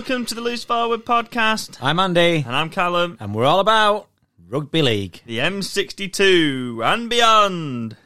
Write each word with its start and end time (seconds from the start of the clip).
Welcome 0.00 0.24
to 0.24 0.34
the 0.34 0.40
Loose 0.40 0.64
Forward 0.64 1.04
podcast. 1.04 1.76
I'm 1.82 1.98
Andy, 2.00 2.36
And 2.46 2.56
I'm 2.56 2.70
Callum, 2.70 3.18
and 3.20 3.34
we're 3.34 3.44
all 3.44 3.60
about 3.60 4.08
rugby 4.48 4.80
league. 4.80 5.20
the 5.26 5.40
M62 5.40 6.82
and 6.82 7.10
beyond. 7.10 7.98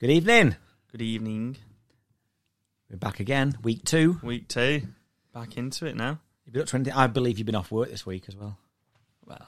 Good 0.00 0.10
evening. 0.10 0.56
Good 0.90 1.02
evening. 1.02 1.58
We're 2.90 2.96
back 2.96 3.20
again, 3.20 3.56
week 3.62 3.84
two. 3.84 4.18
Week 4.20 4.48
two. 4.48 4.82
Back 5.32 5.56
into 5.56 5.86
it 5.86 5.94
now. 5.94 6.18
You've 6.44 6.54
been 6.54 6.62
up 6.62 6.68
to 6.70 6.76
anything? 6.76 6.94
I 6.94 7.06
believe 7.06 7.38
you've 7.38 7.46
been 7.46 7.54
off 7.54 7.70
work 7.70 7.88
this 7.88 8.04
week 8.04 8.24
as 8.26 8.34
well. 8.34 8.58
Well, 9.24 9.46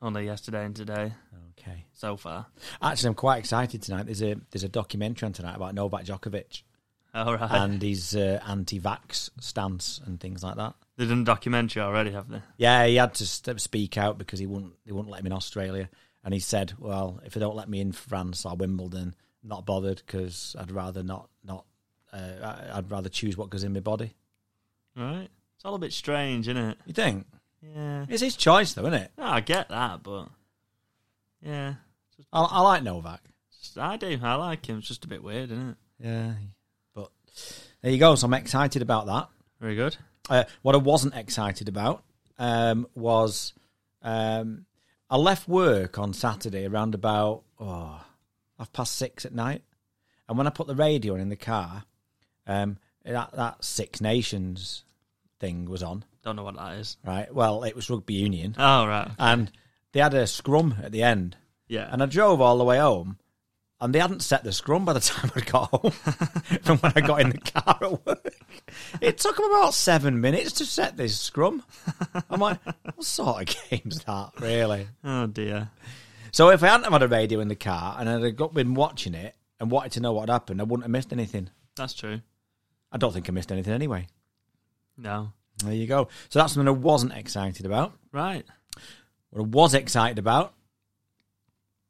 only 0.00 0.24
yesterday 0.24 0.64
and 0.64 0.74
today 0.74 1.12
Okay. 1.58 1.84
so 1.92 2.16
far. 2.16 2.46
Actually, 2.80 3.08
I'm 3.08 3.14
quite 3.16 3.36
excited 3.36 3.82
tonight. 3.82 4.06
There's 4.06 4.22
a 4.22 4.36
there's 4.50 4.64
a 4.64 4.68
documentary 4.70 5.26
on 5.26 5.34
tonight 5.34 5.56
about 5.56 5.74
Novak 5.74 6.06
Djokovic 6.06 6.62
All 7.14 7.36
right. 7.36 7.50
and 7.50 7.82
his 7.82 8.14
uh, 8.14 8.40
anti-vax 8.46 9.30
stance 9.40 10.00
and 10.06 10.20
things 10.20 10.42
like 10.42 10.56
that. 10.56 10.74
They've 10.96 11.08
done 11.08 11.22
a 11.22 11.24
documentary 11.24 11.82
already, 11.82 12.10
haven't 12.12 12.32
they? 12.32 12.42
Yeah, 12.58 12.86
he 12.86 12.96
had 12.96 13.14
to 13.14 13.26
st- 13.26 13.60
speak 13.60 13.96
out 13.98 14.18
because 14.18 14.38
he 14.38 14.46
wouldn't 14.46 14.74
they 14.84 14.92
wouldn't 14.92 15.10
let 15.10 15.20
him 15.20 15.26
in 15.26 15.32
Australia, 15.32 15.88
and 16.24 16.34
he 16.34 16.40
said, 16.40 16.74
"Well, 16.78 17.20
if 17.24 17.32
they 17.34 17.40
don't 17.40 17.56
let 17.56 17.68
me 17.68 17.80
in 17.80 17.92
France 17.92 18.44
or 18.44 18.54
Wimbledon, 18.54 19.14
not 19.42 19.64
bothered 19.66 20.02
because 20.04 20.54
I'd 20.58 20.70
rather 20.70 21.02
not 21.02 21.28
not 21.42 21.64
uh, 22.12 22.68
I'd 22.74 22.90
rather 22.90 23.08
choose 23.08 23.36
what 23.36 23.50
goes 23.50 23.64
in 23.64 23.72
my 23.72 23.80
body." 23.80 24.14
Right. 24.96 25.28
It's 25.56 25.64
all 25.64 25.74
a 25.74 25.78
bit 25.78 25.92
strange, 25.92 26.48
isn't 26.48 26.56
it? 26.62 26.78
You 26.86 26.92
think 26.92 27.26
Yeah. 27.62 28.04
it's 28.08 28.22
his 28.22 28.36
choice, 28.36 28.72
though, 28.74 28.82
isn't 28.82 28.94
it? 28.94 29.10
No, 29.18 29.24
I 29.24 29.40
get 29.40 29.68
that, 29.70 30.02
but 30.02 30.28
yeah. 31.42 31.74
I, 32.32 32.42
I 32.42 32.60
like 32.60 32.82
Novak. 32.82 33.20
I 33.76 33.96
do. 33.96 34.18
I 34.22 34.34
like 34.34 34.66
him. 34.66 34.78
It's 34.78 34.88
just 34.88 35.04
a 35.04 35.08
bit 35.08 35.22
weird, 35.22 35.50
isn't 35.50 35.70
it? 35.70 35.76
Yeah, 36.02 36.32
there 37.82 37.92
you 37.92 37.98
go. 37.98 38.14
So 38.14 38.26
I'm 38.26 38.34
excited 38.34 38.82
about 38.82 39.06
that. 39.06 39.28
Very 39.60 39.74
good. 39.76 39.96
Uh, 40.28 40.44
what 40.62 40.74
I 40.74 40.78
wasn't 40.78 41.14
excited 41.14 41.68
about 41.68 42.02
um, 42.38 42.86
was 42.94 43.52
um, 44.02 44.66
I 45.08 45.16
left 45.16 45.48
work 45.48 45.98
on 45.98 46.12
Saturday 46.12 46.66
around 46.66 46.94
about 46.94 47.42
oh, 47.58 48.00
half 48.58 48.72
past 48.72 48.96
six 48.96 49.24
at 49.26 49.34
night, 49.34 49.62
and 50.28 50.38
when 50.38 50.46
I 50.46 50.50
put 50.50 50.66
the 50.66 50.74
radio 50.76 51.14
on 51.14 51.20
in 51.20 51.28
the 51.30 51.36
car, 51.36 51.84
um, 52.46 52.78
that 53.04 53.32
that 53.32 53.64
Six 53.64 54.00
Nations 54.00 54.84
thing 55.40 55.64
was 55.68 55.82
on. 55.82 56.04
Don't 56.22 56.36
know 56.36 56.44
what 56.44 56.56
that 56.56 56.74
is. 56.74 56.96
Right. 57.04 57.32
Well, 57.34 57.64
it 57.64 57.74
was 57.74 57.88
rugby 57.90 58.14
union, 58.14 58.54
Oh, 58.58 58.86
right. 58.86 59.10
and 59.18 59.50
they 59.92 60.00
had 60.00 60.14
a 60.14 60.26
scrum 60.26 60.76
at 60.82 60.92
the 60.92 61.02
end, 61.02 61.36
Yeah. 61.66 61.88
and 61.90 62.02
I 62.02 62.06
drove 62.06 62.40
all 62.42 62.58
the 62.58 62.64
way 62.64 62.78
home. 62.78 63.18
And 63.80 63.94
they 63.94 63.98
hadn't 63.98 64.20
set 64.20 64.44
the 64.44 64.52
scrum 64.52 64.84
by 64.84 64.92
the 64.92 65.00
time 65.00 65.30
I 65.34 65.40
got 65.40 65.70
home 65.70 65.90
from 66.62 66.78
when 66.78 66.92
I 66.94 67.00
got 67.00 67.20
in 67.22 67.30
the 67.30 67.38
car 67.38 67.78
at 67.80 68.06
work. 68.06 68.34
It 69.00 69.18
took 69.18 69.36
them 69.36 69.46
about 69.46 69.74
seven 69.74 70.20
minutes 70.20 70.52
to 70.52 70.66
set 70.66 70.96
this 70.96 71.18
scrum. 71.18 71.62
I'm 72.28 72.40
like, 72.40 72.58
what 72.64 73.04
sort 73.04 73.48
of 73.48 73.56
game's 73.70 74.04
that, 74.04 74.32
really? 74.38 74.86
oh, 75.02 75.26
dear. 75.26 75.70
So 76.32 76.50
if 76.50 76.62
I 76.62 76.68
hadn't 76.68 76.84
have 76.84 76.92
had 76.92 77.02
a 77.02 77.08
radio 77.08 77.40
in 77.40 77.48
the 77.48 77.56
car 77.56 77.96
and 77.98 78.08
I'd 78.08 78.22
have 78.22 78.36
got, 78.36 78.54
been 78.54 78.74
watching 78.74 79.14
it 79.14 79.34
and 79.58 79.70
wanted 79.70 79.92
to 79.92 80.00
know 80.00 80.12
what 80.12 80.28
had 80.28 80.32
happened, 80.34 80.60
I 80.60 80.64
wouldn't 80.64 80.84
have 80.84 80.90
missed 80.90 81.12
anything. 81.12 81.50
That's 81.74 81.94
true. 81.94 82.20
I 82.92 82.98
don't 82.98 83.12
think 83.12 83.28
I 83.28 83.32
missed 83.32 83.50
anything 83.50 83.72
anyway. 83.72 84.06
No. 84.96 85.32
There 85.64 85.72
you 85.72 85.86
go. 85.86 86.08
So 86.28 86.38
that's 86.38 86.52
something 86.52 86.68
I 86.68 86.72
wasn't 86.72 87.14
excited 87.14 87.66
about. 87.66 87.94
Right. 88.12 88.44
What 89.30 89.42
I 89.42 89.46
was 89.46 89.74
excited 89.74 90.18
about 90.18 90.54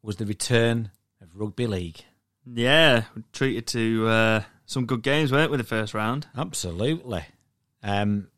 was 0.02 0.16
the 0.16 0.26
return 0.26 0.90
of 1.34 1.40
rugby 1.40 1.66
league. 1.66 2.00
Yeah, 2.46 3.04
treated 3.32 3.66
to 3.68 4.06
uh, 4.08 4.42
some 4.66 4.86
good 4.86 5.02
games, 5.02 5.30
weren't 5.30 5.50
we, 5.50 5.56
the 5.56 5.64
first 5.64 5.94
round? 5.94 6.26
Absolutely. 6.36 7.22
Um, 7.82 8.28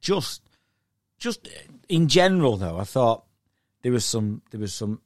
just, 0.00 0.42
just 1.18 1.48
in 1.88 2.08
general, 2.08 2.56
though, 2.56 2.78
I 2.78 2.84
thought 2.84 3.24
there 3.82 3.92
was 3.92 4.04
some, 4.04 4.42
there 4.50 4.60
was 4.60 4.72
some. 4.74 5.00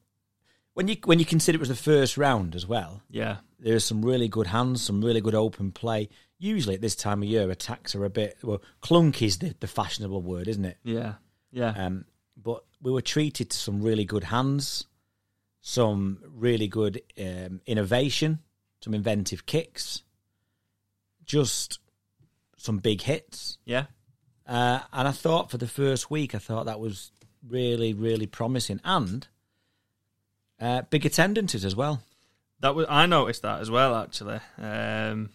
When 0.74 0.88
you 0.88 0.96
when 1.04 1.20
you 1.20 1.24
consider 1.24 1.56
it 1.56 1.60
was 1.60 1.68
the 1.68 1.76
first 1.76 2.16
round 2.18 2.56
as 2.56 2.66
well, 2.66 3.00
Yeah. 3.08 3.36
there 3.60 3.74
was 3.74 3.84
some 3.84 4.04
really 4.04 4.26
good 4.28 4.48
hands, 4.48 4.82
some 4.82 5.04
really 5.04 5.20
good 5.20 5.34
open 5.34 5.70
play. 5.70 6.08
Usually 6.38 6.74
at 6.74 6.80
this 6.80 6.96
time 6.96 7.22
of 7.22 7.28
year, 7.28 7.48
attacks 7.50 7.94
are 7.94 8.04
a 8.04 8.10
bit 8.10 8.38
well, 8.42 8.60
clunk 8.80 9.22
is 9.22 9.38
the, 9.38 9.54
the 9.60 9.68
fashionable 9.68 10.20
word, 10.20 10.48
isn't 10.48 10.64
it? 10.64 10.78
Yeah. 10.82 11.14
Yeah. 11.52 11.68
Um, 11.76 12.06
but 12.36 12.64
we 12.82 12.90
were 12.90 13.00
treated 13.02 13.50
to 13.50 13.56
some 13.56 13.82
really 13.82 14.04
good 14.04 14.24
hands, 14.24 14.86
some 15.66 16.18
really 16.28 16.68
good 16.68 17.00
um, 17.18 17.58
innovation, 17.64 18.38
some 18.82 18.92
inventive 18.92 19.46
kicks, 19.46 20.02
just 21.24 21.78
some 22.58 22.76
big 22.76 23.00
hits. 23.00 23.56
yeah. 23.64 23.86
Uh, 24.46 24.80
and 24.92 25.08
I 25.08 25.10
thought 25.10 25.50
for 25.50 25.56
the 25.56 25.66
first 25.66 26.10
week, 26.10 26.34
I 26.34 26.38
thought 26.38 26.66
that 26.66 26.78
was 26.78 27.12
really, 27.48 27.94
really 27.94 28.26
promising, 28.26 28.78
and 28.84 29.26
uh, 30.60 30.82
big 30.90 31.06
attendances 31.06 31.64
as 31.64 31.74
well. 31.74 32.02
That 32.60 32.74
was 32.74 32.84
I 32.90 33.06
noticed 33.06 33.40
that 33.40 33.62
as 33.62 33.70
well, 33.70 33.96
actually. 33.96 34.40
Um, 34.58 35.30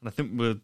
and 0.00 0.06
I 0.06 0.10
think 0.10 0.30
we're 0.34 0.60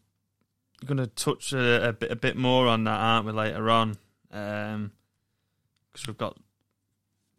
going 0.86 0.96
to 0.96 1.08
touch 1.08 1.52
a, 1.52 1.90
a 1.90 1.92
bit 1.92 2.10
a 2.10 2.16
bit 2.16 2.38
more 2.38 2.68
on 2.68 2.84
that, 2.84 2.98
aren't 2.98 3.26
we, 3.26 3.32
later 3.32 3.68
on? 3.68 3.98
Because 4.30 6.06
we've 6.06 6.16
got 6.16 6.38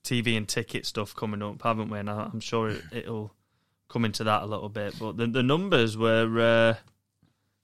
TV 0.06 0.38
and 0.38 0.48
ticket 0.48 0.86
stuff 0.86 1.16
coming 1.16 1.42
up, 1.42 1.62
haven't 1.64 1.90
we? 1.90 2.00
And 2.00 2.10
I- 2.10 2.30
I'm 2.32 2.40
sure 2.40 2.70
it, 2.70 2.82
it'll 2.92 3.34
come 3.90 4.06
into 4.06 4.24
that 4.26 4.44
a 4.44 4.46
little 4.46 4.70
bit. 4.70 4.96
But 5.00 5.18
the, 5.18 5.28
the 5.28 5.44
numbers 5.44 5.98
were 5.98 6.40
uh, 6.78 6.82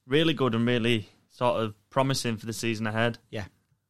really 0.06 0.34
good 0.34 0.54
and 0.54 0.66
really 0.66 1.08
sort 1.30 1.62
of 1.62 1.74
promising 1.90 2.36
for 2.36 2.46
the 2.46 2.52
season 2.52 2.86
ahead. 2.86 3.18
Yeah, 3.30 3.44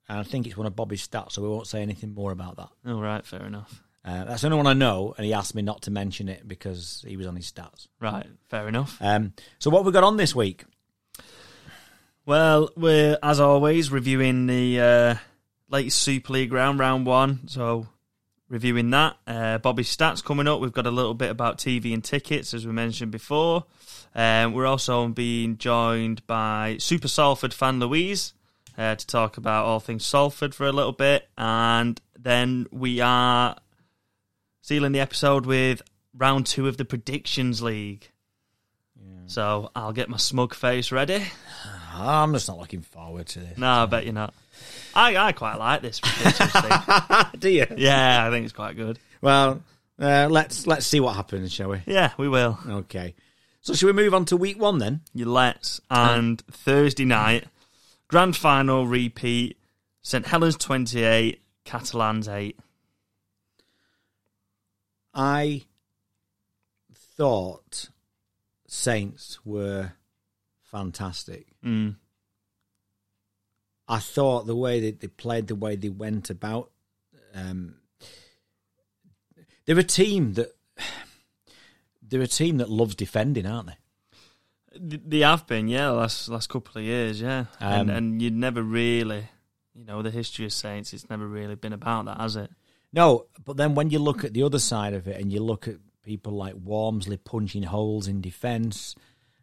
and 0.08 0.18
I 0.18 0.22
think 0.22 0.46
it's 0.46 0.56
one 0.56 0.66
of 0.66 0.76
Bobby's 0.76 1.06
stats, 1.06 1.32
so 1.32 1.42
we 1.42 1.48
won't 1.48 1.66
say 1.66 1.82
anything 1.82 2.14
more 2.14 2.32
about 2.32 2.56
that. 2.56 2.68
All 2.86 3.00
right, 3.00 3.24
fair 3.24 3.44
enough. 3.44 3.82
Uh, 4.04 4.24
that's 4.24 4.40
the 4.42 4.48
only 4.48 4.56
one 4.56 4.66
I 4.66 4.72
know, 4.72 5.14
and 5.16 5.24
he 5.24 5.32
asked 5.32 5.54
me 5.54 5.62
not 5.62 5.82
to 5.82 5.90
mention 5.92 6.28
it 6.28 6.46
because 6.48 7.04
he 7.06 7.16
was 7.16 7.26
on 7.26 7.36
his 7.36 7.50
stats. 7.50 7.86
Right, 8.00 8.26
fair 8.48 8.66
enough. 8.66 8.96
Um, 9.00 9.32
so 9.60 9.70
what 9.70 9.78
have 9.80 9.86
we 9.86 9.92
got 9.92 10.02
on 10.04 10.16
this 10.16 10.34
week? 10.34 10.64
Well, 12.26 12.70
we're 12.76 13.18
as 13.22 13.40
always 13.40 13.90
reviewing 13.90 14.46
the 14.46 14.80
uh, 14.80 15.14
latest 15.68 15.98
Super 16.00 16.32
League 16.34 16.52
round, 16.52 16.78
round 16.78 17.06
one. 17.06 17.48
So 17.48 17.86
reviewing 18.52 18.90
that. 18.90 19.16
Uh, 19.26 19.56
Bobby's 19.56 19.94
stats 19.94 20.22
coming 20.22 20.46
up. 20.46 20.60
We've 20.60 20.72
got 20.72 20.86
a 20.86 20.90
little 20.90 21.14
bit 21.14 21.30
about 21.30 21.56
TV 21.56 21.94
and 21.94 22.04
tickets, 22.04 22.52
as 22.52 22.66
we 22.66 22.72
mentioned 22.72 23.10
before. 23.10 23.64
Um, 24.14 24.52
we're 24.52 24.66
also 24.66 25.08
being 25.08 25.56
joined 25.56 26.24
by 26.26 26.76
Super 26.78 27.08
Salford 27.08 27.54
fan 27.54 27.80
Louise 27.80 28.34
uh, 28.76 28.94
to 28.94 29.06
talk 29.06 29.38
about 29.38 29.64
all 29.64 29.80
things 29.80 30.04
Salford 30.04 30.54
for 30.54 30.66
a 30.66 30.72
little 30.72 30.92
bit, 30.92 31.26
and 31.38 31.98
then 32.18 32.66
we 32.70 33.00
are 33.00 33.56
sealing 34.60 34.92
the 34.92 35.00
episode 35.00 35.46
with 35.46 35.80
round 36.14 36.44
two 36.44 36.68
of 36.68 36.76
the 36.76 36.84
Predictions 36.84 37.62
League. 37.62 38.10
So 39.26 39.70
I'll 39.74 39.94
get 39.94 40.10
my 40.10 40.18
smug 40.18 40.52
face 40.52 40.92
ready. 40.92 41.24
I'm 41.94 42.34
just 42.34 42.48
not 42.48 42.58
looking 42.58 42.82
forward 42.82 43.28
to 43.28 43.38
this. 43.38 43.56
No, 43.56 43.66
I 43.66 43.86
bet 43.86 44.04
you're 44.04 44.12
not. 44.12 44.34
I, 44.94 45.16
I 45.16 45.32
quite 45.32 45.56
like 45.56 45.82
this. 45.82 46.00
Do 47.38 47.48
you? 47.48 47.66
Yeah, 47.76 48.26
I 48.26 48.30
think 48.30 48.44
it's 48.44 48.52
quite 48.52 48.76
good. 48.76 48.98
Well, 49.20 49.62
uh, 50.00 50.28
let's 50.30 50.66
let's 50.66 50.86
see 50.86 51.00
what 51.00 51.16
happens, 51.16 51.52
shall 51.52 51.70
we? 51.70 51.82
Yeah, 51.86 52.12
we 52.16 52.28
will. 52.28 52.58
Okay. 52.66 53.14
So 53.60 53.74
should 53.74 53.86
we 53.86 53.92
move 53.92 54.12
on 54.14 54.24
to 54.26 54.36
week 54.36 54.60
one 54.60 54.78
then? 54.78 55.02
You 55.14 55.26
let's. 55.26 55.80
And 55.88 56.40
Thursday 56.50 57.04
night, 57.04 57.44
grand 58.08 58.36
final 58.36 58.86
repeat. 58.86 59.58
St 60.02 60.26
Helens 60.26 60.56
28, 60.56 61.40
Catalans 61.64 62.28
8. 62.28 62.58
I 65.14 65.62
thought 67.16 67.90
Saints 68.66 69.38
were 69.44 69.92
fantastic. 70.72 71.46
Mm. 71.64 71.96
I 73.92 73.98
thought 73.98 74.46
the 74.46 74.56
way 74.56 74.80
that 74.80 75.00
they 75.00 75.06
played, 75.08 75.48
the 75.48 75.54
way 75.54 75.76
they 75.76 75.90
went 75.90 76.30
about, 76.30 76.70
um, 77.34 77.74
they're 79.66 79.78
a 79.78 79.84
team 79.84 80.32
that 80.32 80.56
they're 82.00 82.22
a 82.22 82.26
team 82.26 82.56
that 82.56 82.70
loves 82.70 82.94
defending, 82.94 83.44
aren't 83.44 83.68
they? 83.68 83.76
They 84.78 85.18
have 85.18 85.46
been, 85.46 85.68
yeah, 85.68 85.88
the 85.88 85.92
last 85.92 86.30
last 86.30 86.48
couple 86.48 86.78
of 86.78 86.84
years, 86.84 87.20
yeah. 87.20 87.44
and, 87.60 87.90
Um, 87.90 87.96
and 87.96 88.22
you'd 88.22 88.34
never 88.34 88.62
really, 88.62 89.28
you 89.74 89.84
know, 89.84 90.00
the 90.00 90.10
history 90.10 90.46
of 90.46 90.54
Saints, 90.54 90.94
it's 90.94 91.10
never 91.10 91.26
really 91.26 91.54
been 91.54 91.74
about 91.74 92.06
that, 92.06 92.18
has 92.18 92.36
it? 92.36 92.50
No, 92.94 93.26
but 93.44 93.58
then 93.58 93.74
when 93.74 93.90
you 93.90 93.98
look 93.98 94.24
at 94.24 94.32
the 94.32 94.42
other 94.42 94.58
side 94.58 94.94
of 94.94 95.06
it, 95.06 95.20
and 95.20 95.30
you 95.30 95.40
look 95.42 95.68
at 95.68 95.76
people 96.02 96.32
like 96.32 96.54
Walmsley 96.56 97.18
punching 97.18 97.64
holes 97.64 98.08
in 98.08 98.22
defence, 98.22 98.94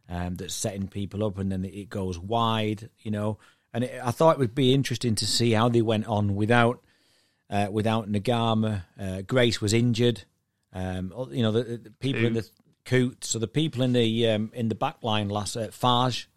um, 0.10 0.38
that's 0.38 0.56
setting 0.56 0.88
people 0.88 1.24
up, 1.24 1.38
and 1.38 1.52
then 1.52 1.64
it 1.64 1.90
goes 1.90 2.18
wide, 2.18 2.90
you 3.04 3.12
know. 3.12 3.38
And 3.74 3.84
it, 3.84 4.02
I 4.04 4.12
thought 4.12 4.36
it 4.36 4.40
would 4.40 4.56
be 4.56 4.74
interesting 4.74 5.16
to 5.16 5.28
see 5.28 5.52
how 5.52 5.70
they 5.70 5.82
went 5.82 6.08
on 6.08 6.36
without 6.36 6.82
uh, 7.50 7.68
without 7.72 8.12
Naiqama. 8.12 8.84
Uh, 9.00 9.22
Grace 9.22 9.62
was 9.62 9.74
injured. 9.74 10.24
Um, 10.72 11.12
you 11.32 11.42
know, 11.42 11.52
the, 11.52 11.78
the 11.78 11.92
people 11.92 12.26
in 12.26 12.34
the 12.34 12.48
coot. 12.86 13.24
So 13.24 13.40
the 13.40 13.48
people 13.48 13.82
in 13.82 13.94
the 13.94 14.30
um, 14.30 14.52
in 14.54 14.70
the 14.70 14.76
back 14.76 14.98
line 15.04 15.30
last 15.30 15.56
uh, 15.56 15.68
Fages. 15.68 16.28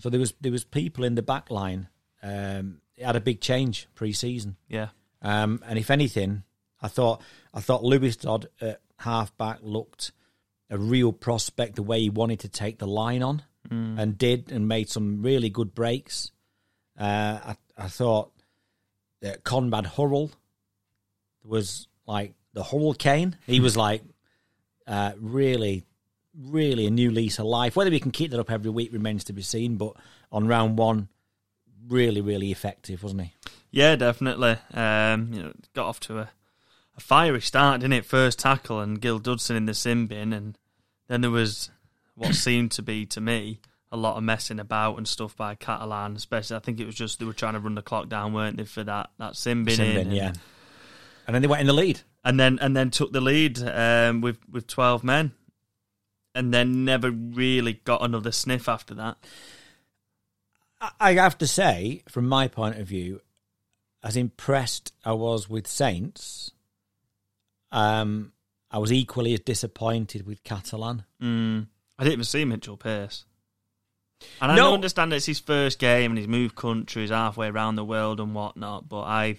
So 0.00 0.10
there 0.10 0.20
was 0.20 0.34
there 0.40 0.52
was 0.52 0.64
people 0.64 1.04
in 1.04 1.14
the 1.14 1.22
back 1.22 1.50
line 1.50 1.88
um, 2.24 2.80
it 2.96 3.04
had 3.04 3.16
a 3.16 3.20
big 3.20 3.40
change 3.40 3.86
pre-season. 3.94 4.56
Yeah. 4.68 4.88
Um, 5.22 5.62
and 5.66 5.78
if 5.78 5.90
anything, 5.90 6.42
I 6.80 6.88
thought 6.88 7.22
I 7.52 7.60
thought 7.60 7.84
Lewis 7.84 8.16
Dodd 8.16 8.48
at 8.60 8.80
halfback 8.98 9.58
looked 9.62 10.12
a 10.70 10.78
real 10.78 11.12
prospect 11.12 11.76
the 11.76 11.82
way 11.82 12.00
he 12.00 12.10
wanted 12.10 12.40
to 12.40 12.48
take 12.48 12.78
the 12.78 12.86
line 12.86 13.22
on 13.22 13.42
and 13.98 14.18
did 14.18 14.52
and 14.52 14.68
made 14.68 14.88
some 14.88 15.22
really 15.22 15.50
good 15.50 15.74
breaks. 15.74 16.30
Uh, 16.98 17.38
I, 17.44 17.56
I 17.76 17.88
thought 17.88 18.30
that 19.20 19.44
Conrad 19.44 19.86
Hurrell 19.86 20.30
was 21.44 21.88
like 22.06 22.34
the 22.52 22.62
hurricane. 22.62 23.36
He 23.46 23.60
was 23.60 23.76
like 23.76 24.02
uh, 24.86 25.12
really, 25.18 25.84
really 26.38 26.86
a 26.86 26.90
new 26.90 27.10
lease 27.10 27.38
of 27.38 27.46
life. 27.46 27.76
Whether 27.76 27.90
we 27.90 28.00
can 28.00 28.10
keep 28.10 28.30
that 28.30 28.40
up 28.40 28.50
every 28.50 28.70
week 28.70 28.92
remains 28.92 29.24
to 29.24 29.32
be 29.32 29.42
seen. 29.42 29.76
But 29.76 29.94
on 30.30 30.46
round 30.46 30.78
one, 30.78 31.08
really, 31.88 32.20
really 32.20 32.50
effective, 32.50 33.02
wasn't 33.02 33.22
he? 33.22 33.34
Yeah, 33.70 33.96
definitely. 33.96 34.56
Um, 34.72 35.32
you 35.32 35.42
know, 35.42 35.52
got 35.74 35.86
off 35.86 36.00
to 36.00 36.18
a, 36.18 36.30
a 36.96 37.00
fiery 37.00 37.40
start, 37.40 37.80
didn't 37.80 37.94
it? 37.94 38.04
First 38.04 38.38
tackle 38.38 38.80
and 38.80 39.00
Gil 39.00 39.18
Dudson 39.18 39.56
in 39.56 39.66
the 39.66 39.74
sin 39.74 40.06
bin, 40.06 40.32
and 40.32 40.56
then 41.08 41.22
there 41.22 41.30
was 41.30 41.70
what 42.14 42.34
seemed 42.34 42.70
to 42.72 42.82
be 42.82 43.04
to 43.06 43.20
me 43.20 43.60
a 43.94 43.96
lot 43.96 44.16
of 44.16 44.22
messing 44.24 44.58
about 44.60 44.96
and 44.98 45.06
stuff 45.08 45.36
by 45.36 45.54
Catalan. 45.54 46.16
Especially, 46.16 46.56
I 46.56 46.58
think 46.58 46.80
it 46.80 46.86
was 46.86 46.94
just 46.94 47.18
they 47.18 47.24
were 47.24 47.32
trying 47.32 47.54
to 47.54 47.60
run 47.60 47.74
the 47.76 47.82
clock 47.82 48.08
down, 48.08 48.32
weren't 48.34 48.56
they, 48.56 48.64
for 48.64 48.84
that 48.84 49.10
that 49.18 49.36
sin 49.36 49.64
bin? 49.64 49.76
Sin 49.76 49.86
in, 49.86 49.94
bin, 49.94 50.06
and, 50.08 50.16
yeah. 50.16 50.32
And 51.26 51.34
then 51.34 51.40
they 51.42 51.48
went 51.48 51.60
in 51.62 51.66
the 51.66 51.72
lead. 51.72 52.00
and 52.24 52.38
then 52.38 52.58
and 52.60 52.76
then 52.76 52.90
took 52.90 53.12
the 53.12 53.20
lead 53.20 53.58
um, 53.62 54.20
with 54.20 54.38
with 54.50 54.66
twelve 54.66 55.02
men, 55.04 55.32
and 56.34 56.52
then 56.52 56.84
never 56.84 57.10
really 57.10 57.74
got 57.84 58.02
another 58.04 58.32
sniff 58.32 58.68
after 58.68 58.94
that. 58.94 59.16
I- 60.80 60.92
I 61.00 61.12
have 61.14 61.38
to 61.38 61.46
say, 61.46 62.02
from 62.10 62.26
my 62.28 62.46
point 62.48 62.78
of 62.78 62.86
view, 62.86 63.20
as 64.02 64.16
impressed 64.16 64.92
I 65.04 65.12
was 65.12 65.48
with 65.48 65.66
Saints, 65.66 66.50
um, 67.72 68.32
I 68.70 68.78
was 68.78 68.92
equally 68.92 69.32
as 69.34 69.40
disappointed 69.40 70.26
with 70.26 70.42
Catalan. 70.44 71.04
Mm. 71.22 71.68
I 71.98 72.02
didn't 72.02 72.12
even 72.14 72.24
see 72.24 72.44
Mitchell 72.44 72.76
Pearce. 72.76 73.24
And 74.40 74.52
I 74.52 74.56
No. 74.56 74.64
don't 74.64 74.74
understand 74.74 75.12
it's 75.12 75.26
his 75.26 75.40
first 75.40 75.78
game 75.78 76.10
and 76.10 76.18
he's 76.18 76.28
moved 76.28 76.54
countries 76.56 77.10
halfway 77.10 77.48
around 77.48 77.76
the 77.76 77.84
world 77.84 78.20
and 78.20 78.34
whatnot, 78.34 78.88
but 78.88 79.02
I 79.02 79.38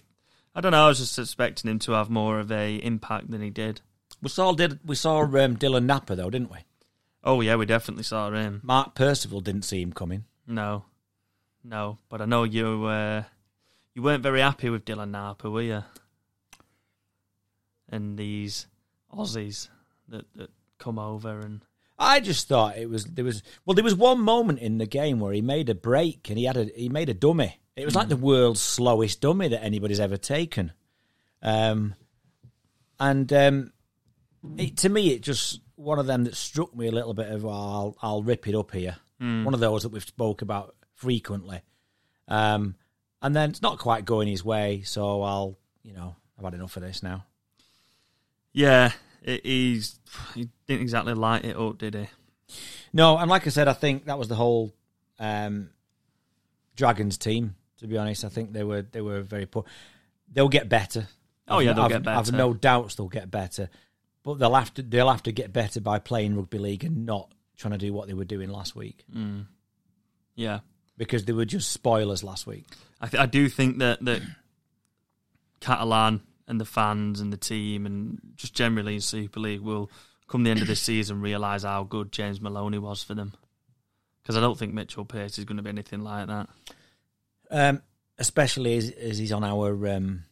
I 0.56 0.62
don't 0.62 0.72
know, 0.72 0.86
I 0.86 0.88
was 0.88 1.00
just 1.00 1.20
expecting 1.20 1.70
him 1.70 1.80
to 1.80 1.92
have 1.92 2.10
more 2.10 2.40
of 2.40 2.50
a 2.52 2.76
impact 2.78 3.30
than 3.30 3.42
he 3.42 3.50
did. 3.50 3.82
We 4.22 4.30
saw 4.30 4.54
did 4.54 4.80
we 4.86 4.96
saw 4.96 5.20
um, 5.22 5.58
Dylan 5.58 5.86
Napa 5.86 6.16
though, 6.16 6.30
didn't 6.30 6.52
we? 6.52 6.60
Oh 7.24 7.42
yeah, 7.42 7.56
we 7.56 7.66
definitely 7.66 8.04
saw 8.04 8.32
him. 8.32 8.62
Mark 8.64 8.96
Percival 8.96 9.42
didn't 9.42 9.64
see 9.64 9.82
him 9.82 9.92
coming. 9.92 10.26
No. 10.48 10.86
No. 11.64 11.98
But 12.10 12.22
I 12.22 12.26
know 12.26 12.44
you 12.44 12.86
uh, 12.86 13.24
you 13.94 14.02
weren't 14.02 14.24
very 14.24 14.42
happy 14.42 14.70
with 14.70 14.86
Dylan 14.86 15.10
Napa, 15.12 15.50
were 15.50 15.62
you? 15.62 15.84
And 17.90 18.18
these 18.18 18.68
Aussies 19.14 19.70
that, 20.10 20.26
that 20.36 20.50
come 20.80 21.00
over 21.00 21.40
and 21.40 21.62
I 21.98 22.20
just 22.20 22.48
thought 22.48 22.78
it 22.78 22.90
was 22.90 23.06
there 23.06 23.26
was 23.26 23.42
well 23.66 23.76
there 23.76 23.84
was 23.84 23.96
one 23.96 24.20
moment 24.20 24.60
in 24.60 24.78
the 24.78 24.86
game 24.86 25.20
where 25.20 25.34
he 25.34 25.42
made 25.42 25.70
a 25.70 25.76
break 25.76 26.30
and 26.30 26.38
he 26.38 26.46
had 26.46 26.58
a 26.58 26.66
he 26.66 26.90
made 26.90 27.10
a 27.10 27.14
dummy. 27.14 27.60
It 27.76 27.86
was 27.86 27.96
like 27.96 28.10
the 28.10 28.18
world's 28.18 28.62
slowest 28.62 29.22
dummy 29.22 29.50
that 29.50 29.64
anybody's 29.64 30.00
ever 30.00 30.18
taken. 30.18 30.72
Um, 31.42 31.94
and 33.00 33.32
um, 33.34 33.74
it, 34.58 34.78
to 34.78 34.90
me, 34.90 35.12
it 35.12 35.22
just 35.22 35.60
one 35.76 36.00
of 36.00 36.08
them 36.08 36.24
that 36.24 36.36
struck 36.36 36.74
me 36.76 36.88
a 36.88 36.92
little 36.92 37.14
bit 37.14 37.30
of 37.30 37.46
oh, 37.46 37.50
I'll 37.50 37.98
I'll 38.02 38.24
rip 38.24 38.48
it 38.48 38.56
up 38.56 38.72
here. 38.72 38.98
One 39.46 39.54
of 39.54 39.60
those 39.60 39.84
that 39.84 39.90
we've 39.90 40.04
spoke 40.04 40.42
about 40.42 40.76
frequently. 40.96 41.62
Um, 42.28 42.76
and 43.22 43.36
then 43.36 43.50
it's 43.50 43.62
not 43.62 43.80
quite 43.80 44.06
going 44.06 44.28
his 44.28 44.44
way, 44.44 44.82
so 44.84 45.22
I'll 45.22 45.58
you 45.84 45.94
know 45.94 46.16
I've 46.38 46.44
had 46.46 46.54
enough 46.54 46.76
of 46.78 46.84
this 46.84 47.04
now. 47.04 47.26
Yeah, 48.54 48.92
it, 49.26 49.46
he's 49.46 50.00
he 50.34 50.48
didn't 50.68 50.82
exactly 50.84 51.14
light 51.14 51.44
it 51.46 51.58
up, 51.58 51.78
did 51.78 51.96
he? 51.96 52.08
No, 52.94 53.18
and 53.18 53.30
like 53.30 53.46
I 53.46 53.50
said, 53.50 53.68
I 53.68 53.74
think 53.74 54.06
that 54.06 54.18
was 54.18 54.28
the 54.30 54.36
whole 54.36 54.74
um, 55.20 55.70
Dragons 56.76 57.18
team. 57.18 57.56
To 57.80 57.88
be 57.88 57.98
honest, 57.98 58.24
I 58.24 58.30
think 58.30 58.54
they 58.54 58.64
were 58.64 58.84
they 58.84 59.02
were 59.02 59.22
very 59.22 59.46
poor. 59.46 59.66
They'll 60.32 60.48
get 60.50 60.70
better. 60.70 61.08
Oh, 61.48 61.60
yeah, 61.60 61.74
they'll 61.74 61.84
I've, 61.84 61.90
get 61.92 62.04
better. 62.04 62.18
I've 62.20 62.32
no 62.32 62.54
doubts 62.54 62.96
they'll 62.96 63.08
get 63.10 63.30
better, 63.30 63.70
but 64.24 64.40
they'll 64.40 64.56
have 64.56 64.74
to 64.76 64.82
they'll 64.82 65.12
have 65.12 65.24
to 65.24 65.32
get 65.32 65.52
better 65.52 65.82
by 65.82 66.00
playing 66.00 66.36
rugby 66.38 66.58
league 66.58 66.84
and 66.84 67.06
not 67.06 67.32
trying 67.58 67.74
to 67.74 67.78
do 67.78 67.94
what 67.94 68.08
they 68.08 68.14
were 68.14 68.26
doing 68.26 68.50
last 68.50 68.76
week 68.76 69.06
Yeah. 70.36 70.60
because 70.98 71.24
they 71.26 71.32
were 71.34 71.46
just 71.46 71.72
spoilers 71.72 72.22
last 72.24 72.46
week. 72.48 72.66
I, 73.00 73.08
th- 73.08 73.22
I 73.22 73.26
do 73.28 73.48
think 73.50 73.78
that 73.80 74.04
that 74.06 74.22
Catalan 75.60 76.22
and 76.48 76.60
the 76.60 76.66
fans 76.66 77.20
and 77.20 77.34
the 77.34 77.38
team 77.38 77.86
and 77.86 78.20
just 78.36 78.54
generally 78.54 78.96
in 78.96 79.02
Super 79.02 79.40
League 79.40 79.62
will 79.62 79.90
come 80.28 80.44
the 80.44 80.52
end 80.52 80.62
of 80.62 80.68
this 80.68 80.82
season 80.82 81.22
realise 81.22 81.64
how 81.64 81.84
good 81.84 82.12
James 82.12 82.42
Maloney 82.42 82.78
was 82.78 83.04
for 83.04 83.14
them. 83.14 83.34
Because 84.22 84.38
I 84.38 84.42
don't 84.42 84.58
think 84.58 84.74
Mitchell 84.74 85.06
Pearce 85.06 85.38
is 85.38 85.46
going 85.46 85.58
to 85.58 85.64
be 85.64 85.70
anything 85.70 86.02
like 86.02 86.28
that. 86.28 86.50
Um, 87.52 87.82
especially 88.18 88.78
as, 88.78 88.90
as 88.90 89.18
he's 89.18 89.32
on 89.32 89.44
our 89.44 89.88
um, 89.88 90.24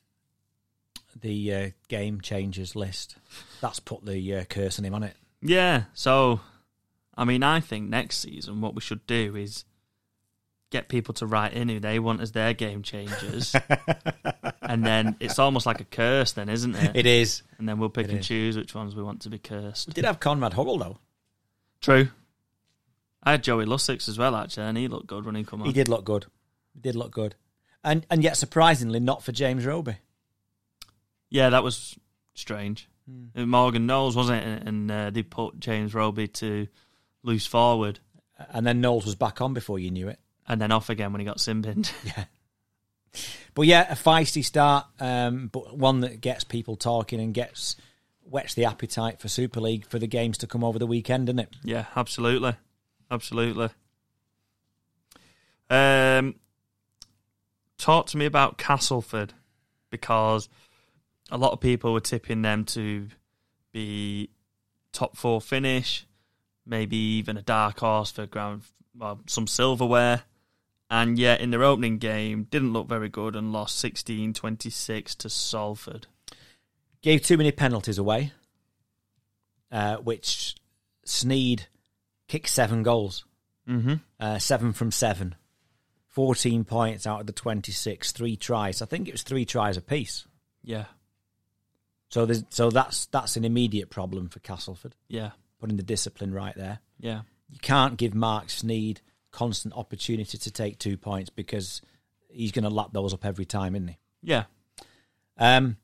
the 1.21 1.53
uh, 1.53 1.69
game 1.87 2.21
changers 2.21 2.75
list. 2.75 3.17
That's 3.61 3.79
put 3.79 4.05
the 4.05 4.35
uh, 4.35 4.43
curse 4.45 4.79
on 4.79 4.85
him 4.85 4.95
on 4.95 5.03
it. 5.03 5.15
Yeah, 5.41 5.83
so 5.93 6.39
I 7.15 7.25
mean, 7.25 7.43
I 7.43 7.59
think 7.59 7.89
next 7.89 8.17
season 8.17 8.61
what 8.61 8.75
we 8.75 8.81
should 8.81 9.05
do 9.05 9.35
is 9.35 9.65
get 10.73 10.89
people 10.89 11.13
to 11.13 11.25
write 11.25 11.53
in 11.53 11.69
who 11.69 11.79
they 11.79 11.99
want 11.99 12.19
as 12.19 12.33
their 12.33 12.53
game 12.53 12.81
changers, 12.83 13.55
and 14.61 14.85
then 14.85 15.15
it's 15.21 15.39
almost 15.39 15.65
like 15.65 15.79
a 15.79 15.85
curse, 15.85 16.33
then, 16.33 16.49
isn't 16.49 16.75
it? 16.75 16.95
It 16.95 17.05
is. 17.05 17.43
and 17.57 17.69
then 17.69 17.79
we'll 17.79 17.89
pick 17.89 18.07
It 18.07 18.11
and 18.11 18.19
is. 18.19 18.27
choose 18.27 18.57
which 18.57 18.75
ones 18.75 18.95
we 18.95 19.03
want 19.03 19.21
to 19.21 19.29
be 19.29 19.37
cursed. 19.39 19.87
We 19.87 19.93
did 19.93 20.03
have 20.03 20.19
Conrad 20.19 20.53
Hurrell 20.53 20.77
though. 20.77 20.97
True. 21.79 22.09
I 23.23 23.31
had 23.31 23.43
Joey 23.43 23.65
Lussick 23.65 24.07
as 24.09 24.17
well, 24.17 24.35
actually, 24.35 24.65
and 24.65 24.77
he 24.77 24.89
looked 24.89 25.07
good 25.07 25.25
when 25.25 25.35
he 25.35 25.45
come 25.45 25.61
on. 25.61 25.67
He 25.67 25.73
did 25.73 25.87
look 25.87 26.03
good. 26.03 26.25
He 26.73 26.81
did 26.81 26.95
look 26.95 27.11
good. 27.11 27.35
And 27.83 28.05
and 28.09 28.21
yet 28.23 28.35
surprisingly 28.35 28.99
not 28.99 29.23
for 29.23 29.31
James 29.31 29.65
Roby. 29.65 29.97
Yeah, 31.29 31.49
that 31.51 31.63
was 31.63 31.97
strange. 32.33 32.89
Uh, 33.35 33.45
Morgan 33.45 33.85
Knowles, 33.85 34.15
wasn't 34.15 34.43
it? 34.45 34.67
And 34.67 34.89
uh, 34.91 35.09
they 35.09 35.23
put 35.23 35.59
James 35.59 35.93
Roby 35.93 36.27
to 36.29 36.67
loose 37.21 37.45
forward 37.45 37.99
And 38.49 38.65
then 38.65 38.79
Knowles 38.81 39.05
was 39.05 39.15
back 39.15 39.41
on 39.41 39.53
before 39.53 39.77
you 39.79 39.91
knew 39.91 40.07
it. 40.07 40.19
And 40.47 40.61
then 40.61 40.71
off 40.71 40.89
again 40.89 41.11
when 41.11 41.19
he 41.19 41.25
got 41.25 41.37
simbinned. 41.37 41.91
Yeah. 42.03 42.25
But 43.53 43.67
yeah, 43.67 43.91
a 43.91 43.95
feisty 43.95 44.43
start, 44.43 44.87
um, 44.99 45.47
but 45.51 45.77
one 45.77 45.99
that 45.99 46.19
gets 46.21 46.43
people 46.43 46.75
talking 46.75 47.19
and 47.19 47.31
gets 47.31 47.75
whets 48.23 48.55
the 48.55 48.65
appetite 48.65 49.19
for 49.19 49.27
Super 49.27 49.59
League 49.59 49.85
for 49.85 49.99
the 49.99 50.07
games 50.07 50.39
to 50.39 50.47
come 50.47 50.63
over 50.63 50.79
the 50.79 50.87
weekend, 50.87 51.27
doesn't 51.27 51.39
it? 51.39 51.49
Yeah, 51.63 51.85
absolutely, 51.95 52.55
absolutely. 53.11 53.69
Um, 55.69 56.35
talk 57.77 58.07
to 58.07 58.17
me 58.17 58.25
about 58.25 58.57
Castleford 58.57 59.33
because 59.91 60.49
a 61.29 61.37
lot 61.37 61.51
of 61.51 61.59
people 61.59 61.93
were 61.93 61.99
tipping 61.99 62.41
them 62.41 62.65
to 62.65 63.07
be 63.71 64.29
top 64.91 65.17
four 65.17 65.41
finish, 65.41 66.05
maybe 66.65 66.95
even 66.95 67.37
a 67.37 67.41
dark 67.41 67.79
horse 67.79 68.11
for 68.11 68.25
ground, 68.25 68.63
well, 68.97 69.19
some 69.27 69.47
silverware. 69.47 70.23
And 70.93 71.17
yet, 71.17 71.41
in 71.41 71.49
their 71.49 71.63
opening 71.63 71.97
game, 71.97 72.43
didn't 72.51 72.71
look 72.73 72.87
very 72.87 73.09
good 73.09 73.35
and 73.35 73.51
lost 73.51 73.83
16-26 73.83 75.15
to 75.17 75.29
Salford. 75.29 76.05
Gave 77.01 77.23
too 77.23 77.35
many 77.37 77.51
penalties 77.51 77.97
away, 77.97 78.31
uh, 79.71 79.97
which 79.97 80.55
Sneyd 81.05 81.61
kicked 82.27 82.49
seven 82.49 82.83
goals, 82.83 83.25
Mm-hmm. 83.67 83.93
uh, 84.19 84.37
seven 84.39 84.73
from 84.73 84.91
seven. 84.91 85.35
14 86.09 86.63
points 86.65 87.07
out 87.07 87.21
of 87.21 87.25
the 87.27 87.33
26, 87.33 88.11
three 88.11 88.35
tries. 88.35 88.81
I 88.81 88.85
think 88.85 89.07
it 89.07 89.13
was 89.13 89.23
three 89.23 89.45
tries 89.45 89.77
apiece. 89.77 90.25
Yeah, 90.63 90.85
So 92.09 92.25
there's, 92.27 92.43
so 92.49 92.69
that's 92.69 93.07
that's 93.07 93.35
an 93.35 93.45
immediate 93.45 93.89
problem 93.89 94.29
for 94.29 94.39
Castleford, 94.39 94.95
yeah, 95.07 95.31
putting 95.59 95.77
the 95.77 95.83
discipline 95.83 96.33
right 96.33 96.55
there. 96.55 96.79
yeah. 96.99 97.21
You 97.49 97.59
can't 97.59 97.97
give 97.97 98.13
Marc 98.15 98.47
Sneyd 98.47 98.99
constant 99.33 99.73
opportunity 99.75 100.37
to 100.37 100.51
take 100.51 100.79
two 100.79 100.95
points 100.95 101.29
because 101.29 101.81
he's 102.29 102.53
going 102.53 102.63
to 102.63 102.69
lap 102.69 102.89
those 102.93 103.13
up 103.13 103.25
every 103.25 103.45
time, 103.45 103.75
isn't 103.75 103.89
he? 103.89 103.97
Yeah, 104.21 104.45
Um, 105.37 105.75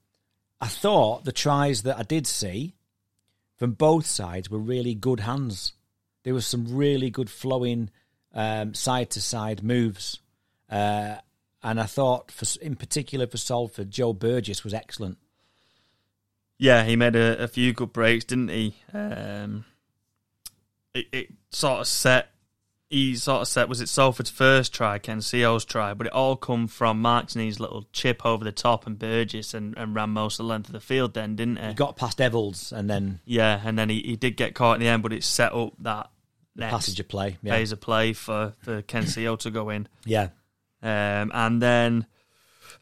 I 0.62 0.68
thought 0.68 1.25
the 1.25 1.32
tries 1.34 1.82
that 1.84 1.98
I 1.98 2.03
did 2.03 2.25
see 2.25 2.75
from 3.58 3.74
both 3.74 4.06
sides 4.06 4.50
were 4.50 4.60
really 4.60 4.96
good 4.96 5.20
hands. 5.22 5.74
There 6.24 6.34
was 6.34 6.46
some 6.46 6.77
really 6.77 7.10
good 7.10 7.29
flowing 7.29 7.89
side 8.34 9.10
to 9.12 9.22
side 9.22 9.63
moves, 9.63 10.20
uh, 10.70 11.15
and 11.62 11.79
I 11.82 11.86
thought, 11.86 12.32
for 12.32 12.46
in 12.62 12.75
particular 12.75 13.27
for 13.27 13.38
Salford, 13.38 13.91
Joe 13.91 14.13
Burgess 14.13 14.63
was 14.63 14.74
excellent. 14.74 15.18
Yeah, 16.58 16.84
he 16.84 16.96
made 16.96 17.15
a, 17.15 17.44
a 17.44 17.48
few 17.48 17.74
good 17.74 17.91
breaks, 17.94 18.25
didn't 18.25 18.50
he? 18.50 18.75
Um, 18.94 19.65
it, 20.94 21.08
it 21.12 21.29
sort 21.51 21.79
of 21.79 21.88
set 21.88 22.32
he 22.89 23.15
sort 23.15 23.41
of 23.41 23.48
said, 23.48 23.69
was 23.69 23.81
it 23.81 23.88
Salford's 23.88 24.31
first 24.31 24.74
try, 24.74 24.98
Ken 24.98 25.19
Sio's 25.19 25.63
try, 25.63 25.93
but 25.93 26.08
it 26.08 26.13
all 26.13 26.36
come 26.36 26.67
from 26.67 27.01
Martinez's 27.01 27.60
little 27.60 27.86
chip 27.93 28.25
over 28.25 28.43
the 28.43 28.51
top 28.51 28.88
and 28.88 28.98
Burgess 28.98 29.53
and, 29.53 29.77
and 29.77 29.93
ran 29.93 30.10
most 30.10 30.39
of 30.39 30.46
the 30.46 30.50
length 30.50 30.69
of 30.69 30.74
the 30.74 30.79
field 30.79 31.13
then, 31.13 31.36
didn't 31.36 31.58
he? 31.58 31.67
He 31.67 31.74
got 31.75 31.98
past 31.98 32.17
Evalds 32.17 32.72
and 32.72 32.89
then 32.89 33.19
yeah, 33.25 33.62
and 33.63 33.77
then 33.77 33.89
he, 33.89 34.01
he 34.01 34.15
did 34.15 34.36
get 34.36 34.55
caught 34.55 34.75
in 34.75 34.81
the 34.81 34.88
end, 34.88 35.03
but 35.03 35.13
it 35.13 35.24
set 35.24 35.53
up 35.53 35.74
that 35.79 36.10
next 36.55 36.72
passage 36.72 37.00
of 37.00 37.08
play. 37.08 37.38
Yeah. 37.43 37.53
phase 37.53 37.72
of 37.72 37.79
play 37.79 38.13
for, 38.13 38.53
for 38.60 38.81
Ken 38.81 39.03
Sio 39.03 39.38
to 39.39 39.51
go 39.51 39.69
in. 39.69 39.88
Yeah. 40.05 40.29
Um, 40.81 41.31
and 41.34 41.62
then 41.62 42.08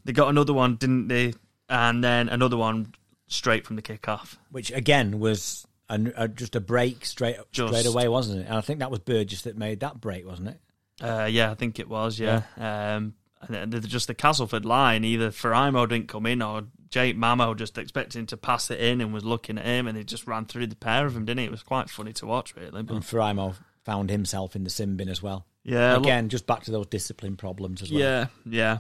they 0.06 0.14
got 0.14 0.30
another 0.30 0.54
one, 0.54 0.76
didn't 0.76 1.10
they? 1.10 1.34
And 1.68 2.02
then 2.02 2.30
another 2.30 2.56
one 2.56 2.94
straight 3.28 3.66
from 3.66 3.76
the 3.76 3.82
kickoff. 3.82 4.38
Which 4.52 4.72
again 4.72 5.20
was 5.20 5.68
a, 5.90 6.00
a, 6.16 6.28
just 6.28 6.56
a 6.56 6.60
break 6.60 7.06
straight 7.06 7.38
Just- 7.52 7.74
straight 7.74 7.86
away, 7.86 8.08
wasn't 8.08 8.42
it? 8.42 8.48
And 8.48 8.56
I 8.58 8.62
think 8.62 8.80
that 8.80 8.92
was 8.92 9.00
Burgess 9.00 9.44
that 9.44 9.58
made 9.58 9.80
that 9.82 10.00
break, 10.02 10.26
wasn't 10.28 10.50
it? 10.50 10.60
Uh, 11.02 11.26
yeah, 11.30 11.52
I 11.52 11.56
think 11.56 11.80
it 11.80 11.88
was. 11.88 12.20
Yeah, 12.20 12.42
Um, 12.58 13.14
and 13.42 13.50
then 13.50 13.70
the- 13.70 13.82
just 13.82 14.08
the 14.08 14.16
Castleford 14.16 14.66
line. 14.66 15.04
Either 15.04 15.30
Faraimo 15.30 15.88
didn't 15.88 16.08
come 16.08 16.26
in, 16.26 16.42
or 16.42 16.64
Jake 16.90 17.16
Mamo 17.18 17.56
just 17.56 17.78
expecting 17.78 18.26
to 18.28 18.38
pass 18.38 18.72
it 18.72 18.80
in 18.80 19.00
and 19.02 19.14
was 19.14 19.24
looking 19.24 19.58
at 19.58 19.66
him, 19.66 19.88
and 19.88 19.98
he 19.98 20.04
just 20.04 20.26
ran 20.26 20.46
through 20.46 20.68
the 20.68 20.76
pair 20.76 21.06
of 21.06 21.14
them, 21.14 21.26
didn't 21.26 21.40
he? 21.40 21.46
It 21.46 21.52
was 21.52 21.62
quite 21.64 21.90
funny 21.90 22.14
to 22.14 22.26
watch, 22.26 22.56
really. 22.56 22.82
But 22.84 22.94
And 22.96 23.04
Faraimo 23.04 23.56
found 23.84 24.10
himself 24.10 24.56
in 24.56 24.64
the 24.64 24.70
sin 24.70 24.98
bin 24.98 25.08
as 25.08 25.22
well. 25.22 25.46
yeah, 25.64 25.94
look- 25.94 26.04
Again, 26.04 26.30
just 26.30 26.48
back 26.48 26.64
to 26.64 26.72
those 26.72 26.88
discipline 26.88 27.38
problems 27.38 27.82
as 27.84 27.92
well. 27.92 28.00
yeah, 28.02 28.28
yeah. 28.46 28.78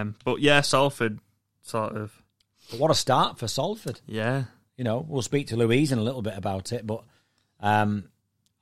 Um, 0.00 0.14
but 0.24 0.40
yeah, 0.40 0.60
Salford 0.60 1.18
sort 1.62 1.96
of. 1.96 2.22
But 2.70 2.78
what 2.80 2.90
a 2.90 2.94
start 2.94 3.38
for 3.38 3.48
Salford. 3.48 4.00
Yeah, 4.06 4.44
You 4.76 4.84
know, 4.84 5.04
we'll 5.08 5.22
speak 5.22 5.48
to 5.48 5.56
Louise 5.56 5.92
in 5.92 5.98
a 5.98 6.02
little 6.02 6.22
bit 6.22 6.36
about 6.36 6.72
it, 6.72 6.86
but 6.86 7.02
um, 7.60 8.08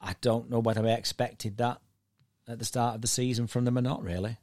I 0.00 0.14
don't 0.20 0.50
know 0.50 0.60
whether 0.60 0.86
I 0.86 0.92
expected 0.92 1.56
that 1.58 1.80
at 2.46 2.58
the 2.58 2.64
start 2.64 2.94
of 2.94 3.00
the 3.00 3.08
season 3.08 3.46
from 3.46 3.64
them 3.64 3.78
or 3.78 3.82
not, 3.82 4.02
really. 4.02 4.36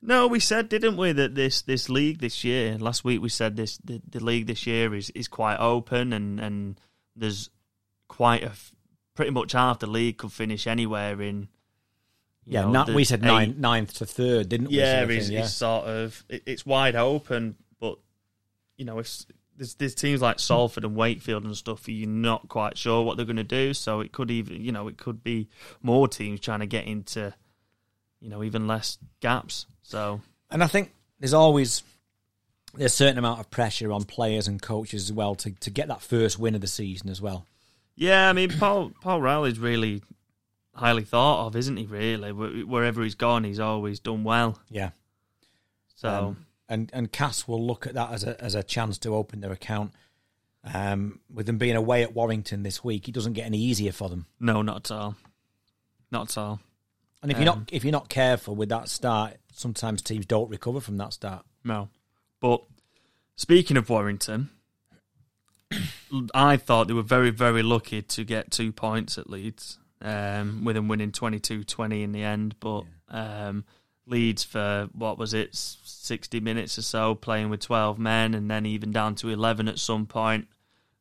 No, 0.00 0.26
we 0.28 0.40
said, 0.40 0.68
didn't 0.68 0.96
we, 0.96 1.12
that 1.12 1.34
this 1.34 1.62
this 1.62 1.88
league 1.88 2.18
this 2.20 2.44
year? 2.44 2.78
Last 2.78 3.04
week 3.04 3.20
we 3.20 3.28
said 3.28 3.56
this 3.56 3.78
the, 3.78 4.00
the 4.08 4.22
league 4.22 4.46
this 4.46 4.66
year 4.66 4.94
is, 4.94 5.10
is 5.10 5.26
quite 5.26 5.56
open 5.56 6.12
and, 6.12 6.38
and 6.38 6.80
there's 7.16 7.50
quite 8.06 8.42
a 8.42 8.50
f- 8.50 8.72
pretty 9.14 9.32
much 9.32 9.52
half 9.52 9.80
the 9.80 9.88
league 9.88 10.18
could 10.18 10.32
finish 10.32 10.66
anywhere 10.66 11.20
in. 11.20 11.48
Yeah, 12.44 12.62
know, 12.62 12.70
not, 12.70 12.90
we 12.90 13.04
said 13.04 13.20
eight- 13.24 13.26
ninth, 13.26 13.56
ninth 13.58 13.94
to 13.94 14.06
third, 14.06 14.48
didn't 14.48 14.68
we? 14.68 14.78
Yeah, 14.78 15.00
sort 15.00 15.02
of 15.02 15.10
it's, 15.10 15.30
yeah. 15.30 15.40
it's 15.40 15.52
sort 15.52 15.84
of 15.84 16.24
it, 16.28 16.42
it's 16.46 16.64
wide 16.64 16.94
open, 16.94 17.56
but 17.80 17.98
you 18.76 18.84
know, 18.84 19.00
it's 19.00 19.26
there's, 19.58 19.74
there's 19.74 19.94
teams 19.94 20.22
like 20.22 20.38
Salford 20.38 20.84
and 20.84 20.96
Wakefield 20.96 21.44
and 21.44 21.56
stuff. 21.56 21.88
You're 21.88 22.08
not 22.08 22.48
quite 22.48 22.78
sure 22.78 23.02
what 23.04 23.16
they're 23.16 23.26
going 23.26 23.36
to 23.36 23.44
do, 23.44 23.74
so 23.74 24.00
it 24.00 24.12
could 24.12 24.30
even 24.30 24.64
you 24.64 24.72
know 24.72 24.88
it 24.88 24.96
could 24.96 25.22
be 25.22 25.48
more 25.82 26.08
teams 26.08 26.40
trying 26.40 26.60
to 26.60 26.66
get 26.66 26.86
into 26.86 27.34
you 28.20 28.30
know 28.30 28.42
even 28.42 28.66
less 28.66 28.98
gaps. 29.20 29.66
So 29.82 30.20
And 30.50 30.62
I 30.62 30.66
think 30.68 30.92
there's 31.18 31.34
always 31.34 31.82
there's 32.74 32.92
a 32.92 32.96
certain 32.96 33.18
amount 33.18 33.40
of 33.40 33.50
pressure 33.50 33.92
on 33.92 34.04
players 34.04 34.46
and 34.46 34.62
coaches 34.62 35.10
as 35.10 35.12
well 35.12 35.34
to, 35.34 35.50
to 35.50 35.70
get 35.70 35.88
that 35.88 36.02
first 36.02 36.38
win 36.38 36.54
of 36.54 36.60
the 36.60 36.66
season 36.66 37.08
as 37.10 37.20
well. 37.20 37.44
Yeah, 37.96 38.28
I 38.28 38.32
mean, 38.32 38.50
Paul 38.50 38.92
Paul 39.02 39.20
Rowley's 39.20 39.58
really 39.58 40.02
highly 40.74 41.02
thought 41.02 41.46
of, 41.46 41.56
isn't 41.56 41.76
he? 41.76 41.86
Really, 41.86 42.30
wherever 42.32 43.02
he's 43.02 43.16
gone, 43.16 43.42
he's 43.42 43.58
always 43.58 43.98
done 43.98 44.22
well. 44.22 44.60
Yeah. 44.70 44.90
So 45.96 46.08
Um, 46.08 46.46
and 46.68 46.90
and 46.92 47.10
Cass 47.12 47.46
will 47.48 47.64
look 47.64 47.86
at 47.86 47.94
that 47.94 48.10
as 48.12 48.24
a 48.24 48.42
as 48.42 48.54
a 48.54 48.62
chance 48.62 48.98
to 48.98 49.14
open 49.14 49.40
their 49.40 49.52
account. 49.52 49.92
Um, 50.74 51.20
with 51.32 51.46
them 51.46 51.56
being 51.56 51.76
away 51.76 52.02
at 52.02 52.12
Warrington 52.14 52.62
this 52.62 52.82
week, 52.84 53.08
it 53.08 53.14
doesn't 53.14 53.32
get 53.34 53.46
any 53.46 53.58
easier 53.58 53.92
for 53.92 54.08
them. 54.08 54.26
no, 54.40 54.60
not 54.62 54.76
at 54.76 54.90
all, 54.90 55.14
not 56.10 56.30
at 56.30 56.38
all. 56.38 56.60
And 57.22 57.30
if 57.32 57.38
you're 57.38 57.48
Um, 57.48 57.60
not 57.60 57.70
if 57.72 57.84
you're 57.84 57.92
not 57.92 58.08
careful 58.08 58.54
with 58.54 58.68
that 58.68 58.88
start, 58.88 59.36
sometimes 59.52 60.02
teams 60.02 60.26
don't 60.26 60.50
recover 60.50 60.80
from 60.80 60.96
that 60.98 61.12
start. 61.12 61.44
No, 61.64 61.88
but 62.40 62.62
speaking 63.36 63.76
of 63.76 63.88
Warrington, 63.88 64.50
I 66.34 66.56
thought 66.56 66.88
they 66.88 66.94
were 66.94 67.02
very 67.02 67.30
very 67.30 67.62
lucky 67.62 68.02
to 68.02 68.24
get 68.24 68.50
two 68.50 68.72
points 68.72 69.16
at 69.18 69.28
Leeds, 69.30 69.78
um, 70.00 70.64
with 70.64 70.76
them 70.76 70.88
winning 70.88 71.12
22-20 71.12 72.02
in 72.02 72.12
the 72.12 72.22
end. 72.22 72.56
But 72.60 72.84
um, 73.08 73.64
Leeds 74.08 74.42
for 74.44 74.88
what 74.92 75.18
was 75.18 75.34
it, 75.34 75.50
sixty 75.54 76.40
minutes 76.40 76.78
or 76.78 76.82
so, 76.82 77.14
playing 77.14 77.50
with 77.50 77.60
twelve 77.60 77.98
men, 77.98 78.34
and 78.34 78.50
then 78.50 78.66
even 78.66 78.90
down 78.90 79.14
to 79.16 79.28
eleven 79.28 79.68
at 79.68 79.78
some 79.78 80.06
point. 80.06 80.48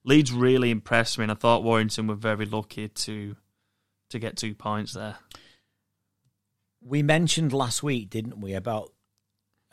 Leeds 0.04 0.32
really 0.32 0.70
impressed 0.72 1.18
me, 1.18 1.24
and 1.24 1.32
I 1.32 1.36
thought 1.36 1.64
Warrington 1.64 2.08
were 2.08 2.16
very 2.16 2.46
lucky 2.46 2.88
to 2.90 3.36
to 4.10 4.20
get 4.20 4.38
two 4.38 4.54
points 4.56 4.94
there. 4.94 5.18
We 6.82 7.04
mentioned 7.04 7.52
last 7.54 7.84
week, 7.84 8.10
didn't 8.10 8.40
we, 8.40 8.54
about 8.54 8.94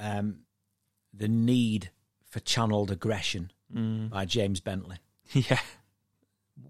um, 0.00 0.40
the 1.12 1.28
need 1.28 1.90
for 2.28 2.40
channeled 2.40 2.90
aggression 2.90 3.50
Mm. 3.74 4.10
by 4.10 4.24
James 4.24 4.60
Bentley. 4.60 4.98
Yeah. 5.32 5.58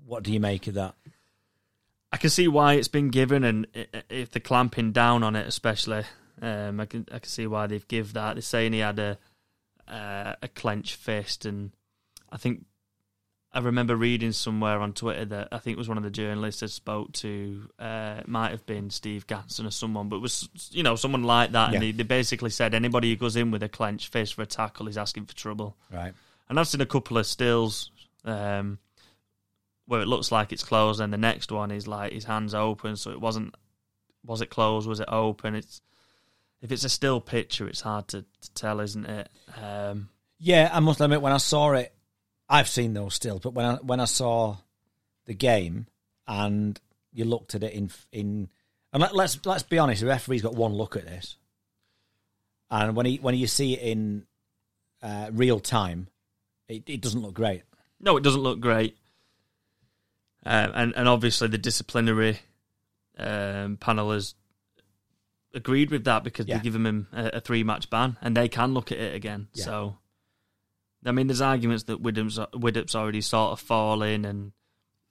What 0.07 0.23
do 0.23 0.33
you 0.33 0.41
make 0.41 0.67
of 0.69 0.75
that? 0.75 0.95
I 2.13 2.17
can 2.17 2.31
see 2.31 2.47
why 2.49 2.75
it's 2.75 2.89
been 2.89 3.09
given, 3.11 3.43
and 3.45 3.67
if 4.09 4.31
they're 4.31 4.41
clamping 4.41 4.93
down 4.93 5.23
on 5.23 5.35
it, 5.37 5.47
especially, 5.47 6.05
um, 6.43 6.81
I 6.81 6.87
can 6.87 7.07
I 7.13 7.19
can 7.19 7.29
see 7.29 7.47
why 7.47 7.67
they've 7.67 7.87
give 7.89 8.13
that. 8.15 8.35
They're 8.35 8.43
saying 8.43 8.73
he 8.73 8.81
had 8.81 8.99
a 8.99 9.19
uh, 9.89 10.35
a 10.43 10.49
clenched 10.49 10.97
fist, 10.97 11.45
and 11.47 11.73
I 12.33 12.37
think 12.37 12.65
I 13.53 13.61
remember 13.61 13.95
reading 13.95 14.33
somewhere 14.33 14.81
on 14.81 14.93
Twitter 14.95 15.25
that 15.27 15.49
I 15.53 15.59
think 15.59 15.77
it 15.77 15.79
was 15.79 15.89
one 15.89 15.97
of 15.99 16.03
the 16.05 16.11
journalists 16.11 16.61
that 16.61 16.69
spoke 16.71 17.13
to 17.15 17.69
uh, 17.79 18.21
might 18.27 18.51
have 18.51 18.67
been 18.67 18.91
Steve 18.91 19.27
Ganson 19.29 19.67
or 19.67 19.71
someone, 19.71 20.09
but 20.09 20.17
it 20.17 20.23
was 20.23 20.49
you 20.73 20.83
know 20.83 20.97
someone 20.97 21.23
like 21.25 21.53
that, 21.53 21.67
and 21.67 21.75
Yeah. 21.75 21.81
they, 21.81 21.93
they 21.93 22.03
basically 22.03 22.51
said 22.51 22.75
anybody 22.75 23.11
who 23.11 23.17
goes 23.17 23.37
in 23.37 23.51
with 23.51 23.63
a 23.63 23.69
clenched 23.69 24.09
fist 24.13 24.35
for 24.35 24.43
a 24.43 24.47
tackle 24.47 24.89
is 24.89 24.99
asking 24.99 25.27
for 25.27 25.35
trouble. 25.37 25.77
Right. 25.93 26.13
And 26.49 26.59
I've 26.59 26.69
seen 26.69 26.81
a 26.81 26.87
couple 26.87 27.17
of 27.17 27.27
stills 27.27 27.91
um, 28.25 28.79
where 29.87 30.01
it 30.01 30.09
looks 30.09 30.33
like 30.33 30.53
it's 30.53 30.65
closed, 30.65 31.01
and 31.01 31.13
the 31.13 31.17
next 31.19 31.53
one 31.53 31.71
is 31.71 31.87
like 31.87 32.13
his 32.13 32.25
hands 32.25 32.55
open, 32.55 32.97
so 32.97 33.11
it 33.13 33.21
wasn't. 33.21 33.55
Was 34.27 34.41
it 34.41 34.49
closed? 34.51 34.89
Was 34.89 35.01
it 35.01 35.09
open? 35.09 35.55
It's 35.55 35.81
if 36.65 36.73
it's 36.73 36.85
a 36.85 36.89
still 36.89 37.21
picture, 37.21 37.69
it's 37.69 37.83
hard 37.83 38.09
to, 38.09 38.23
to 38.23 38.55
tell, 38.55 38.81
isn't 38.81 39.05
it? 39.05 39.29
Um, 39.63 40.09
Yeah, 40.39 40.71
I 40.73 40.81
must 40.81 40.99
admit, 40.99 41.21
when 41.21 41.35
I 41.35 41.37
saw 41.37 41.73
it, 41.73 41.95
I've 42.49 42.69
seen 42.69 42.95
those 42.95 43.15
still, 43.15 43.39
but 43.39 43.53
when 43.53 43.67
I 43.67 43.75
when 43.77 44.01
I 44.01 44.07
saw 44.07 44.57
the 45.27 45.35
game 45.35 45.87
and 46.27 46.81
you 47.13 47.27
looked 47.27 47.55
at 47.55 47.63
it 47.63 47.75
in 47.75 47.91
in 48.13 48.49
and 48.93 49.03
let, 49.03 49.15
let's 49.15 49.39
let's 49.45 49.63
be 49.63 49.79
honest, 49.79 50.01
the 50.01 50.07
referee's 50.07 50.43
got 50.43 50.55
one 50.55 50.73
look 50.73 50.97
at 50.97 51.05
this, 51.05 51.37
and 52.71 52.97
when 52.97 53.07
he 53.07 53.17
when 53.17 53.35
you 53.35 53.47
see 53.47 53.75
it 53.75 53.83
in 53.83 54.27
uh, 55.03 55.31
real 55.33 55.61
time, 55.61 56.09
it, 56.69 56.89
it 56.89 57.01
doesn't 57.03 57.23
look 57.23 57.35
great. 57.35 57.63
no, 58.01 58.17
it 58.17 58.23
doesn't 58.23 58.43
look 58.43 58.61
great, 58.61 58.97
um, 60.47 60.73
and 60.75 60.95
and 60.97 61.09
obviously 61.09 61.49
the 61.49 61.59
disciplinary 61.59 62.41
um, 63.19 63.77
panel 63.79 64.13
has 64.13 64.35
agreed 65.55 65.91
with 65.91 66.05
that 66.05 66.25
because 66.25 66.47
Yeah. 66.47 66.57
they've 66.57 66.65
given 66.65 66.85
him 66.87 67.09
a, 67.13 67.27
a 67.35 67.41
three 67.41 67.63
match 67.65 67.89
ban, 67.91 68.17
and 68.21 68.37
they 68.37 68.49
can 68.49 68.75
look 68.75 68.93
at 68.93 68.99
it 68.99 69.15
again. 69.15 69.49
Yeah. 69.55 69.65
So, 69.65 69.99
I 71.07 71.13
mean, 71.13 71.27
there's 71.27 71.41
arguments 71.41 71.85
that 71.85 72.01
Widdop's, 72.01 72.39
Widdop's 72.55 72.95
already 72.95 73.21
sort 73.21 73.53
of 73.53 73.61
fallen, 73.61 74.25
and 74.25 74.53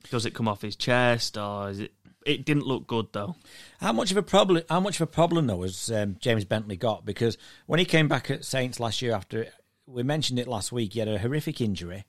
does 0.09 0.25
it 0.25 0.33
come 0.33 0.47
off 0.47 0.61
his 0.61 0.75
chest, 0.75 1.37
or 1.37 1.69
is 1.69 1.79
it? 1.79 1.91
It 2.25 2.45
didn't 2.45 2.65
look 2.65 2.87
good 2.87 3.07
though. 3.11 3.35
How 3.81 3.91
much 3.91 4.09
of 4.11 4.15
a 4.17 4.23
problem? 4.23 4.63
How 4.69 4.79
much 4.79 4.95
of 4.95 5.01
a 5.01 5.11
problem 5.11 5.47
though 5.47 5.63
has 5.63 5.91
um, 5.91 6.15
James 6.21 6.45
Bentley 6.45 6.77
got? 6.77 7.05
Because 7.05 7.37
when 7.65 7.79
he 7.79 7.85
came 7.85 8.07
back 8.07 8.31
at 8.31 8.45
Saints 8.45 8.79
last 8.79 9.01
year, 9.01 9.13
after 9.13 9.47
we 9.85 10.03
mentioned 10.03 10.39
it 10.39 10.47
last 10.47 10.71
week, 10.71 10.93
he 10.93 10.99
had 10.99 11.09
a 11.09 11.19
horrific 11.19 11.59
injury, 11.59 12.05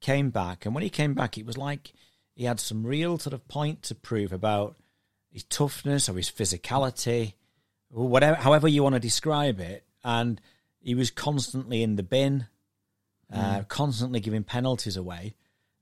came 0.00 0.28
back, 0.28 0.66
and 0.66 0.74
when 0.74 0.82
he 0.84 0.90
came 0.90 1.14
back, 1.14 1.38
it 1.38 1.46
was 1.46 1.56
like 1.56 1.94
he 2.34 2.44
had 2.44 2.60
some 2.60 2.84
real 2.84 3.18
sort 3.18 3.32
of 3.32 3.48
point 3.48 3.82
to 3.84 3.94
prove 3.94 4.30
about 4.30 4.76
his 5.30 5.44
toughness 5.44 6.06
or 6.06 6.14
his 6.18 6.30
physicality, 6.30 7.32
whatever, 7.90 8.36
however 8.36 8.68
you 8.68 8.82
want 8.82 8.94
to 8.94 9.00
describe 9.00 9.60
it. 9.60 9.84
And 10.04 10.40
he 10.80 10.94
was 10.94 11.10
constantly 11.10 11.82
in 11.82 11.96
the 11.96 12.02
bin, 12.02 12.46
uh, 13.32 13.62
constantly 13.68 14.20
giving 14.20 14.44
penalties 14.44 14.96
away. 14.96 15.34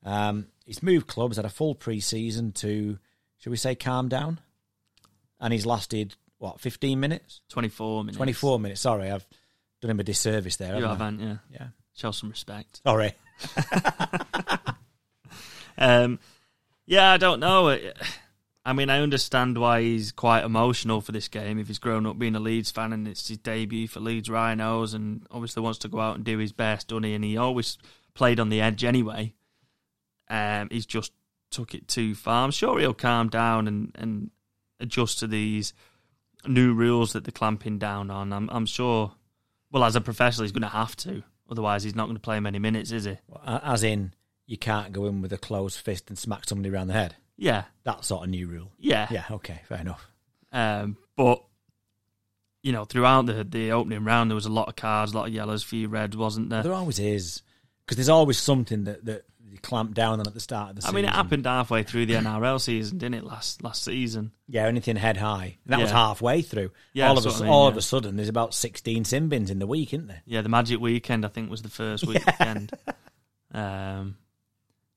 Um, 0.04 0.46
he's 0.64 0.82
moved 0.82 1.06
clubs, 1.06 1.36
had 1.36 1.44
a 1.44 1.50
full 1.50 1.74
pre-season 1.74 2.52
to, 2.52 2.98
should 3.38 3.50
we 3.50 3.56
say, 3.56 3.74
calm 3.74 4.08
down, 4.08 4.40
and 5.40 5.52
he's 5.52 5.66
lasted 5.66 6.14
what 6.38 6.60
fifteen 6.60 7.00
minutes, 7.00 7.40
Twenty 7.48 7.68
four 7.68 8.02
minutes. 8.02 8.16
twenty 8.16 8.32
four 8.32 8.58
minutes. 8.60 8.80
Sorry, 8.82 9.10
I've 9.10 9.26
done 9.80 9.90
him 9.90 10.00
a 10.00 10.04
disservice 10.04 10.56
there. 10.56 10.76
You 10.76 10.84
haven't 10.84 11.00
I? 11.00 11.04
haven't, 11.04 11.20
yeah. 11.20 11.36
Yeah. 11.60 11.66
Show 11.96 12.10
some 12.10 12.30
respect. 12.30 12.80
Sorry. 12.84 13.12
Um, 15.76 16.20
yeah, 16.86 17.10
I 17.12 17.16
don't 17.16 17.40
know. 17.40 17.76
I 18.66 18.72
mean, 18.72 18.88
I 18.88 19.00
understand 19.00 19.58
why 19.58 19.82
he's 19.82 20.10
quite 20.10 20.42
emotional 20.42 21.02
for 21.02 21.12
this 21.12 21.28
game. 21.28 21.58
If 21.58 21.66
he's 21.66 21.78
grown 21.78 22.06
up 22.06 22.18
being 22.18 22.34
a 22.34 22.40
Leeds 22.40 22.70
fan 22.70 22.94
and 22.94 23.06
it's 23.06 23.28
his 23.28 23.36
debut 23.36 23.86
for 23.86 24.00
Leeds 24.00 24.30
Rhinos, 24.30 24.94
and 24.94 25.26
obviously 25.30 25.62
wants 25.62 25.80
to 25.80 25.88
go 25.88 26.00
out 26.00 26.16
and 26.16 26.24
do 26.24 26.38
his 26.38 26.52
best, 26.52 26.88
doesn't 26.88 27.02
he? 27.02 27.14
And 27.14 27.24
he 27.24 27.36
always 27.36 27.76
played 28.14 28.40
on 28.40 28.48
the 28.48 28.62
edge 28.62 28.82
anyway. 28.82 29.34
Um, 30.30 30.68
he's 30.70 30.86
just 30.86 31.12
took 31.50 31.74
it 31.74 31.88
too 31.88 32.14
far. 32.14 32.44
I'm 32.44 32.50
sure 32.50 32.78
he'll 32.78 32.94
calm 32.94 33.28
down 33.28 33.68
and 33.68 33.92
and 33.96 34.30
adjust 34.80 35.18
to 35.18 35.26
these 35.26 35.74
new 36.46 36.72
rules 36.72 37.12
that 37.12 37.24
they're 37.24 37.32
clamping 37.32 37.78
down 37.78 38.10
on. 38.10 38.32
I'm, 38.32 38.48
I'm 38.50 38.66
sure. 38.66 39.12
Well, 39.70 39.84
as 39.84 39.96
a 39.96 40.00
professional, 40.00 40.44
he's 40.44 40.52
going 40.52 40.62
to 40.62 40.68
have 40.68 40.96
to. 40.96 41.22
Otherwise, 41.50 41.82
he's 41.82 41.94
not 41.94 42.04
going 42.04 42.16
to 42.16 42.20
play 42.20 42.40
many 42.40 42.58
minutes, 42.58 42.92
is 42.92 43.04
he? 43.04 43.18
As 43.44 43.82
in, 43.82 44.14
you 44.46 44.56
can't 44.56 44.92
go 44.92 45.06
in 45.06 45.20
with 45.20 45.32
a 45.32 45.38
closed 45.38 45.78
fist 45.78 46.08
and 46.08 46.18
smack 46.18 46.48
somebody 46.48 46.72
around 46.72 46.86
the 46.86 46.94
head. 46.94 47.16
Yeah, 47.36 47.64
That 47.84 48.04
sort 48.04 48.24
of 48.24 48.30
new 48.30 48.46
rule. 48.46 48.70
yeah, 48.78 49.08
Yeah, 49.10 49.24
okay, 49.30 49.60
fair 49.68 49.78
enough. 49.80 50.06
Um, 50.52 50.96
but 51.16 51.42
you 52.62 52.72
know, 52.72 52.84
throughout 52.84 53.26
the 53.26 53.44
the 53.44 53.72
opening 53.72 54.04
round, 54.04 54.30
there 54.30 54.34
was 54.36 54.46
a 54.46 54.50
lot 54.52 54.68
of 54.68 54.76
cards, 54.76 55.12
a 55.12 55.16
lot 55.16 55.26
of 55.28 55.34
yellows, 55.34 55.62
few 55.62 55.88
reds, 55.88 56.16
wasn't 56.16 56.48
there? 56.50 56.62
There 56.62 56.72
always 56.72 56.98
is. 56.98 57.42
Because 57.84 57.96
there's 57.98 58.08
always 58.08 58.38
something 58.38 58.84
that, 58.84 59.04
that 59.04 59.24
you 59.46 59.58
clamp 59.58 59.92
down 59.94 60.20
on 60.20 60.26
at 60.26 60.32
the 60.32 60.40
start 60.40 60.70
of 60.70 60.76
the 60.76 60.82
season. 60.82 60.88
I 60.96 61.00
season. 61.00 61.02
mean, 61.02 61.12
it 61.12 61.14
happened 61.14 61.44
halfway 61.46 61.82
through 61.82 62.06
the 62.06 62.14
NRL 62.14 62.58
season, 62.60 62.96
didn't 62.98 63.16
it? 63.16 63.24
Last 63.24 63.62
last 63.62 63.82
season. 63.84 64.32
Yeah, 64.48 64.66
anything 64.66 64.96
head 64.96 65.16
high. 65.18 65.58
And 65.64 65.72
that 65.74 65.80
was 65.80 65.90
halfway 65.90 66.40
through. 66.40 66.70
Yeah, 66.94 67.08
all 67.08 67.18
of 67.18 67.24
a, 67.24 67.28
that's 67.28 67.36
su- 67.36 67.42
what 67.42 67.46
I 67.46 67.50
mean, 67.50 67.54
all 67.54 67.64
yeah. 67.64 67.70
of 67.72 67.76
a 67.76 67.82
sudden, 67.82 68.16
there's 68.16 68.28
about 68.30 68.54
16 68.54 69.04
sin 69.04 69.28
bins 69.28 69.50
in 69.50 69.58
the 69.58 69.66
week, 69.66 69.92
isn't 69.92 70.06
there? 70.06 70.22
Yeah, 70.24 70.40
the 70.40 70.48
Magic 70.48 70.80
Weekend, 70.80 71.26
I 71.26 71.28
think, 71.28 71.50
was 71.50 71.60
the 71.62 71.68
first 71.68 72.06
weekend. 72.06 72.72
um, 73.52 74.16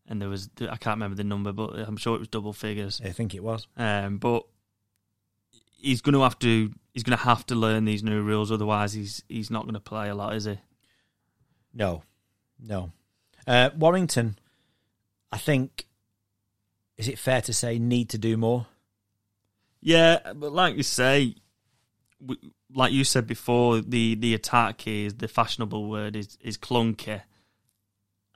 and 0.08 0.22
there 0.22 0.30
was 0.30 0.50
I 0.62 0.78
can't 0.78 0.96
remember 0.96 1.16
the 1.16 1.24
number, 1.24 1.52
but 1.52 1.76
I'm 1.76 1.98
sure 1.98 2.16
it 2.16 2.20
was 2.20 2.28
double 2.28 2.54
figures. 2.54 3.02
I 3.04 3.10
think 3.10 3.36
it 3.36 3.44
was. 3.44 3.68
Um, 3.78 4.18
but 4.18 4.46
he's 5.78 6.02
going 6.02 6.14
to 6.14 6.22
have 6.22 6.40
to 6.40 6.72
he's 6.94 7.04
going 7.04 7.18
to 7.18 7.24
have 7.24 7.46
to 7.48 7.56
learn 7.56 7.86
these 7.86 8.04
new 8.04 8.22
rules, 8.22 8.52
otherwise 8.52 8.94
he's 8.94 9.24
he's 9.28 9.52
not 9.52 9.64
going 9.64 9.74
to 9.74 9.80
play 9.80 10.10
a 10.10 10.16
lot, 10.16 10.36
is 10.36 10.46
he? 10.46 10.58
No, 11.74 12.04
no. 12.60 12.92
Uh, 13.46 13.70
Warrington, 13.78 14.38
I 15.32 15.38
think, 15.38 15.88
is 16.98 17.08
it 17.08 17.20
fair 17.20 17.42
to 17.42 17.54
say, 17.54 17.80
need 17.80 18.10
to 18.10 18.18
do 18.18 18.36
more? 18.36 18.68
Yeah, 19.80 20.34
but 20.34 20.52
like 20.52 20.76
you 20.76 20.84
say, 20.84 21.36
like 22.74 22.92
you 22.92 23.04
said 23.04 23.28
before, 23.28 23.82
the 23.82 24.16
the 24.16 24.34
attack 24.34 24.88
is 24.88 25.16
the 25.16 25.28
fashionable 25.28 25.88
word 25.88 26.16
is 26.16 26.38
is 26.42 26.58
clunky, 26.58 27.22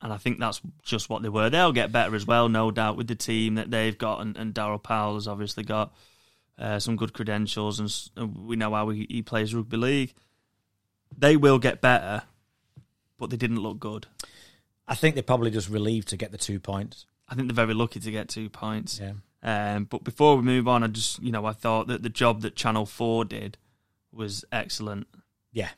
and 0.01 0.12
I 0.12 0.17
think 0.17 0.39
that's 0.39 0.62
just 0.84 1.10
what 1.10 1.22
they 1.22 1.29
were. 1.29 1.50
They'll 1.50 1.72
get 1.72 1.91
better 1.91 2.15
as 2.15 2.25
well, 2.25 2.50
no 2.50 2.72
doubt, 2.72 2.98
with 2.98 3.08
the 3.08 3.15
team 3.15 3.55
that 3.55 3.70
they've 3.70 3.98
got, 3.98 4.22
and, 4.22 4.36
and 4.36 4.53
Daryl 4.53 4.81
Powell 4.81 5.15
has 5.15 5.27
obviously 5.27 5.63
got 5.63 5.93
uh, 6.58 6.79
some 6.79 6.96
good 6.96 7.13
credentials, 7.13 7.79
and, 7.79 8.10
and 8.15 8.48
we 8.48 8.55
know 8.55 8.74
how 8.74 8.89
he, 8.89 9.05
he 9.10 9.22
plays 9.22 9.53
rugby 9.53 9.77
league. 9.77 10.13
They 11.17 11.38
will 11.38 11.60
get 11.60 11.81
better, 11.81 12.24
but 13.17 13.29
they 13.29 13.38
didn't 13.38 13.60
look 13.60 13.79
good. 13.79 14.08
I 14.88 14.96
think 14.96 15.15
they're 15.15 15.24
probably 15.24 15.51
just 15.51 15.70
relieved 15.70 16.10
to 16.10 16.17
get 16.17 16.31
the 16.31 16.38
two 16.38 16.60
points. 16.60 17.05
I 17.29 17.36
think 17.36 17.48
they're 17.48 17.65
very 17.65 17.74
lucky 17.74 18.00
to 18.00 18.12
get 18.12 18.27
two 18.27 18.50
points. 18.50 19.00
Yeah. 19.00 19.13
Um, 19.43 19.86
but 19.86 20.03
before 20.03 20.36
we 20.36 20.43
move 20.43 20.67
on, 20.67 20.84
I 20.84 20.88
just 20.88 21.22
you 21.22 21.31
know 21.31 21.46
I 21.46 21.53
thought 21.53 21.88
that 21.88 22.03
the 22.03 22.10
job 22.10 22.41
that 22.41 22.55
Channel 22.55 22.86
Four 22.86 23.25
did 23.25 23.58
was 24.12 24.46
excellent. 24.51 25.08
Yeah. 25.51 25.70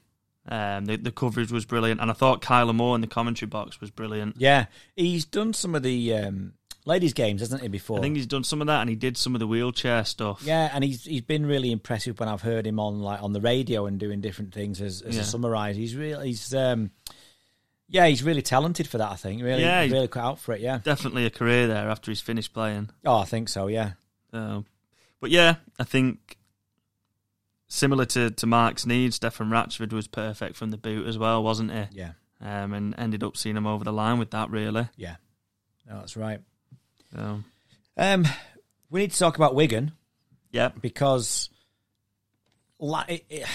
Um, 0.47 0.85
the, 0.85 0.97
the 0.97 1.11
coverage 1.11 1.51
was 1.51 1.65
brilliant, 1.65 2.01
and 2.01 2.09
I 2.09 2.13
thought 2.13 2.41
Kyle 2.41 2.69
Amor 2.69 2.95
in 2.95 3.01
the 3.01 3.07
commentary 3.07 3.47
box 3.47 3.79
was 3.79 3.89
brilliant. 3.91 4.35
Yeah. 4.37 4.65
He's 4.95 5.23
done 5.25 5.53
some 5.53 5.73
of 5.73 5.83
the 5.83 6.13
um, 6.15 6.53
ladies' 6.85 7.13
games, 7.13 7.39
hasn't 7.39 7.61
he, 7.61 7.69
before? 7.69 7.99
I 7.99 8.01
think 8.01 8.17
he's 8.17 8.27
done 8.27 8.43
some 8.43 8.59
of 8.59 8.67
that, 8.67 8.81
and 8.81 8.89
he 8.89 8.95
did 8.97 9.15
some 9.17 9.35
of 9.35 9.39
the 9.39 9.47
wheelchair 9.47 10.03
stuff. 10.03 10.41
Yeah, 10.43 10.69
and 10.73 10.83
he's 10.83 11.05
he's 11.05 11.21
been 11.21 11.45
really 11.45 11.71
impressive 11.71 12.19
when 12.19 12.27
I've 12.27 12.41
heard 12.41 12.67
him 12.67 12.77
on 12.79 12.99
like 12.99 13.23
on 13.23 13.31
the 13.31 13.39
radio 13.39 13.85
and 13.85 13.97
doing 13.99 14.19
different 14.19 14.53
things 14.53 14.81
as, 14.81 15.01
as 15.01 15.15
Yeah. 15.15 15.21
a 15.21 15.25
summarise. 15.25 15.77
He's 15.77 15.95
really 15.95 16.27
he's 16.27 16.53
um 16.53 16.91
yeah, 17.87 18.07
he's 18.07 18.23
really 18.23 18.41
talented 18.41 18.87
for 18.87 18.97
that, 18.97 19.11
I 19.11 19.15
think. 19.15 19.41
Really 19.43 19.61
Yeah, 19.61 19.81
really 19.83 20.07
cut 20.09 20.23
out 20.23 20.39
for 20.39 20.53
it, 20.53 20.61
yeah. 20.61 20.79
definitely 20.83 21.25
a 21.25 21.29
career 21.29 21.67
there 21.67 21.89
after 21.89 22.11
he's 22.11 22.21
finished 22.21 22.53
playing. 22.53 22.89
Oh, 23.05 23.17
I 23.19 23.25
think 23.25 23.47
so, 23.49 23.67
yeah. 23.67 23.91
So, 24.31 24.65
but 25.21 25.29
yeah, 25.31 25.55
I 25.79 25.83
think 25.83 26.37
similar 27.73 28.05
to 28.05 28.29
to 28.31 28.45
Marc 28.45 28.77
Sneyd's, 28.77 29.15
Stefan 29.15 29.49
Ratchford 29.49 29.91
was 29.93 30.07
perfect 30.07 30.55
from 30.55 30.71
the 30.71 30.77
boot 30.77 31.07
as 31.07 31.17
well, 31.17 31.43
wasn't 31.43 31.71
he? 31.71 31.85
Yeah. 31.91 32.11
Um, 32.41 32.73
and 32.73 32.93
ended 32.97 33.23
up 33.23 33.37
seeing 33.37 33.55
him 33.57 33.65
over 33.65 33.83
the 33.83 33.93
line 33.93 34.19
with 34.19 34.31
that 34.31 34.49
really. 34.49 34.89
Yeah. 34.97 35.15
No, 35.87 35.99
that's 35.99 36.15
right. 36.17 36.39
So, 37.13 37.43
Um 37.97 38.25
we 38.89 39.01
need 39.01 39.11
to 39.11 39.17
talk 39.19 39.35
about 39.37 39.55
Wigan 39.55 39.91
yeah, 40.51 40.69
because 40.81 41.49
la- 42.79 43.05
it, 43.07 43.25
it, 43.27 43.47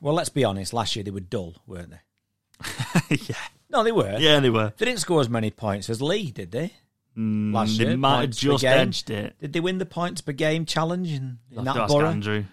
well, 0.00 0.14
let's 0.14 0.30
be 0.30 0.44
honest, 0.44 0.72
last 0.72 0.96
year 0.96 1.02
they 1.04 1.10
were 1.10 1.20
dull, 1.20 1.54
weren't 1.66 1.90
they? 1.90 3.16
yeah, 3.28 3.34
No, 3.68 3.84
they 3.84 3.92
were. 3.92 4.16
yeah, 4.18 4.40
they 4.40 4.48
were. 4.48 4.72
They 4.78 4.86
didn't 4.86 5.00
score 5.00 5.20
as 5.20 5.28
many 5.28 5.50
points 5.50 5.90
as 5.90 6.00
Leigh, 6.00 6.30
did 6.30 6.52
they? 6.52 6.72
Mm, 7.18 7.52
Last 7.52 7.76
they 7.76 7.84
year, 7.88 7.96
might 7.98 8.20
have 8.22 8.30
just 8.30 8.64
edged 8.64 9.10
it. 9.10 9.36
Did 9.40 9.52
they 9.52 9.60
win 9.60 9.76
the 9.76 9.84
points 9.84 10.22
per 10.22 10.32
game 10.32 10.64
challenge 10.64 11.12
in, 11.12 11.38
in 11.50 11.64
that 11.64 11.88
borough? 11.88 12.06
Andrew. 12.06 12.44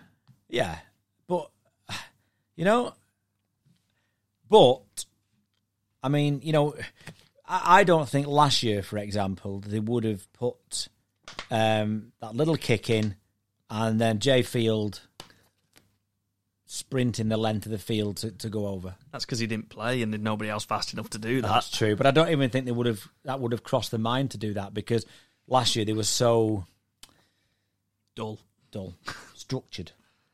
Yeah, 0.49 0.77
but 1.27 1.49
you 2.55 2.65
know, 2.65 2.93
but 4.49 5.05
I 6.03 6.09
mean, 6.09 6.41
you 6.43 6.51
know, 6.51 6.75
I, 7.47 7.79
I 7.79 7.83
don't 7.83 8.09
think 8.09 8.27
last 8.27 8.63
year, 8.63 8.81
for 8.81 8.97
example, 8.97 9.59
they 9.59 9.79
would 9.79 10.03
have 10.03 10.31
put 10.33 10.89
um, 11.51 12.11
that 12.21 12.35
little 12.35 12.57
kick 12.57 12.89
in, 12.89 13.15
and 13.69 14.01
then 14.01 14.19
Jai 14.19 14.41
Field 14.41 15.01
sprinting 16.71 17.29
the 17.29 17.37
length 17.37 17.65
of 17.65 17.71
the 17.71 17.79
field 17.79 18.17
to, 18.17 18.29
to 18.29 18.47
go 18.47 18.67
over. 18.67 18.93
That's 19.11 19.25
because 19.25 19.39
he 19.39 19.47
didn't 19.47 19.69
play, 19.69 20.01
and 20.01 20.13
there's 20.13 20.21
nobody 20.21 20.49
else 20.51 20.65
fast 20.65 20.93
enough 20.93 21.09
to 21.11 21.17
do 21.17 21.41
that. 21.41 21.47
That's 21.47 21.71
true, 21.71 21.95
but 21.95 22.05
I 22.05 22.11
don't 22.11 22.29
even 22.29 22.49
think 22.49 22.65
they 22.65 22.71
would 22.71 22.85
have 22.85 23.07
that 23.25 23.39
would 23.39 23.51
have 23.51 23.63
crossed 23.63 23.91
their 23.91 23.99
mind 23.99 24.31
to 24.31 24.37
do 24.37 24.53
that 24.53 24.73
because 24.73 25.05
last 25.47 25.75
year 25.75 25.85
they 25.85 25.93
were 25.93 26.03
so 26.03 26.65
dull, 28.15 28.39
dull, 28.71 28.93
structured, 29.33 29.91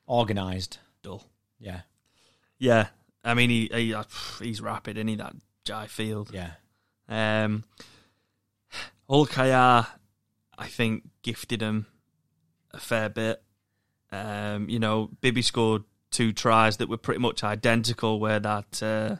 organised. 0.08 0.80
dull. 1.04 1.24
Yeah, 1.60 1.82
Yeah, 2.60 2.88
I 3.24 3.34
mean 3.34 3.50
he, 3.50 3.70
he 3.74 3.94
uh, 3.94 4.04
he's 4.40 4.62
rapid, 4.62 4.98
isn't 4.98 5.08
he? 5.08 5.16
That 5.16 5.34
Jai 5.64 5.88
Field. 5.88 6.32
yeah, 6.34 6.52
Um, 7.10 7.64
Hull 9.10 9.26
KR, 9.26 9.88
I 10.58 10.68
think, 10.68 11.04
gifted 11.22 11.62
him 11.62 11.86
a 12.72 12.80
fair 12.80 13.10
bit. 13.10 13.42
Um, 14.12 14.70
you 14.70 14.80
know, 14.80 15.10
Bibby 15.22 15.42
scored 15.42 15.84
two 16.12 16.34
tries 16.34 16.78
that 16.78 16.90
were 16.90 16.98
pretty 16.98 17.20
much 17.20 17.44
identical. 17.44 18.20
Where 18.20 18.40
that 18.40 18.82
uh, 18.84 19.16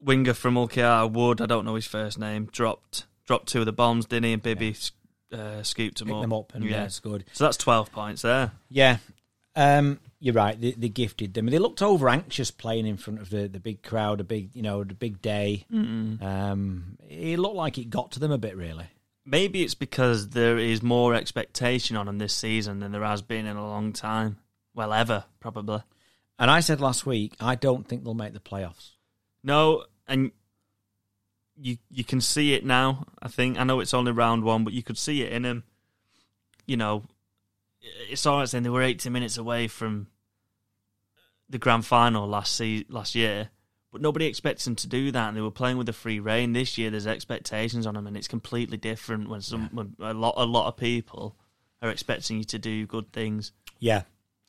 winger 0.00 0.34
from 0.34 0.54
Hull 0.54 0.68
KR 0.68 1.06
Wood, 1.12 1.40
I 1.40 1.46
don't 1.46 1.64
know 1.64 1.74
his 1.74 1.86
first 1.86 2.18
name, 2.18 2.46
dropped 2.52 3.06
dropped 3.26 3.48
two 3.48 3.60
of 3.60 3.66
the 3.66 3.72
bombs, 3.72 4.06
didn't 4.06 4.24
he? 4.24 4.32
And 4.34 4.42
Bibby 4.42 4.74
uh, 5.36 5.62
scooped 5.62 5.98
them 5.98 6.12
up. 6.12 6.22
them 6.22 6.32
up 6.32 6.54
and 6.54 6.64
yeah, 6.64 6.70
yeah. 6.70 6.84
it's 6.84 7.00
good. 7.00 7.24
So 7.32 7.44
that's 7.44 7.56
twelve 7.56 7.92
points 7.92 8.22
there. 8.22 8.52
Yeah, 8.68 8.98
um, 9.54 10.00
you're 10.20 10.34
right. 10.34 10.60
They, 10.60 10.72
they 10.72 10.88
gifted 10.88 11.34
them. 11.34 11.46
They 11.46 11.58
looked 11.58 11.82
over 11.82 12.08
anxious 12.08 12.50
playing 12.50 12.86
in 12.86 12.96
front 12.96 13.20
of 13.20 13.30
the, 13.30 13.48
the 13.48 13.60
big 13.60 13.82
crowd, 13.82 14.20
a 14.20 14.24
big 14.24 14.54
you 14.54 14.62
know 14.62 14.84
the 14.84 14.94
big 14.94 15.22
day. 15.22 15.66
Um, 15.72 16.98
it 17.08 17.38
looked 17.38 17.56
like 17.56 17.78
it 17.78 17.90
got 17.90 18.12
to 18.12 18.20
them 18.20 18.32
a 18.32 18.38
bit, 18.38 18.56
really. 18.56 18.86
Maybe 19.24 19.62
it's 19.62 19.74
because 19.74 20.28
there 20.30 20.56
is 20.56 20.82
more 20.82 21.14
expectation 21.14 21.96
on 21.96 22.06
them 22.06 22.18
this 22.18 22.32
season 22.32 22.78
than 22.78 22.92
there 22.92 23.02
has 23.02 23.22
been 23.22 23.46
in 23.46 23.56
a 23.56 23.66
long 23.66 23.92
time. 23.92 24.38
Well, 24.74 24.92
ever 24.92 25.24
probably. 25.40 25.82
And 26.38 26.50
I 26.50 26.60
said 26.60 26.80
last 26.80 27.06
week, 27.06 27.34
I 27.40 27.54
don't 27.54 27.88
think 27.88 28.04
they'll 28.04 28.14
make 28.14 28.34
the 28.34 28.40
playoffs. 28.40 28.90
No, 29.42 29.84
and 30.06 30.32
you 31.58 31.78
you 31.90 32.04
can 32.04 32.20
see 32.20 32.54
it 32.54 32.64
now. 32.64 33.06
I 33.22 33.28
think 33.28 33.58
I 33.58 33.64
know 33.64 33.80
it's 33.80 33.94
only 33.94 34.12
round 34.12 34.44
one, 34.44 34.64
but 34.64 34.72
you 34.72 34.82
could 34.82 34.98
see 34.98 35.22
it 35.22 35.32
in 35.32 35.42
them. 35.42 35.64
You 36.66 36.76
know, 36.76 37.04
it's 38.10 38.26
all 38.26 38.38
right 38.38 38.48
saying 38.48 38.64
they 38.64 38.70
were 38.70 38.82
80 38.82 39.08
minutes 39.10 39.38
away 39.38 39.68
from 39.68 40.08
the 41.48 41.58
grand 41.58 41.86
final 41.86 42.26
last 42.26 42.54
se- 42.56 42.86
last 42.88 43.14
year, 43.14 43.50
but 43.92 44.00
nobody 44.00 44.26
expects 44.26 44.64
them 44.64 44.74
to 44.76 44.88
do 44.88 45.12
that. 45.12 45.28
And 45.28 45.36
they 45.36 45.40
were 45.40 45.50
playing 45.52 45.78
with 45.78 45.88
a 45.88 45.92
free 45.92 46.18
reign 46.18 46.52
this 46.52 46.76
year. 46.76 46.90
There's 46.90 47.06
expectations 47.06 47.86
on 47.86 47.94
them, 47.94 48.06
and 48.06 48.16
it's 48.16 48.26
completely 48.28 48.76
different 48.76 49.28
when 49.28 49.40
some 49.40 49.70
when 49.72 49.94
a 50.00 50.12
lot 50.14 50.34
a 50.36 50.44
lot 50.44 50.66
of 50.68 50.76
people 50.76 51.36
are 51.82 51.90
expecting 51.90 52.38
you 52.38 52.44
to 52.44 52.58
do 52.58 52.86
good 52.86 53.12
things, 53.12 53.52
Yeah, 53.78 54.02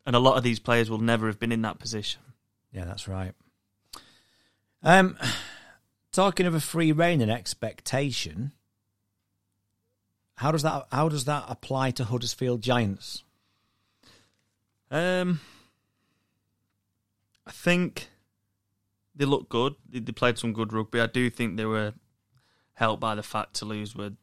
and 0.06 0.16
a 0.16 0.20
lot 0.20 0.38
of 0.38 0.44
these 0.44 0.60
players 0.60 0.90
will 0.90 0.98
never 1.02 1.28
have 1.28 1.40
been 1.40 1.52
in 1.52 1.62
that 1.64 1.78
position. 1.78 2.22
yeah, 2.72 2.86
that's 2.86 3.08
right. 3.08 3.34
Um, 4.82 5.18
talking 6.18 6.48
of 6.48 6.56
a 6.56 6.60
free 6.60 6.92
reign 6.92 7.22
and 7.22 7.30
expectation, 7.30 8.52
how 10.34 10.52
does 10.52 10.64
that 10.64 10.88
how 10.92 11.08
does 11.08 11.26
that 11.26 11.46
apply 11.48 11.92
to 11.92 12.04
Huddersfield 12.04 12.64
Giants? 12.64 13.24
Um, 14.90 15.42
I 17.46 17.52
think 17.52 18.08
they 19.16 19.26
look 19.26 19.48
good. 19.48 19.76
They, 19.88 20.00
they 20.00 20.12
played 20.12 20.40
some 20.40 20.54
good 20.54 20.74
rugby. 20.74 21.00
I 21.00 21.06
do 21.06 21.30
think 21.30 21.56
they 21.56 21.66
were 21.66 21.94
helped 22.74 23.00
by 23.00 23.14
the 23.14 23.22
fact 23.22 23.54
Toulouse 23.54 23.96
were, 23.96 24.14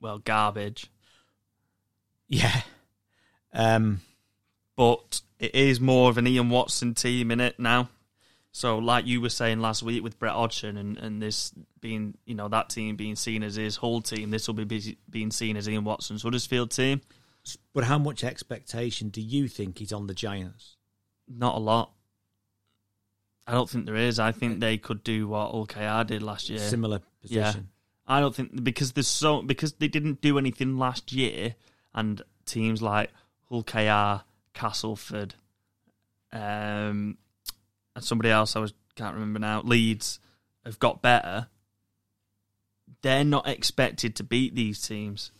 well, 0.00 0.18
garbage. 0.18 0.86
Yeah, 2.28 2.60
um, 3.52 4.02
But 4.76 5.22
it 5.40 5.52
is 5.52 5.80
more 5.80 6.10
of 6.10 6.18
an 6.18 6.28
Ian 6.28 6.50
Watson 6.50 6.94
team 6.94 7.32
in 7.32 7.40
it 7.40 7.58
now. 7.58 7.88
So, 8.52 8.78
like 8.78 9.06
you 9.06 9.20
were 9.20 9.28
saying 9.28 9.60
last 9.60 9.82
week 9.82 10.02
with 10.02 10.18
Brett 10.18 10.32
Hodgson 10.32 10.76
and, 10.76 10.96
and 10.98 11.22
this 11.22 11.52
being, 11.80 12.16
you 12.24 12.34
know, 12.34 12.48
that 12.48 12.70
team 12.70 12.96
being 12.96 13.14
seen 13.14 13.42
as 13.42 13.56
his 13.56 13.76
whole 13.76 14.00
team, 14.00 14.30
this 14.30 14.46
will 14.46 14.54
be 14.54 14.64
busy, 14.64 14.98
being 15.08 15.30
seen 15.30 15.56
as 15.56 15.68
Ian 15.68 15.84
Watson's 15.84 16.22
Huddersfield 16.22 16.70
team. 16.70 17.00
But 17.72 17.84
how 17.84 17.98
much 17.98 18.24
expectation 18.24 19.10
do 19.10 19.20
you 19.20 19.48
think 19.48 19.80
is 19.80 19.92
on 19.92 20.06
the 20.06 20.14
Giants? 20.14 20.76
Not 21.28 21.54
a 21.54 21.58
lot. 21.58 21.92
I 23.46 23.52
don't 23.52 23.68
think 23.68 23.86
there 23.86 23.96
is. 23.96 24.18
I 24.18 24.32
think 24.32 24.60
they 24.60 24.76
could 24.76 25.02
do 25.02 25.28
what 25.28 25.52
OKR 25.52 26.06
did 26.06 26.22
last 26.22 26.50
year. 26.50 26.58
Similar 26.58 27.00
position. 27.22 27.68
I 28.06 28.20
don't 28.20 28.34
think 28.34 28.64
because 28.64 28.92
there's 28.92 29.08
so 29.08 29.42
because 29.42 29.74
they 29.74 29.88
didn't 29.88 30.20
do 30.20 30.38
anything 30.38 30.78
last 30.78 31.12
year, 31.12 31.54
and 31.94 32.22
teams 32.46 32.82
like 32.82 33.10
Hull 33.48 33.62
KR, 33.62 34.24
Castleford, 34.54 35.34
um, 36.32 37.18
and 37.98 38.04
somebody 38.04 38.30
else 38.30 38.56
I 38.56 38.60
was 38.60 38.72
can't 38.98 39.14
remember 39.14 39.38
now, 39.38 39.62
Leeds 39.62 40.18
have 40.64 40.78
got 40.78 41.00
better. 41.00 41.46
They're 43.02 43.24
not 43.24 43.46
expected 43.46 44.16
to 44.16 44.24
beat 44.24 44.54
these 44.54 44.82
teams. 44.82 45.30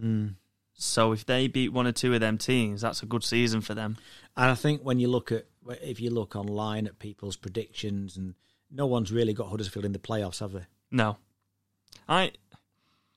Mm. 0.00 0.34
So 0.74 1.12
if 1.12 1.26
they 1.26 1.48
beat 1.48 1.72
one 1.72 1.86
or 1.86 1.92
two 1.92 2.14
of 2.14 2.20
them 2.20 2.38
teams, 2.38 2.80
that's 2.80 3.02
a 3.02 3.06
good 3.06 3.24
season 3.24 3.60
for 3.60 3.74
them. 3.74 3.96
And 4.36 4.50
I 4.50 4.54
think 4.54 4.82
when 4.82 5.00
you 5.00 5.08
look 5.08 5.32
at 5.32 5.46
if 5.82 6.00
you 6.00 6.10
look 6.10 6.36
online 6.36 6.86
at 6.86 7.00
people's 7.00 7.36
predictions, 7.36 8.16
and 8.16 8.34
no 8.70 8.86
one's 8.86 9.10
really 9.10 9.32
got 9.32 9.48
Huddersfield 9.48 9.84
in 9.84 9.92
the 9.92 9.98
playoffs, 9.98 10.40
have 10.40 10.52
they? 10.52 10.66
No, 10.90 11.16
I 12.08 12.32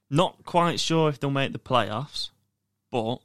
not 0.10 0.44
quite 0.46 0.80
sure 0.80 1.10
if 1.10 1.20
they'll 1.20 1.30
make 1.30 1.54
the 1.54 1.60
playoffs, 1.60 2.32
but 2.90 3.20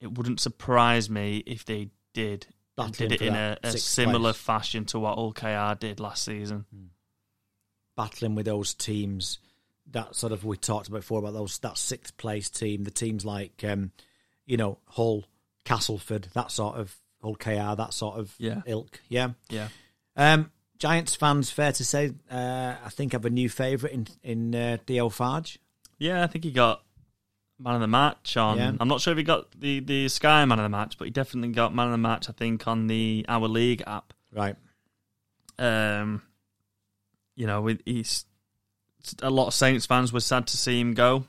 it 0.00 0.16
wouldn't 0.16 0.40
surprise 0.40 1.10
me 1.10 1.42
if 1.46 1.64
they 1.64 1.88
did. 2.12 2.46
And 2.80 2.92
Battling 2.92 3.08
did 3.10 3.14
it 3.14 3.18
for 3.18 3.24
in 3.24 3.34
a, 3.34 3.58
that 3.62 3.64
a 3.64 3.70
sixth 3.72 3.86
similar 3.86 4.32
place. 4.32 4.42
fashion 4.42 4.84
to 4.86 4.98
what 4.98 5.18
OKR 5.18 5.78
did 5.78 6.00
last 6.00 6.24
season. 6.24 6.64
battling 7.96 8.34
with 8.34 8.46
those 8.46 8.74
teams 8.74 9.38
that 9.90 10.14
sort 10.14 10.32
of 10.32 10.44
we 10.44 10.56
talked 10.56 10.88
about 10.88 10.98
before 10.98 11.18
about 11.18 11.32
those 11.34 11.58
that 11.58 11.76
sixth 11.76 12.16
place 12.16 12.48
team, 12.48 12.84
the 12.84 12.90
teams 12.90 13.24
like 13.24 13.62
um, 13.64 13.90
you 14.46 14.56
know 14.56 14.78
Hull, 14.86 15.24
Castleford, 15.64 16.28
that 16.34 16.50
sort 16.50 16.76
of 16.76 16.96
Hull 17.22 17.34
KR, 17.34 17.74
that 17.76 17.92
sort 17.92 18.18
of 18.18 18.34
Yeah. 18.38 18.62
ilk. 18.66 19.00
Yeah. 19.08 19.30
Yeah, 19.48 19.68
Um, 20.16 20.50
Giants 20.78 21.14
fans, 21.14 21.50
fair 21.50 21.72
to 21.72 21.84
say, 21.84 22.12
uh, 22.30 22.74
I 22.84 22.88
think 22.88 23.12
have 23.12 23.24
a 23.26 23.30
new 23.30 23.48
favourite 23.50 23.94
in 23.94 24.06
in 24.22 24.54
uh, 24.54 24.76
Theo 24.86 25.08
Fages. 25.10 25.58
yeah. 25.98 26.22
I 26.22 26.26
think 26.28 26.44
he 26.44 26.52
got 26.52 26.82
man 27.60 27.74
of 27.74 27.80
the 27.80 27.86
match 27.86 28.36
on. 28.36 28.56
Yeah. 28.56 28.72
I'm 28.80 28.88
not 28.88 29.00
sure 29.00 29.12
if 29.12 29.18
he 29.18 29.22
got 29.24 29.50
the 29.58 29.80
the 29.80 30.08
Sky 30.08 30.44
man 30.44 30.58
of 30.58 30.64
the 30.64 30.68
match, 30.70 30.96
but 30.98 31.04
he 31.04 31.10
definitely 31.10 31.52
got 31.52 31.74
man 31.74 31.86
of 31.86 31.92
the 31.92 31.98
match. 31.98 32.28
I 32.28 32.32
think 32.32 32.66
on 32.66 32.86
the 32.86 33.24
Our 33.28 33.46
League 33.48 33.82
app. 33.86 34.12
Right. 34.32 34.56
Um, 35.58 36.22
you 37.36 37.46
know, 37.46 37.60
with 37.60 37.80
he's 37.84 38.24
a 39.22 39.30
lot 39.30 39.46
of 39.48 39.54
Saints 39.54 39.86
fans 39.86 40.12
were 40.12 40.20
sad 40.20 40.46
to 40.48 40.56
see 40.56 40.80
him 40.80 40.94
go. 40.94 41.24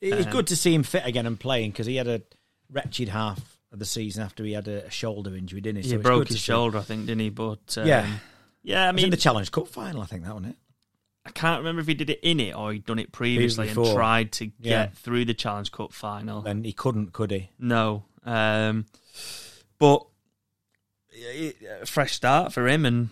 It's 0.00 0.26
Um, 0.26 0.32
good 0.32 0.46
to 0.48 0.56
see 0.56 0.74
him 0.74 0.82
fit 0.82 1.06
again 1.06 1.26
and 1.26 1.38
playing 1.38 1.70
because 1.70 1.86
he 1.86 1.96
had 1.96 2.08
a 2.08 2.22
wretched 2.70 3.08
half 3.08 3.58
of 3.72 3.78
the 3.78 3.84
season 3.84 4.22
after 4.22 4.44
he 4.44 4.52
had 4.52 4.66
a 4.68 4.90
shoulder 4.90 5.34
injury, 5.36 5.60
didn't 5.60 5.76
he? 5.78 5.82
He 5.84 5.88
So 5.90 5.94
it's 5.96 6.02
broke 6.02 6.28
his 6.28 6.38
see- 6.38 6.42
shoulder, 6.52 6.78
I 6.78 6.82
think, 6.82 7.06
didn't 7.06 7.20
he? 7.20 7.30
But 7.30 7.78
um, 7.78 7.86
Yeah. 7.86 8.18
yeah. 8.62 8.88
I 8.88 8.92
was 8.92 9.00
in 9.02 9.06
mean, 9.06 9.10
the 9.12 9.16
Challenge 9.16 9.50
Cup 9.52 9.68
final, 9.68 10.02
I 10.02 10.06
think 10.06 10.24
that 10.24 10.34
one 10.34 10.44
it. 10.46 10.56
I 11.24 11.30
can't 11.30 11.60
remember 11.60 11.80
if 11.80 11.86
he 11.86 11.94
did 11.94 12.10
it 12.10 12.18
in 12.22 12.40
it 12.40 12.54
or 12.56 12.72
he'd 12.72 12.84
done 12.84 12.98
it 12.98 13.12
previously 13.12 13.68
and 13.68 13.76
before. 13.76 13.94
tried 13.94 14.32
to 14.32 14.46
get 14.46 14.56
Yeah. 14.64 14.86
through 14.94 15.24
the 15.26 15.34
Challenge 15.34 15.70
Cup 15.70 15.92
final. 15.92 16.44
And 16.44 16.64
he 16.66 16.72
couldn't, 16.72 17.12
could 17.12 17.30
he? 17.30 17.50
No, 17.60 18.04
um, 18.24 18.86
but 19.78 20.04
it- 21.10 21.62
a 21.82 21.86
fresh 21.86 22.12
start 22.14 22.52
for 22.52 22.66
him, 22.66 22.84
and 22.84 23.10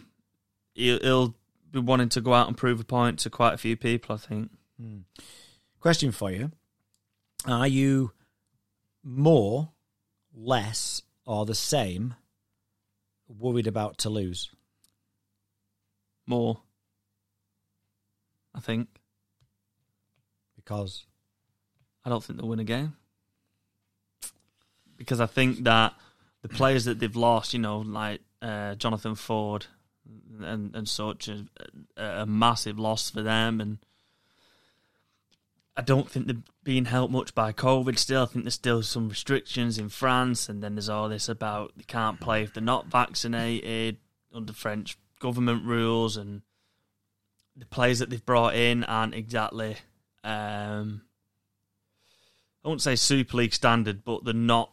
he'll, 0.75 0.99
he'll 1.01 1.35
be 1.71 1.79
wanting 1.79 2.09
to 2.11 2.21
go 2.21 2.35
out 2.35 2.49
and 2.49 2.57
prove 2.57 2.81
a 2.81 2.85
point 2.85 3.21
to 3.21 3.31
quite 3.31 3.55
a 3.55 3.59
few 3.59 3.77
people. 3.77 4.15
I 4.15 4.19
think. 4.19 4.51
Question 5.79 6.11
for 6.11 6.31
you: 6.33 6.51
Are 7.47 7.69
you 7.69 8.13
more, 9.05 9.71
less, 10.35 11.03
or 11.27 11.47
the 11.47 11.55
same 11.55 12.15
worried 13.29 13.67
about 13.69 13.99
Toulouse? 13.99 14.51
More, 16.27 16.63
I 18.55 18.61
think. 18.61 18.89
Because 20.57 21.05
I 22.05 22.11
don't 22.11 22.23
think 22.23 22.39
they'll 22.39 22.49
win 22.49 22.61
a 22.61 22.65
game 22.65 22.97
because 25.01 25.19
I 25.19 25.25
think 25.25 25.65
that 25.65 25.95
the 26.43 26.49
players 26.51 26.85
that 26.85 27.01
they've 27.01 27.17
lost, 27.17 27.55
you 27.55 27.59
know, 27.59 27.79
like 27.79 28.21
uh, 28.43 28.75
Johnathon 28.77 29.17
Ford 29.17 29.65
and 30.43 30.77
and 30.77 30.87
such, 30.87 31.27
a, 31.27 31.47
a 31.97 32.27
massive 32.27 32.79
loss 32.79 33.09
for 33.09 33.23
them. 33.23 33.63
And 33.63 33.79
I 35.75 35.81
don't 35.81 36.09
think 36.09 36.27
they're 36.27 36.43
being 36.63 36.85
helped 36.85 37.15
much 37.15 37.35
by 37.35 37.51
COVID. 37.51 37.97
Still, 37.97 38.25
I 38.25 38.27
think 38.27 38.45
there's 38.45 38.55
still 38.55 38.83
some 38.83 39.09
restrictions 39.09 39.79
in 39.79 39.89
France, 39.89 40.51
and 40.51 40.63
then 40.63 40.75
there's 40.75 40.91
all 40.91 41.09
this 41.09 41.31
about 41.31 41.73
they 41.79 41.85
can't 41.85 42.21
play 42.21 42.43
if 42.43 42.53
they're 42.53 42.63
not 42.63 42.87
vaccinated 42.87 43.97
under 44.35 44.53
French 44.53 44.99
government 45.19 45.65
rules, 45.65 46.19
and 46.19 46.43
the 47.61 47.67
players 47.67 47.99
that 48.01 48.11
they've 48.11 48.25
brought 48.25 48.55
in 48.55 48.85
aren't 48.85 49.15
exactly. 49.15 49.77
Um, 50.25 51.03
I 52.65 52.69
won't 52.69 52.83
say 52.83 52.97
Super 52.97 53.37
League 53.37 53.55
standard, 53.55 54.05
but 54.05 54.25
they're 54.25 54.35
not 54.35 54.73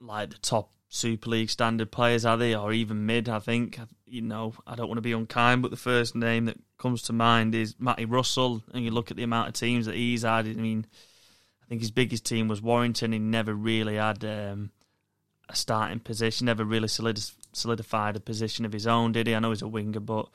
like 0.00 0.30
the 0.30 0.38
top 0.38 0.70
Super 0.88 1.30
League 1.30 1.50
standard 1.50 1.92
players, 1.92 2.24
are 2.24 2.36
they? 2.36 2.54
Or 2.54 2.72
even 2.72 3.06
mid, 3.06 3.28
I 3.28 3.38
think. 3.38 3.78
You 4.06 4.22
know, 4.22 4.54
I 4.66 4.74
don't 4.74 4.88
want 4.88 4.98
to 4.98 5.02
be 5.02 5.12
unkind, 5.12 5.62
but 5.62 5.70
the 5.70 5.76
first 5.76 6.16
name 6.16 6.46
that 6.46 6.58
comes 6.78 7.02
to 7.02 7.12
mind 7.12 7.54
is 7.54 7.76
Matty 7.78 8.04
Russell. 8.04 8.62
And 8.74 8.84
you 8.84 8.90
look 8.90 9.10
at 9.10 9.16
the 9.16 9.22
amount 9.22 9.48
of 9.48 9.54
teams 9.54 9.86
that 9.86 9.94
he's 9.94 10.22
had. 10.22 10.46
I 10.46 10.52
mean, 10.54 10.86
I 11.62 11.66
think 11.68 11.80
his 11.80 11.92
biggest 11.92 12.26
team 12.26 12.48
was 12.48 12.60
Warrington. 12.60 13.12
He 13.12 13.20
never 13.20 13.54
really 13.54 13.96
had 13.96 14.24
um, 14.24 14.72
a 15.48 15.54
starting 15.54 16.00
position, 16.00 16.46
never 16.46 16.64
really 16.64 16.88
solidified 16.88 18.16
a 18.16 18.20
position 18.20 18.64
of 18.64 18.72
his 18.72 18.88
own, 18.88 19.12
did 19.12 19.28
he? 19.28 19.34
I 19.34 19.38
know 19.38 19.50
he's 19.50 19.62
a 19.62 19.68
winger, 19.68 20.00
but 20.00 20.28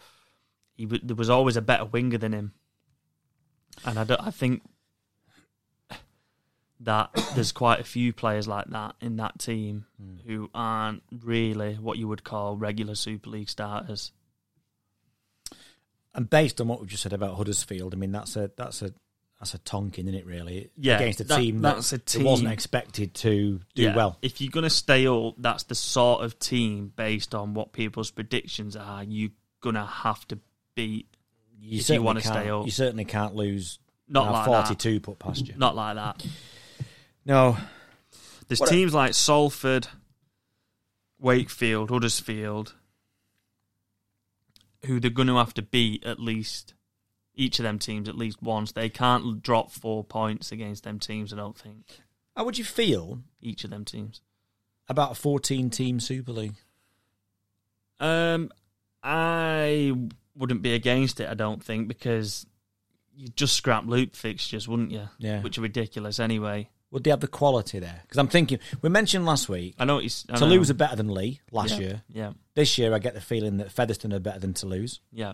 he 0.76 0.86
w- 0.86 1.02
there 1.04 1.16
was 1.16 1.30
always 1.30 1.58
a 1.58 1.62
better 1.62 1.86
winger 1.86 2.18
than 2.18 2.34
him. 2.34 2.54
And 3.84 4.00
I, 4.00 4.06
I 4.20 4.32
think 4.32 4.62
that 6.80 7.10
there's 7.36 7.52
quite 7.52 7.80
a 7.80 7.84
few 7.84 8.14
players 8.14 8.48
like 8.48 8.68
that 8.68 8.96
in 9.02 9.18
that 9.18 9.40
team 9.40 9.86
hmm. 10.02 10.18
who 10.28 10.50
aren't 10.54 11.04
really 11.24 11.76
what 11.76 11.98
you 11.98 12.08
would 12.08 12.24
call 12.24 12.58
regular 12.58 12.96
Super 12.96 13.30
League 13.30 13.50
starters. 13.50 14.12
and 16.14 16.30
based 16.30 16.60
on 16.62 16.68
what 16.68 16.80
we've 16.80 16.90
just 16.90 17.04
said 17.04 17.14
about 17.14 17.36
Huddersfield, 17.36 17.94
I 17.94 17.98
mean 17.98 18.12
that's 18.12 18.36
a 18.36 18.52
that's 18.56 18.82
a 18.82 18.94
that's 19.40 19.54
a 19.54 19.60
tonking, 19.60 20.04
isn't 20.04 20.16
it? 20.16 20.26
Really, 20.26 20.70
Yeah, 20.78 20.96
against 20.96 21.20
a 21.22 21.24
that- 21.26 21.38
team 21.38 21.62
that, 21.62 21.76
that's 21.76 21.94
a 21.94 21.98
that 21.98 22.22
wasn't 22.24 22.52
expected 22.52 23.14
to 23.16 23.60
do 23.74 23.84
Yeah, 23.84 23.96
well. 23.96 24.18
If 24.22 24.40
you're 24.40 24.52
going 24.52 24.64
to 24.64 24.70
stay 24.70 25.08
up, 25.08 25.36
that's 25.38 25.64
the 25.64 25.76
sort 25.76 26.24
of 26.24 26.40
team 26.40 26.94
based 26.96 27.36
on 27.36 27.54
what 27.54 27.74
people's 27.74 28.12
predictions 28.12 28.76
are. 28.76 29.04
You're 29.04 29.32
going 29.62 29.76
to 29.76 29.86
have 29.86 30.26
to 30.30 30.40
beat. 30.76 31.08
You 31.60 31.68
if 31.70 31.74
you 31.74 31.82
certainly 31.82 32.06
wanna 32.06 32.22
can't- 32.22 32.34
stay 32.36 32.50
up. 32.50 32.66
you 32.66 32.72
certainly 32.72 33.06
can't 33.06 33.36
lose. 33.36 33.80
Not 34.08 34.32
like 34.32 34.46
forty-two 34.46 35.00
put 35.00 35.18
past 35.18 35.48
you. 35.48 35.56
Not 35.58 35.76
like 35.76 35.96
that. 35.96 36.26
No, 37.26 37.58
There's 38.48 38.60
What 38.60 38.70
a- 38.70 38.74
teams 38.74 38.94
like 38.94 39.16
Salford, 39.16 39.88
Wakefield, 41.18 41.90
Huddersfield, 41.90 42.76
who 44.86 45.00
they're 45.00 45.10
going 45.10 45.28
to 45.28 45.38
have 45.38 45.54
to 45.56 45.64
beat 45.64 46.04
at 46.06 46.20
least 46.20 46.76
each 47.34 47.58
of 47.60 47.64
them 47.64 47.80
teams 47.80 48.08
at 48.08 48.16
least 48.16 48.42
once. 48.44 48.72
They 48.72 48.88
can't 48.90 49.42
drop 49.42 49.72
four 49.72 50.04
points 50.04 50.52
against 50.52 50.84
them 50.84 51.00
teams. 51.00 51.34
I 51.34 51.38
don't 51.38 51.58
think 51.58 52.02
how 52.38 52.46
would 52.46 52.58
you 52.60 52.64
feel 52.64 53.24
each 53.42 53.64
of 53.64 53.70
them 53.72 53.84
teams. 53.86 54.22
about 54.88 55.14
a 55.14 55.16
fourteen-team 55.16 56.00
Super 56.00 56.32
League? 56.32 56.56
Um, 58.00 58.52
I 59.02 59.96
wouldn't 60.36 60.62
be 60.62 60.74
against 60.74 61.20
it. 61.20 61.30
I 61.30 61.34
don't 61.34 61.64
think 61.64 61.88
because 61.88 62.46
you 63.16 63.24
would 63.26 63.38
just 63.38 63.56
scrap 63.56 63.86
loop 63.86 64.16
fixtures, 64.16 64.68
wouldn't 64.68 64.92
you? 64.92 65.08
Yeah. 65.18 65.42
which 65.42 65.58
are 65.58 65.62
ridiculous 65.62 66.20
anyway. 66.20 66.70
Would 66.92 67.04
they 67.04 67.10
have 67.10 67.20
the 67.20 67.28
quality 67.28 67.80
there? 67.80 68.00
Because 68.04 68.18
I'm 68.18 68.28
thinking 68.28 68.60
we 68.82 68.90
mentioned 68.90 69.26
last 69.26 69.50
week 69.50 69.76
I 69.80 69.86
know 69.86 69.98
it's 69.98 70.26
I 70.30 70.36
Toulouse 70.38 70.70
know. 70.70 70.74
are 70.74 70.78
better 70.78 70.96
than 70.96 71.10
Leigh 71.10 71.40
last 71.52 71.72
yeah. 71.74 71.80
year. 71.80 72.02
Yeah, 72.14 72.34
This 72.54 72.78
year, 72.78 72.94
I 72.94 73.00
get 73.00 73.14
the 73.16 73.22
feeling 73.22 73.58
that 73.58 73.72
Featherstone 73.72 74.14
are 74.14 74.20
better 74.20 74.40
than 74.40 74.54
Toulouse. 74.54 75.00
yeah, 75.12 75.34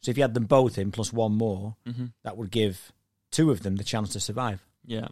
So 0.00 0.10
if 0.10 0.16
you 0.16 0.22
had 0.22 0.32
them 0.34 0.44
both 0.46 0.78
in 0.78 0.90
plus 0.92 1.12
one 1.12 1.32
more, 1.32 1.76
hmm 1.86 2.06
that 2.22 2.36
would 2.36 2.50
give 2.50 2.92
two 3.30 3.50
of 3.50 3.62
them 3.62 3.76
the 3.76 3.84
chance 3.84 4.10
to 4.10 4.20
survive. 4.20 4.64
Yeah. 4.86 5.08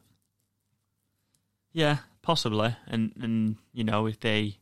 Yeah, 1.72 1.98
possibly. 2.22 2.74
And 2.86 3.12
and 3.20 3.56
you 3.72 3.84
know, 3.84 4.06
if 4.06 4.20
they 4.20 4.58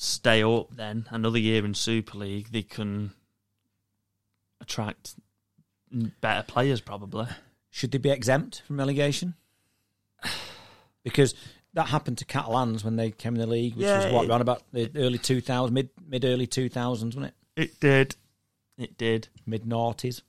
stay 0.00 0.44
up 0.44 0.68
then 0.76 1.06
another 1.10 1.38
year 1.40 1.64
in 1.64 1.74
Super 1.74 2.18
League, 2.18 2.52
they 2.52 2.62
can 2.62 3.10
attract 4.60 5.14
better 6.20 6.44
players 6.44 6.80
probably. 6.80 7.26
Should 7.70 7.90
they 7.90 7.98
be 7.98 8.10
exempt 8.10 8.62
from 8.66 8.78
relegation? 8.78 9.34
Because 11.04 11.34
that 11.74 11.86
happened 11.88 12.18
to 12.18 12.24
Catalans 12.26 12.84
when 12.84 12.96
they 12.96 13.10
came 13.12 13.34
in 13.34 13.40
the 13.40 13.46
league, 13.46 13.74
which 13.76 13.86
Yeah, 13.86 14.04
was 14.04 14.12
what 14.12 14.24
it- 14.24 14.30
around 14.30 14.40
about 14.42 14.62
the 14.72 14.90
early 14.96 15.18
2000s, 15.18 15.70
mid 15.70 15.88
mid 16.06 16.24
early 16.24 16.46
2000s, 16.46 17.04
wasn't 17.16 17.26
it? 17.26 17.34
It 17.56 17.80
did. 17.80 18.16
It 18.76 18.98
did. 18.98 19.28
Mid 19.46 19.62
noughties. 19.64 20.20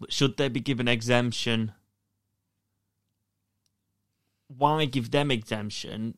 But 0.00 0.12
should 0.12 0.36
they 0.38 0.48
be 0.48 0.60
given 0.60 0.88
exemption 0.88 1.72
why 4.48 4.84
give 4.86 5.10
them 5.10 5.30
exemption? 5.30 6.16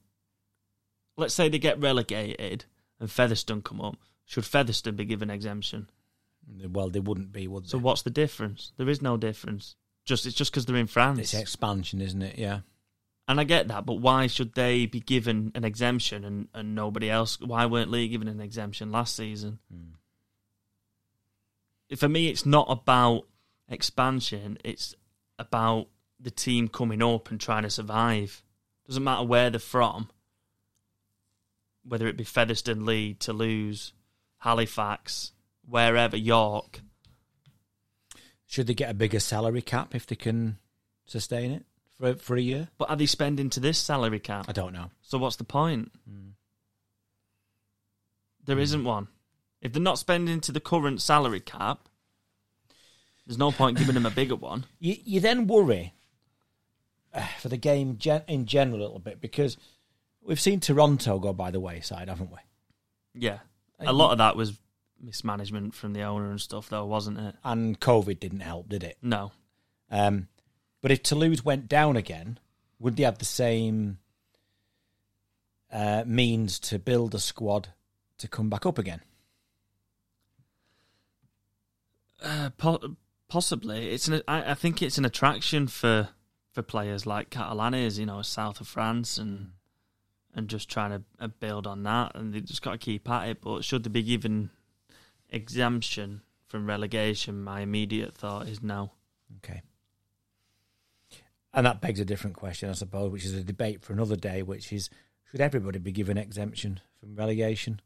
Let's 1.19 1.35
say 1.35 1.49
they 1.49 1.59
get 1.59 1.81
relegated 1.81 2.65
and 3.01 3.11
Featherstone 3.11 3.61
come 3.61 3.81
up. 3.81 3.97
Should 4.25 4.45
Featherstone 4.45 4.97
be 4.97 5.05
given 5.05 5.31
exemption? 5.31 5.91
Well, 6.71 6.89
they 6.91 7.01
wouldn't 7.01 7.33
be, 7.33 7.49
would 7.49 7.65
they? 7.65 7.69
So 7.69 7.79
what's 7.79 8.03
the 8.03 8.11
difference? 8.11 8.73
There 8.77 8.89
is 8.89 9.03
no 9.03 9.17
difference. 9.17 9.75
Just 10.05 10.25
it's 10.25 10.37
just 10.37 10.53
because 10.53 10.65
they're 10.65 10.77
in 10.77 10.87
France. 10.87 11.19
It's 11.19 11.35
expansion, 11.35 12.01
isn't 12.01 12.23
it? 12.23 12.39
Yeah. 12.39 12.61
And 13.27 13.39
I 13.39 13.45
get 13.45 13.69
that, 13.69 13.85
but 13.85 13.95
why 13.95 14.27
should 14.27 14.55
they 14.55 14.87
be 14.87 15.01
given 15.01 15.53
an 15.55 15.65
exemption 15.65 16.25
and, 16.25 16.49
and 16.55 16.75
nobody 16.75 17.11
else? 17.11 17.39
Why 17.41 17.67
weren't 17.67 17.91
Leigh 17.91 18.09
given 18.09 18.29
an 18.29 18.41
exemption 18.41 18.91
last 18.91 19.15
season? 19.17 19.59
Hmm. 19.71 19.97
For 21.97 22.09
me, 22.09 22.29
it's 22.29 22.47
not 22.47 22.69
about 22.71 23.25
expansion. 23.69 24.57
It's 24.65 24.95
about 25.39 25.89
the 26.21 26.31
team 26.31 26.69
coming 26.69 27.03
up 27.03 27.31
and 27.31 27.39
trying 27.41 27.65
to 27.65 27.71
survive. 27.71 28.43
Doesn't 28.87 29.05
matter 29.05 29.25
where 29.25 29.51
they're 29.51 29.61
from, 29.61 30.09
whether 31.89 32.07
it 32.07 32.17
be 32.17 32.25
Featherstone, 32.25 32.85
Leigh, 32.85 33.15
Toulouse, 33.15 33.93
Halifax, 34.39 35.33
wherever, 35.67 36.17
York. 36.17 36.81
Should 38.47 38.67
they 38.67 38.75
get 38.75 38.91
a 38.91 38.95
bigger 38.95 39.21
salary 39.21 39.63
cap 39.63 39.95
if 39.95 40.07
they 40.07 40.17
can 40.17 40.59
sustain 41.07 41.51
it 41.51 41.65
for 41.99 42.15
for 42.15 42.37
a 42.37 42.41
year? 42.41 42.69
But 42.79 42.91
are 42.91 42.97
they 42.97 43.07
spending 43.07 43.51
to 43.51 43.61
this 43.61 43.79
salary 43.79 44.21
cap? 44.21 44.47
I 44.49 44.53
don't 44.53 44.73
know. 44.73 44.91
So 45.03 45.19
what's 45.19 45.37
the 45.37 45.45
point? 45.45 45.93
Hmm. 46.09 46.31
There 48.47 48.59
isn't 48.59 48.85
one. 48.85 49.09
If 49.61 49.73
they're 49.73 49.83
not 49.83 49.99
spending 49.99 50.41
to 50.41 50.53
the 50.53 50.61
current 50.61 51.03
salary 51.03 51.41
cap, 51.41 51.89
there's 53.27 53.39
no 53.39 53.53
point 53.53 53.77
giving 53.77 53.95
them 53.95 54.07
a 54.07 54.11
bigger 54.11 54.37
one. 54.37 54.65
You 54.79 54.97
you 55.05 55.21
then 55.21 55.47
worry 55.47 55.93
uh, 57.13 57.27
for 57.39 57.49
the 57.49 57.59
game 57.59 57.99
gen- 57.99 58.25
in 58.27 58.47
general 58.47 58.81
a 58.81 58.85
little 58.85 58.99
bit 58.99 59.21
because 59.21 59.59
we've 60.29 60.39
seen 60.39 60.61
Toronto 60.61 61.19
go 61.19 61.33
by 61.33 61.51
the 61.51 61.59
wayside, 61.59 62.09
haven't 62.09 62.31
we? 62.31 62.39
Yeah. 63.15 63.39
A 63.81 63.93
lot 63.93 64.13
of 64.13 64.19
that 64.19 64.37
was 64.37 64.59
mismanagement 65.01 65.75
from 65.75 65.95
the 65.95 66.03
owner 66.03 66.31
and 66.31 66.41
stuff, 66.41 66.69
though, 66.69 66.85
wasn't 66.85 67.19
it? 67.19 67.35
And 67.43 67.81
COVID 67.81 68.21
didn't 68.21 68.41
help, 68.41 68.69
did 68.69 68.85
it? 68.85 68.99
No. 69.01 69.33
Um, 69.91 70.29
but 70.83 70.91
if 70.91 71.03
Toulouse 71.03 71.45
went 71.45 71.69
down 71.69 71.97
again, 71.97 72.39
would 72.79 72.97
they 72.97 73.05
have 73.05 73.19
the 73.19 73.25
same 73.25 73.99
uh, 75.73 76.05
means 76.07 76.59
to 76.61 76.79
build 76.79 77.15
a 77.15 77.19
squad 77.19 77.69
to 78.19 78.29
come 78.29 78.51
back 78.51 78.67
up 78.67 78.79
again? 78.79 79.01
Uh, 82.23 82.51
po- 82.59 82.97
possibly. 83.29 83.91
It's 83.91 84.09
an. 84.09 84.23
I, 84.29 84.51
I 84.51 84.55
think 84.55 84.83
it's 84.83 84.99
an 84.99 85.05
attraction 85.05 85.69
for 85.69 86.09
for 86.53 86.63
players 86.63 87.07
like 87.07 87.31
Catalan 87.31 87.75
is, 87.75 87.99
you 87.99 88.07
know, 88.07 88.23
south 88.23 88.61
of 88.61 88.67
France, 88.67 89.19
and 89.19 89.53
and 90.35 90.49
just 90.49 90.69
trying 90.69 90.91
to 90.91 91.03
uh, 91.21 91.29
build 91.41 91.67
on 91.67 91.83
that, 91.85 92.13
and 92.15 92.33
they 92.33 92.41
just 92.41 92.63
got 92.63 92.73
to 92.73 92.79
keep 92.79 93.09
at 93.09 93.29
it. 93.29 93.41
But 93.41 93.65
should 93.65 93.85
they 93.85 93.91
be 93.91 94.03
given 94.03 94.51
exemption 95.31 96.23
from 96.47 96.67
relegation? 96.67 97.43
My 97.43 97.61
immediate 97.61 98.15
thought 98.15 98.49
is 98.49 98.63
no. 98.63 98.93
Okay. 99.39 99.63
And 101.53 101.67
that 101.67 101.81
begs 101.81 101.99
a 101.99 102.05
different 102.05 102.37
question, 102.37 102.69
I 102.69 102.75
suppose, 102.75 103.11
which 103.11 103.25
is 103.25 103.35
a 103.35 103.43
debate 103.43 103.83
for 103.83 103.93
another 103.93 104.17
day, 104.17 104.43
which 104.43 104.73
is 104.73 104.91
should 105.31 105.41
everybody 105.41 105.79
be 105.79 105.93
given 105.93 106.17
exemption 106.17 106.81
from 107.01 107.17
relegation 107.17 107.81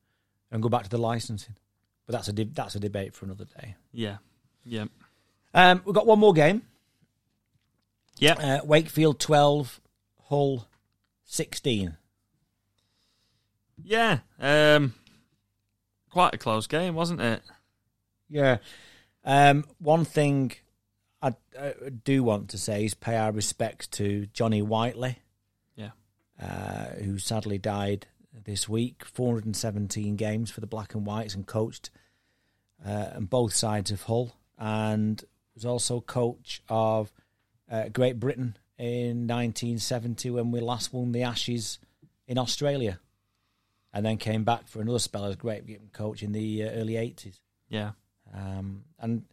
and 0.51 0.63
go 0.63 0.69
back 0.69 0.85
to 0.85 0.91
the 0.91 0.99
licensing? 0.99 1.57
But 2.07 2.13
that's 2.13 2.29
a 2.29 2.33
de- 2.33 2.45
that's 2.45 2.75
a 2.75 2.81
debate 2.81 3.15
for 3.15 3.25
another 3.25 3.47
day. 3.61 3.77
Yeah. 3.93 4.19
Yeah. 4.65 4.87
Um, 5.55 5.83
we've 5.85 5.95
got 5.95 6.07
one 6.07 6.19
more 6.19 6.33
game. 6.33 6.63
Yeah. 8.19 8.35
Uh, 8.35 8.65
Wakefield 8.65 9.19
12, 9.19 9.81
Hull 10.29 10.69
16. 11.25 11.97
Yeah. 13.85 14.19
Um, 14.41 14.95
quite 16.11 16.35
a 16.35 16.39
close 16.39 16.67
game, 16.67 16.95
wasn't 16.95 17.21
it? 17.21 17.43
Yeah. 18.29 18.59
Um, 19.25 19.65
one 19.79 20.05
thing 20.05 20.53
I, 21.21 21.35
I 21.59 21.75
do 22.05 22.23
want 22.25 22.49
to 22.51 22.59
say 22.59 22.85
is 22.85 22.95
pay 22.95 23.17
our 23.17 23.33
respects 23.33 23.87
to 23.89 24.27
Johnny 24.33 24.63
Whiteley, 24.63 25.19
Yeah. 25.77 25.91
uh, 26.41 26.95
who 27.03 27.19
sadly 27.19 27.59
died 27.59 28.07
this 28.45 28.69
week. 28.69 29.05
417 29.05 30.17
games 30.17 30.51
for 30.51 30.61
the 30.61 30.67
Black 30.67 30.95
and 30.95 31.07
Whites 31.07 31.35
and 31.35 31.47
coached 31.47 31.91
uh, 32.85 33.11
on 33.17 33.27
both 33.27 33.55
sides 33.55 33.91
of 33.91 34.03
Hull, 34.03 34.35
and 34.59 35.23
was 35.55 35.65
also 35.65 36.01
coach 36.01 36.63
of 36.69 37.13
uh, 37.71 37.89
Great 37.91 38.19
Britain 38.19 38.57
in 38.79 39.29
1970 39.29 40.31
when 40.31 40.51
we 40.51 40.61
last 40.61 40.93
won 40.93 41.13
the 41.13 41.23
Ashes 41.23 41.79
in 42.27 42.39
Australia, 42.39 42.99
and 43.93 44.05
then 44.05 44.17
came 44.17 44.45
back 44.45 44.69
for 44.69 44.81
another 44.81 44.99
spell 44.99 45.25
as 45.25 45.37
Great 45.37 45.67
Britain 45.67 45.91
coach 45.93 46.23
in 46.23 46.33
the 46.33 46.65
uh, 46.65 46.71
early 46.71 46.95
80s. 46.95 47.41
Yeah. 47.69 47.93
Um, 48.35 48.85
and 48.99 49.25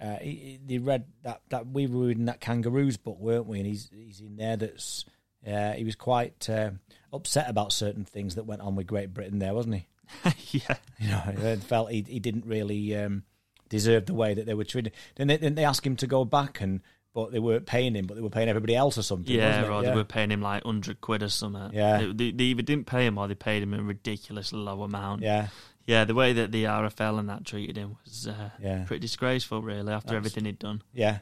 uh, 0.00 0.16
he, 0.16 0.58
he- 0.66 0.78
read 0.78 1.04
that, 1.22 1.42
that 1.50 1.66
we 1.68 1.86
were 1.86 2.06
reading 2.06 2.26
that 2.26 2.40
Kangaroos 2.40 2.96
book, 2.96 3.18
weren't 3.18 3.46
we? 3.46 3.58
And 3.58 3.66
he's 3.66 3.90
he's 3.92 4.20
in 4.20 4.36
there. 4.36 4.56
That's 4.56 5.04
uh, 5.46 5.72
he 5.72 5.84
was 5.84 5.96
quite 5.96 6.48
uh, 6.48 6.70
upset 7.12 7.48
about 7.48 7.72
certain 7.72 8.04
things 8.04 8.34
that 8.34 8.44
went 8.44 8.62
on 8.62 8.74
with 8.76 8.86
Great 8.86 9.14
Britain 9.14 9.38
there, 9.38 9.54
wasn't 9.54 9.76
he? 9.76 9.86
yeah. 10.58 10.76
You 10.98 11.08
know, 11.08 11.52
he 11.54 11.56
felt 11.56 11.90
he 11.90 12.04
he 12.06 12.20
didn't 12.20 12.46
really 12.46 12.96
um, 12.96 13.24
deserve 13.68 14.06
the 14.06 14.14
way 14.14 14.34
that 14.34 14.46
they 14.46 14.54
were 14.54 14.64
treated. 14.64 14.92
Then 15.16 15.28
they, 15.28 15.36
didn't 15.36 15.56
they 15.56 15.64
ask 15.64 15.86
him 15.86 15.96
to 15.96 16.06
go 16.06 16.24
back 16.24 16.60
and. 16.60 16.80
But 17.16 17.32
they 17.32 17.38
weren't 17.38 17.64
paying 17.64 17.94
him, 17.94 18.06
but 18.06 18.14
they 18.14 18.20
were 18.20 18.28
paying 18.28 18.50
everybody 18.50 18.76
else 18.76 18.98
or 18.98 19.02
something. 19.02 19.34
Yeah, 19.34 19.46
wasn't 19.46 19.64
it? 19.64 19.70
or 19.70 19.82
yeah. 19.82 19.90
they 19.90 19.96
were 19.96 20.04
paying 20.04 20.30
him 20.30 20.42
like 20.42 20.66
100 20.66 21.00
quid 21.00 21.22
or 21.22 21.30
something. 21.30 21.70
Yeah. 21.72 21.96
They, 21.98 22.12
they, 22.12 22.30
they 22.32 22.44
either 22.44 22.60
didn't 22.62 22.86
pay 22.86 23.06
him 23.06 23.16
or 23.16 23.26
they 23.26 23.34
paid 23.34 23.62
him 23.62 23.72
a 23.72 23.82
ridiculously 23.82 24.58
low 24.58 24.82
amount. 24.82 25.22
yeah, 25.22 25.48
Yeah, 25.86 26.04
the 26.04 26.14
way 26.14 26.34
that 26.34 26.52
the 26.52 26.64
RFL 26.64 27.18
and 27.18 27.30
that 27.30 27.46
treated 27.46 27.78
him 27.78 27.96
was 28.04 28.28
uh, 28.28 28.50
Yeah. 28.62 28.84
pretty 28.86 29.00
disgraceful, 29.00 29.62
really, 29.62 29.90
after 29.90 30.08
Abs- 30.14 30.16
everything 30.18 30.44
he'd 30.44 30.58
done. 30.58 30.82
yeah. 30.92 31.20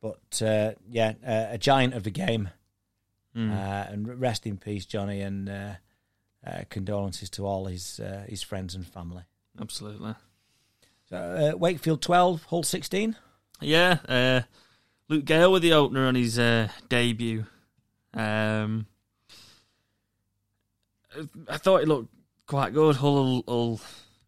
But 0.00 0.42
uh, 0.42 0.72
yeah, 0.90 1.12
uh, 1.26 1.46
a 1.54 1.58
giant 1.58 1.92
of 1.92 2.04
the 2.04 2.10
game. 2.10 2.48
Mm. 3.36 3.50
Uh, 3.52 3.90
and 3.92 4.20
rest 4.20 4.46
in 4.46 4.56
peace, 4.56 4.86
Johnny, 4.86 5.20
and 5.20 5.48
uh, 5.48 5.74
uh, 6.46 6.62
condolences 6.70 7.28
to 7.30 7.44
all 7.46 7.66
his 7.66 8.00
uh, 8.00 8.24
his 8.28 8.42
friends 8.42 8.74
and 8.74 8.86
family. 8.86 9.24
Absolutely. 9.60 10.14
So, 11.10 11.16
uh, 11.54 11.58
Wakefield 11.58 12.00
twelve, 12.00 12.44
Hull 12.44 12.62
sixteen. 12.62 13.16
Yeah, 13.60 13.98
uh, 14.08 14.42
Luke 15.08 15.24
Gale 15.24 15.52
with 15.52 15.62
the 15.62 15.72
opener 15.72 16.06
on 16.06 16.14
his 16.14 16.38
uh, 16.38 16.68
debut. 16.88 17.44
Um, 18.14 18.86
I 21.48 21.58
thought 21.58 21.80
he 21.80 21.86
looked 21.86 22.12
quite 22.46 22.72
good. 22.72 22.96
Hull, 22.96 23.44
Hull, 23.46 23.80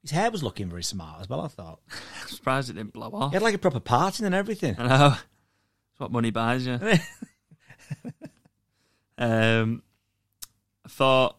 His 0.02 0.10
hair 0.10 0.30
was 0.30 0.42
looking 0.42 0.68
very 0.68 0.82
smart 0.84 1.20
as 1.22 1.28
well. 1.28 1.40
I 1.40 1.48
thought 1.48 1.80
I'm 1.90 1.98
surprised 2.28 2.70
it 2.70 2.74
didn't 2.74 2.92
blow 2.92 3.08
off. 3.10 3.32
he 3.32 3.36
had 3.36 3.42
like 3.42 3.54
a 3.54 3.58
proper 3.58 3.80
parting 3.80 4.26
and 4.26 4.34
everything. 4.34 4.76
I 4.78 4.86
know. 4.86 5.16
It's 5.90 6.00
what 6.00 6.12
money 6.12 6.30
buys 6.30 6.66
you. 6.66 6.74
um, 9.18 9.82
I 10.84 10.88
thought 10.88 11.36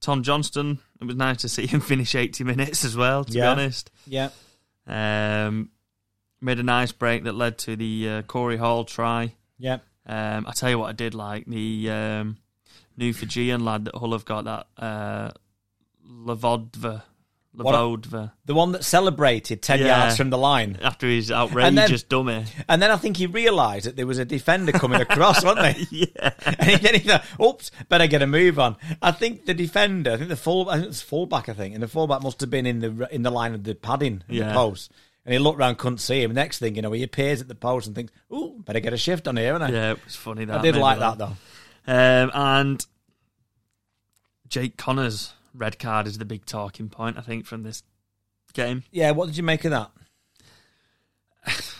Tom 0.00 0.22
Johnstone, 0.22 0.78
it 1.00 1.04
was 1.04 1.16
nice 1.16 1.38
to 1.38 1.48
see 1.48 1.66
him 1.66 1.80
finish 1.80 2.14
80 2.14 2.44
minutes 2.44 2.84
as 2.84 2.96
well, 2.96 3.24
to 3.24 3.32
Yeah. 3.32 3.54
be 3.54 3.60
honest. 3.60 3.90
yeah, 4.06 4.28
Um, 4.86 5.70
made 6.42 6.58
a 6.58 6.62
nice 6.62 6.92
break 6.92 7.24
that 7.24 7.34
led 7.34 7.58
to 7.58 7.76
the 7.76 8.08
uh, 8.08 8.22
Corey 8.22 8.56
Hall 8.56 8.84
try. 8.84 9.34
yeah, 9.58 9.78
Um, 10.06 10.46
I 10.46 10.52
tell 10.52 10.70
you 10.70 10.78
what, 10.78 10.88
I 10.88 10.92
did 10.92 11.14
like 11.14 11.46
the 11.46 11.90
um, 11.90 12.36
new 12.96 13.12
Fijian 13.12 13.64
lad 13.64 13.84
that 13.86 13.94
Hull 13.94 14.12
have 14.12 14.24
got 14.24 14.44
that 14.44 14.66
uh, 14.76 15.30
Lovodua, 16.06 17.02
Lovodua 17.56 18.32
the 18.44 18.54
one 18.54 18.72
that 18.72 18.82
celebrated 18.84 19.62
ten 19.62 19.78
Yeah. 19.80 19.98
yards 20.04 20.16
from 20.16 20.30
the 20.30 20.38
line, 20.38 20.78
after 20.82 21.06
his 21.06 21.28
then- 21.28 21.36
outrageous 21.38 22.02
dummy. 22.02 22.44
and 22.68 22.80
then 22.82 22.90
I 22.90 22.96
think 22.96 23.16
he 23.18 23.26
realised 23.26 23.86
that 23.86 23.96
there 23.96 24.06
was 24.06 24.18
a 24.18 24.24
defender 24.24 24.72
coming 24.72 25.00
across, 25.00 25.44
wasn't 25.44 25.76
they? 25.76 25.86
yeah, 25.90 26.30
And 26.44 26.70
he- 26.70 26.76
then 26.76 26.94
he 26.94 27.00
thought, 27.00 27.24
"Oops, 27.40 27.70
better 27.88 28.06
get 28.06 28.22
a 28.22 28.26
move 28.26 28.58
on." 28.58 28.76
I 29.00 29.12
think 29.12 29.44
the 29.46 29.54
defender, 29.54 30.12
I 30.12 30.16
think 30.16 30.28
the 30.28 30.36
full, 30.36 30.68
I 30.70 30.76
think 30.76 30.88
it's 30.88 31.02
fullback, 31.02 31.48
I 31.48 31.52
think, 31.54 31.74
and 31.74 31.82
the 31.82 31.88
fullback 31.88 32.22
must 32.22 32.40
have 32.40 32.50
been 32.50 32.66
in 32.66 32.80
the 32.80 33.08
in 33.14 33.22
the 33.22 33.30
line 33.30 33.54
of 33.54 33.64
the 33.64 33.74
padding 33.74 34.22
in 34.28 34.34
the 34.36 34.44
Yeah. 34.46 34.52
post. 34.54 34.90
And 35.24 35.32
he 35.32 35.38
looked 35.38 35.58
round, 35.58 35.78
couldn't 35.78 35.98
see 35.98 36.22
him. 36.22 36.34
Next 36.34 36.58
thing 36.58 36.74
you 36.74 36.82
know, 36.82 36.92
he 36.92 37.02
appears 37.02 37.40
at 37.40 37.48
the 37.48 37.54
post 37.54 37.86
and 37.86 37.94
thinks, 37.94 38.12
"Ooh, 38.32 38.60
better 38.64 38.80
get 38.80 38.92
a 38.92 38.96
shift 38.96 39.28
on 39.28 39.36
here." 39.36 39.54
And 39.54 39.62
I, 39.62 39.70
yeah, 39.70 39.90
it 39.92 40.04
was 40.04 40.16
funny. 40.16 40.44
That 40.44 40.58
I 40.58 40.62
did 40.62 40.76
like 40.76 40.98
that 40.98 41.18
though. 41.18 41.36
Um, 41.86 42.30
and 42.34 42.86
Jake 44.48 44.76
Connor's 44.76 45.32
red 45.54 45.78
card 45.78 46.06
is 46.06 46.18
the 46.18 46.24
big 46.24 46.44
talking 46.44 46.88
point, 46.88 47.18
I 47.18 47.20
think, 47.20 47.46
from 47.46 47.62
this 47.62 47.82
game. 48.52 48.84
Yeah, 48.90 49.12
what 49.12 49.26
did 49.26 49.36
you 49.36 49.42
make 49.42 49.64
of 49.64 49.70
that? 49.70 49.90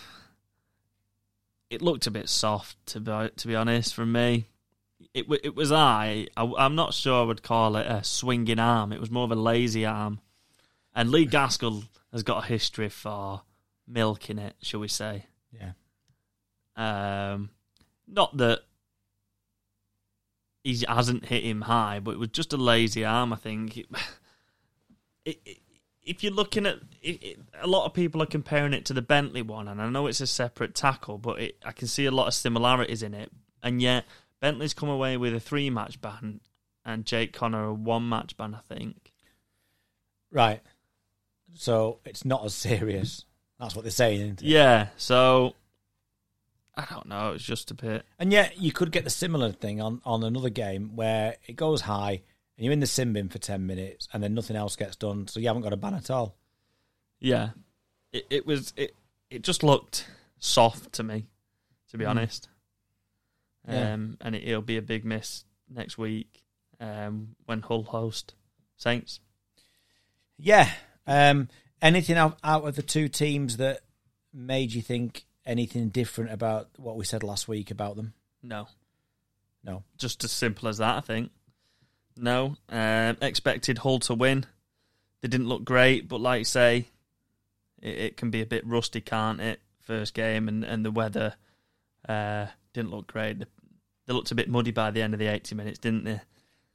It 1.70 1.81
looked 1.81 2.07
a 2.07 2.11
bit 2.11 2.28
soft, 2.28 2.76
to 2.88 3.00
be 3.00 3.31
to 3.35 3.48
be 3.48 3.57
honest, 3.57 3.94
from 3.94 4.12
me. 4.12 4.44
It 5.14 5.24
it 5.42 5.57
was 5.57 5.72
I, 5.72 6.26
I. 6.37 6.52
I'm 6.59 6.74
not 6.74 6.92
sure 6.92 7.22
I 7.22 7.24
would 7.24 7.42
call 7.42 7.76
it 7.76 7.87
a 7.87 8.05
swinging 8.05 8.59
arm. 8.59 8.92
It 8.92 9.00
was 9.00 9.11
more 9.11 9.24
of 9.24 9.33
a 9.33 9.37
lazy 9.37 9.87
arm. 9.87 10.20
And 10.94 11.11
Lee 11.11 11.24
Gaskell 11.24 11.85
has 12.12 12.22
got 12.22 12.44
a 12.44 12.46
history 12.46 12.88
for 12.88 13.42
milking 13.87 14.38
it, 14.38 14.55
shall 14.62 14.81
we 14.81 14.88
say? 14.88 15.27
Yeah, 15.51 15.72
Um, 16.77 17.51
not 18.07 18.37
that 18.37 18.61
he 20.64 20.85
hasn't 20.87 21.27
hit 21.27 21.44
him 21.44 21.62
high, 21.62 22.01
but 22.01 22.12
it 22.12 22.18
was 22.18 22.29
just 22.29 22.53
a 22.53 22.57
lazy 22.57 23.05
arm. 23.05 23.33
I 23.33 23.37
think. 23.37 23.77
It, 23.77 23.87
it, 25.25 25.59
if 26.05 26.22
you're 26.22 26.33
looking 26.33 26.66
at 26.66 26.79
it, 27.01 27.38
a 27.61 27.66
lot 27.66 27.87
of 27.87 27.94
people 27.94 28.22
are 28.22 28.27
comparing 28.27 28.72
it 28.72 28.85
to 28.87 28.92
the 28.92 29.03
Bentley 29.03 29.42
one, 29.42 29.68
and 29.68 29.81
I 29.81 29.88
know 29.88 30.07
it's 30.07 30.20
a 30.20 30.27
separate 30.27 30.75
tackle, 30.75 31.18
but 31.18 31.40
I 31.64 31.72
can 31.72 31.87
see 31.88 32.07
a 32.07 32.11
lot 32.11 32.27
of 32.27 32.35
similarities 32.35 33.03
in 33.03 33.14
it. 33.14 33.31
And 33.62 33.81
yet 33.81 34.05
Bentley's 34.40 34.75
come 34.75 34.88
away 34.88 35.16
with 35.16 35.33
a 35.33 35.40
three 35.40 35.70
match 35.70 36.01
ban, 36.01 36.40
and 36.85 37.07
Jake 37.07 37.33
Connor 37.33 37.66
a 37.66 37.75
one 37.75 38.09
match 38.09 38.37
ban. 38.37 38.55
I 38.55 38.75
think. 38.75 39.12
Right. 40.31 40.61
So 41.54 42.00
it's 42.04 42.24
not 42.24 42.44
as 42.44 42.54
serious. 42.54 43.24
That's 43.58 43.74
what 43.74 43.82
they're 43.82 43.90
saying. 43.90 44.38
Yeah. 44.40 44.88
So 44.96 45.54
I 46.74 46.86
don't 46.90 47.06
know. 47.06 47.32
It's 47.32 47.44
just 47.44 47.70
a 47.70 47.74
bit. 47.74 48.04
And 48.18 48.32
yet 48.32 48.58
you 48.58 48.72
could 48.72 48.90
get 48.90 49.04
the 49.04 49.10
similar 49.10 49.52
thing 49.52 49.80
on 49.80 50.00
on 50.04 50.22
another 50.22 50.50
game 50.50 50.96
where 50.96 51.36
it 51.46 51.56
goes 51.56 51.82
high 51.82 52.22
and 52.56 52.64
you're 52.64 52.72
in 52.72 52.80
the 52.80 52.86
sim 52.86 53.12
bin 53.12 53.28
for 53.28 53.38
10 53.38 53.66
minutes 53.66 54.08
and 54.12 54.22
then 54.22 54.34
nothing 54.34 54.56
else 54.56 54.76
gets 54.76 54.96
done, 54.96 55.26
so 55.26 55.40
you 55.40 55.46
haven't 55.46 55.62
got 55.62 55.72
a 55.72 55.76
ban 55.76 55.94
at 55.94 56.10
all. 56.10 56.36
Yeah. 57.18 57.50
It, 58.12 58.26
it 58.30 58.46
was, 58.46 58.72
it, 58.76 58.94
it 59.30 59.42
just 59.42 59.62
looked 59.62 60.06
soft 60.38 60.92
to 60.94 61.02
me, 61.02 61.26
to 61.90 61.98
be 61.98 62.04
mm. 62.04 62.10
honest. 62.10 62.48
Yeah. 63.66 63.94
Um, 63.94 64.16
and 64.20 64.34
it, 64.34 64.54
will 64.54 64.62
be 64.62 64.76
a 64.76 64.82
big 64.82 65.04
miss 65.04 65.44
next 65.68 65.96
week 65.96 66.42
um, 66.80 67.36
when 67.46 67.62
Hull 67.62 67.84
host 67.84 68.34
Saints. 68.76 69.20
Yeah. 70.36 70.70
Um, 71.06 71.48
anything 71.80 72.16
out, 72.16 72.38
out 72.42 72.66
of 72.66 72.76
the 72.76 72.82
two 72.82 73.08
teams 73.08 73.56
that 73.56 73.80
made 74.32 74.72
you 74.72 74.82
think 74.82 75.24
anything 75.44 75.88
different 75.88 76.32
about 76.32 76.68
what 76.76 76.96
we 76.96 77.04
said 77.04 77.22
last 77.22 77.48
week 77.48 77.70
about 77.70 77.96
them? 77.96 78.14
No. 78.42 78.68
No. 79.64 79.82
Just 79.98 80.24
as 80.24 80.32
simple 80.32 80.68
as 80.68 80.78
that, 80.78 80.96
I 80.96 81.00
think. 81.00 81.30
No. 82.16 82.56
Um, 82.68 83.16
expected 83.20 83.78
Hull 83.78 83.98
to 84.00 84.14
win. 84.14 84.46
They 85.20 85.28
didn't 85.28 85.48
look 85.48 85.64
great, 85.64 86.08
but 86.08 86.20
like 86.20 86.40
you 86.40 86.44
say, 86.44 86.88
it, 87.80 87.98
it, 87.98 88.16
can 88.16 88.30
be 88.30 88.40
a 88.40 88.46
bit 88.46 88.66
rusty, 88.66 89.00
can't 89.00 89.40
it? 89.40 89.60
First 89.80 90.14
game, 90.14 90.48
and, 90.48 90.64
and 90.64 90.84
the 90.84 90.90
weather 90.90 91.34
uh, 92.08 92.46
didn't 92.72 92.90
look 92.90 93.06
great. 93.06 93.38
They, 93.38 93.46
they, 94.06 94.12
looked 94.12 94.30
a 94.30 94.34
bit 94.34 94.48
muddy 94.48 94.72
by 94.72 94.90
the 94.90 95.02
end 95.02 95.14
of 95.14 95.20
the 95.20 95.26
80 95.26 95.54
minutes, 95.54 95.78
didn't 95.78 96.04
they? 96.04 96.20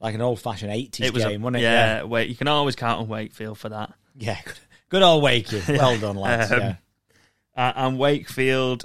Like 0.00 0.14
an 0.14 0.20
old 0.20 0.40
fashioned 0.40 0.72
80s 0.72 1.02
it 1.02 1.12
was 1.12 1.24
game, 1.24 1.42
a, 1.42 1.44
wasn't 1.44 1.56
it? 1.56 1.62
Yeah, 1.62 1.96
yeah, 1.96 2.02
wait, 2.04 2.28
you 2.28 2.36
can 2.36 2.48
always 2.48 2.76
count 2.76 3.00
on 3.00 3.08
Wakefield 3.08 3.58
for 3.58 3.68
that. 3.70 3.92
Yeah, 4.18 4.38
good, 4.44 4.58
good 4.88 5.02
old 5.02 5.22
Wakefield. 5.22 5.68
Well 5.78 5.98
done, 5.98 6.16
lads. 6.16 6.52
um, 6.52 6.60
yeah. 6.60 6.74
Uh, 7.56 7.72
and 7.74 7.98
Wakefield 7.98 8.84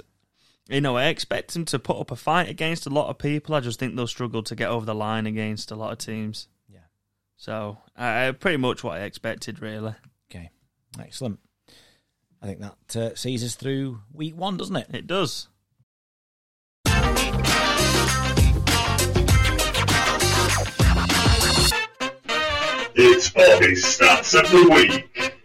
you 0.68 0.80
know, 0.80 0.96
I 0.96 1.06
expect 1.06 1.52
them 1.52 1.64
to 1.66 1.78
put 1.78 1.98
up 1.98 2.10
a 2.10 2.16
fight 2.16 2.48
against 2.48 2.86
a 2.86 2.90
lot 2.90 3.10
of 3.10 3.18
people. 3.18 3.54
I 3.54 3.60
just 3.60 3.78
think 3.78 3.94
they'll 3.94 4.06
struggle 4.06 4.42
to 4.44 4.56
get 4.56 4.70
over 4.70 4.86
the 4.86 4.94
line 4.94 5.26
against 5.26 5.70
a 5.70 5.76
lot 5.76 5.92
of 5.92 5.98
teams. 5.98 6.48
Yeah. 6.68 6.78
So, 7.36 7.78
uh, 7.96 8.32
pretty 8.32 8.56
much 8.56 8.82
what 8.82 8.96
I 8.96 9.02
expected, 9.02 9.60
really. 9.60 9.94
Okay. 10.30 10.50
Excellent. 10.98 11.38
I 12.40 12.46
think 12.46 12.60
that 12.60 12.96
uh, 12.96 13.14
sees 13.14 13.44
us 13.44 13.56
through 13.56 14.00
week 14.12 14.36
one, 14.36 14.56
doesn't 14.56 14.76
it? 14.76 14.86
It 14.92 15.06
does. 15.06 15.48
It's 23.06 23.28
Bobby's 23.28 23.84
Stats 23.84 24.32
of 24.34 24.50
the 24.50 24.66
Week. 24.70 25.36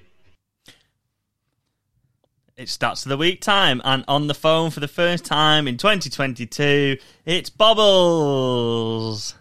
It's 2.55 2.77
Stats 2.77 3.05
of 3.05 3.09
the 3.09 3.17
Week 3.17 3.41
time, 3.41 3.81
and 3.83 4.05
on 4.07 4.27
the 4.27 4.33
phone 4.33 4.71
for 4.71 4.79
the 4.79 4.87
first 4.87 5.25
time 5.25 5.67
in 5.67 5.75
2022, 5.75 6.95
it's 7.25 7.49
Bobbles. 7.49 9.35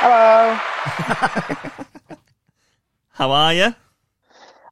Hello. 0.00 0.54
How 3.10 3.30
are 3.30 3.54
you? 3.54 3.72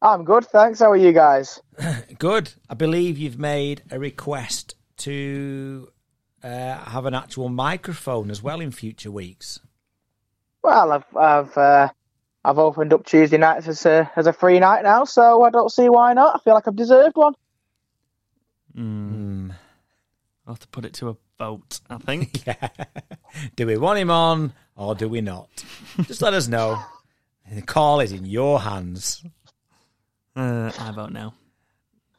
I'm 0.03 0.25
good, 0.25 0.45
thanks. 0.47 0.81
How 0.81 0.91
are 0.91 0.97
you 0.97 1.13
guys? 1.13 1.61
good. 2.19 2.53
I 2.69 2.75
believe 2.75 3.17
you've 3.17 3.39
made 3.39 3.83
a 3.93 4.01
request 4.01 4.75
to 4.99 5.89
uh, 6.47 6.79
have 6.91 7.07
an 7.07 7.15
actual 7.15 7.49
microphone 7.49 8.31
as 8.31 8.43
well 8.43 8.61
in 8.61 8.71
future 8.71 9.11
weeks. 9.11 9.59
Well, 10.63 10.93
I've, 10.93 11.17
I've 11.17 11.59
uh, 11.59 11.89
I've 12.45 12.59
opened 12.59 12.93
up 12.93 13.05
Tuesday 13.05 13.39
nights 13.39 13.67
as 13.67 13.85
a 13.85 14.11
as 14.15 14.27
a 14.27 14.33
free 14.33 14.61
night 14.61 14.85
now, 14.85 15.05
so 15.05 15.43
I 15.43 15.51
don't 15.51 15.71
see 15.71 15.89
why 15.89 16.13
not. 16.13 16.37
I 16.37 16.39
feel 16.45 16.55
like 16.55 16.69
I've 16.69 16.77
deserved 16.77 17.17
one. 17.17 17.35
Mm. 18.77 19.51
I'll 20.47 20.55
have 20.55 20.61
to 20.61 20.69
put 20.69 20.85
it 20.85 20.93
to 20.95 21.09
a 21.09 21.17
vote, 21.39 21.81
I 21.91 21.99
think. 21.99 22.47
yeah. 22.47 22.69
Do 23.57 23.67
we 23.67 23.77
want 23.77 23.99
him 23.99 24.11
on 24.11 24.53
or 24.77 24.95
do 24.95 25.09
we 25.09 25.21
not? 25.21 25.49
Just 26.03 26.23
let 26.23 26.35
us 26.35 26.49
know. 26.49 26.81
The 27.49 27.63
call 27.63 28.01
is 28.01 28.11
in 28.11 28.27
your 28.27 28.59
hands. 28.59 29.25
Uh, 30.35 30.73
I 30.81 30.91
vote 30.91 31.13
no. 31.13 31.33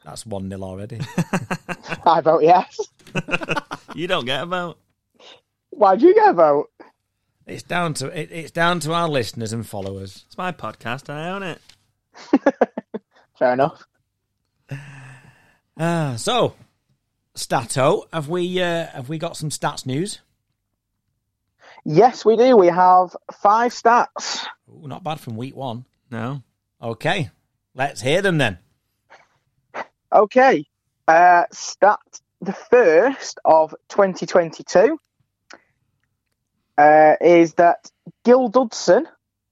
That's 0.08 0.24
1 0.24 0.48
nil 0.48 0.64
already. 0.64 1.00
I 2.06 2.22
vote 2.22 2.42
yes. 2.42 2.80
you 3.94 4.06
don't 4.06 4.24
get 4.24 4.42
a 4.42 4.46
vote. 4.46 4.78
Why 5.68 5.96
do 5.96 6.06
you 6.06 6.14
get 6.14 6.30
a 6.30 6.32
vote? 6.32 6.70
It's 7.46 7.62
down 7.62 7.92
to 7.94 8.06
it, 8.06 8.30
it's 8.32 8.50
down 8.50 8.80
to 8.80 8.94
our 8.94 9.06
listeners 9.06 9.52
and 9.52 9.66
followers. 9.66 10.24
It's 10.26 10.38
my 10.38 10.50
podcast. 10.50 11.10
I 11.10 11.28
own 11.28 11.42
it. 11.42 11.60
Fair 13.38 13.52
enough. 13.52 13.86
Uh, 15.76 16.16
so, 16.16 16.54
Stato, 17.34 18.04
have 18.10 18.30
we 18.30 18.62
uh, 18.62 18.86
have 18.86 19.10
we 19.10 19.18
got 19.18 19.36
some 19.36 19.50
stats 19.50 19.84
news? 19.84 20.20
Yes, 21.84 22.24
we 22.24 22.36
do. 22.38 22.56
We 22.56 22.68
have 22.68 23.14
five 23.32 23.72
stats. 23.72 24.46
Ooh, 24.70 24.88
not 24.88 25.04
bad 25.04 25.20
from 25.20 25.36
week 25.36 25.54
one. 25.54 25.84
No. 26.10 26.42
Okay, 26.82 27.30
let's 27.74 28.00
hear 28.00 28.22
them 28.22 28.38
then. 28.38 28.58
Okay, 30.12 30.64
uh, 31.06 31.44
stat 31.52 32.00
the 32.40 32.52
first 32.52 33.38
of 33.44 33.74
2022 33.88 34.98
uh, 36.78 37.14
is 37.20 37.54
that 37.54 37.90
Gil 38.24 38.48
Dudson 38.48 39.06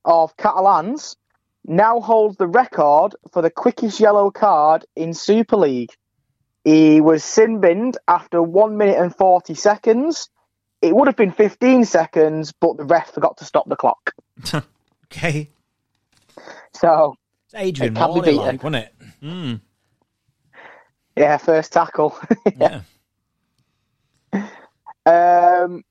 of 0.04 0.36
Catalans 0.36 1.16
now 1.66 2.00
holds 2.00 2.36
the 2.36 2.46
record 2.46 3.16
for 3.32 3.42
the 3.42 3.50
quickest 3.50 3.98
yellow 4.00 4.30
card 4.30 4.86
in 4.94 5.12
Super 5.12 5.56
League. 5.56 5.90
He 6.64 7.00
was 7.00 7.22
sin 7.24 7.60
binned 7.60 7.98
after 8.08 8.42
1 8.42 8.76
minute 8.76 8.98
and 8.98 9.14
40 9.14 9.54
seconds. 9.54 10.30
It 10.80 10.94
would 10.94 11.06
have 11.06 11.16
been 11.16 11.32
15 11.32 11.84
seconds, 11.84 12.52
but 12.52 12.76
the 12.76 12.84
ref 12.84 13.12
forgot 13.12 13.38
to 13.38 13.44
stop 13.44 13.68
the 13.68 13.76
clock. 13.76 14.12
okay. 15.06 15.50
So. 16.72 17.16
It's 17.46 17.54
Adrian 17.54 17.94
Morley, 17.94 18.32
like, 18.32 18.62
wasn't 18.62 18.84
it? 18.84 18.94
Mm. 19.22 19.60
Yeah, 21.16 21.38
first 21.38 21.72
tackle. 21.72 22.18
yeah. 22.56 22.82
Um, 25.06 25.82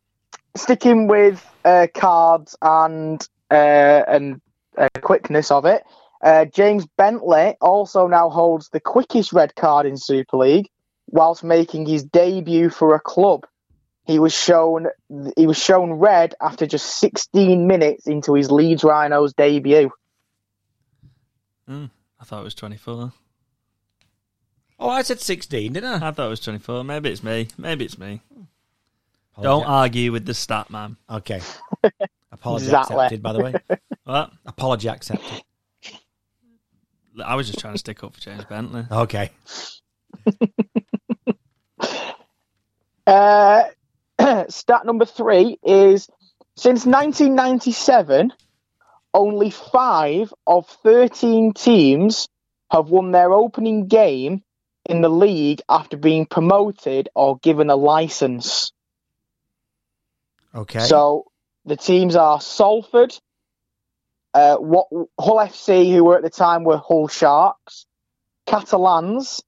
sticking 0.56 1.08
with 1.08 1.44
uh, 1.64 1.88
cards 1.94 2.56
and 2.62 3.28
uh, 3.50 4.04
and 4.08 4.42
uh, 4.78 4.90
quickness 5.02 5.52
of 5.52 5.66
it, 5.66 5.84
uh, 6.24 6.46
James 6.46 6.86
Bentley 6.98 7.56
also 7.62 8.08
now 8.08 8.30
holds 8.30 8.70
the 8.70 8.80
quickest 8.80 9.34
red 9.34 9.56
card 9.56 9.86
in 9.86 9.98
Super 9.98 10.38
League, 10.38 10.70
whilst 11.08 11.44
making 11.44 11.86
his 11.86 12.04
debut 12.04 12.70
for 12.70 12.94
a 12.94 13.00
club. 13.00 13.46
He 14.06 14.20
was 14.20 14.34
shown 14.34 14.88
he 15.36 15.48
was 15.48 15.58
shown 15.58 15.94
red 15.94 16.36
after 16.40 16.68
just 16.68 17.00
16 17.00 17.66
minutes 17.66 18.06
into 18.06 18.36
his 18.36 18.52
Leeds 18.52 18.84
Rhinos 18.84 19.34
debut. 19.34 19.90
Mm, 21.68 21.90
I 22.20 22.24
thought 22.24 22.42
it 22.42 22.44
was 22.44 22.54
24. 22.54 23.12
Oh, 24.78 24.90
I 24.90 25.04
said 25.04 25.20
16, 25.22 25.74
didn't 25.74 26.04
I? 26.04 26.08
I 26.08 26.12
thought 26.12 26.28
it 26.28 26.30
was 26.30 26.40
24. 26.42 26.84
Maybe 26.84 27.10
it's 27.10 27.24
me. 27.24 27.48
Maybe 27.58 27.86
it's 27.86 27.98
me. 27.98 28.22
Don't 29.42 29.66
argue 29.66 30.12
with 30.12 30.26
the 30.26 30.34
stat 30.34 30.70
man. 30.70 30.98
Okay. 31.10 31.42
Apology 32.32 32.66
exactly. 32.66 32.96
accepted, 32.96 33.24
by 33.24 33.34
the 33.34 33.44
way. 33.44 33.54
what? 34.04 34.32
Apology 34.46 34.90
accepted. 34.90 35.44
I 37.24 37.36
was 37.36 37.48
just 37.48 37.60
trying 37.60 37.74
to 37.74 37.80
stick 37.80 38.04
up 38.04 38.14
for 38.14 38.22
James 38.22 38.46
Bentley. 38.46 38.86
Okay. 38.92 39.32
uh, 43.08 43.64
stat 44.50 44.86
number 44.86 45.06
three 45.06 45.58
is 45.64 46.10
since 46.58 46.86
1997, 46.86 48.34
only 49.14 49.50
five 49.50 50.34
of 50.46 50.68
13 50.84 51.54
teams 51.54 52.28
have 52.72 52.90
won 52.90 53.12
their 53.12 53.32
opening 53.34 53.88
game 53.88 54.44
in 54.86 55.02
the 55.02 55.10
league 55.10 55.62
after 55.68 55.98
being 55.98 56.26
promoted 56.26 57.10
or 57.16 57.38
given 57.40 57.70
a 57.70 57.76
license. 57.76 58.72
Okay. 60.54 60.80
So 60.80 61.26
the 61.66 61.76
teams 61.76 62.16
are 62.16 62.40
Salford, 62.40 63.18
uh, 64.34 64.58
what 64.58 64.88
Hull 65.20 65.38
FC, 65.38 65.92
who 65.92 66.04
were 66.04 66.18
at 66.18 66.24
the 66.24 66.30
time 66.30 66.64
were 66.64 66.78
Hull 66.78 67.08
Sharks, 67.08 67.86
Catalans, 68.46 69.42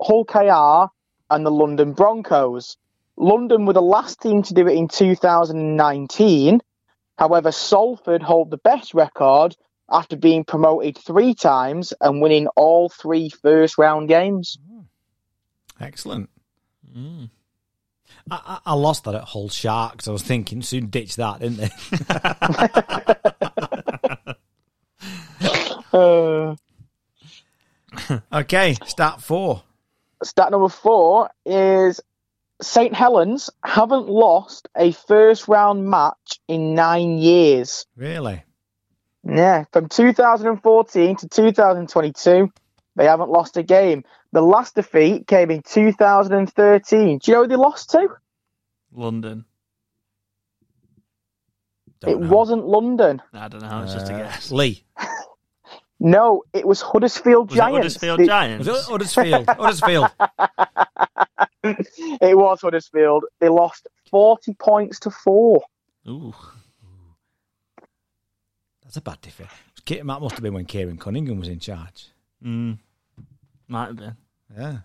Hull 0.00 0.24
KR, 0.24 0.92
and 1.30 1.46
the 1.46 1.50
London 1.50 1.92
Broncos. 1.92 2.76
London 3.16 3.64
were 3.64 3.72
the 3.72 3.82
last 3.82 4.20
team 4.20 4.42
to 4.42 4.54
do 4.54 4.66
it 4.66 4.76
in 4.76 4.88
2019. 4.88 6.60
However, 7.16 7.52
Salford 7.52 8.22
hold 8.22 8.50
the 8.50 8.58
best 8.58 8.92
record 8.92 9.56
after 9.90 10.16
being 10.16 10.44
promoted 10.44 10.98
three 10.98 11.34
times 11.34 11.92
and 12.00 12.20
winning 12.20 12.48
all 12.56 12.88
three 12.88 13.28
first 13.28 13.78
round 13.78 14.08
games. 14.08 14.58
Excellent. 15.84 16.30
I, 16.96 17.28
I, 18.30 18.58
I 18.66 18.74
lost 18.74 19.04
that 19.04 19.14
at 19.14 19.24
Hull 19.24 19.48
Sharks. 19.48 20.08
I 20.08 20.12
was 20.12 20.22
thinking 20.22 20.62
soon 20.62 20.86
ditch 20.86 21.16
that, 21.16 21.40
didn't 21.40 21.58
they? 21.58 21.70
Uh, 25.94 26.56
okay, 28.32 28.74
stat 28.84 29.22
four. 29.22 29.62
stat 30.24 30.50
number 30.50 30.68
four 30.68 31.30
is 31.46 32.00
St. 32.60 32.92
Helens 32.92 33.48
haven't 33.62 34.08
lost 34.08 34.68
a 34.76 34.90
first 34.90 35.46
round 35.46 35.88
match 35.88 36.40
in 36.48 36.74
nine 36.74 37.18
years. 37.18 37.86
Really? 37.96 38.42
Yeah, 39.22 39.64
from 39.72 39.88
2014 39.88 41.16
to 41.16 41.28
2022, 41.28 42.50
they 42.96 43.04
haven't 43.06 43.30
lost 43.30 43.56
a 43.56 43.62
game. 43.62 44.04
The 44.32 44.42
last 44.42 44.74
defeat 44.74 45.26
came 45.26 45.50
in 45.50 45.62
2013. 45.62 47.18
Do 47.18 47.30
you 47.30 47.36
know 47.36 47.42
who 47.42 47.48
they 47.48 47.56
lost 47.56 47.90
to? 47.90 48.08
London. 48.92 49.44
Don't 52.00 52.10
it 52.10 52.20
know. 52.20 52.34
wasn't 52.34 52.66
London. 52.66 53.22
I 53.32 53.48
don't 53.48 53.62
know. 53.62 53.82
It's 53.82 53.94
just 53.94 54.10
a 54.10 54.14
Uh, 54.14 54.18
guess. 54.18 54.50
Lee. 54.50 54.84
No, 56.00 56.42
it 56.52 56.66
was 56.66 56.82
Huddersfield 56.82 57.50
Was 57.50 57.56
it 57.56 57.60
Giants. 57.60 57.76
Huddersfield 57.78 58.20
The- 58.20 58.26
Giants? 58.26 58.68
Was 58.68 58.78
it 58.80 58.90
Huddersfield? 58.90 59.46
Huddersfield. 59.48 60.10
it 62.20 62.36
was 62.36 62.60
Huddersfield. 62.60 63.24
They 63.40 63.48
lost 63.48 63.86
40 64.10 64.54
points 64.54 64.98
to 65.00 65.10
four. 65.10 65.62
Ooh. 66.06 66.34
That's 68.82 68.96
a 68.96 69.00
bad 69.00 69.20
defeat. 69.22 69.46
Ki- 69.86 69.96
That 70.04 70.04
must 70.04 70.32
have 70.34 70.42
been 70.42 70.52
when 70.52 70.66
Keiron 70.66 70.98
Cunningham 71.00 71.38
was 71.38 71.48
in 71.48 71.60
charge. 71.60 72.08
Mm. 72.44 72.78
Might 73.68 73.86
have 73.86 73.96
been. 73.96 74.16
Yeah. 74.56 74.78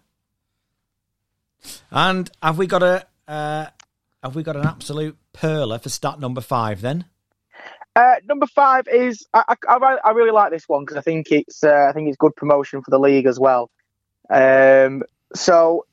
And 1.92 2.30
have 2.42 2.58
we 2.58 2.68
got 2.68 2.84
a 2.84 3.06
uh, 3.28 3.68
have 4.24 4.36
we 4.36 4.44
got 4.44 4.56
an 4.56 4.66
absolute 4.66 5.18
perler 5.34 5.82
for 5.82 5.90
stat 5.90 6.20
number 6.20 6.42
five 6.42 6.82
then? 6.82 7.06
Uh, 7.96 8.16
number 8.28 8.46
five 8.48 8.88
is 8.88 9.28
I, 9.34 9.56
I, 9.68 9.76
I, 9.76 9.98
I 10.06 10.12
really 10.12 10.32
like 10.32 10.52
this 10.52 10.68
one 10.68 10.84
because 10.84 10.98
I 10.98 11.02
think 11.02 11.32
it's 11.32 11.64
uh, 11.64 11.88
I 11.90 11.94
think 11.94 12.08
it's 12.08 12.18
good 12.18 12.36
promotion 12.36 12.82
for 12.82 12.92
the 12.92 13.00
league 13.00 13.26
as 13.26 13.40
well. 13.40 13.70
Um, 14.30 15.04
so 15.36 15.86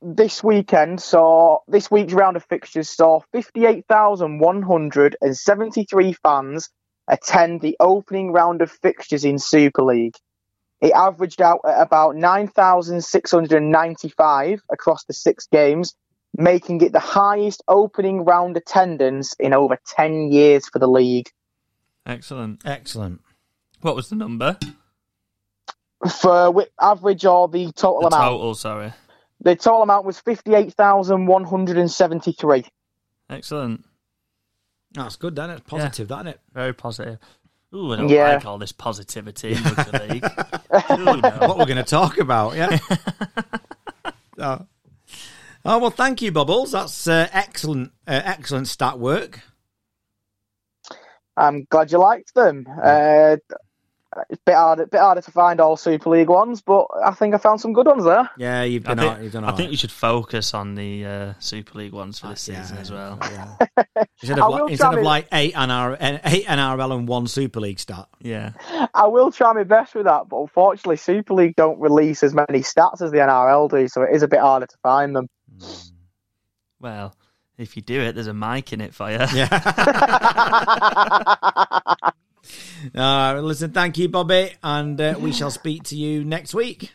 this 0.00 0.42
weekend 0.42 1.02
saw 1.02 1.58
this 1.68 1.90
week's 1.90 2.14
round 2.14 2.36
of 2.36 2.44
fixtures 2.44 2.88
saw 2.88 3.20
fifty 3.32 3.66
eight 3.66 3.84
thousand 3.86 4.38
one 4.38 4.62
hundred 4.62 5.16
and 5.20 5.36
seventy 5.36 5.84
three 5.84 6.14
fans 6.14 6.70
attend 7.06 7.60
the 7.60 7.76
opening 7.80 8.32
round 8.32 8.62
of 8.62 8.70
fixtures 8.70 9.24
in 9.24 9.38
Super 9.38 9.82
League. 9.82 10.16
It 10.80 10.92
averaged 10.92 11.42
out 11.42 11.60
at 11.64 11.80
about 11.80 12.16
nine 12.16 12.48
thousand 12.48 13.04
six 13.04 13.30
hundred 13.30 13.62
and 13.62 13.70
ninety 13.70 14.08
five 14.08 14.62
across 14.72 15.04
the 15.04 15.12
six 15.12 15.46
games, 15.46 15.94
making 16.36 16.80
it 16.80 16.92
the 16.92 17.00
highest 17.00 17.62
opening 17.68 18.24
round 18.24 18.56
attendance 18.56 19.34
in 19.38 19.52
over 19.52 19.78
ten 19.86 20.32
years 20.32 20.68
for 20.68 20.78
the 20.78 20.88
league. 20.88 21.28
Excellent. 22.06 22.62
Excellent. 22.64 23.20
What 23.82 23.94
was 23.94 24.08
the 24.08 24.16
number? 24.16 24.58
for 26.20 26.64
average 26.80 27.26
or 27.26 27.46
the 27.48 27.72
total 27.72 28.00
The 28.00 28.06
amount. 28.16 28.30
total, 28.30 28.54
sorry. 28.54 28.92
The 29.42 29.56
total 29.56 29.82
amount 29.82 30.06
was 30.06 30.18
fifty-eight 30.20 30.72
thousand 30.74 31.26
one 31.26 31.44
hundred 31.44 31.76
and 31.78 31.90
seventy-three. 31.90 32.64
Excellent. 33.28 33.84
That's 34.92 35.16
good, 35.16 35.36
then. 35.36 35.50
It's 35.50 35.60
positive, 35.60 36.08
that, 36.08 36.14
isn't 36.16 36.26
it? 36.28 36.40
Very 36.52 36.72
positive. 36.72 37.18
Ooh, 37.74 37.92
I 37.92 37.96
don't 37.96 38.08
Yeah. 38.08 38.34
like 38.34 38.46
all 38.46 38.58
this 38.58 38.72
positivity 38.72 39.52
in 39.52 39.62
rugby 39.62 39.98
league. 40.14 40.24
Ooh, 40.90 41.04
no. 41.16 41.30
What 41.40 41.58
we're 41.58 41.66
going 41.66 41.76
to 41.76 41.82
talk 41.84 42.18
about, 42.18 42.56
yeah. 42.56 42.78
oh. 44.38 44.66
oh 45.64 45.78
well, 45.78 45.90
thank 45.90 46.20
you, 46.20 46.32
Bubbles. 46.32 46.72
That's 46.72 47.06
uh, 47.06 47.28
excellent, 47.32 47.92
uh, 48.08 48.22
excellent 48.24 48.66
stat 48.66 48.98
work. 48.98 49.40
I'm 51.36 51.64
glad 51.70 51.92
you 51.92 51.98
liked 51.98 52.34
them. 52.34 52.66
Uh, 52.82 53.36
it's 54.28 54.40
a 54.40 54.44
bit 54.44 54.54
harder, 54.54 54.86
bit 54.86 55.00
harder 55.00 55.20
to 55.20 55.30
find 55.30 55.60
all 55.60 55.76
Super 55.76 56.10
League 56.10 56.28
ones, 56.28 56.60
but 56.62 56.86
I 57.04 57.12
think 57.12 57.34
I 57.34 57.38
found 57.38 57.60
some 57.60 57.72
good 57.72 57.86
ones 57.86 58.04
there. 58.04 58.28
Yeah, 58.36 58.62
you've 58.64 58.86
I 58.88 58.94
think, 58.96 59.16
all- 59.16 59.22
you've 59.22 59.32
done. 59.32 59.44
I 59.44 59.50
all 59.50 59.56
think 59.56 59.66
right. 59.68 59.72
you 59.72 59.76
should 59.76 59.92
focus 59.92 60.52
on 60.52 60.74
the 60.74 61.06
uh, 61.06 61.32
Super 61.38 61.78
League 61.78 61.92
ones 61.92 62.18
for 62.18 62.28
this 62.28 62.48
Yeah, 62.48 62.62
season 62.62 62.78
as 62.78 62.90
well. 62.90 63.18
yeah. 63.22 63.56
Instead 64.22 64.38
of, 64.40 64.50
like, 64.50 64.70
instead 64.70 64.84
try 64.84 64.92
of 64.94 64.98
me- 64.98 65.04
like 65.04 65.28
eight 65.32 65.54
NR, 65.54 65.96
eight 66.24 66.46
NRL 66.46 66.96
and 66.98 67.06
one 67.08 67.26
Super 67.28 67.60
League 67.60 67.78
stat. 67.78 68.08
Yeah. 68.20 68.52
I 68.94 69.06
will 69.06 69.30
try 69.30 69.52
my 69.52 69.64
best 69.64 69.94
with 69.94 70.06
that, 70.06 70.28
but 70.28 70.40
unfortunately, 70.40 70.96
Super 70.96 71.34
League 71.34 71.54
don't 71.56 71.78
release 71.80 72.22
as 72.22 72.34
many 72.34 72.60
stats 72.60 73.00
as 73.02 73.10
the 73.12 73.18
NRL 73.18 73.70
do, 73.70 73.86
so 73.88 74.02
it 74.02 74.14
is 74.14 74.22
a 74.22 74.28
bit 74.28 74.40
harder 74.40 74.66
to 74.66 74.76
find 74.82 75.14
them. 75.14 75.28
Well, 76.80 77.14
if 77.58 77.76
you 77.76 77.82
do 77.82 78.00
it, 78.00 78.14
there's 78.14 78.26
a 78.26 78.34
mic 78.34 78.72
in 78.72 78.80
it 78.80 78.94
for 78.94 79.10
you. 79.10 79.18
Yeah. 79.34 79.48
uh, 82.94 83.40
listen, 83.42 83.72
thank 83.72 83.98
you, 83.98 84.08
Bobby, 84.08 84.52
and 84.62 85.00
uh, 85.00 85.14
we 85.18 85.32
shall 85.32 85.50
speak 85.50 85.82
to 85.84 85.96
you 85.96 86.24
next 86.24 86.54
week. 86.54 86.92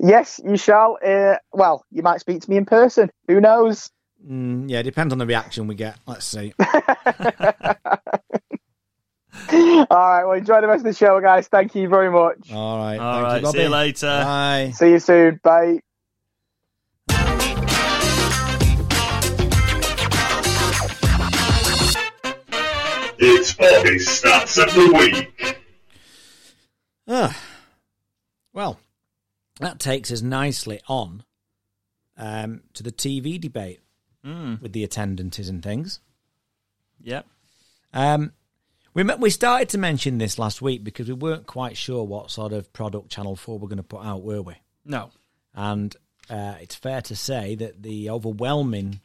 yes, 0.00 0.40
you 0.44 0.56
shall. 0.56 0.98
Uh, 1.04 1.36
well, 1.52 1.84
you 1.90 2.02
might 2.02 2.20
speak 2.20 2.42
to 2.42 2.50
me 2.50 2.56
in 2.56 2.64
person. 2.64 3.10
Who 3.28 3.40
knows? 3.40 3.90
Mm, 4.28 4.68
yeah, 4.68 4.82
depends 4.82 5.12
on 5.12 5.18
the 5.18 5.26
reaction 5.26 5.66
we 5.66 5.74
get. 5.74 5.98
Let's 6.06 6.24
see. 6.24 6.52
All 9.48 9.86
right. 9.90 10.24
Well, 10.24 10.32
enjoy 10.32 10.60
the 10.60 10.66
rest 10.66 10.80
of 10.80 10.92
the 10.92 10.94
show, 10.94 11.20
guys. 11.20 11.48
Thank 11.48 11.74
you 11.74 11.88
very 11.88 12.10
much. 12.10 12.50
All 12.52 12.78
right. 12.78 12.98
All 12.98 13.14
thank 13.14 13.24
right. 13.24 13.42
you, 13.42 13.52
see 13.52 13.62
you 13.62 13.68
later. 13.68 14.06
Bye. 14.06 14.72
See 14.74 14.90
you 14.90 14.98
soon. 14.98 15.40
Bye. 15.42 15.80
It's 23.58 23.76
Bobby's 23.76 24.22
Stats 24.22 24.62
of 24.62 24.72
the 24.74 24.92
Week. 24.98 25.58
Ah. 27.08 27.40
Well, 28.52 28.78
that 29.60 29.78
takes 29.78 30.10
us 30.10 30.22
nicely 30.22 30.80
on 30.88 31.22
um, 32.16 32.62
to 32.74 32.82
the 32.82 32.92
TV 32.92 33.40
debate 33.40 33.80
Mm. 34.24 34.60
with 34.60 34.72
the 34.72 34.82
attendances 34.82 35.48
and 35.48 35.62
things. 35.62 36.00
Yep. 37.00 37.26
Um, 37.92 38.32
we 38.92 39.04
met, 39.04 39.20
we 39.20 39.30
started 39.30 39.68
to 39.68 39.78
mention 39.78 40.18
this 40.18 40.36
last 40.36 40.60
week 40.60 40.82
because 40.82 41.06
we 41.06 41.14
weren't 41.14 41.46
quite 41.46 41.76
sure 41.76 42.02
what 42.02 42.32
sort 42.32 42.52
of 42.52 42.72
product 42.72 43.08
Channel 43.08 43.36
Four 43.36 43.60
were 43.60 43.68
going 43.68 43.76
to 43.76 43.84
put 43.84 44.04
out, 44.04 44.24
were 44.24 44.42
we? 44.42 44.54
No. 44.84 45.10
And 45.54 45.94
uh, 46.28 46.54
it's 46.60 46.74
fair 46.74 47.02
to 47.02 47.14
say 47.14 47.54
that 47.54 47.84
the 47.84 48.10
overwhelming 48.10 49.00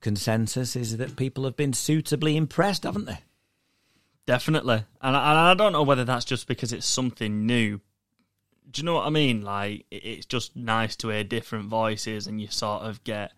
consensus 0.00 0.76
is 0.76 0.96
that 0.98 1.16
people 1.16 1.42
have 1.42 1.56
been 1.56 1.72
suitably 1.72 2.36
impressed, 2.36 2.84
haven't 2.84 3.06
they? 3.06 3.18
Definitely. 4.32 4.82
And 5.02 5.14
I, 5.14 5.30
and 5.30 5.38
I 5.38 5.52
don't 5.52 5.74
know 5.74 5.82
whether 5.82 6.06
that's 6.06 6.24
just 6.24 6.46
because 6.46 6.72
it's 6.72 6.86
something 6.86 7.44
new. 7.44 7.82
Do 8.70 8.80
you 8.80 8.86
know 8.86 8.94
what 8.94 9.06
I 9.06 9.10
mean? 9.10 9.42
Like, 9.42 9.84
it's 9.90 10.24
just 10.24 10.56
nice 10.56 10.96
to 10.96 11.10
hear 11.10 11.22
different 11.22 11.66
voices 11.66 12.26
and 12.26 12.40
you 12.40 12.46
sort 12.48 12.80
of 12.80 13.04
get 13.04 13.32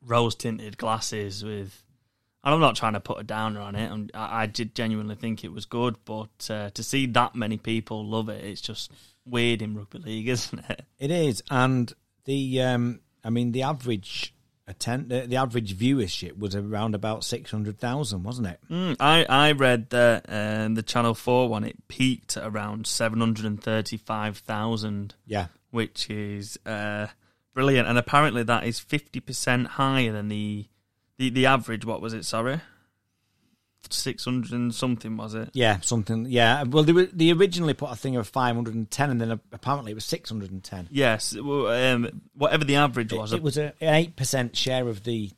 rose 0.00 0.34
tinted 0.34 0.78
glasses 0.78 1.44
with. 1.44 1.84
And 2.42 2.54
I'm 2.54 2.60
not 2.60 2.74
trying 2.74 2.94
to 2.94 3.00
put 3.00 3.20
a 3.20 3.22
downer 3.22 3.60
on 3.60 3.74
it. 3.76 3.92
and 3.92 4.10
I, 4.14 4.44
I 4.44 4.46
did 4.46 4.74
genuinely 4.74 5.14
think 5.14 5.44
it 5.44 5.52
was 5.52 5.66
good, 5.66 5.96
but 6.06 6.48
uh, 6.48 6.70
to 6.70 6.82
see 6.82 7.04
that 7.08 7.34
many 7.34 7.58
people 7.58 8.06
love 8.06 8.30
it, 8.30 8.42
it's 8.42 8.62
just 8.62 8.90
weird 9.26 9.60
in 9.60 9.76
rugby 9.76 9.98
league, 9.98 10.28
isn't 10.30 10.70
it? 10.70 10.86
It 10.98 11.10
is, 11.10 11.42
and 11.50 11.92
the 12.24 12.62
um, 12.62 13.00
I 13.22 13.28
mean 13.28 13.52
the 13.52 13.64
average 13.64 14.32
attend 14.70 15.08
the, 15.08 15.26
the 15.26 15.36
average 15.36 15.76
viewership 15.76 16.38
was 16.38 16.54
around 16.54 16.94
about 16.94 17.24
six 17.24 17.50
hundred 17.50 17.78
thousand, 17.78 18.22
wasn't 18.22 18.46
it? 18.46 18.60
Mm, 18.70 18.96
I 18.98 19.26
I 19.28 19.52
read 19.52 19.90
that 19.90 20.26
um, 20.28 20.74
the 20.74 20.82
Channel 20.82 21.14
Four 21.14 21.48
one 21.48 21.64
it 21.64 21.88
peaked 21.88 22.36
at 22.36 22.44
around 22.46 22.86
seven 22.86 23.20
hundred 23.20 23.44
and 23.44 23.62
thirty 23.62 23.96
five 23.96 24.38
thousand. 24.38 25.14
Yeah, 25.26 25.46
which 25.70 26.08
is 26.08 26.58
uh, 26.64 27.08
brilliant. 27.52 27.88
And 27.88 27.98
apparently, 27.98 28.42
that 28.44 28.64
is 28.64 28.78
fifty 28.78 29.20
percent 29.20 29.66
higher 29.66 30.12
than 30.12 30.28
the, 30.28 30.66
the 31.18 31.30
the 31.30 31.46
average. 31.46 31.84
What 31.84 32.00
was 32.00 32.14
it? 32.14 32.24
Sorry, 32.24 32.60
six 33.92 34.24
hundred 34.24 34.52
and 34.52 34.74
something 34.74 35.16
was 35.16 35.34
it? 35.34 35.50
yeah, 35.52 35.80
something. 35.80 36.26
Yeah, 36.28 36.64
well, 36.64 36.82
they 36.84 36.92
were, 36.92 37.06
they 37.12 37.30
originally 37.30 37.74
put 37.74 37.90
a 37.90 37.96
thing 37.96 38.16
of 38.16 38.28
five 38.28 38.54
hundred 38.54 38.74
and 38.74 38.90
ten, 38.90 39.10
and 39.10 39.20
then 39.20 39.40
apparently 39.52 39.92
it 39.92 39.94
was 39.94 40.04
six 40.04 40.28
hundred 40.30 40.50
and 40.50 40.62
ten. 40.62 40.88
Yes, 40.90 41.36
well, 41.36 41.66
um, 41.68 42.22
whatever 42.34 42.64
the 42.64 42.76
average 42.76 43.12
was. 43.12 43.32
it 43.32 43.42
was 43.42 43.56
a, 43.58 43.72
an 43.80 43.94
eight 43.94 44.16
percent 44.16 44.56
share 44.56 44.88
of 44.88 45.04
the 45.04 45.30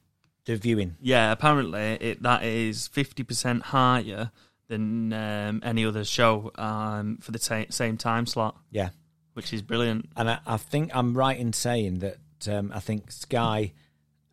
the 0.45 0.57
viewing. 0.57 0.97
yeah, 1.01 1.31
apparently 1.33 1.81
it 1.81 2.23
that 2.23 2.43
is 2.45 2.89
fifty 2.89 3.23
percent 3.23 3.63
higher 3.63 4.31
than 4.69 5.13
um, 5.13 5.61
any 5.65 5.85
other 5.85 6.05
show 6.05 6.51
um, 6.57 7.19
for 7.19 7.31
the 7.33 7.39
ta- 7.39 7.67
same 7.71 7.97
time 7.99 8.27
slot, 8.27 8.57
Yeah, 8.71 8.91
which 9.35 9.53
is 9.53 9.61
brilliant. 9.63 10.09
and 10.17 10.31
I, 10.31 10.39
I 10.47 10.57
think 10.57 10.91
I'm 10.95 11.15
right 11.17 11.39
in 11.39 11.53
saying 11.53 11.99
that 11.99 12.19
um, 12.49 12.73
I 12.75 12.81
think 12.81 13.11
Sky 13.13 13.73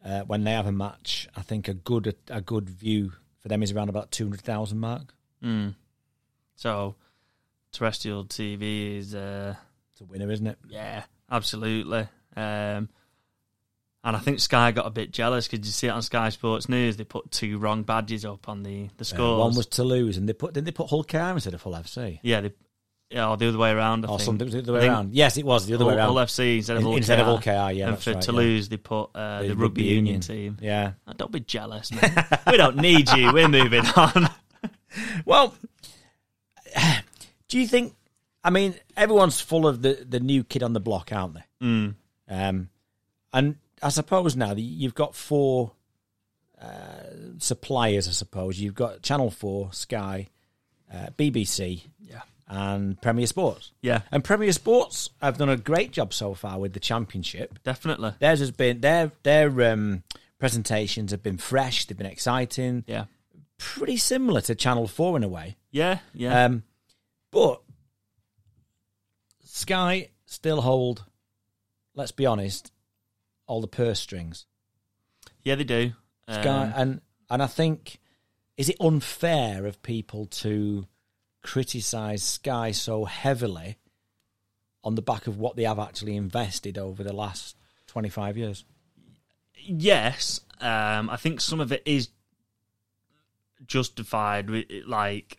uh, 0.04 0.22
when 0.22 0.46
they 0.46 0.52
have 0.52 0.66
a 0.66 0.72
match, 0.72 1.28
I 1.36 1.42
think 1.42 1.68
a 1.68 1.74
good 1.74 2.16
a 2.30 2.40
good 2.42 2.70
view 2.70 3.12
for 3.50 3.54
them 3.54 3.64
is 3.64 3.72
around 3.72 3.90
about 3.90 4.12
two 4.12 4.24
hundred 4.26 4.42
thousand 4.42 4.80
mark. 4.80 5.14
Mm. 5.44 5.76
So 6.56 6.96
terrestrial 7.72 8.26
TV 8.26 8.98
is 8.98 9.16
uh, 9.16 9.56
It's 9.92 10.02
a 10.02 10.06
winner, 10.06 10.32
isn't 10.32 10.48
it? 10.48 10.58
yeah, 10.68 11.04
absolutely. 11.32 12.08
Um, 12.36 12.90
and 14.04 14.16
I 14.16 14.20
think 14.20 14.40
Sky 14.40 14.72
got 14.72 14.86
a 14.88 14.90
bit 14.92 15.12
jealous 15.12 15.48
because 15.48 15.66
you 15.68 15.72
see 15.74 15.88
it 15.88 15.92
on 15.92 16.02
Sky 16.02 16.30
Sports 16.30 16.70
News. 16.70 16.96
They 16.98 17.04
put 17.04 17.32
two 17.32 17.58
wrong 17.58 17.84
badges 17.84 18.24
up 18.24 18.48
on 18.48 18.64
the 18.64 18.88
the 18.98 19.02
Uh, 19.02 19.04
scores. 19.04 19.40
one 19.40 19.56
was 19.56 19.66
Toulouse, 19.68 20.16
and 20.18 20.28
they 20.30 20.34
put 20.34 20.54
didn't 20.54 20.66
they 20.66 20.72
put 20.72 20.90
Hull 20.90 21.04
KR 21.04 21.18
instead 21.34 21.54
of 21.54 21.62
Hull 21.62 21.74
FC? 21.74 22.20
yeah, 22.24 22.42
they, 22.42 22.52
yeah, 23.10 23.30
or 23.30 23.38
the 23.38 23.48
other 23.50 23.58
way 23.58 23.72
around. 23.72 24.06
I 24.06 24.10
Or 24.10 24.18
think. 24.18 24.26
something 24.26 24.46
was 24.46 24.56
it 24.56 24.66
the 24.66 24.72
I 24.72 24.76
way 24.76 24.82
think 24.82 24.92
around? 24.94 25.14
Yes, 25.14 25.38
it 25.38 25.46
was 25.46 25.66
the 25.66 25.76
other 25.76 25.84
Hull, 25.86 25.94
way 25.94 25.98
around. 25.98 26.10
All 26.10 26.16
FC 26.16 26.58
instead 26.58 26.78
of 26.78 26.84
Hull 26.84 26.96
instead 26.96 27.20
of 27.20 27.26
KR. 27.26 27.30
Hull 27.30 27.70
KR, 27.70 27.74
yeah, 27.74 27.86
and 27.88 27.94
that's 27.96 28.04
for 28.04 28.14
right, 28.14 28.22
Toulouse 28.22 28.70
they 28.70 28.78
put 28.78 29.10
uh, 29.16 29.42
the, 29.44 29.56
rugby, 29.56 29.84
union. 29.84 30.22
team. 30.22 30.58
Yeah. 30.62 30.94
Oh, 31.08 31.14
don't 31.14 31.32
be 31.32 31.40
jealous, 31.40 31.92
we 32.48 32.58
don't 32.58 32.78
need 32.78 33.10
you. 33.12 33.34
We're 33.34 33.48
moving 33.60 33.86
on. 33.96 34.30
Well, 35.24 35.54
do 37.48 37.60
you 37.60 37.68
think? 37.68 37.96
I 38.44 38.50
mean, 38.50 38.76
everyone's 38.98 39.40
full 39.42 39.68
of 39.68 39.82
the 39.82 40.06
the 40.08 40.20
new 40.20 40.44
kid 40.44 40.64
on 40.64 40.74
the 40.74 40.80
block, 40.80 41.12
aren't 41.12 41.36
they? 41.36 41.44
Mm. 41.64 41.96
Um, 42.28 42.70
and 43.34 43.56
I 43.84 43.90
suppose 43.90 44.36
now 44.36 44.54
that 44.54 44.60
you've 44.62 44.96
got 44.96 45.16
four 45.16 45.72
uh, 46.62 46.68
suppliers. 47.38 48.08
I 48.08 48.12
suppose 48.12 48.60
you've 48.60 48.76
got 48.76 49.02
Channel 49.02 49.30
Four, 49.32 49.74
Sky, 49.74 50.28
uh, 50.94 51.08
BBC, 51.18 51.84
Yeah, 52.00 52.22
and 52.50 53.00
Premier 53.02 53.28
Sports. 53.28 53.72
yeah, 53.82 54.02
And 54.12 54.24
Premier 54.24 54.52
Sports 54.52 55.12
have 55.22 55.38
done 55.38 55.50
a 55.50 55.58
great 55.58 55.92
job 55.92 56.14
so 56.14 56.34
far 56.34 56.60
with 56.60 56.74
the 56.74 56.80
championship. 56.80 57.60
definitely. 57.64 58.14
Theirs 58.20 58.40
has 58.40 58.52
been 58.52 58.82
their 58.82 59.12
their 59.24 59.72
um, 59.72 60.04
presentations 60.40 61.12
have 61.12 61.22
been 61.24 61.38
fresh. 61.38 61.86
They've 61.86 61.98
been 61.98 62.08
exciting. 62.08 62.84
Yeah, 62.88 63.06
Pretty 63.58 63.98
similar 63.98 64.42
to 64.42 64.56
Channel 64.56 64.88
Four 64.88 65.16
in 65.18 65.24
a 65.24 65.28
way. 65.28 65.58
yeah, 65.72 66.00
yeah. 66.14 66.46
Um, 66.46 66.64
but 67.32 67.62
Sky 69.44 70.10
still 70.26 70.62
hold. 70.62 71.06
Let's 71.96 72.12
be 72.12 72.26
honest, 72.26 72.72
all 73.48 73.62
the 73.62 73.68
purse 73.68 74.00
strings. 74.00 74.46
yeah, 75.44 75.56
they 75.56 75.64
do. 75.64 75.94
Sky 76.30 76.42
Um, 76.68 76.74
and 76.76 77.02
and 77.30 77.44
I 77.44 77.48
think 77.48 78.00
is 78.58 78.70
it 78.70 78.78
unfair 78.80 79.66
of 79.66 79.82
people 79.82 80.26
to 80.28 80.86
criticize 81.42 82.24
Sky 82.24 82.72
so 82.72 83.06
heavily 83.06 83.78
on 84.84 84.96
the 84.96 85.02
back 85.02 85.28
of 85.28 85.38
what 85.38 85.56
they 85.56 85.64
have 85.64 85.80
actually 85.80 86.16
invested 86.16 86.78
over 86.78 87.04
the 87.04 87.14
last 87.14 87.56
twenty 87.88 88.10
five 88.10 88.38
years? 88.38 88.66
yes, 89.70 90.42
um, 90.62 91.10
I 91.10 91.18
think 91.18 91.42
some 91.42 91.60
of 91.60 91.72
it 91.72 91.84
is 91.86 92.10
justified. 93.66 94.50
Like 94.88 95.38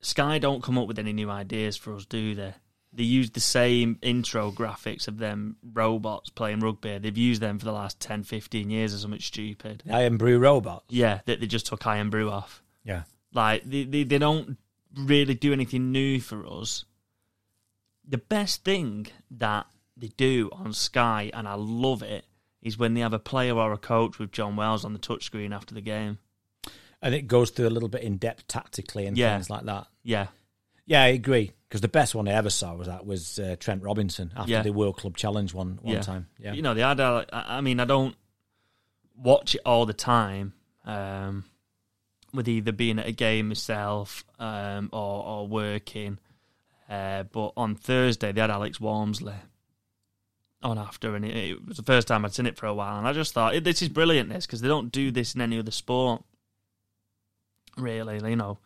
Sky 0.00 0.38
don't 0.38 0.62
come 0.62 0.78
up 0.78 0.88
with 0.88 0.98
any 0.98 1.12
new 1.12 1.30
ideas 1.30 1.76
for 1.76 1.94
us, 1.94 2.06
do 2.06 2.34
they? 2.34 2.54
They 2.92 3.02
use 3.02 3.30
the 3.30 3.40
same 3.40 3.98
intro 4.02 4.52
graphics 4.52 5.08
of 5.08 5.18
them 5.18 5.56
robots 5.72 6.30
playing 6.30 6.60
rugby. 6.60 6.98
They've 6.98 7.18
used 7.18 7.42
them 7.42 7.58
for 7.58 7.64
the 7.64 7.72
last 7.72 7.98
10, 7.98 8.22
15 8.22 8.70
years 8.70 8.94
or 8.94 8.98
something 8.98 9.18
stupid. 9.18 9.82
I 9.90 10.02
am 10.02 10.16
Brew 10.16 10.38
Robot. 10.38 10.84
Yeah, 10.88 11.20
that 11.26 11.40
they 11.40 11.46
just 11.46 11.66
took 11.66 11.84
Irn-Bru 11.84 12.30
off. 12.30 12.62
Yeah. 12.84 13.02
Like 13.32 13.64
they, 13.64 13.82
they 13.82 14.04
they 14.04 14.18
don't 14.18 14.56
really 14.96 15.34
do 15.34 15.52
anything 15.52 15.92
new 15.92 16.20
for 16.20 16.46
us. 16.46 16.84
The 18.06 18.18
best 18.18 18.64
thing 18.64 19.06
that 19.30 19.66
they 19.96 20.08
do 20.08 20.50
on 20.52 20.72
Sky, 20.72 21.30
and 21.32 21.48
I 21.48 21.54
love 21.54 22.02
it, 22.02 22.26
is 22.62 22.78
when 22.78 22.94
they 22.94 23.00
have 23.00 23.12
a 23.12 23.18
player 23.18 23.54
or 23.56 23.72
a 23.72 23.78
coach 23.78 24.18
with 24.18 24.32
Jon 24.32 24.56
Wells 24.56 24.84
on 24.84 24.92
the 24.92 24.98
touchscreen 24.98 25.54
after 25.54 25.74
the 25.74 25.80
game. 25.80 26.18
And 27.02 27.14
it 27.14 27.26
goes 27.26 27.50
through 27.50 27.68
a 27.68 27.70
little 27.70 27.88
bit 27.88 28.02
in 28.02 28.16
depth 28.16 28.46
tactically 28.48 29.06
and 29.06 29.16
Yeah. 29.16 29.34
things 29.36 29.50
like 29.50 29.64
that. 29.66 29.86
Yeah, 30.02 30.28
Yeah, 30.86 31.02
I 31.02 31.06
agree. 31.08 31.52
Because 31.68 31.80
the 31.80 31.88
best 31.88 32.14
one 32.14 32.28
I 32.28 32.32
ever 32.32 32.50
saw 32.50 32.74
was 32.74 32.86
that 32.88 33.06
was 33.06 33.38
uh, 33.38 33.56
Trent 33.58 33.82
Robinson 33.82 34.32
after 34.36 34.52
Yeah. 34.52 34.62
the 34.62 34.72
World 34.72 34.96
Club 34.98 35.16
Challenge 35.16 35.52
one 35.54 35.78
one 35.82 35.94
Yeah. 35.94 36.00
time. 36.02 36.28
Yeah, 36.38 36.52
you 36.52 36.60
know 36.62 36.74
the 36.74 36.82
ad. 36.82 37.00
I 37.00 37.24
I 37.32 37.60
mean, 37.62 37.80
I 37.80 37.84
don't 37.86 38.14
watch 39.16 39.54
it 39.54 39.62
all 39.64 39.86
the 39.86 39.94
time. 39.94 40.52
Um, 40.84 41.44
with 42.34 42.48
either 42.48 42.72
being 42.72 42.98
at 42.98 43.06
a 43.06 43.12
game 43.12 43.48
myself 43.48 44.24
um, 44.38 44.90
or 44.92 45.24
or 45.24 45.48
working. 45.48 46.18
Uh, 46.90 47.22
but 47.22 47.52
on 47.56 47.74
Thursday 47.74 48.32
they 48.32 48.40
had 48.40 48.50
Alex 48.50 48.78
Walmsley 48.80 49.36
on 50.62 50.78
after, 50.78 51.14
and 51.14 51.24
it, 51.24 51.36
it 51.36 51.66
was 51.66 51.76
the 51.76 51.82
first 51.82 52.08
time 52.08 52.24
I'd 52.24 52.34
seen 52.34 52.46
it 52.46 52.58
for 52.58 52.66
a 52.66 52.74
while, 52.74 52.98
and 52.98 53.06
I 53.06 53.12
just 53.12 53.32
thought 53.32 53.62
this 53.64 53.82
is 53.82 53.88
brilliant. 53.88 54.28
This 54.28 54.46
because 54.46 54.60
they 54.60 54.68
don't 54.68 54.92
do 54.92 55.10
this 55.10 55.34
in 55.34 55.40
any 55.40 55.58
other 55.58 55.70
sport. 55.70 56.22
Really, 57.76 58.20
you 58.28 58.36
know, 58.36 58.58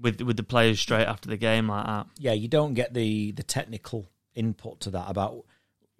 with 0.00 0.20
with 0.20 0.36
the 0.36 0.42
players 0.42 0.80
straight 0.80 1.06
after 1.06 1.28
the 1.28 1.36
game 1.36 1.68
like 1.68 1.86
that. 1.86 2.06
yeah. 2.18 2.32
You 2.32 2.48
don't 2.48 2.74
get 2.74 2.94
the 2.94 3.32
the 3.32 3.42
technical 3.42 4.06
input 4.34 4.80
to 4.80 4.90
that 4.90 5.10
about 5.10 5.44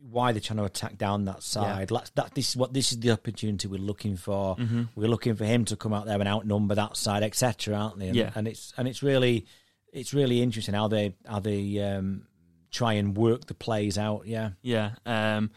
why 0.08 0.32
they're 0.32 0.40
trying 0.40 0.58
to 0.58 0.64
attack 0.64 0.96
down 0.98 1.26
that 1.26 1.42
side. 1.42 1.90
Let's, 1.90 2.10
that 2.10 2.34
this 2.34 2.50
is 2.50 2.56
what 2.56 2.72
this 2.72 2.92
is 2.92 3.00
the 3.00 3.10
opportunity 3.10 3.68
we're 3.68 3.78
looking 3.78 4.16
for. 4.16 4.56
Mm-hmm. 4.56 4.82
We're 4.94 5.08
looking 5.08 5.34
for 5.36 5.44
him 5.44 5.64
to 5.66 5.76
come 5.76 5.92
out 5.92 6.06
there 6.06 6.18
and 6.18 6.28
outnumber 6.28 6.74
that 6.74 6.96
side, 6.96 7.22
etc. 7.22 7.74
Aren't 7.74 7.98
they? 7.98 8.08
And, 8.08 8.16
Yeah. 8.16 8.30
and 8.34 8.48
it's 8.48 8.72
and 8.76 8.88
it's 8.88 9.02
really 9.02 9.46
it's 9.92 10.14
really 10.14 10.42
interesting 10.42 10.74
how 10.74 10.88
they 10.88 11.14
how 11.26 11.40
they 11.40 11.78
um, 11.80 12.26
try 12.70 12.94
and 12.94 13.16
work 13.16 13.46
the 13.46 13.54
plays 13.54 13.98
out. 13.98 14.26
Yeah, 14.26 14.50
Yeah, 14.62 14.92
um, 15.04 15.50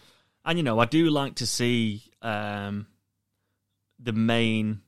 and 0.45 0.57
you 0.59 0.63
know, 0.63 0.79
I 0.79 0.85
do 0.85 1.09
like 1.09 1.35
to 1.35 1.47
see 1.47 2.03
um, 2.21 2.87
the 3.99 4.13
main 4.13 4.81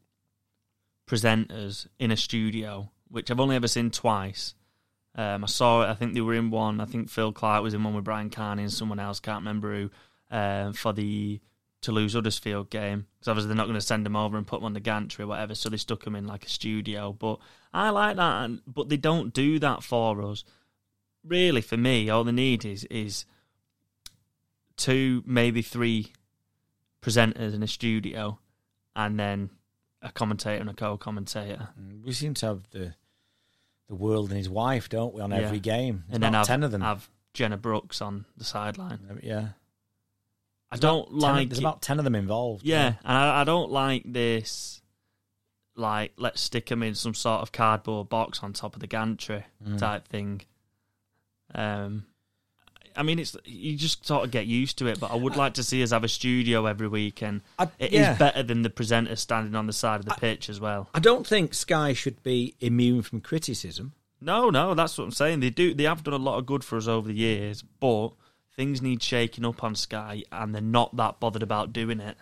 presenters 1.08 1.88
in 2.00 2.12
a 2.12 2.18
studio, 2.18 2.92
which 3.10 3.30
I've 3.32 3.40
only 3.40 3.56
ever 3.56 3.68
seen 3.68 3.92
twice. 3.92 4.54
Um, 5.16 5.44
I 5.44 5.48
saw 5.48 5.84
it. 5.84 5.90
I 5.90 5.94
think 5.94 6.14
they 6.14 6.22
were 6.22 6.34
in 6.34 6.52
one. 6.52 6.82
I 6.82 6.86
think 6.86 7.10
Phil 7.10 7.32
Clarke 7.32 7.64
was 7.64 7.74
in 7.74 7.84
one 7.84 7.94
with 7.94 8.04
Brian 8.04 8.30
Carney 8.30 8.64
and 8.64 8.74
someone 8.74 9.00
else. 9.00 9.20
Can't 9.20 9.42
remember 9.42 9.74
who 9.74 9.90
um, 10.30 10.74
for 10.74 10.92
the 10.92 11.40
Toulouse 11.82 12.14
Huddersfield 12.14 12.70
game 12.70 13.06
because 13.14 13.30
obviously 13.30 13.48
they're 13.48 13.58
not 13.58 13.68
going 13.68 13.80
to 13.80 13.82
send 13.82 14.06
them 14.06 14.16
over 14.16 14.38
and 14.38 14.46
put 14.46 14.58
them 14.58 14.66
on 14.66 14.74
the 14.74 14.80
gantry 14.80 15.24
or 15.24 15.28
whatever. 15.28 15.56
So 15.56 15.70
they 15.70 15.78
stuck 15.78 16.04
them 16.04 16.16
in 16.16 16.28
like 16.28 16.46
a 16.46 16.50
studio. 16.50 17.14
But 17.14 17.40
I 17.74 17.92
like 17.92 18.18
that, 18.18 18.46
and, 18.46 18.62
but 18.68 18.90
they 18.90 18.98
don't 18.98 19.34
do 19.34 19.60
that 19.60 19.84
for 19.84 20.22
us. 20.24 20.44
Really, 21.24 21.62
for 21.62 21.78
me, 21.78 22.10
all 22.10 22.24
they 22.24 22.32
need 22.32 22.66
is 22.66 22.84
is 22.86 23.26
two, 24.78 25.24
maybe 25.26 25.62
three 25.62 26.12
presenters 27.02 27.54
in 27.54 27.64
a 27.64 27.68
studio, 27.68 28.40
and 28.96 29.20
then 29.20 29.50
a 30.02 30.12
commentator 30.12 30.62
and 30.62 30.70
a 30.70 30.74
co-commentator, 30.74 31.70
we 32.04 32.12
seem 32.12 32.34
to 32.36 32.46
have 32.46 32.70
the 32.72 32.94
the 33.88 33.96
world 33.96 34.30
and 34.30 34.38
his 34.38 34.50
wife, 34.50 34.90
don't 34.90 35.14
we, 35.14 35.22
on 35.22 35.32
Yeah. 35.32 35.38
every 35.38 35.60
game? 35.60 36.04
There's 36.08 36.16
and 36.16 36.24
then 36.24 36.34
have, 36.34 36.48
ten 36.48 36.64
of 36.64 36.72
them. 36.72 36.82
have 36.82 37.10
Jenna 37.34 37.58
Brooks 37.58 38.02
on 38.02 38.26
the 38.38 38.44
sideline. 38.44 39.20
yeah, 39.24 39.50
I 40.72 40.78
don't 40.78 41.08
Ten- 41.10 41.20
like 41.20 41.50
There's 41.50 41.60
it- 41.60 41.64
about 41.64 41.82
ten 41.82 42.00
of 42.00 42.04
them 42.04 42.16
involved. 42.16 42.66
Yeah, 42.66 42.96
and 43.04 43.18
I, 43.18 43.42
I 43.42 43.44
don't 43.44 43.72
like 43.72 44.04
this. 44.06 44.82
Like, 45.78 46.14
let's 46.18 46.40
stick 46.42 46.68
them 46.68 46.82
in 46.84 46.96
some 46.96 47.14
sort 47.14 47.42
of 47.42 47.52
cardboard 47.52 48.08
box 48.08 48.42
on 48.42 48.54
top 48.54 48.76
of 48.76 48.80
the 48.80 48.88
gantry 48.88 49.44
Mm. 49.64 49.78
type 49.78 50.08
thing. 50.08 50.42
Um, 51.54 52.06
I 52.98 53.04
mean, 53.04 53.20
it's 53.20 53.36
you 53.46 53.76
just 53.76 54.06
sort 54.06 54.24
of 54.24 54.32
get 54.32 54.46
used 54.46 54.78
to 54.80 54.88
it. 54.88 55.00
But 55.00 55.12
I 55.12 55.16
would 55.16 55.36
like 55.36 55.56
to 55.56 55.64
see 55.64 55.84
us 55.84 55.92
have 55.92 56.04
a 56.04 56.08
studio 56.08 56.66
every 56.66 56.88
week, 56.88 57.22
and 57.22 57.42
I, 57.60 57.70
it 57.80 57.94
is 57.94 58.00
yeah. 58.00 58.16
better 58.16 58.44
than 58.44 58.62
the 58.62 58.70
presenter 58.70 59.16
standing 59.16 59.56
on 59.56 59.68
the 59.68 59.74
side 59.74 60.00
of 60.00 60.06
the 60.06 60.16
pitch 60.16 60.50
as 60.50 60.60
well. 60.60 60.90
I 60.94 61.00
don't 61.00 61.26
think 61.26 61.54
Sky 61.54 61.94
should 61.94 62.24
be 62.24 62.56
immune 62.60 63.02
from 63.02 63.22
criticism. 63.22 63.94
No, 64.22 64.50
no, 64.50 64.74
that's 64.74 64.98
what 64.98 65.04
I'm 65.04 65.12
saying. 65.12 65.42
They 65.42 65.50
do. 65.50 65.74
They 65.74 65.84
have 65.84 66.04
done 66.04 66.14
a 66.14 66.18
lot 66.18 66.38
of 66.38 66.46
good 66.46 66.64
for 66.64 66.78
us 66.78 66.88
over 66.88 67.08
the 67.08 67.14
years, 67.14 67.62
but 67.62 68.10
things 68.56 68.82
need 68.82 69.04
shaking 69.04 69.46
up 69.46 69.64
on 69.64 69.76
Sky, 69.76 70.24
and 70.32 70.54
they're 70.54 70.62
not 70.62 70.96
that 70.96 71.20
bothered 71.20 71.44
about 71.44 71.74
doing 71.74 72.00
it. 72.00 72.18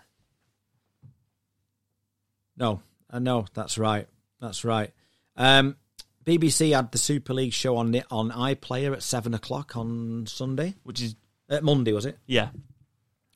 No, 2.58 2.82
I 3.10 3.20
know 3.20 3.46
that's 3.54 3.78
right. 3.78 4.08
That's 4.40 4.66
right. 4.66 4.92
Um, 5.36 5.78
BBC 6.26 6.74
had 6.76 6.92
the 6.92 6.98
Super 6.98 7.34
League 7.34 7.54
show 7.54 7.78
on 7.78 7.96
on 8.12 8.32
iPlayer 8.32 8.94
at 8.94 9.04
seven 9.04 9.34
o'clock 9.34 9.76
on 9.76 10.26
Sunday. 10.28 10.76
Which 10.84 11.02
is 11.02 11.16
Uh, 11.50 11.60
Monday 11.62 11.92
was 11.94 12.06
it? 12.06 12.18
Yeah. 12.26 12.50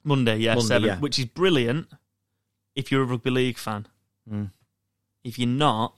Monday, 0.04 0.38
yeah, 0.38 0.56
Monday, 0.56 0.68
seven, 0.68 0.88
yeah. 0.88 1.00
which 1.00 1.20
is 1.20 1.26
brilliant 1.26 1.88
if 2.76 2.92
you're 2.92 3.02
a 3.02 3.06
rugby 3.06 3.30
league 3.30 3.58
fan. 3.58 3.88
Mm. 4.32 4.52
If 5.24 5.38
you're 5.38 5.50
not, 5.50 5.96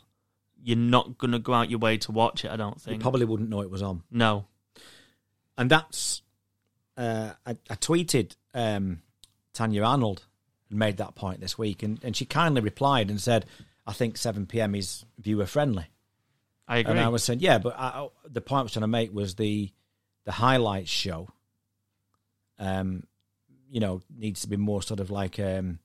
you're 0.64 0.78
not 0.78 1.18
going 1.20 1.32
to 1.32 1.40
go 1.40 1.54
out 1.54 1.70
your 1.70 1.78
way 1.80 1.98
to 2.00 2.12
watch 2.12 2.44
it, 2.44 2.50
I 2.52 2.56
don't 2.56 2.82
think. 2.82 2.96
You 2.98 3.02
probably 3.02 3.26
wouldn't 3.26 3.50
know 3.50 3.62
it 3.62 3.70
was 3.70 3.84
on. 3.84 4.04
no. 4.10 4.46
And 5.58 5.70
that's 5.70 6.22
uh, 6.98 7.34
I, 7.46 7.52
I 7.70 7.76
tweeted 7.76 8.36
um, 8.54 9.02
Tanya 9.54 9.84
Arnold 9.84 10.26
and 10.70 10.80
made 10.80 10.98
that 10.98 11.16
point 11.16 11.42
this 11.42 11.58
week, 11.58 11.84
and, 11.84 12.00
and 12.04 12.16
she 12.16 12.26
kindly 12.26 12.62
replied 12.62 13.10
and 13.10 13.20
said, 13.22 13.46
"I 13.86 13.92
think 13.94 14.16
seven 14.18 14.46
pm 14.46 14.74
is 14.74 15.04
viewer 15.20 15.46
friendly." 15.46 15.88
I 16.70 16.78
agree. 16.78 16.92
And 16.92 17.00
I 17.00 17.10
was 17.10 17.24
saying, 17.24 17.40
yeah, 17.42 17.58
but 17.58 17.76
I, 17.78 18.08
the 18.30 18.40
point 18.42 18.60
I 18.60 18.64
was 18.64 18.72
trying 18.74 18.82
to 18.82 18.88
make 18.88 19.14
was 19.14 19.36
the 19.36 19.72
the 20.26 20.32
highlights 20.32 20.90
show. 20.92 21.28
Um, 22.58 23.04
you 23.70 23.80
know, 23.80 24.02
needs 24.16 24.42
to 24.42 24.48
be 24.48 24.58
more 24.58 24.82
sort 24.82 25.00
of 25.00 25.10
like 25.12 25.40
um, 25.40 25.80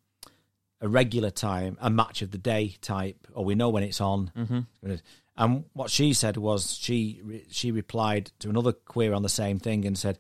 a 0.81 0.89
regular 0.89 1.31
time, 1.31 1.77
a 1.81 1.91
match 1.91 2.23
of 2.23 2.31
the 2.31 2.39
day 2.39 2.77
type, 2.81 3.27
or 3.35 3.45
we 3.45 3.55
know 3.55 3.69
when 3.71 3.83
it's 3.83 4.01
on. 4.01 4.31
Mm-hmm. 4.37 4.95
And 5.37 5.65
what 5.73 5.91
she 5.91 6.13
said 6.13 6.37
was 6.37 6.75
she 6.75 7.45
she 7.51 7.71
replied 7.73 8.31
to 8.41 8.49
another 8.51 8.73
query 8.73 9.15
on 9.15 9.23
the 9.23 9.29
same 9.29 9.59
thing 9.59 9.85
and 9.85 9.99
said 9.99 10.19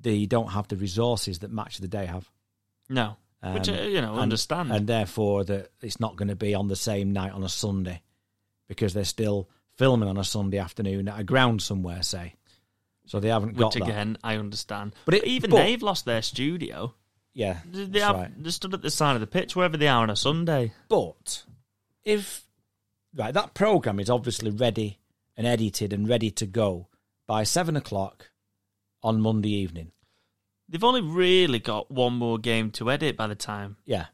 they 0.00 0.26
don't 0.26 0.48
have 0.52 0.68
the 0.68 0.76
resources 0.76 1.40
that 1.40 1.50
match 1.52 1.76
of 1.76 1.82
the 1.82 1.88
day 1.88 2.06
have. 2.06 2.28
No, 2.88 3.16
which 3.42 3.68
Um, 3.68 3.74
uh, 3.76 3.82
you 3.82 4.00
know 4.00 4.12
and- 4.12 4.20
understand. 4.20 4.72
and 4.72 4.86
therefore 4.86 5.44
that 5.44 5.70
it's 5.82 6.00
not 6.00 6.16
going 6.16 6.28
to 6.28 6.36
be 6.36 6.54
on 6.54 6.68
the 6.68 6.76
same 6.76 7.12
night 7.12 7.32
on 7.32 7.42
a 7.44 7.48
Sunday 7.48 8.02
because 8.68 8.92
they're 8.94 9.04
still 9.04 9.48
filming 9.76 10.08
on 10.08 10.16
a 10.16 10.24
Sunday 10.24 10.58
afternoon 10.58 11.08
at 11.08 11.20
a 11.20 11.24
ground 11.24 11.62
somewhere, 11.62 12.02
say. 12.02 12.34
So 13.06 13.20
they 13.20 13.28
haven't 13.28 13.56
got 13.56 13.74
which 13.74 13.82
that. 13.84 13.88
again, 13.90 14.18
I 14.24 14.36
understand. 14.36 14.94
But 15.04 15.20
But, 15.20 15.24
even 15.26 15.50
but- 15.50 15.56
they've 15.58 15.82
lost 15.82 16.04
their 16.04 16.22
studio. 16.22 16.94
Yeah, 17.34 17.58
They, 17.70 18.00
have, 18.00 18.16
right. 18.16 18.42
they 18.42 18.50
stood 18.50 18.72
at 18.72 18.80
the 18.80 18.90
side 18.90 19.14
of 19.14 19.20
the 19.20 19.26
pitch 19.26 19.54
wherever 19.54 19.76
they 19.76 19.88
are 19.88 20.02
on 20.02 20.08
a 20.08 20.16
Sunday. 20.16 20.72
But 20.88 21.44
if 22.02 22.46
right, 23.14 23.34
that 23.34 23.52
program 23.52 24.00
is 24.00 24.08
obviously 24.08 24.50
ready 24.50 25.00
and 25.36 25.46
edited 25.46 25.92
and 25.92 26.08
ready 26.08 26.30
to 26.30 26.46
go 26.46 26.88
by 27.26 27.44
seven 27.44 27.76
o'clock 27.76 28.30
on 29.02 29.20
Monday 29.20 29.50
evening. 29.52 29.92
They've 30.66 30.82
only 30.82 31.02
really 31.02 31.58
got 31.58 31.90
one 31.90 32.14
more 32.14 32.38
game 32.38 32.70
to 32.72 32.90
edit 32.90 33.18
by 33.18 33.26
the 33.26 33.34
time 33.34 33.76
Yeah, 33.84 34.06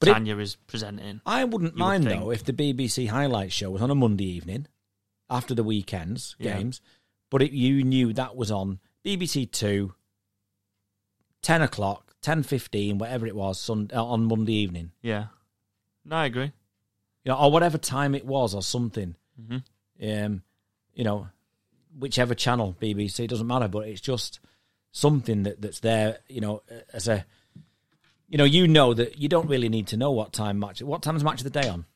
but 0.00 0.08
it, 0.08 0.12
Tanya 0.14 0.38
is 0.38 0.56
presenting. 0.56 1.20
I 1.26 1.44
wouldn't 1.44 1.76
You 1.76 1.84
would 1.84 1.88
mind 1.88 2.04
though 2.04 2.30
if 2.30 2.42
the 2.42 2.54
BBC 2.54 3.06
highlights 3.08 3.52
show 3.52 3.70
was 3.70 3.82
on 3.82 3.90
a 3.90 3.94
Monday 3.94 4.24
evening 4.24 4.66
after 5.32 5.54
the 5.54 5.64
weekends 5.64 6.36
Yeah. 6.38 6.56
games, 6.58 6.80
but 7.30 7.42
it, 7.42 7.52
you 7.52 7.82
knew 7.82 8.12
that 8.12 8.36
was 8.36 8.50
on 8.50 8.78
BBC 9.04 9.50
Two, 9.50 9.94
ten 11.40 11.62
o'clock, 11.62 12.14
ten 12.20 12.42
fifteen, 12.42 12.98
whatever 12.98 13.26
it 13.26 13.34
was, 13.36 13.60
sun, 13.60 13.90
uh, 13.92 14.04
on 14.04 14.24
Monday 14.26 14.54
evening. 14.54 14.92
Yeah, 15.02 15.26
no, 16.04 16.16
I 16.16 16.26
agree. 16.26 16.52
you 17.24 17.30
know, 17.30 17.38
or 17.38 17.50
whatever 17.52 17.78
time 17.78 18.14
it 18.14 18.26
was, 18.26 18.54
or 18.54 18.62
something. 18.62 19.14
Mhm. 19.40 19.62
Um, 20.02 20.42
you 20.94 21.04
know, 21.04 21.28
whichever 21.98 22.34
channel, 22.34 22.76
BBC, 22.80 23.24
it 23.24 23.28
doesn't 23.30 23.46
matter, 23.46 23.68
but 23.68 23.86
it's 23.86 24.00
just 24.00 24.40
something 24.90 25.44
that 25.44 25.60
that's 25.62 25.80
there. 25.80 26.18
You 26.28 26.40
know, 26.40 26.62
as 26.92 27.06
a, 27.08 27.24
you 28.28 28.38
know, 28.38 28.44
you 28.44 28.66
know 28.68 28.92
that 28.94 29.18
you 29.18 29.28
don't 29.28 29.48
really 29.48 29.68
need 29.68 29.86
to 29.88 29.96
know 29.96 30.10
what 30.10 30.32
time 30.32 30.58
match. 30.58 30.82
What 30.82 31.02
time's 31.02 31.22
match 31.24 31.40
of 31.40 31.44
the 31.44 31.60
day 31.62 31.68
on 31.68 31.86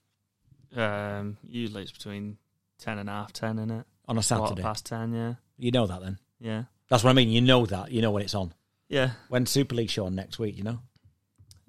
Um, 0.76 1.38
usually 1.48 1.82
it's 1.82 1.92
between 1.92 2.38
ten 2.78 2.98
and 2.98 3.08
half 3.08 3.32
ten, 3.32 3.58
isn't 3.58 3.70
it? 3.70 3.86
on 4.08 4.16
a 4.18 4.22
Quarter 4.22 4.46
Saturday? 4.46 4.62
past 4.62 4.86
ten. 4.86 5.12
Yeah, 5.12 5.34
You 5.58 5.70
know 5.72 5.86
that 5.86 6.00
then. 6.00 6.18
yeah, 6.38 6.64
That's 6.88 7.02
what 7.02 7.10
I 7.10 7.14
mean. 7.14 7.28
You 7.30 7.40
know 7.40 7.66
that. 7.66 7.90
You 7.90 8.02
know 8.02 8.10
when 8.12 8.22
it's 8.22 8.34
on. 8.34 8.54
yeah. 8.88 9.10
When 9.28 9.46
Super 9.46 9.74
League 9.74 9.90
show 9.90 10.06
on 10.06 10.14
next 10.14 10.38
week, 10.38 10.56
you 10.56 10.62
know. 10.64 10.78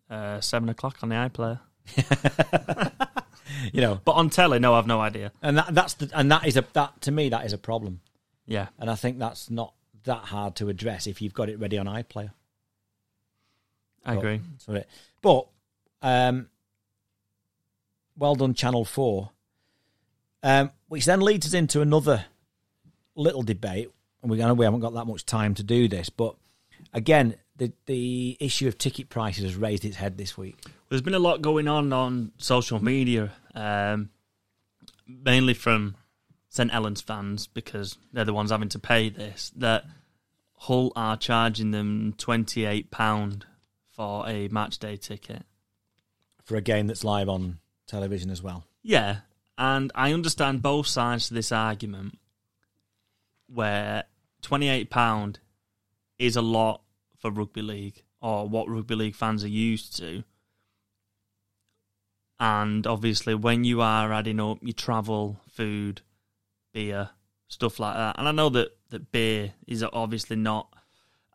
Uh, 0.10 0.40
seven 0.42 0.70
o'clock 0.70 0.98
on 1.04 1.10
the 1.10 1.16
iPlayer. 1.16 1.60
You 3.74 3.82
know, 3.82 4.00
But 4.04 4.12
on 4.14 4.30
telly, 4.30 4.60
no, 4.60 4.74
I've 4.76 4.88
no 4.88 5.00
idea. 5.00 5.32
and 5.42 5.58
that 5.58 5.74
that's 5.74 5.94
the 5.96 6.10
and 6.14 6.30
that 6.32 6.46
is 6.46 6.58
a 6.58 6.66
that 6.74 7.00
to 7.02 7.12
me 7.12 7.30
that 7.30 7.46
is 7.46 7.54
a 7.54 7.58
problem, 7.58 8.02
Yeah, 8.46 8.68
and 8.78 8.90
I 8.90 8.96
think 8.96 9.20
that's 9.20 9.50
not 9.50 9.74
that 10.04 10.26
hard 10.26 10.56
to 10.58 10.68
address 10.70 11.08
if 11.08 11.22
you've 11.22 11.34
got 11.34 11.50
it 11.50 11.58
ready 11.60 11.78
on 11.78 11.86
iPlayer. 11.88 12.32
I 14.06 14.14
But- 14.16 14.18
agree. 14.20 14.42
So 14.60 14.74
it, 14.74 14.90
but 15.22 15.48
um, 16.02 16.50
well 18.18 18.36
done, 18.36 18.54
Channel 18.54 18.84
Four. 18.86 19.32
Um, 20.44 20.72
which 20.88 21.06
then 21.06 21.22
leads 21.22 21.46
us 21.48 21.54
into 21.54 21.82
another 21.82 22.26
little 23.16 23.42
debate, 23.42 23.90
and 24.22 24.32
we 24.32 24.42
I 24.42 24.48
know 24.48 24.54
we 24.54 24.66
haven't 24.66 24.82
got 24.82 24.94
that 24.94 25.06
much 25.06 25.26
time 25.26 25.54
to 25.56 25.64
do 25.64 25.88
this, 25.88 26.10
but 26.10 26.36
again, 26.94 27.36
the 27.56 27.72
the 27.88 28.38
issue 28.40 28.68
of 28.68 28.78
ticket 28.78 29.10
prices 29.10 29.44
has 29.44 29.56
raised 29.56 29.84
its 29.84 29.98
head 29.98 30.18
this 30.18 30.38
week. 30.38 30.58
There's 30.90 31.02
been 31.02 31.16
a 31.16 31.20
lot 31.20 31.42
going 31.42 31.68
on 31.68 31.92
on 31.92 32.32
social 32.38 32.82
media, 32.84 33.32
um, 33.56 34.10
mainly 35.08 35.54
from 35.54 35.96
St 36.50 36.72
Helens 36.72 37.02
fans 37.02 37.48
because 37.48 37.98
they're 38.14 38.24
the 38.24 38.34
ones 38.34 38.52
having 38.52 38.70
to 38.70 38.80
pay 38.80 39.10
this. 39.10 39.52
That 39.56 39.86
Hull 40.60 40.94
are 40.96 41.18
charging 41.18 41.72
them 41.72 42.14
twenty 42.18 42.64
eight 42.66 42.92
pound 42.92 43.46
for 43.90 44.28
a 44.30 44.48
match 44.50 44.78
day 44.78 44.96
ticket. 44.98 45.44
for 46.44 46.56
a 46.56 46.62
game 46.62 46.86
that's 46.88 47.04
live 47.04 47.28
on 47.28 47.58
television 47.88 48.30
as 48.30 48.42
well. 48.44 48.64
Yeah, 48.84 49.18
and 49.58 49.92
I 49.96 50.14
understand 50.14 50.62
both 50.62 50.88
sides 50.88 51.28
to 51.28 51.34
this 51.34 51.52
argument, 51.52 52.18
where 53.48 54.06
twenty 54.42 54.70
eight 54.70 54.90
pound 54.90 55.40
is 56.20 56.36
a 56.36 56.42
lot 56.42 56.82
for 57.18 57.32
rugby 57.32 57.62
league 57.62 58.04
or 58.22 58.48
what 58.48 58.70
rugby 58.70 58.96
league 58.96 59.16
fans 59.16 59.44
are 59.44 59.50
used 59.50 59.96
to. 59.98 60.24
And 62.40 62.86
obviously, 62.86 63.34
when 63.34 63.64
you 63.64 63.82
are 63.82 64.14
adding 64.14 64.40
up 64.40 64.60
your 64.62 64.74
travel, 64.74 65.40
food, 65.50 66.02
beer, 66.72 67.10
stuff 67.48 67.80
like 67.80 67.96
that, 67.96 68.16
and 68.20 68.28
I 68.28 68.32
know 68.32 68.50
that, 68.50 68.78
that 68.90 69.12
beer 69.12 69.54
is 69.66 69.84
obviously 69.84 70.36
not 70.36 70.72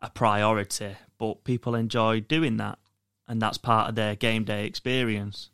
a 0.01 0.09
priority, 0.09 0.95
but 1.17 1.43
people 1.43 1.75
enjoy 1.75 2.21
doing 2.21 2.57
that, 2.57 2.79
and 3.27 3.41
that's 3.41 3.57
part 3.57 3.89
of 3.89 3.95
their 3.95 4.15
game 4.15 4.45
day 4.45 4.65
experience. 4.65 5.49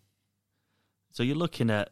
So 1.11 1.23
you're 1.23 1.35
looking 1.35 1.71
at 1.71 1.89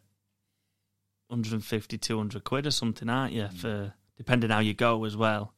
150, 1.29 1.97
200 1.97 2.43
quid 2.43 2.67
or 2.67 2.71
something, 2.71 3.09
aren't 3.09 3.33
you? 3.33 3.47
For 3.49 3.93
depending 4.17 4.49
how 4.49 4.59
you 4.59 4.73
go 4.73 5.03
as 5.03 5.15
well, 5.15 5.53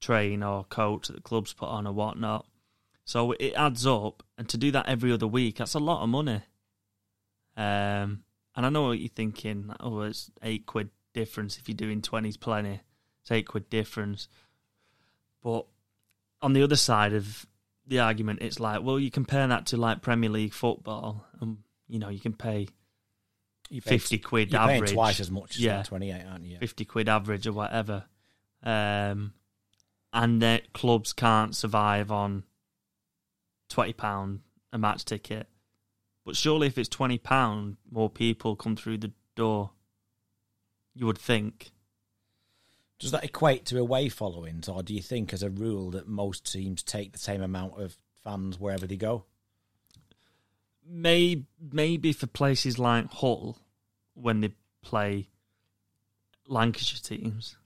train 0.00 0.42
or 0.42 0.64
coach 0.64 1.08
that 1.08 1.14
the 1.14 1.20
clubs 1.20 1.52
put 1.52 1.68
on 1.68 1.86
or 1.86 1.92
whatnot. 1.92 2.46
So 3.04 3.32
it 3.32 3.54
adds 3.54 3.86
up, 3.86 4.22
and 4.38 4.48
to 4.48 4.56
do 4.56 4.70
that 4.70 4.88
every 4.88 5.12
other 5.12 5.26
week, 5.26 5.56
that's 5.56 5.74
a 5.74 5.80
lot 5.80 6.02
of 6.02 6.08
money. 6.08 6.42
Um, 7.56 8.22
and 8.54 8.66
I 8.66 8.68
know 8.68 8.82
what 8.88 8.98
you're 8.98 9.08
thinking. 9.08 9.72
Oh, 9.80 10.02
it's 10.02 10.30
eight 10.42 10.66
quid 10.66 10.90
difference 11.12 11.58
if 11.58 11.68
you're 11.68 11.76
doing 11.76 12.00
twenties 12.00 12.36
plenty. 12.36 12.80
It's 13.22 13.30
eight 13.30 13.48
quid 13.48 13.68
difference. 13.70 14.28
But 15.42 15.66
on 16.40 16.52
the 16.52 16.62
other 16.62 16.76
side 16.76 17.12
of 17.12 17.46
the 17.86 17.98
argument, 17.98 18.42
it's 18.42 18.60
like, 18.60 18.82
well, 18.82 18.98
you 18.98 19.10
compare 19.10 19.46
that 19.46 19.66
to 19.66 19.76
like 19.76 20.02
Premier 20.02 20.30
League 20.30 20.54
football, 20.54 21.26
and 21.40 21.58
you 21.88 21.98
know 21.98 22.08
you 22.08 22.20
can 22.20 22.32
pay 22.32 22.68
You 23.72 23.80
pay- 23.80 23.96
50 23.98 24.18
quid 24.18 24.52
You're 24.52 24.60
average. 24.60 24.92
twice 24.92 25.18
as 25.18 25.30
much 25.30 25.52
as 25.56 25.60
Yeah. 25.60 25.78
yeah. 25.78 25.82
28, 25.84 26.24
aren't 26.26 26.44
you? 26.44 26.58
50 26.58 26.84
quid 26.84 27.08
average 27.08 27.46
or 27.46 27.52
whatever. 27.54 28.04
Um, 28.62 29.32
and 30.12 30.42
that 30.42 30.74
clubs 30.74 31.14
can't 31.14 31.56
survive 31.56 32.10
on 32.10 32.44
£20 33.70 34.40
a 34.74 34.78
match 34.78 35.06
ticket. 35.06 35.48
But 36.24 36.36
surely 36.36 36.66
if 36.66 36.76
it's 36.76 36.90
£20, 36.90 37.78
more 37.90 38.10
people 38.10 38.56
come 38.56 38.76
through 38.76 38.98
the 38.98 39.12
door. 39.34 39.70
You 40.94 41.06
would 41.06 41.16
think. 41.18 41.72
Does 42.98 43.10
that 43.12 43.24
equate 43.24 43.64
to 43.66 43.78
away 43.78 44.10
followings, 44.10 44.68
or 44.68 44.82
do 44.82 44.92
you 44.94 45.00
think, 45.02 45.32
as 45.32 45.42
a 45.42 45.48
rule, 45.50 45.90
that 45.92 46.06
most 46.06 46.52
teams 46.52 46.82
take 46.82 47.12
the 47.12 47.18
same 47.18 47.42
amount 47.42 47.80
of 47.80 47.96
fans 48.22 48.60
wherever 48.60 48.86
they 48.86 48.96
go? 48.96 49.24
May, 50.86 51.44
maybe 51.72 52.12
for 52.12 52.26
places 52.26 52.78
like 52.78 53.10
Hull, 53.10 53.58
when 54.14 54.40
they 54.40 54.52
play 54.82 55.28
Lancashire 56.46 57.00
teams, 57.02 57.56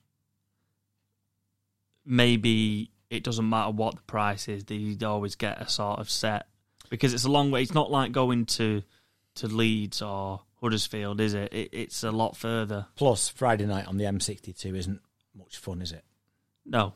maybe 2.05 2.91
it 3.11 3.23
doesn't 3.25 3.49
matter 3.49 3.71
what 3.71 3.95
the 3.97 4.03
price 4.03 4.49
is, 4.49 4.65
they 4.65 4.97
always 5.05 5.35
get 5.35 5.61
a 5.61 5.69
sort 5.69 5.99
of 5.99 6.11
set. 6.11 6.47
Because 6.89 7.13
it's 7.15 7.25
a 7.25 7.31
long 7.31 7.51
way. 7.51 7.63
It's 7.63 7.75
not 7.75 7.91
like 7.91 8.13
going 8.13 8.47
to, 8.47 8.83
to 9.37 9.47
Leeds 9.49 10.03
or 10.03 10.43
Huddersfield, 10.61 11.21
is 11.21 11.35
it? 11.35 11.53
it? 11.53 11.69
It's 11.73 12.05
a 12.05 12.13
lot 12.13 12.37
further. 12.37 12.87
Plus, 12.95 13.29
Friday 13.29 13.67
night 13.67 13.87
on 13.87 13.97
the 13.97 14.05
M62 14.05 14.77
isn't 14.77 15.01
much 15.37 15.57
fun, 15.57 15.83
is 15.83 15.93
it? 15.93 16.05
No. 16.65 16.95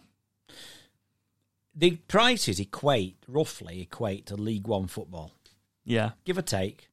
The 1.74 1.92
prices 2.09 2.61
equate, 2.61 3.16
roughly 3.26 3.80
equate 3.82 4.26
to 4.26 4.36
League 4.36 4.66
One 4.66 4.86
football, 4.86 5.32
Yeah. 5.84 6.12
give 6.24 6.38
or 6.38 6.42
take. 6.42 6.88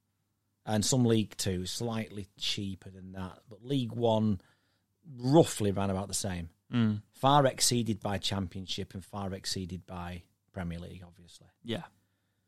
And 0.69 0.83
some 0.83 1.05
League 1.05 1.35
Two 1.37 1.65
slightly 1.65 2.27
cheaper 2.37 2.89
than 2.89 3.13
that, 3.13 3.39
but 3.49 3.65
League 3.65 3.93
One 3.93 4.41
roughly 5.17 5.71
ran 5.71 5.89
about 5.89 6.09
the 6.09 6.13
same. 6.13 6.49
Mm. 6.73 7.01
Far 7.13 7.45
exceeded 7.45 8.01
by 8.01 8.17
Championship 8.17 8.93
and 8.93 9.03
far 9.03 9.33
exceeded 9.33 9.85
by 9.85 10.23
Premier 10.51 10.79
League, 10.79 11.03
obviously. 11.07 11.47
Yeah. 11.63 11.83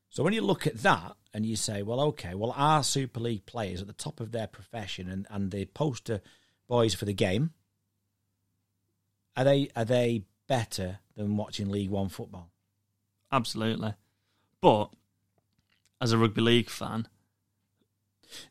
So 0.10 0.24
when 0.24 0.34
you 0.34 0.42
look 0.42 0.68
at 0.68 0.82
that 0.82 1.16
and 1.34 1.46
you 1.46 1.56
say, 1.56 1.82
well, 1.82 2.02
okay, 2.02 2.34
well, 2.36 2.54
our 2.58 2.84
Super 2.84 3.20
League 3.20 3.46
players 3.46 3.80
at 3.80 3.88
the 3.88 3.94
top 3.94 4.20
of 4.20 4.32
their 4.32 4.48
profession 4.48 5.10
and, 5.10 5.26
and 5.30 5.52
the 5.52 5.66
poster 5.66 6.22
boys 6.68 6.94
for 6.94 7.06
the 7.06 7.14
game, 7.14 7.52
are 9.38 9.46
they 9.46 9.70
are 9.76 9.86
they 9.86 10.24
better 10.48 11.00
than 11.16 11.38
watching 11.38 11.70
League 11.70 11.92
One 11.92 12.10
football? 12.10 12.52
Absolutely. 13.32 13.94
But 14.60 14.90
as 16.02 16.12
a 16.12 16.18
rugby 16.18 16.42
league 16.42 16.70
fan, 16.70 17.08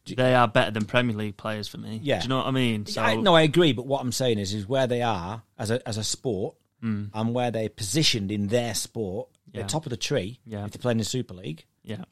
They 0.06 0.34
are 0.34 0.48
better 0.48 0.70
than 0.72 0.84
Premier 0.86 1.16
League 1.16 1.36
players 1.36 1.68
for 1.68 1.78
me. 1.78 2.00
Yeah. 2.02 2.18
Do 2.18 2.24
you 2.24 2.28
know 2.30 2.38
what 2.38 2.46
I 2.46 2.50
mean? 2.50 2.86
So 2.86 3.00
I, 3.02 3.14
no, 3.16 3.34
I 3.34 3.42
agree, 3.42 3.72
but 3.72 3.86
what 3.86 4.00
I'm 4.00 4.12
saying 4.12 4.38
is, 4.38 4.52
is 4.52 4.66
where 4.68 4.86
they 4.86 5.02
are 5.02 5.42
as 5.58 5.70
a 5.70 5.86
as 5.88 5.96
a 5.98 6.04
sport 6.04 6.54
Mm. 6.80 7.10
and 7.12 7.34
where 7.34 7.50
they're 7.50 7.68
positioned 7.68 8.30
in 8.30 8.46
their 8.46 8.72
sport 8.72 9.28
They're 9.52 9.64
top 9.64 9.84
of 9.84 9.90
the 9.90 9.96
tree. 9.96 10.38
Yeah. 10.46 10.64
If 10.64 10.70
they're 10.70 10.80
playing 10.80 10.98
in 10.98 10.98
the 10.98 11.04
Super 11.04 11.34
League, 11.34 11.64
Yeah. 11.82 12.04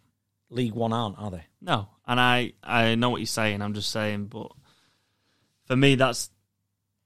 League 0.51 0.73
One 0.75 0.93
aren't, 0.93 1.19
are 1.21 1.31
they? 1.31 1.45
No, 1.61 1.89
and 2.05 2.19
I 2.21 2.53
I 2.65 2.97
know 2.97 3.11
what 3.11 3.21
you're 3.21 3.27
saying. 3.27 3.63
I'm 3.63 3.75
just 3.75 3.91
saying, 3.91 4.27
but 4.27 4.51
for 5.67 5.77
me, 5.77 5.95
that's 5.95 6.31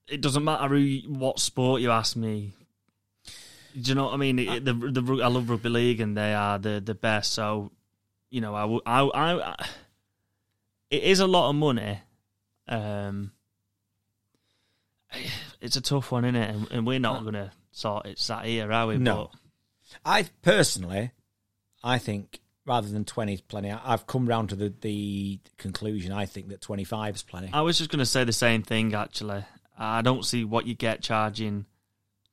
it. 0.08 0.22
Doesn't 0.22 0.42
matter 0.44 0.68
who, 0.68 1.00
what 1.08 1.38
sport 1.38 1.82
you 1.82 1.90
ask 1.90 2.16
me. 2.16 2.52
Do 3.78 3.90
you 3.90 3.94
know 3.94 4.06
what 4.06 4.14
I 4.14 4.16
mean? 4.16 4.38
It, 4.38 4.64
the, 4.64 4.72
the 4.72 5.20
I 5.22 5.28
love 5.28 5.48
rugby 5.50 5.68
league, 5.68 6.00
and 6.00 6.16
they 6.16 6.32
are 6.34 6.58
the 6.58 6.80
the 6.84 6.94
best. 6.94 7.32
So, 7.32 7.72
you 8.30 8.40
know, 8.40 8.54
I 8.54 8.64
I, 8.86 9.02
I, 9.06 9.50
I 9.52 9.66
it 10.91 11.03
is 11.03 11.20
a 11.20 11.26
lot 11.26 11.51
of 11.51 11.57
money. 11.57 12.01
Um, 12.68 13.32
it's 15.61 15.76
a 15.76 15.80
tough 15.80 16.12
one, 16.12 16.24
isn't 16.24 16.36
it? 16.36 16.55
And, 16.55 16.70
and 16.70 16.86
we're 16.86 16.99
not 17.01 17.22
going 17.22 17.34
to 17.34 17.53
sort 17.72 18.07
it 18.07 18.18
sat 18.18 18.45
here, 18.45 18.70
are 18.72 18.86
we? 18.86 18.99
No. 18.99 19.30
I 20.05 20.26
personally, 20.43 21.11
I 21.82 21.99
think 21.99 22.41
rather 22.64 22.88
than 22.88 23.05
twenty 23.05 23.34
is 23.34 23.41
plenty. 23.41 23.70
I've 23.70 24.07
come 24.07 24.26
round 24.26 24.51
to 24.51 24.57
the, 24.57 24.72
the 24.80 25.41
conclusion. 25.59 26.12
I 26.12 26.26
think 26.26 26.49
that 26.49 26.61
twenty 26.61 26.84
five 26.84 27.16
is 27.16 27.22
plenty. 27.22 27.51
I 27.53 27.62
was 27.62 27.78
just 27.78 27.91
going 27.91 27.99
to 27.99 28.07
say 28.07 28.22
the 28.22 28.32
same 28.32 28.62
thing. 28.62 28.95
Actually, 28.95 29.45
I 29.76 30.03
don't 30.03 30.24
see 30.24 30.45
what 30.45 30.66
you 30.66 30.74
get 30.74 31.03
charging 31.03 31.66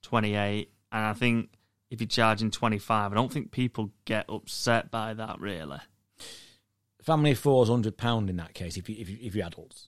twenty 0.04 0.36
eight, 0.36 0.72
and 0.92 1.04
I 1.04 1.14
think 1.14 1.50
if 1.90 2.00
you're 2.00 2.08
charging 2.08 2.52
twenty 2.52 2.78
five, 2.78 3.12
I 3.12 3.16
don't 3.16 3.32
think 3.32 3.52
people 3.52 3.92
get 4.06 4.30
upset 4.30 4.92
by 4.92 5.16
that 5.16 5.40
really. 5.40 5.80
Family 7.08 7.32
of 7.32 7.40
four 7.40 7.64
is 7.64 7.70
hundred 7.70 7.96
pound 7.98 8.30
in 8.30 8.36
that 8.36 8.54
case. 8.54 8.76
If 8.76 8.90
you 8.90 8.98
if 9.00 9.10
you, 9.10 9.18
if 9.22 9.34
you're 9.34 9.48
adults, 9.48 9.88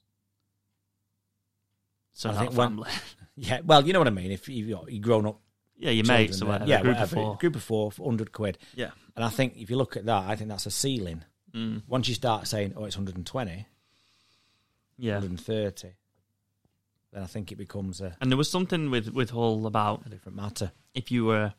So 2.13 2.29
I 2.29 2.33
think 2.33 2.53
when- 2.53 2.69
family. 2.69 2.89
yeah. 3.35 3.59
Well, 3.63 3.85
you 3.85 3.91
know 3.93 3.99
what 3.99 4.07
I 4.07 4.11
mean. 4.11 4.31
If 4.31 4.47
you've 4.47 4.67
you're 4.69 5.01
grown 5.01 5.25
up, 5.25 5.41
yeah, 5.77 5.91
your 5.91 6.05
children, 6.05 6.25
mates 6.27 6.41
or 6.41 6.45
whatever. 6.45 6.65
yeah, 6.69 6.81
group 6.81 6.95
whatever, 6.95 7.17
of 7.19 7.23
four. 7.25 7.37
group 7.37 7.55
of 7.57 7.63
four, 7.63 7.91
for 7.91 8.05
hundred 8.09 8.31
quid. 8.31 8.57
Yeah. 8.73 8.91
And 9.17 9.25
I 9.25 9.29
think 9.29 9.57
if 9.57 9.69
you 9.69 9.75
look 9.75 9.97
at 9.97 10.05
that, 10.05 10.29
I 10.29 10.35
think 10.37 10.49
that's 10.49 10.65
a 10.65 10.71
ceiling. 10.71 11.23
Mm. 11.53 11.83
Once 11.87 12.07
you 12.07 12.15
start 12.15 12.47
saying, 12.47 12.73
"Oh, 12.77 12.85
it's 12.85 12.95
120, 12.95 13.65
Yeah. 14.97 15.15
130," 15.15 15.89
then 17.11 17.23
I 17.23 17.25
think 17.25 17.51
it 17.51 17.57
becomes 17.57 17.99
a, 17.99 18.15
And 18.21 18.31
there 18.31 18.37
was 18.37 18.49
something 18.49 18.89
with 18.91 19.09
with 19.09 19.31
Hull 19.31 19.65
about 19.65 20.05
a 20.05 20.09
different 20.09 20.37
matter. 20.37 20.71
if 20.93 21.11
you 21.11 21.25
were 21.25 21.53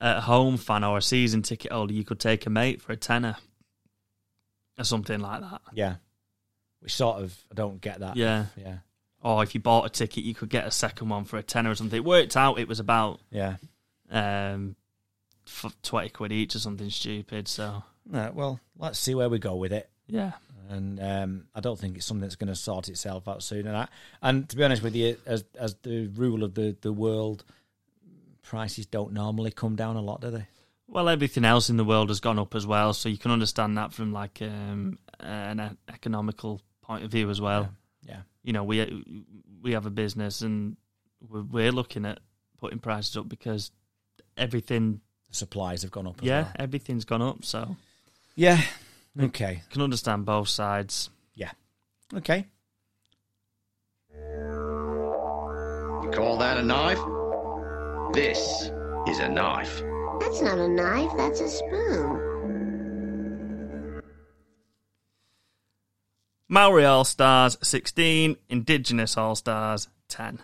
a 0.00 0.20
home 0.20 0.56
fan 0.56 0.84
or 0.84 0.98
a 0.98 1.02
season 1.02 1.42
ticket 1.42 1.72
holder, 1.72 1.94
you 1.94 2.04
could 2.04 2.20
take 2.20 2.46
a 2.46 2.50
mate 2.50 2.80
for 2.82 2.92
a 2.92 2.96
tenner 2.96 3.36
or 4.78 4.84
something 4.84 5.20
like 5.20 5.40
that. 5.40 5.60
Yeah, 5.72 5.96
which 6.80 6.94
sort 6.94 7.22
of 7.22 7.36
I 7.50 7.54
don't 7.54 7.80
get 7.80 8.00
that. 8.00 8.16
Yeah. 8.16 8.46
yeah, 8.56 8.78
Or 9.22 9.42
if 9.42 9.54
you 9.54 9.60
bought 9.60 9.86
a 9.86 9.88
ticket, 9.88 10.24
you 10.24 10.34
could 10.34 10.50
get 10.50 10.66
a 10.66 10.70
second 10.70 11.08
one 11.08 11.24
for 11.24 11.36
a 11.38 11.42
tenner 11.42 11.70
or 11.70 11.74
something. 11.74 11.96
It 11.96 12.04
worked 12.04 12.36
out. 12.36 12.58
It 12.58 12.68
was 12.68 12.80
about 12.80 13.20
yeah. 13.30 13.56
um, 14.10 14.76
f- 15.46 15.76
twenty 15.82 16.08
quid 16.10 16.32
each 16.32 16.54
or 16.56 16.58
something 16.58 16.90
stupid. 16.90 17.48
So 17.48 17.82
No, 18.06 18.30
well, 18.34 18.60
let's 18.76 18.98
see 18.98 19.14
where 19.14 19.28
we 19.28 19.38
go 19.38 19.54
with 19.56 19.72
it. 19.72 19.88
yeah, 20.06 20.32
and 20.68 21.00
um, 21.00 21.44
I 21.54 21.60
don't 21.60 21.78
think 21.78 21.96
it's 21.96 22.06
something 22.06 22.22
that's 22.22 22.36
going 22.36 22.48
to 22.48 22.54
sort 22.56 22.88
itself 22.88 23.28
out 23.28 23.42
soon. 23.42 23.66
And, 23.66 23.76
I, 23.76 23.88
and 24.22 24.48
to 24.48 24.56
be 24.56 24.64
honest 24.64 24.82
with 24.82 24.94
you, 24.96 25.16
as 25.26 25.44
as 25.58 25.76
the 25.82 26.08
rule 26.08 26.42
of 26.42 26.54
the, 26.54 26.76
the 26.80 26.92
world, 26.92 27.44
prices 28.44 28.86
don't 28.86 29.12
normally 29.12 29.50
come 29.50 29.74
down 29.76 29.96
a 29.96 30.00
lot, 30.00 30.20
do 30.20 30.30
they? 30.30 30.46
well, 30.86 31.08
everything 31.08 31.44
else 31.46 31.70
in 31.70 31.76
the 31.78 31.84
world 31.84 32.10
has 32.10 32.20
gone 32.20 32.38
up 32.38 32.54
as 32.54 32.66
well. 32.66 32.92
So 32.92 33.08
you 33.08 33.16
can 33.16 33.30
understand 33.30 33.78
that 33.78 33.92
from 33.92 34.12
like 34.12 34.40
um, 34.42 34.98
an 35.18 35.58
e- 35.58 35.76
economical 35.92 36.60
point 36.82 37.02
of 37.04 37.10
view 37.10 37.30
as 37.30 37.40
well. 37.40 37.70
Yeah, 38.06 38.20
You 38.42 38.52
know, 38.52 38.62
we 38.64 39.02
we 39.62 39.72
have 39.72 39.86
a 39.86 39.90
business 39.90 40.42
and 40.42 40.76
we're, 41.26 41.40
we're 41.42 41.72
looking 41.72 42.04
at 42.04 42.20
putting 42.60 42.78
prices 42.80 43.16
up 43.16 43.28
because 43.30 43.70
everything, 44.36 45.00
the 45.30 45.34
supplies 45.34 45.82
have 45.82 45.90
gone 45.90 46.06
up. 46.06 46.18
As 46.20 46.26
yeah, 46.28 46.42
well. 46.42 46.52
everything's 46.56 47.06
gone 47.06 47.22
up. 47.22 47.44
So 47.46 47.76
yeah. 48.36 48.60
Okay, 49.18 49.62
can 49.70 49.80
understand 49.80 50.26
both 50.26 50.48
sides. 50.48 51.08
Yeah, 51.34 51.52
okay. 52.14 52.46
You 54.12 56.10
call 56.12 56.36
that 56.38 56.58
a 56.58 56.62
knife? 56.62 56.98
This 58.14 58.70
is 59.08 59.18
a 59.18 59.28
knife. 59.28 59.82
That's 60.20 60.40
not 60.40 60.56
a 60.56 60.68
knife, 60.68 61.10
that's 61.16 61.40
a 61.40 61.48
spoon. 61.48 62.20
Maori 66.48 66.84
All 66.84 67.04
Stars 67.04 67.58
sixteen, 67.60 68.36
Indigenous 68.48 69.16
All 69.16 69.34
Stars 69.34 69.88
ten. 70.06 70.38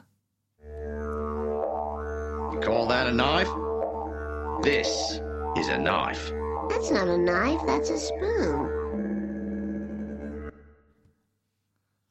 You 0.65 2.59
call 2.61 2.89
that 2.89 3.07
a 3.07 3.13
knife? 3.13 3.47
This 4.65 5.21
is 5.57 5.69
a 5.69 5.79
knife. 5.79 6.33
That's 6.71 6.91
not 6.91 7.07
a 7.07 7.17
knife, 7.17 7.61
that's 7.67 7.91
a 7.91 7.99
spoon. 7.99 8.69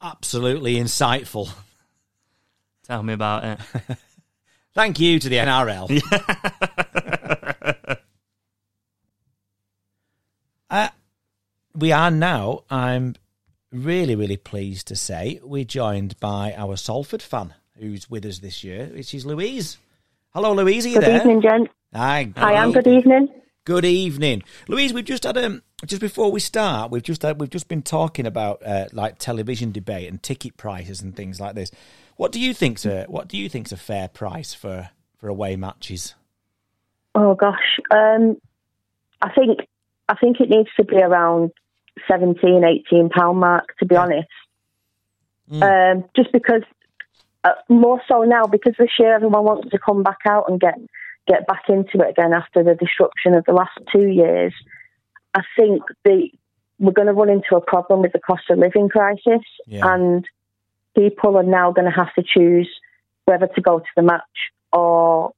Absolutely 0.02 0.76
insightful. 0.76 1.52
Tell 2.84 3.04
me 3.04 3.12
about 3.12 3.44
it. 3.44 3.60
Thank 4.76 5.00
you 5.00 5.20
to 5.20 5.30
the 5.30 5.38
NRL. 5.38 6.00
uh, 10.70 10.90
we 11.76 11.92
are 11.92 12.12
now, 12.12 12.64
I'm 12.70 13.16
really, 13.72 14.16
really 14.16 14.38
pleased 14.38 14.88
to 14.88 14.96
say, 14.96 15.40
we're 15.44 15.64
joined 15.66 16.20
by 16.20 16.54
our 16.56 16.78
Salford 16.78 17.22
fan 17.22 17.54
who's 17.78 18.10
with 18.10 18.26
us 18.26 18.40
this 18.40 18.64
year, 18.64 18.88
which 18.88 19.14
is 19.14 19.26
Louise. 19.26 19.78
Hello, 20.34 20.54
Louise, 20.54 20.86
are 20.86 20.90
you 20.90 20.96
Good 20.96 21.04
there? 21.04 21.18
evening, 21.18 21.42
gents. 21.42 21.72
Hi. 21.94 22.32
I 22.36 22.54
am. 22.54 22.72
Good 22.72 22.88
evening. 22.88 23.30
Good 23.66 23.86
evening, 23.86 24.44
Louise. 24.68 24.94
We've 24.94 25.06
just 25.06 25.24
had 25.24 25.38
um 25.38 25.64
just 25.86 26.02
before 26.02 26.32
we 26.32 26.40
start, 26.40 26.92
we've 26.92 27.04
just 27.04 27.22
had, 27.22 27.40
we've 27.40 27.50
just 27.50 27.68
been 27.68 27.82
talking 27.82 28.26
about 28.26 28.62
uh, 28.66 28.86
like 28.92 29.18
television 29.18 29.72
debate 29.72 30.10
and 30.10 30.22
ticket 30.22 30.58
prices 30.58 31.02
and 31.02 31.16
things 31.16 31.40
like 31.40 31.56
this. 31.56 31.72
What 32.18 32.32
do 32.32 32.40
you 32.40 32.54
think's 32.54 32.86
a 32.86 33.06
what 33.06 33.28
do 33.28 33.38
you 33.38 33.48
think's 33.48 33.72
a 33.72 33.78
fair 33.78 34.10
price 34.10 34.54
for 34.54 34.90
for 35.18 35.30
away 35.30 35.56
matches? 35.56 36.16
Oh 37.16 37.34
gosh, 37.34 37.80
um, 37.92 38.38
I 39.22 39.32
think 39.34 39.62
I 40.10 40.16
think 40.16 40.42
it 40.42 40.50
needs 40.50 40.70
to 40.78 40.84
be 40.84 40.98
around 40.98 41.52
17, 42.10 42.64
18 42.92 43.10
pound 43.10 43.40
mark. 43.40 43.76
To 43.80 43.86
be 43.86 43.96
honest, 43.96 44.28
um, 45.52 46.06
just 46.16 46.32
because 46.34 46.64
uh, 47.46 47.52
more 47.70 48.02
so 48.08 48.24
now 48.24 48.46
because 48.46 48.74
this 48.78 48.92
year 49.00 49.16
everyone 49.16 49.46
wants 49.46 49.70
to 49.70 49.80
come 49.80 50.04
back 50.04 50.20
out 50.28 50.50
and 50.50 50.60
get 50.60 50.76
get 51.26 51.48
back 51.48 51.64
into 51.70 52.06
it 52.06 52.10
again 52.10 52.34
after 52.34 52.64
the 52.64 52.76
disruption 52.76 53.34
of 53.34 53.46
the 53.46 53.54
last 53.54 53.78
two 53.94 54.08
years. 54.08 54.54
I 55.34 55.42
think 55.58 55.84
the 56.04 56.30
we're 56.80 56.94
going 56.94 57.08
to 57.08 57.14
run 57.14 57.30
into 57.30 57.56
a 57.58 57.62
problem 57.62 58.02
with 58.02 58.14
the 58.14 58.20
cost 58.20 58.44
of 58.50 58.58
living 58.58 58.88
crisis, 58.88 59.44
Yeah. 59.68 59.94
and 59.94 60.26
people 60.96 61.38
are 61.38 61.44
now 61.44 61.72
going 61.72 61.92
to 61.92 61.96
have 61.96 62.14
to 62.16 62.24
choose 62.24 62.70
whether 63.26 63.48
to 63.48 63.62
go 63.62 63.80
to 63.80 63.86
the 63.96 64.02
match 64.02 64.22
or 64.72 65.34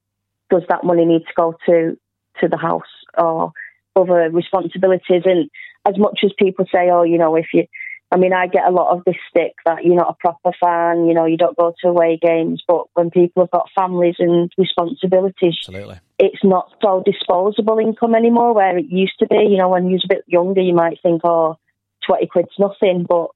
does 0.49 0.63
that 0.69 0.83
money 0.83 1.05
need 1.05 1.21
to 1.21 1.33
go 1.35 1.55
to 1.65 1.97
to 2.39 2.47
the 2.47 2.57
house 2.57 2.83
or 3.17 3.51
other 3.95 4.29
responsibilities. 4.31 5.23
And 5.25 5.49
as 5.87 5.97
much 5.97 6.19
as 6.23 6.31
people 6.37 6.65
say, 6.73 6.89
oh, 6.91 7.03
you 7.03 7.17
know, 7.17 7.35
if 7.35 7.47
you, 7.53 7.65
I 8.11 8.17
mean, 8.17 8.33
I 8.33 8.47
get 8.47 8.65
a 8.67 8.71
lot 8.71 8.95
of 8.95 9.03
this 9.05 9.15
stick 9.29 9.53
that 9.65 9.83
you're 9.83 9.95
not 9.95 10.09
a 10.11 10.17
proper 10.19 10.51
fan, 10.61 11.05
you 11.07 11.13
know, 11.13 11.25
you 11.25 11.37
don't 11.37 11.57
go 11.57 11.73
to 11.81 11.89
away 11.89 12.19
games, 12.21 12.63
but 12.67 12.85
when 12.93 13.09
people 13.09 13.43
have 13.43 13.51
got 13.51 13.69
families 13.75 14.15
and 14.19 14.51
responsibilities, 14.57 15.55
Absolutely. 15.67 15.99
It's 16.21 16.43
not 16.43 16.71
so 16.83 17.01
disposable 17.03 17.79
income 17.79 18.13
anymore 18.13 18.53
where 18.53 18.77
it 18.77 18.85
used 18.89 19.17
to 19.19 19.25
be. 19.25 19.47
You 19.49 19.57
know, 19.57 19.69
when 19.69 19.87
you 19.87 19.93
was 19.93 20.05
a 20.05 20.13
bit 20.13 20.23
younger, 20.27 20.61
you 20.61 20.75
might 20.75 20.99
think, 21.01 21.21
oh, 21.23 21.57
20 22.05 22.27
quid's 22.27 22.59
nothing, 22.59 23.07
but 23.09 23.29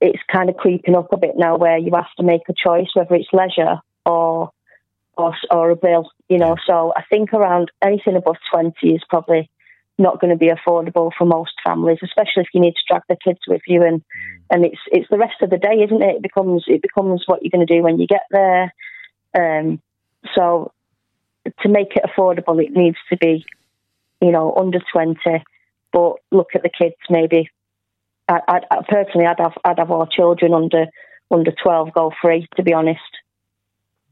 it's 0.00 0.22
kind 0.32 0.48
of 0.48 0.56
creeping 0.56 0.96
up 0.96 1.12
a 1.12 1.18
bit 1.18 1.34
now 1.36 1.58
where 1.58 1.76
you 1.76 1.90
have 1.94 2.12
to 2.16 2.22
make 2.24 2.48
a 2.48 2.54
choice 2.54 2.88
whether 2.94 3.14
it's 3.14 3.28
leisure 3.32 3.76
or 4.06 4.50
or, 5.16 5.32
or 5.50 5.70
a 5.70 5.76
bill, 5.76 6.10
you 6.28 6.38
know. 6.38 6.56
So 6.66 6.94
I 6.96 7.02
think 7.08 7.32
around 7.34 7.70
anything 7.82 8.16
above 8.16 8.36
20 8.52 8.74
is 8.88 9.02
probably 9.08 9.48
not 9.96 10.18
going 10.18 10.32
to 10.32 10.36
be 10.36 10.50
affordable 10.50 11.12
for 11.16 11.24
most 11.24 11.52
families, 11.64 11.98
especially 12.02 12.42
if 12.42 12.48
you 12.52 12.60
need 12.60 12.72
to 12.72 12.82
drag 12.88 13.02
the 13.08 13.16
kids 13.22 13.40
with 13.46 13.62
you 13.66 13.82
and 13.82 14.02
and 14.50 14.64
it's 14.64 14.80
it's 14.90 15.10
the 15.10 15.18
rest 15.18 15.42
of 15.42 15.50
the 15.50 15.58
day, 15.58 15.84
isn't 15.84 16.02
it? 16.02 16.16
It 16.16 16.22
becomes 16.22 16.64
it 16.68 16.80
becomes 16.80 17.24
what 17.26 17.42
you're 17.42 17.50
going 17.50 17.66
to 17.66 17.74
do 17.74 17.82
when 17.82 18.00
you 18.00 18.06
get 18.06 18.24
there. 18.30 18.72
Um, 19.38 19.82
so 20.34 20.72
to 21.62 21.68
make 21.68 21.96
it 21.96 22.04
affordable, 22.04 22.62
it 22.62 22.72
needs 22.72 22.96
to 23.10 23.16
be, 23.16 23.44
you 24.20 24.30
know, 24.30 24.54
under 24.54 24.80
20. 24.92 25.18
But 25.92 26.14
look 26.30 26.50
at 26.54 26.62
the 26.62 26.70
kids, 26.70 26.96
maybe. 27.08 27.50
I, 28.28 28.40
I, 28.48 28.60
personally, 28.88 29.26
I'd 29.26 29.38
have 29.38 29.52
I'd 29.64 29.78
have 29.78 29.90
all 29.90 30.06
children 30.06 30.54
under 30.54 30.86
under 31.30 31.52
12 31.52 31.92
go 31.92 32.10
free. 32.22 32.48
To 32.56 32.62
be 32.62 32.72
honest, 32.72 33.00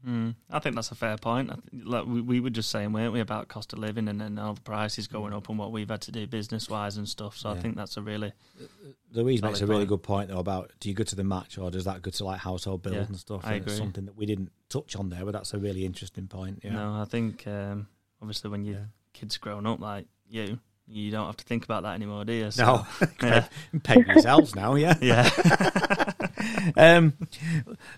Mm, 0.05 0.35
I 0.51 0.59
think 0.59 0.75
that's 0.75 0.91
a 0.91 0.95
fair 0.95 1.15
point. 1.17 1.49
I 1.49 1.55
think, 1.55 1.83
like 1.85 2.05
we, 2.05 2.19
we 2.19 2.39
were 2.41 2.49
just 2.49 2.69
saying, 2.69 2.91
weren't 2.91 3.13
we, 3.13 3.21
about 3.21 3.47
cost 3.47 3.71
of 3.71 3.79
living 3.79 4.09
and 4.09 4.19
then 4.19 4.37
all 4.37 4.53
the 4.53 4.61
prices 4.61 5.07
going 5.07 5.31
up 5.33 5.47
and 5.47 5.57
what 5.57 5.71
we've 5.71 5.89
had 5.89 6.01
to 6.01 6.11
do 6.11 6.27
business 6.27 6.69
wise 6.69 6.97
and 6.97 7.07
stuff. 7.07 7.37
So 7.37 7.49
I 7.49 7.57
think 7.59 7.77
that's 7.77 7.95
a 7.95 8.01
really 8.01 8.33
Louise 9.13 9.41
makes 9.41 9.61
a 9.61 9.65
really 9.67 9.85
good 9.85 10.03
point 10.03 10.29
though 10.29 10.39
about 10.39 10.71
do 10.81 10.89
you 10.89 10.95
go 10.95 11.03
to 11.05 11.15
the 11.15 11.23
match 11.23 11.57
or 11.57 11.71
does 11.71 11.85
that 11.85 12.01
go 12.01 12.11
to 12.11 12.23
like 12.25 12.39
household 12.39 12.81
bills 12.81 12.95
Yeah, 12.95 13.03
and 13.03 13.15
stuff? 13.17 13.41
I 13.45 13.53
and 13.53 13.57
it's 13.63 13.73
agree. 13.73 13.77
something 13.77 14.05
that 14.05 14.17
we 14.17 14.25
didn't 14.25 14.51
touch 14.69 14.95
on 14.97 15.09
there, 15.09 15.23
but 15.23 15.31
that's 15.31 15.53
a 15.53 15.57
really 15.57 15.85
interesting 15.85 16.27
point. 16.27 16.59
Yeah. 16.63 16.73
no. 16.73 16.93
I 17.01 17.05
think 17.05 17.47
um, 17.47 17.87
obviously 18.21 18.49
when 18.49 18.65
your 18.65 18.89
kids 19.13 19.37
grown 19.37 19.65
up 19.65 19.79
like 19.79 20.07
you, 20.27 20.59
you 20.87 21.11
don't 21.11 21.27
have 21.27 21.37
to 21.37 21.45
think 21.45 21.63
about 21.63 21.83
that 21.83 21.93
anymore, 21.93 22.25
do 22.25 22.33
you? 22.33 22.51
So, 22.51 22.65
No, 22.65 22.87
yeah. 23.21 23.45
pay 23.83 24.03
yourselves 24.05 24.53
now, 24.55 24.75
yeah. 24.75 24.97
yeah. 25.01 25.29
Um, 26.75 27.13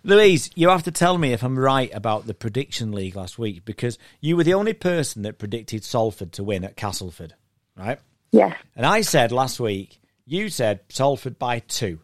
Louise, 0.04 0.50
you 0.56 0.70
have 0.70 0.84
to 0.84 0.92
tell 0.92 1.18
me 1.18 1.34
if 1.34 1.44
I'm 1.44 1.58
right 1.58 1.94
about 1.94 2.28
the 2.28 2.34
prediction 2.34 2.92
league 2.92 3.16
last 3.16 3.40
week 3.40 3.66
because 3.66 3.98
you 4.22 4.38
were 4.38 4.44
the 4.44 4.54
only 4.54 4.74
person 4.74 5.22
that 5.24 5.40
predicted 5.40 5.84
Salford 5.84 6.34
to 6.34 6.44
win 6.44 6.64
at 6.64 6.76
Castleford, 6.76 7.34
right? 7.78 8.00
Yes. 8.32 8.56
And 8.76 8.86
I 8.86 9.02
said 9.02 9.32
last 9.32 9.60
week, 9.60 10.00
you 10.26 10.50
said 10.50 10.82
Salford 10.90 11.40
by 11.40 11.60
two. 11.60 12.00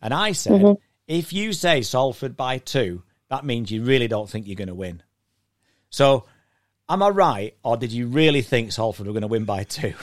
And 0.00 0.12
I 0.12 0.32
said, 0.32 0.76
if 1.06 1.32
you 1.32 1.52
say 1.52 1.82
Salford 1.82 2.36
by 2.36 2.58
two, 2.58 3.02
that 3.30 3.44
means 3.44 3.70
you 3.70 3.82
really 3.84 4.08
don't 4.08 4.28
think 4.28 4.46
you're 4.46 4.56
going 4.56 4.68
to 4.68 4.74
win. 4.74 5.02
So, 5.90 6.24
am 6.88 7.02
I 7.02 7.08
right, 7.08 7.56
or 7.62 7.76
did 7.76 7.92
you 7.92 8.06
really 8.06 8.42
think 8.42 8.72
Salford 8.72 9.06
were 9.06 9.12
going 9.12 9.22
to 9.22 9.28
win 9.28 9.44
by 9.44 9.64
two? 9.64 9.94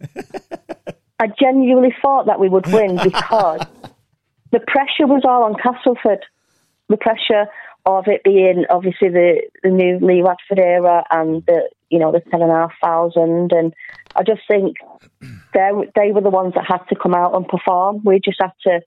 I 1.20 1.28
genuinely 1.38 1.94
thought 2.02 2.26
that 2.26 2.40
we 2.40 2.48
would 2.48 2.66
win 2.66 2.98
because 3.02 3.60
the 4.52 4.60
pressure 4.60 5.06
was 5.06 5.22
all 5.24 5.44
on 5.44 5.56
Castleford. 5.60 6.24
The 6.88 6.96
pressure 6.98 7.46
of 7.84 8.04
it 8.06 8.22
being 8.22 8.64
obviously 8.70 9.08
the, 9.08 9.42
the 9.62 9.70
new 9.70 9.98
Lee 10.00 10.22
Radford 10.22 10.58
era 10.58 11.02
and 11.10 11.44
the 11.46 11.68
you 11.90 11.98
know 11.98 12.12
the 12.12 12.20
ten 12.20 12.40
and 12.42 12.50
a 12.50 12.54
half 12.54 12.72
thousand 12.80 13.52
and 13.52 13.74
I 14.14 14.22
just 14.22 14.42
think 14.48 14.76
they 15.52 15.70
they 15.96 16.12
were 16.12 16.20
the 16.20 16.30
ones 16.30 16.54
that 16.54 16.64
had 16.66 16.84
to 16.90 16.96
come 16.96 17.14
out 17.14 17.34
and 17.34 17.46
perform. 17.46 18.02
We 18.04 18.20
just 18.24 18.40
had 18.40 18.52
to 18.66 18.80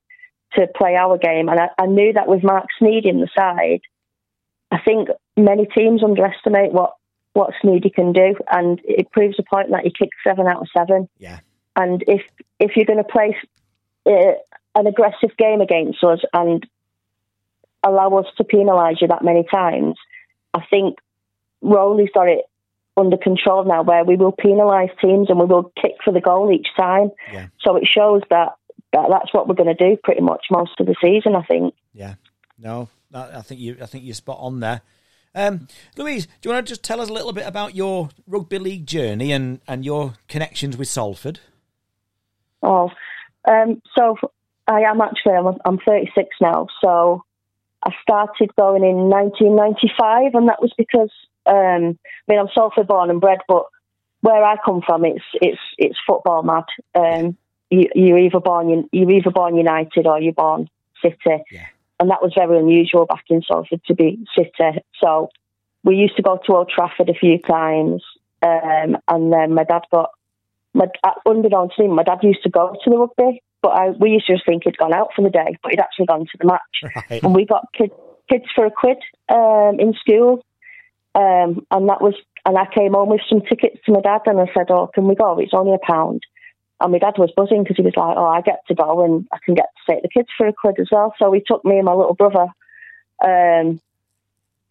to 0.53 0.67
play 0.77 0.95
our 0.95 1.17
game 1.17 1.49
and 1.49 1.59
I, 1.59 1.69
I 1.77 1.87
knew 1.87 2.13
that 2.13 2.27
with 2.27 2.43
Mark 2.43 2.67
Sneedy 2.81 3.07
in 3.07 3.19
the 3.19 3.27
side, 3.35 3.81
I 4.71 4.79
think 4.79 5.09
many 5.35 5.65
teams 5.65 6.03
underestimate 6.03 6.71
what 6.71 6.93
what 7.33 7.51
Sneedy 7.61 7.93
can 7.93 8.13
do 8.13 8.35
and 8.49 8.79
it 8.85 9.11
proves 9.11 9.35
the 9.35 9.43
point 9.43 9.71
that 9.71 9.83
he 9.83 9.89
kicked 9.89 10.15
seven 10.25 10.47
out 10.47 10.61
of 10.61 10.67
seven. 10.75 11.09
Yeah. 11.17 11.39
And 11.75 12.01
if 12.07 12.21
if 12.59 12.77
you're 12.77 12.85
going 12.85 13.03
to 13.03 13.03
play 13.03 13.35
uh, 14.05 14.35
an 14.75 14.87
aggressive 14.87 15.35
game 15.37 15.61
against 15.61 16.03
us 16.03 16.19
and 16.33 16.65
allow 17.83 18.17
us 18.17 18.25
to 18.37 18.43
penalise 18.43 19.01
you 19.01 19.07
that 19.07 19.23
many 19.23 19.43
times, 19.43 19.95
I 20.53 20.63
think 20.69 20.97
Rowley's 21.61 22.09
got 22.13 22.27
it 22.27 22.45
under 22.97 23.17
control 23.17 23.65
now, 23.65 23.83
where 23.83 24.03
we 24.03 24.15
will 24.15 24.31
penalise 24.31 24.91
teams 24.99 25.29
and 25.29 25.39
we 25.39 25.45
will 25.45 25.71
kick 25.81 25.93
for 26.03 26.13
the 26.13 26.21
goal 26.21 26.51
each 26.51 26.67
time. 26.77 27.09
Yeah. 27.31 27.47
So 27.61 27.75
it 27.75 27.87
shows 27.87 28.21
that, 28.29 28.53
that 28.93 29.07
that's 29.09 29.33
what 29.33 29.47
we're 29.47 29.55
going 29.55 29.75
to 29.75 29.89
do 29.89 29.97
pretty 30.01 30.21
much 30.21 30.45
most 30.49 30.79
of 30.79 30.85
the 30.85 30.95
season. 31.01 31.35
I 31.35 31.43
think. 31.43 31.73
Yeah. 31.93 32.15
No, 32.57 32.87
I 33.13 33.41
think 33.41 33.59
you. 33.59 33.77
I 33.81 33.85
think 33.85 34.05
you're 34.05 34.13
spot 34.13 34.37
on 34.39 34.61
there. 34.61 34.81
Um, 35.35 35.67
Louise, 35.97 36.25
do 36.25 36.31
you 36.43 36.53
want 36.53 36.65
to 36.65 36.71
just 36.71 36.83
tell 36.83 37.01
us 37.01 37.09
a 37.09 37.13
little 37.13 37.33
bit 37.33 37.45
about 37.45 37.75
your 37.75 38.09
rugby 38.25 38.57
league 38.57 38.87
journey 38.87 39.33
and, 39.33 39.59
and 39.67 39.83
your 39.83 40.13
connections 40.29 40.77
with 40.77 40.87
Salford? 40.87 41.41
Oh, 42.63 42.89
um, 43.45 43.81
so 43.97 44.15
I 44.67 44.81
am 44.81 45.01
actually 45.01 45.33
I'm, 45.33 45.57
I'm 45.65 45.77
36 45.79 46.35
now. 46.41 46.67
So 46.81 47.23
I 47.83 47.91
started 48.01 48.55
going 48.55 48.83
in 48.83 49.09
1995, 49.09 50.33
and 50.33 50.49
that 50.49 50.61
was 50.61 50.73
because 50.77 51.11
um, 51.45 51.97
I 52.07 52.31
mean 52.31 52.39
I'm 52.39 52.49
Salford 52.53 52.87
born 52.87 53.09
and 53.09 53.21
bred, 53.21 53.39
but 53.47 53.65
where 54.21 54.43
I 54.43 54.55
come 54.63 54.81
from, 54.81 55.05
it's 55.05 55.23
it's 55.35 55.61
it's 55.77 55.97
football 56.07 56.43
mad. 56.43 56.65
Um, 56.95 57.37
you, 57.69 57.87
you're 57.93 58.17
either 58.19 58.39
born 58.39 58.87
you're 58.91 59.11
either 59.11 59.31
born 59.31 59.55
United 59.55 60.07
or 60.07 60.19
you're 60.19 60.33
born 60.33 60.69
City, 61.01 61.43
Yeah. 61.51 61.67
and 61.99 62.09
that 62.09 62.23
was 62.23 62.33
very 62.35 62.57
unusual 62.57 63.05
back 63.05 63.25
in 63.29 63.43
Salford 63.43 63.83
to 63.85 63.93
be 63.93 64.25
City. 64.35 64.81
So 65.01 65.29
we 65.83 65.95
used 65.97 66.15
to 66.15 66.23
go 66.23 66.39
to 66.43 66.55
Old 66.55 66.69
Trafford 66.69 67.09
a 67.09 67.13
few 67.13 67.37
times, 67.37 68.03
um, 68.41 68.97
and 69.07 69.31
then 69.31 69.53
my 69.53 69.63
dad 69.63 69.83
got 69.91 70.09
my 70.73 70.87
uh, 71.03 71.11
unbeknownst 71.25 71.77
to 71.77 71.83
him, 71.83 71.95
my 71.95 72.03
dad 72.03 72.19
used 72.23 72.43
to 72.43 72.49
go 72.49 72.75
to 72.83 72.89
the 72.89 72.97
rugby, 72.97 73.41
but 73.65 73.71
I, 73.71 73.89
we 73.89 74.11
used 74.11 74.27
to 74.27 74.33
just 74.33 74.45
think 74.45 74.61
he'd 74.63 74.77
gone 74.77 74.93
out 74.93 75.09
for 75.15 75.23
the 75.23 75.31
day, 75.31 75.57
but 75.63 75.71
he'd 75.71 75.79
actually 75.79 76.05
gone 76.05 76.19
to 76.19 76.37
the 76.39 76.45
match. 76.45 76.93
Right. 77.09 77.23
And 77.23 77.33
we 77.33 77.47
got 77.47 77.65
kid, 77.75 77.89
kids 78.29 78.45
for 78.53 78.63
a 78.67 78.69
quid 78.69 78.97
um, 79.27 79.79
in 79.79 79.95
school, 79.99 80.45
um, 81.15 81.65
and 81.71 81.89
that 81.89 81.99
was. 81.99 82.13
And 82.45 82.59
I 82.59 82.67
came 82.71 82.93
home 82.93 83.09
with 83.09 83.21
some 83.27 83.41
tickets 83.41 83.79
to 83.87 83.91
my 83.91 84.01
dad, 84.01 84.21
and 84.27 84.39
I 84.39 84.45
said, 84.53 84.69
"Oh, 84.69 84.91
can 84.93 85.07
we 85.07 85.15
go? 85.15 85.39
It's 85.39 85.55
only 85.55 85.73
a 85.73 85.83
pound." 85.83 86.21
And 86.79 86.91
my 86.91 86.99
dad 86.99 87.15
was 87.17 87.33
buzzing 87.35 87.63
because 87.63 87.77
he 87.77 87.81
was 87.81 87.97
like, 87.97 88.15
"Oh, 88.15 88.27
I 88.27 88.41
get 88.41 88.59
to 88.67 88.75
go, 88.75 89.03
and 89.03 89.27
I 89.33 89.39
can 89.43 89.55
get 89.55 89.65
to 89.65 89.91
take 89.91 90.03
the 90.03 90.09
kids 90.09 90.29
for 90.37 90.45
a 90.45 90.53
quid 90.53 90.79
as 90.79 90.89
well." 90.91 91.15
So 91.17 91.33
he 91.33 91.41
took 91.43 91.65
me 91.65 91.77
and 91.77 91.85
my 91.85 91.93
little 91.93 92.13
brother. 92.13 92.45
Um, 93.23 93.81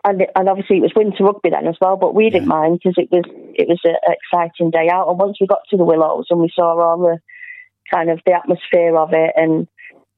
and 0.04 0.22
and 0.36 0.48
obviously 0.48 0.76
it 0.76 0.82
was 0.82 0.92
winter 0.94 1.24
rugby 1.24 1.50
then 1.50 1.66
as 1.66 1.78
well, 1.80 1.96
but 1.96 2.14
we 2.14 2.30
didn't 2.30 2.46
mind 2.46 2.78
because 2.78 2.94
it 2.96 3.10
was 3.10 3.24
it 3.54 3.66
was 3.66 3.80
an 3.82 3.96
exciting 4.06 4.70
day 4.70 4.88
out. 4.88 5.08
And 5.08 5.18
once 5.18 5.38
we 5.40 5.48
got 5.48 5.66
to 5.70 5.76
the 5.76 5.84
Willows 5.84 6.26
and 6.30 6.38
we 6.38 6.52
saw 6.54 6.78
all 6.78 6.98
the 6.98 7.18
kind 7.90 8.10
of 8.10 8.20
the 8.26 8.32
atmosphere 8.32 8.96
of 8.96 9.10
it, 9.12 9.32
and 9.36 9.68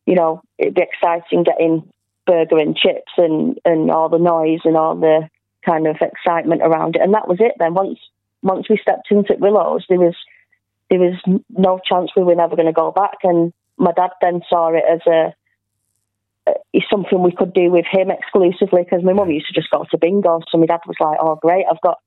you 0.07 0.15
know 0.15 0.43
it'd 0.59 0.75
be 0.75 0.83
exciting 0.83 1.45
getting 1.45 1.91
burger 2.27 2.59
and 2.59 2.77
chips 2.77 3.13
and 3.17 3.59
and 3.65 3.91
all 3.91 4.09
the 4.09 4.19
noise 4.19 4.61
and 4.65 4.77
all 4.77 4.97
the 4.97 5.29
kind 5.65 5.87
of 5.87 5.97
excitement 6.01 6.63
around 6.63 6.97
it. 6.97 7.03
And 7.03 7.15
that 7.15 7.29
was 7.29 7.39
it. 7.41 7.53
Then 7.59 7.75
once 7.75 7.99
once 8.43 8.69
we 8.69 8.79
stepped 8.81 9.09
into 9.11 9.35
Willows, 9.39 9.85
there 9.89 9.99
was 9.99 10.15
there 10.91 11.01
was 11.01 11.15
no 11.51 11.81
chance 11.85 12.11
we 12.17 12.23
were 12.23 12.35
never 12.35 12.57
going 12.57 12.67
to 12.67 12.73
go 12.73 12.93
back. 12.93 13.19
And 13.25 13.53
my 13.77 13.93
dad 13.93 14.11
then 14.21 14.43
saw 14.49 14.69
it 14.73 14.85
as 14.89 15.01
a 15.07 15.35
something 16.91 17.23
we 17.23 17.33
could 17.33 17.53
do 17.53 17.71
with 17.71 17.87
him 17.91 18.11
exclusively 18.11 18.85
because 18.85 19.05
my 19.05 19.13
mum 19.13 19.31
used 19.31 19.49
to 19.49 19.61
just 19.61 19.71
go 19.71 19.85
to 19.91 19.99
bingo. 19.99 20.41
So 20.49 20.59
my 20.59 20.67
dad 20.67 20.81
was 20.87 20.97
like, 21.01 21.19
"Oh, 21.21 21.37
great! 21.37 21.65
I've 21.69 21.81
got 21.81 21.99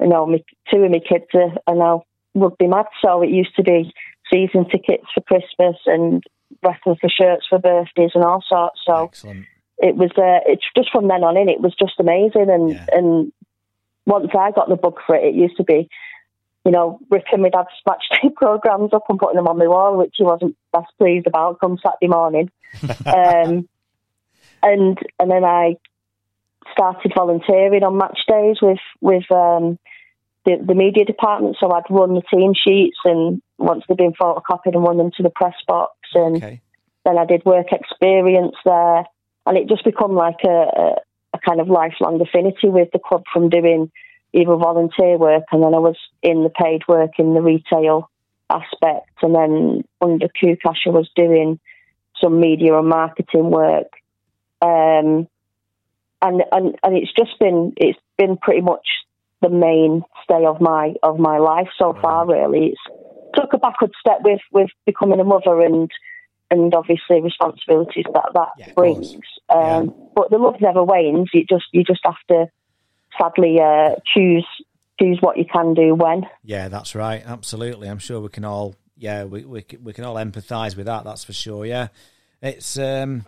you 0.00 0.08
know 0.08 0.26
me, 0.26 0.44
two 0.72 0.82
of 0.82 0.90
my 0.90 0.98
kids 0.98 1.26
are, 1.34 1.52
are 1.66 1.76
now 1.76 2.02
rugby 2.34 2.66
mad." 2.66 2.86
So 3.04 3.22
it 3.22 3.30
used 3.30 3.54
to 3.56 3.62
be 3.62 3.92
season 4.32 4.68
tickets 4.68 5.04
for 5.14 5.20
Christmas 5.22 5.76
and 5.86 6.22
replica 6.62 7.08
shirts 7.08 7.46
for 7.48 7.58
birthdays 7.58 8.12
and 8.14 8.24
all 8.24 8.42
sorts. 8.48 8.80
So 8.86 9.04
Excellent. 9.04 9.46
it 9.78 9.96
was 9.96 10.10
uh, 10.16 10.40
it's 10.46 10.64
just 10.76 10.90
from 10.92 11.08
then 11.08 11.24
on 11.24 11.36
in 11.36 11.48
it 11.48 11.60
was 11.60 11.74
just 11.78 11.98
amazing 12.00 12.48
and 12.50 12.70
Yeah. 12.70 12.86
and 12.92 13.32
once 14.06 14.28
I 14.38 14.50
got 14.50 14.68
the 14.68 14.76
bug 14.76 14.98
for 15.06 15.16
it 15.16 15.24
it 15.24 15.34
used 15.34 15.56
to 15.56 15.64
be 15.64 15.88
you 16.64 16.72
know 16.72 16.98
ripping 17.10 17.42
my 17.42 17.48
dad's 17.50 17.68
match 17.86 18.04
day 18.22 18.30
programs 18.34 18.92
up 18.92 19.04
and 19.08 19.18
putting 19.18 19.36
them 19.36 19.48
on 19.48 19.58
my 19.58 19.66
wall 19.66 19.96
which 19.96 20.14
he 20.16 20.24
wasn't 20.24 20.56
best 20.72 20.92
pleased 20.98 21.26
about 21.26 21.60
come 21.60 21.78
Saturday 21.82 22.08
morning 22.08 22.50
um, 23.06 23.68
and 24.62 24.98
and 25.18 25.30
then 25.30 25.44
I 25.44 25.76
started 26.72 27.12
volunteering 27.14 27.82
on 27.82 27.98
match 27.98 28.20
days 28.28 28.56
with 28.62 28.78
with 29.00 29.30
um, 29.30 29.78
the, 30.44 30.56
the 30.66 30.74
media 30.74 31.04
department 31.04 31.56
so 31.60 31.70
I'd 31.72 31.82
run 31.90 32.14
the 32.14 32.22
team 32.32 32.52
sheets 32.54 32.98
and 33.04 33.42
once 33.58 33.84
they'd 33.88 33.96
been 33.96 34.12
photocopied 34.12 34.74
and 34.74 34.82
run 34.82 34.98
them 34.98 35.10
to 35.16 35.22
the 35.22 35.30
press 35.30 35.54
box. 35.66 35.94
And 36.14 36.36
Okay. 36.36 36.60
then 37.04 37.18
I 37.18 37.24
did 37.24 37.44
work 37.44 37.72
experience 37.72 38.56
there, 38.64 39.04
and 39.46 39.56
it 39.56 39.68
just 39.68 39.84
become 39.84 40.14
like 40.14 40.42
a, 40.44 40.48
a, 40.48 40.94
a 41.34 41.38
kind 41.38 41.60
of 41.60 41.68
lifelong 41.68 42.20
affinity 42.20 42.68
with 42.68 42.88
the 42.92 42.98
club 42.98 43.22
from 43.32 43.48
doing 43.48 43.90
either 44.32 44.56
volunteer 44.56 45.16
work, 45.16 45.44
and 45.52 45.62
then 45.62 45.74
I 45.74 45.78
was 45.78 45.96
in 46.22 46.42
the 46.42 46.50
paid 46.50 46.82
work 46.88 47.12
in 47.18 47.34
the 47.34 47.42
retail 47.42 48.10
aspect, 48.50 49.10
and 49.22 49.34
then 49.34 49.84
under 50.00 50.28
Koukash 50.28 50.86
I 50.86 50.90
was 50.90 51.08
doing 51.14 51.60
some 52.20 52.40
media 52.40 52.76
and 52.76 52.88
marketing 52.88 53.50
work, 53.50 53.88
um, 54.60 55.28
and 56.20 56.42
and 56.52 56.76
and 56.82 56.96
it's 56.96 57.12
just 57.12 57.38
been 57.38 57.74
it's 57.76 57.98
been 58.18 58.36
pretty 58.36 58.60
much 58.62 58.86
the 59.40 59.50
mainstay 59.50 60.46
of 60.46 60.60
my 60.60 60.94
of 61.02 61.18
my 61.18 61.38
life 61.38 61.68
so 61.78 61.96
far. 62.00 62.26
Really, 62.26 62.72
it's 62.72 62.96
took 63.34 63.52
a 63.52 63.58
backward 63.58 63.92
step 63.98 64.18
with 64.22 64.40
with 64.52 64.70
becoming 64.86 65.20
a 65.20 65.24
mother 65.24 65.60
and 65.60 65.90
and 66.50 66.74
obviously 66.74 67.20
responsibilities 67.20 68.04
that 68.12 68.30
that 68.34 68.48
Yeah, 68.58 68.72
brings. 68.74 69.12
course. 69.12 69.40
Um, 69.48 69.94
But 70.14 70.30
the 70.30 70.38
love 70.38 70.60
never 70.60 70.84
wanes. 70.84 71.30
You 71.32 71.44
just 71.48 71.64
you 71.72 71.82
just 71.84 72.00
have 72.04 72.14
to 72.30 72.46
sadly 73.18 73.58
uh, 73.60 73.96
choose 74.14 74.46
choose 75.00 75.18
what 75.20 75.36
you 75.36 75.44
can 75.44 75.74
do 75.74 75.94
when. 75.94 76.22
Yeah, 76.42 76.68
that's 76.68 76.94
right. 76.94 77.22
Absolutely. 77.26 77.88
I'm 77.88 77.98
sure 77.98 78.20
we 78.20 78.28
can 78.28 78.44
all. 78.44 78.74
Yeah, 78.96 79.24
we 79.24 79.44
we 79.44 79.64
we 79.82 79.92
can 79.92 80.04
all 80.04 80.14
empathise 80.14 80.76
with 80.76 80.86
that. 80.86 81.04
That's 81.04 81.24
for 81.24 81.32
sure. 81.32 81.66
Yeah, 81.66 81.88
it's. 82.40 82.78
um 82.78 83.26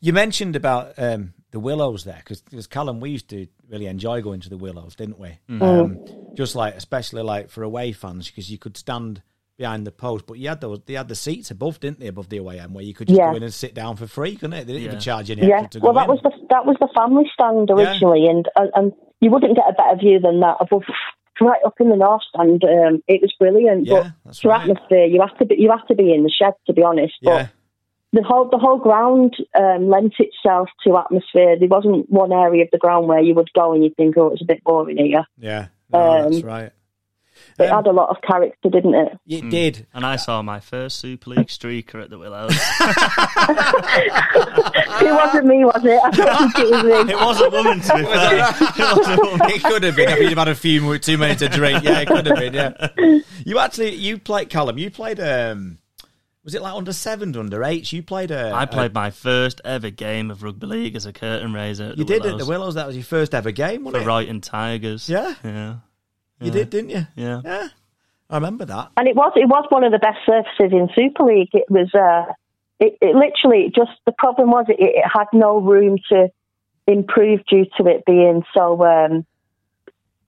You 0.00 0.12
mentioned 0.12 0.56
about 0.56 0.94
um 0.98 1.34
the 1.50 1.60
Willows 1.60 2.04
there 2.04 2.22
because 2.26 2.66
Callum, 2.66 3.00
we 3.00 3.10
used 3.10 3.28
to 3.28 3.46
really 3.68 3.86
enjoy 3.86 4.22
going 4.22 4.40
to 4.40 4.48
the 4.48 4.56
Willows, 4.56 4.96
didn't 4.96 5.18
we? 5.18 5.38
Um, 5.60 6.00
just 6.34 6.54
like 6.56 6.74
especially 6.76 7.22
like 7.22 7.50
for 7.50 7.62
away 7.62 7.92
fans 7.92 8.30
because 8.30 8.50
you 8.50 8.56
could 8.58 8.76
stand 8.78 9.22
behind 9.58 9.86
the 9.86 9.92
post, 9.92 10.26
but 10.26 10.38
you 10.38 10.48
had 10.48 10.60
those. 10.60 10.80
They 10.86 10.94
had 10.94 11.08
the 11.08 11.14
seats 11.14 11.50
above, 11.50 11.80
didn't 11.80 12.00
they? 12.00 12.08
Above 12.08 12.28
the 12.28 12.38
away 12.38 12.58
end 12.58 12.74
where 12.74 12.84
you 12.84 12.94
could 12.94 13.08
just 13.08 13.18
Yeah. 13.18 13.30
go 13.30 13.36
in 13.36 13.42
and 13.42 13.52
sit 13.54 13.74
down 13.74 13.96
for 13.96 14.06
free, 14.06 14.34
couldn't 14.34 14.54
it? 14.54 14.66
They 14.66 14.72
didn't 14.74 14.84
even 14.84 14.96
Yeah. 14.96 15.00
charge 15.00 15.30
any 15.30 15.42
Yeah. 15.42 15.60
extra 15.62 15.80
to 15.80 15.84
Well, 15.84 15.92
go 15.92 15.98
that 16.00 16.04
in. 16.08 16.10
was 16.10 16.20
the 16.22 16.46
that 16.50 16.66
was 16.66 16.76
the 16.80 16.88
family 16.96 17.30
stand 17.32 17.70
originally, 17.70 18.26
and, 18.28 18.48
and 18.56 18.70
and 18.74 18.92
you 19.20 19.30
wouldn't 19.30 19.56
get 19.56 19.68
a 19.68 19.72
better 19.72 19.96
view 19.96 20.18
than 20.20 20.40
that 20.40 20.56
above. 20.60 20.84
Right 21.40 21.60
up 21.66 21.74
in 21.80 21.88
the 21.88 21.96
north 21.96 22.22
stand, 22.28 22.62
um, 22.62 23.02
it 23.08 23.20
was 23.22 23.32
brilliant. 23.38 23.86
Yeah, 23.86 23.94
but 24.02 24.12
that's 24.24 24.40
for 24.40 24.48
right. 24.50 24.60
atmosphere, 24.68 25.06
you 25.06 25.20
have 25.20 25.36
to 25.38 25.46
be 25.46 25.56
you 25.58 25.70
have 25.70 25.86
to 25.88 25.94
be 25.94 26.12
in 26.14 26.22
the 26.22 26.30
shed 26.30 26.52
to 26.66 26.72
be 26.72 26.82
honest. 26.82 27.14
But 27.22 27.30
yeah, 27.30 27.46
the 28.12 28.22
whole 28.22 28.48
the 28.48 28.58
whole 28.58 28.78
ground 28.78 29.34
um, 29.58 29.88
lent 29.88 30.14
itself 30.18 30.68
to 30.86 30.98
atmosphere. 30.98 31.58
There 31.58 31.68
wasn't 31.68 32.08
one 32.10 32.32
area 32.32 32.64
of 32.64 32.68
the 32.70 32.78
ground 32.78 33.08
where 33.08 33.20
you 33.22 33.34
would 33.34 33.50
go 33.54 33.72
and 33.72 33.82
you'd 33.82 33.96
think, 33.96 34.16
oh, 34.18 34.28
it's 34.28 34.42
a 34.42 34.46
bit 34.46 34.62
boring 34.62 34.98
here. 34.98 35.24
yeah, 35.38 35.68
no, 35.90 36.30
that's 36.30 36.44
um, 36.44 36.48
right. 36.48 36.72
It 37.58 37.68
Um, 37.70 37.76
had 37.84 37.86
a 37.86 37.92
lot 37.92 38.08
of 38.08 38.16
character, 38.22 38.68
didn't 38.70 38.94
it? 38.94 39.18
It 39.26 39.50
did. 39.50 39.86
And 39.94 40.04
I 40.06 40.16
saw 40.16 40.42
my 40.42 40.60
first 40.60 40.98
Super 40.98 41.30
League 41.30 41.48
streaker 41.48 42.02
at 42.02 42.10
the 42.10 42.18
Willows. 42.18 42.56
It 45.04 45.12
wasn't 45.12 45.46
me, 45.46 45.64
was 45.64 45.84
it? 45.84 46.00
I 46.02 46.10
don't 46.10 46.52
think 46.52 46.58
it 46.58 46.70
was 46.70 46.84
me. 47.06 47.12
it 47.12 47.16
was 47.16 47.40
a 47.40 47.50
woman, 47.50 47.80
to 47.80 47.94
be 47.96 48.02
fair. 48.04 48.48
It 48.48 48.96
was 48.96 49.08
a 49.08 49.16
woman. 49.20 49.40
it 49.50 49.62
could 49.62 49.82
have 49.82 49.96
been 49.96 50.08
if 50.10 50.18
you'd 50.20 50.28
have 50.30 50.38
had 50.38 50.48
a 50.48 50.54
few 50.54 50.80
more, 50.80 50.98
too 50.98 51.18
many 51.18 51.34
to 51.36 51.48
drink. 51.48 51.82
Yeah, 51.82 52.00
it 52.00 52.08
could 52.08 52.26
have 52.26 52.36
been. 52.38 52.54
Yeah. 52.54 53.18
You 53.44 53.58
actually 53.58 53.94
you 53.96 54.18
played 54.18 54.48
Callum. 54.50 54.78
You 54.78 54.90
played 54.90 55.18
um. 55.20 55.78
Was 56.44 56.54
it 56.54 56.62
like 56.62 56.74
under 56.74 56.92
sevens, 56.92 57.36
under 57.36 57.62
eights? 57.64 57.92
You 57.92 58.02
played 58.02 58.30
a. 58.30 58.52
I 58.52 58.66
played 58.66 58.92
my 58.94 59.10
first 59.10 59.60
ever 59.64 59.90
game 59.90 60.30
of 60.30 60.42
rugby 60.42 60.66
league 60.66 60.96
as 60.96 61.06
a 61.06 61.12
curtain 61.12 61.52
raiser. 61.52 61.84
At 61.90 61.98
You 61.98 62.04
the 62.04 62.14
did 62.14 62.22
Willows 62.22 62.32
at 62.40 62.44
the 62.44 62.50
Willows. 62.50 62.74
That 62.74 62.86
was 62.86 62.96
your 62.96 63.04
first 63.04 63.34
ever 63.34 63.50
game, 63.50 63.80
for 63.80 63.84
wasn't 63.86 64.02
it? 64.02 64.04
Brighton 64.04 64.40
Tigers. 64.40 65.08
Yeah. 65.08 65.34
yeah, 65.44 65.76
You 66.44 66.50
did, 66.50 66.70
didn't 66.70 66.90
you? 66.90 67.06
yeah. 67.16 67.40
Yeah. 67.44 67.68
I 68.30 68.36
remember 68.36 68.64
that. 68.64 68.92
And 68.96 69.06
it 69.06 69.14
was 69.14 69.32
it 69.36 69.46
was 69.46 69.66
one 69.68 69.84
of 69.84 69.92
the 69.92 69.98
best 69.98 70.18
surfaces 70.24 70.72
in 70.72 70.88
Super 70.94 71.24
League. 71.24 71.50
It 71.52 71.70
was 71.70 71.94
uh, 71.94 72.32
it, 72.80 72.96
it 73.02 73.14
literally 73.14 73.70
just 73.74 73.90
the 74.06 74.12
problem 74.12 74.50
was 74.50 74.64
it, 74.68 74.76
it 74.80 75.04
had 75.04 75.26
no 75.34 75.58
room 75.60 75.98
to 76.10 76.28
improve 76.86 77.44
due 77.46 77.66
to 77.76 77.86
it 77.86 78.04
being 78.06 78.42
so 78.56 78.82
um, 78.84 79.26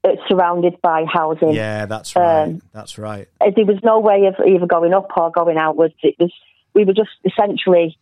it's 0.05 0.21
surrounded 0.29 0.81
by 0.83 1.07
housing. 1.11 1.55
Yeah, 1.55 1.87
that's 1.87 2.15
right. 2.15 2.43
Um, 2.43 2.63
that's 2.73 2.99
right. 2.99 3.27
Uh, 3.41 3.51
There 3.57 3.65
was 3.65 3.79
no 3.83 4.01
way 4.01 4.27
of 4.27 4.35
either 4.47 4.67
going 4.67 4.93
up 4.93 5.09
or 5.17 5.31
going 5.31 5.57
outwards. 5.57 5.95
It 6.03 6.17
was 6.19 6.33
we 6.75 6.85
were 6.85 6.93
just 6.93 7.11
essentially 7.25 7.99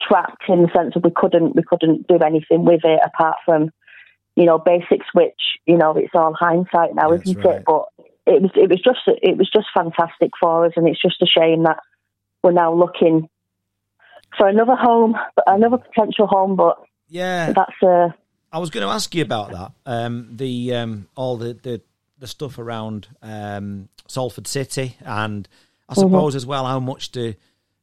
trapped 0.00 0.44
in 0.48 0.62
the 0.62 0.70
sense 0.74 0.94
that 0.94 1.04
we 1.04 1.10
couldn't 1.14 1.54
we 1.54 1.62
couldn't 1.62 2.08
do 2.08 2.16
anything 2.16 2.64
with 2.64 2.80
it 2.84 3.00
apart 3.04 3.36
from 3.44 3.70
you 4.36 4.44
know 4.44 4.58
basics, 4.58 5.06
which 5.12 5.40
you 5.66 5.76
know 5.76 5.94
it's 5.96 6.14
all 6.14 6.34
hindsight 6.38 6.94
now, 6.94 7.10
That's 7.10 7.28
isn't 7.28 7.44
right. 7.44 7.56
it? 7.56 7.64
But 7.66 7.84
it 8.26 8.42
was 8.42 8.50
it 8.54 8.70
was 8.70 8.80
just 8.82 9.00
it 9.06 9.36
was 9.36 9.50
just 9.52 9.66
fantastic 9.74 10.30
for 10.40 10.66
us, 10.66 10.72
and 10.76 10.88
it's 10.88 11.00
just 11.02 11.22
a 11.22 11.26
shame 11.26 11.64
that 11.64 11.78
we're 12.42 12.52
now 12.52 12.74
looking 12.74 13.28
for 14.36 14.48
another 14.48 14.76
home, 14.76 15.14
another 15.46 15.78
potential 15.78 16.26
home. 16.26 16.56
But 16.56 16.78
Yeah. 17.08 17.52
that's 17.52 17.82
uh, 17.82 18.08
I 18.52 18.58
was 18.58 18.70
going 18.70 18.86
to 18.86 18.92
ask 18.92 19.14
you 19.14 19.22
about 19.22 19.50
that. 19.52 19.72
Um, 19.86 20.30
the 20.36 20.74
um, 20.74 21.08
all 21.16 21.36
the, 21.36 21.54
the 21.54 21.80
the 22.18 22.26
stuff 22.26 22.58
around 22.58 23.08
um, 23.22 23.88
Salford 24.06 24.46
City, 24.46 24.96
and 25.00 25.48
I 25.88 25.94
suppose 25.94 26.34
as 26.34 26.46
well 26.46 26.66
how 26.66 26.78
much 26.78 27.10
do, 27.10 27.34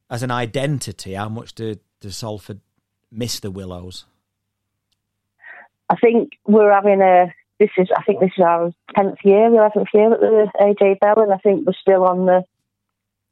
as 0.08 0.22
an 0.22 0.30
identity, 0.30 1.14
how 1.14 1.28
much 1.28 1.54
do, 1.54 1.76
do 2.00 2.10
Salford 2.10 2.60
miss 3.12 3.40
the 3.40 3.50
Willows? 3.50 4.06
I 5.90 5.96
think 5.96 6.32
we're 6.46 6.72
having 6.72 7.02
a. 7.02 7.34
This 7.58 7.70
is, 7.76 7.88
I 7.94 8.02
think, 8.04 8.20
this 8.20 8.30
is 8.38 8.44
our 8.44 8.72
tenth 8.96 9.18
year, 9.22 9.46
eleventh 9.46 9.88
year 9.92 10.14
at 10.14 10.20
the 10.20 10.48
AJ 10.60 11.00
Bell, 11.00 11.20
and 11.20 11.32
I 11.32 11.36
think 11.36 11.66
we're 11.66 11.74
still 11.74 12.04
on 12.04 12.24
the 12.24 12.42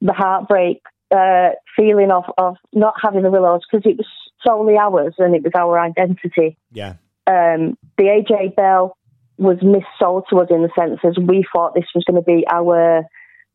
the 0.01 0.13
heartbreak 0.13 0.83
uh, 1.11 1.51
feeling 1.77 2.11
of 2.11 2.25
of 2.37 2.57
not 2.73 2.95
having 3.03 3.23
the 3.23 3.31
Willows 3.31 3.63
because 3.71 3.89
it 3.91 3.97
was 3.97 4.07
solely 4.47 4.77
ours 4.77 5.15
and 5.19 5.35
it 5.35 5.43
was 5.43 5.53
our 5.57 5.79
identity. 5.79 6.59
Yeah, 6.73 6.95
Um, 7.27 7.79
the 7.97 8.05
AJ 8.05 8.57
Bell 8.57 8.97
was 9.39 9.59
missold 9.59 10.25
to 10.29 10.41
us 10.41 10.49
in 10.51 10.63
the 10.63 10.71
sense 10.79 11.01
as 11.05 11.17
we 11.17 11.45
thought 11.53 11.75
this 11.75 11.87
was 11.95 12.05
going 12.05 12.17
to 12.17 12.23
be 12.23 12.45
our, 12.51 13.05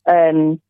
um, 0.09 0.61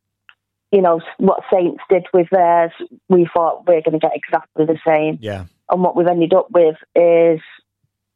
you 0.71 0.81
know, 0.81 1.01
what 1.17 1.43
Saints 1.53 1.83
did 1.89 2.07
with 2.13 2.27
theirs. 2.31 2.71
We 3.09 3.29
thought 3.31 3.67
we're 3.67 3.81
going 3.81 3.99
to 3.99 3.99
get 3.99 4.15
exactly 4.15 4.65
the 4.65 4.79
same 4.85 5.19
yeah, 5.21 5.45
and 5.69 5.83
what 5.83 5.95
we've 5.95 6.07
ended 6.07 6.33
up 6.33 6.47
with 6.51 6.75
is 6.95 7.41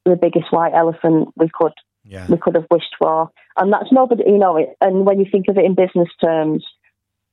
the 0.09 0.15
biggest 0.15 0.51
white 0.51 0.73
elephant 0.73 1.29
we 1.35 1.49
could 1.51 1.73
yeah, 2.03 2.25
we 2.29 2.37
could 2.37 2.55
have 2.55 2.67
wished 2.71 2.95
for, 2.97 3.31
and 3.57 3.71
that's 3.71 3.91
nobody, 3.91 4.23
you 4.27 4.37
know. 4.37 4.57
It, 4.57 4.77
and 4.79 5.05
when 5.05 5.19
you 5.19 5.25
think 5.31 5.45
of 5.49 5.57
it 5.57 5.65
in 5.65 5.75
business 5.75 6.09
terms, 6.23 6.65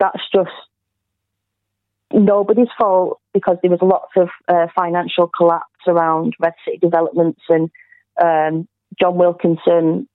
that's 0.01 0.23
just 0.35 0.51
nobody's 2.13 2.69
fault 2.79 3.21
because 3.33 3.57
there 3.63 3.71
was 3.71 3.81
lots 3.83 4.13
of 4.17 4.29
uh, 4.49 4.67
financial 4.75 5.29
collapse 5.29 5.65
around 5.87 6.35
Red 6.39 6.55
City 6.65 6.79
developments 6.79 7.41
and 7.49 7.71
um, 8.23 8.69
John 9.01 9.17
Wilkinson, 9.17 10.09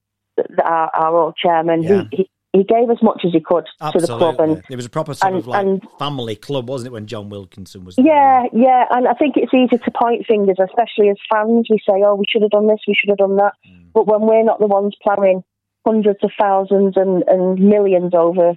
our, 0.63 0.89
our 0.93 1.17
old 1.17 1.35
chairman, 1.35 1.83
Yeah. 1.83 2.03
he, 2.11 2.17
he 2.17 2.29
he 2.53 2.63
gave 2.63 2.89
as 2.89 2.97
much 3.03 3.21
as 3.25 3.31
he 3.31 3.39
could 3.39 3.65
to 3.93 3.99
the 3.99 4.07
club 4.07 4.39
and 4.39 4.63
It 4.69 4.75
was 4.75 4.85
a 4.85 4.89
proper 4.89 5.13
sort 5.13 5.31
and- 5.33 5.39
of 5.39 5.47
like 5.47 5.65
and- 5.65 5.87
family 5.99 6.35
club, 6.35 6.67
wasn't 6.67 6.87
it? 6.87 6.93
When 6.93 7.05
John 7.05 7.29
Wilkinson 7.29 7.85
was 7.85 7.95
there? 7.95 8.05
Yeah, 8.05 8.43
yeah, 8.53 8.85
and 8.91 9.07
I 9.07 9.13
think 9.13 9.37
it's 9.37 9.53
easy 9.53 9.77
to 9.77 9.91
point 9.91 10.25
fingers, 10.25 10.57
especially 10.59 11.09
as 11.09 11.17
fans. 11.31 11.67
We 11.69 11.77
say, 11.79 12.01
"Oh, 12.03 12.15
we 12.15 12.25
should 12.27 12.41
have 12.41 12.51
done 12.51 12.67
this, 12.67 12.79
we 12.87 12.95
should 12.95 13.09
have 13.09 13.19
done 13.19 13.35
that," 13.37 13.53
Mm. 13.67 13.91
but 13.93 14.07
when 14.07 14.21
we're 14.21 14.43
not 14.43 14.59
the 14.59 14.67
ones 14.67 14.95
plowing 15.03 15.43
hundreds 15.85 16.19
of 16.23 16.31
thousands 16.39 16.97
and, 16.97 17.23
and 17.27 17.57
millions 17.59 18.13
over 18.13 18.53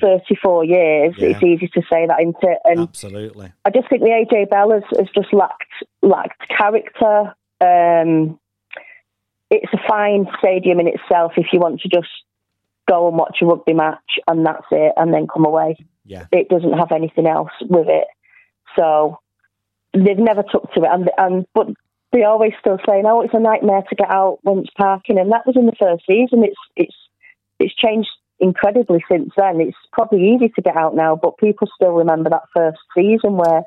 thirty-four 0.00 0.64
years, 0.64 1.14
Mm. 1.14 1.20
Yeah. 1.20 1.28
it's 1.28 1.42
easy 1.42 1.68
to 1.68 1.82
say 1.90 2.06
that, 2.06 2.20
isn't 2.20 2.36
it? 2.42 2.58
And 2.64 2.80
absolutely. 2.80 3.52
I 3.64 3.70
just 3.70 3.88
think 3.88 4.02
the 4.02 4.08
AJ 4.10 4.46
Bell 4.50 4.70
has, 4.72 4.82
has 4.98 5.08
just 5.14 5.32
lacked 5.32 5.62
lacked 6.02 6.48
character. 6.48 7.34
Um, 7.60 8.38
it's 9.50 9.72
a 9.72 9.78
fine 9.88 10.26
stadium 10.38 10.80
in 10.80 10.88
itself 10.88 11.32
if 11.36 11.46
you 11.52 11.60
want 11.60 11.80
to 11.82 11.88
just 11.88 12.08
go 12.88 13.08
and 13.08 13.16
watch 13.16 13.38
a 13.40 13.46
rugby 13.46 13.72
match 13.72 14.18
and 14.26 14.44
that's 14.44 14.66
it, 14.70 14.92
and 14.96 15.12
then 15.12 15.26
come 15.32 15.44
away 15.44 15.76
Yeah, 16.04 16.26
it 16.32 16.48
doesn't 16.48 16.78
have 16.78 16.92
anything 16.92 17.26
else 17.26 17.52
with 17.60 17.88
it. 17.88 18.06
So 18.76 19.18
they've 19.92 20.18
never 20.18 20.42
took 20.42 20.72
to 20.72 20.82
it, 20.82 20.90
and 20.90 21.10
and 21.18 21.46
but 21.54 21.68
they 22.12 22.22
always 22.22 22.52
still 22.60 22.78
say, 22.86 23.02
"Oh, 23.04 23.22
it's 23.22 23.34
a 23.34 23.40
nightmare 23.40 23.82
to 23.88 23.94
get 23.94 24.10
out 24.10 24.38
when 24.42 24.58
it's 24.58 24.70
parking," 24.76 25.18
and 25.18 25.32
that 25.32 25.46
was 25.46 25.56
in 25.56 25.66
the 25.66 25.76
first 25.78 26.04
season. 26.06 26.44
It's 26.44 26.60
it's 26.76 26.96
it's 27.58 27.74
changed 27.74 28.10
incredibly 28.40 29.04
since 29.10 29.30
then. 29.36 29.60
It's 29.60 29.76
probably 29.92 30.30
easy 30.30 30.48
to 30.50 30.62
get 30.62 30.76
out 30.76 30.94
now, 30.94 31.16
but 31.16 31.38
people 31.38 31.68
still 31.74 31.92
remember 31.92 32.30
that 32.30 32.48
first 32.54 32.78
season 32.96 33.36
where 33.36 33.62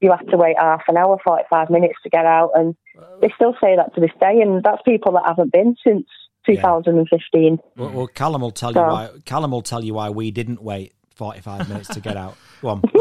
you 0.00 0.10
have 0.10 0.26
to 0.28 0.36
wait 0.36 0.56
half 0.58 0.82
an 0.88 0.96
hour, 0.96 1.18
forty 1.22 1.44
five 1.50 1.70
minutes 1.70 1.98
to 2.02 2.10
get 2.10 2.26
out, 2.26 2.52
and 2.54 2.74
they 3.20 3.30
still 3.34 3.54
say 3.62 3.76
that 3.76 3.94
to 3.94 4.00
this 4.00 4.16
day, 4.20 4.40
and 4.40 4.62
that's 4.62 4.82
people 4.82 5.12
that 5.12 5.26
haven't 5.26 5.52
been 5.52 5.76
since. 5.84 6.06
2015. 6.46 7.58
Well, 7.76 7.90
well, 7.90 8.06
Callum 8.06 8.42
will 8.42 8.50
tell 8.50 8.72
you 8.72 8.80
why. 8.80 9.10
Callum 9.24 9.50
will 9.50 9.62
tell 9.62 9.82
you 9.84 9.94
why 9.94 10.10
we 10.10 10.30
didn't 10.30 10.62
wait 10.62 10.94
forty-five 11.14 11.68
minutes 11.68 11.88
to 11.88 12.00
get 12.00 12.16
out. 12.16 12.36
Go 12.62 12.68
on. 12.68 12.82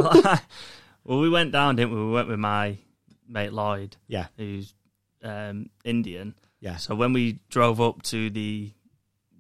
well, 1.03 1.19
we 1.19 1.29
went 1.29 1.51
down, 1.51 1.75
didn't 1.75 1.93
we? 1.93 2.05
We 2.05 2.11
went 2.11 2.27
with 2.27 2.39
my 2.39 2.77
mate 3.27 3.53
Lloyd, 3.53 3.97
Yeah, 4.07 4.27
who's 4.37 4.73
um, 5.23 5.69
Indian. 5.83 6.35
yeah. 6.59 6.77
So 6.77 6.95
when 6.95 7.13
we 7.13 7.39
drove 7.49 7.79
up 7.81 8.01
to 8.03 8.29
the, 8.29 8.71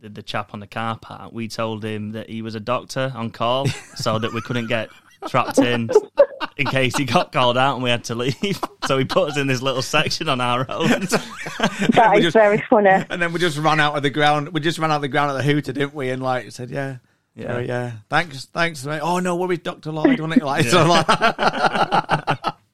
the 0.01 0.09
the 0.09 0.23
chap 0.23 0.53
on 0.53 0.59
the 0.59 0.67
car 0.67 0.97
park, 0.97 1.31
we 1.31 1.47
told 1.47 1.83
him 1.83 2.11
that 2.11 2.29
he 2.29 2.41
was 2.41 2.55
a 2.55 2.59
doctor 2.59 3.11
on 3.15 3.31
call, 3.31 3.67
so 3.95 4.19
that 4.19 4.33
we 4.33 4.41
couldn't 4.41 4.67
get 4.67 4.89
trapped 5.27 5.59
in 5.59 5.89
in 6.57 6.65
case 6.67 6.95
he 6.97 7.05
got 7.05 7.31
called 7.31 7.57
out 7.57 7.75
and 7.75 7.83
we 7.83 7.89
had 7.89 8.03
to 8.05 8.15
leave. 8.15 8.35
So 8.87 8.97
he 8.97 9.05
put 9.05 9.29
us 9.29 9.37
in 9.37 9.45
this 9.45 9.61
little 9.61 9.83
section 9.83 10.29
on 10.29 10.41
our 10.41 10.65
own. 10.67 10.89
That 10.89 12.09
We 12.13 12.19
is 12.19 12.23
just- 12.25 12.33
very 12.33 12.63
funny. 12.69 12.89
And 12.89 13.21
then 13.21 13.33
we 13.33 13.39
just 13.39 13.57
ran 13.59 13.79
out 13.79 13.95
of 13.95 14.01
the 14.01 14.09
ground. 14.09 14.49
We 14.49 14.61
just 14.61 14.79
ran 14.79 14.91
out 14.91 14.95
of 14.95 15.01
the 15.03 15.07
ground 15.09 15.29
at 15.29 15.37
the 15.37 15.43
hooter, 15.43 15.73
didn't 15.73 15.93
we? 15.93 16.09
And 16.09 16.23
like 16.23 16.51
said, 16.51 16.71
yeah, 16.71 16.97
yeah, 17.35 17.59
Yeah. 17.59 17.65
yeah. 17.65 17.91
Thanks, 18.09 18.45
thanks. 18.45 18.83
Mate. 18.85 19.01
Oh 19.01 19.19
no 19.19 19.35
worries, 19.35 19.59
Doctor 19.59 19.91
Lloyd. 19.91 20.19
Wasn't 20.19 20.41
it 20.41 20.43
like 20.43 20.65
so? 20.65 20.85
Like, 20.87 21.05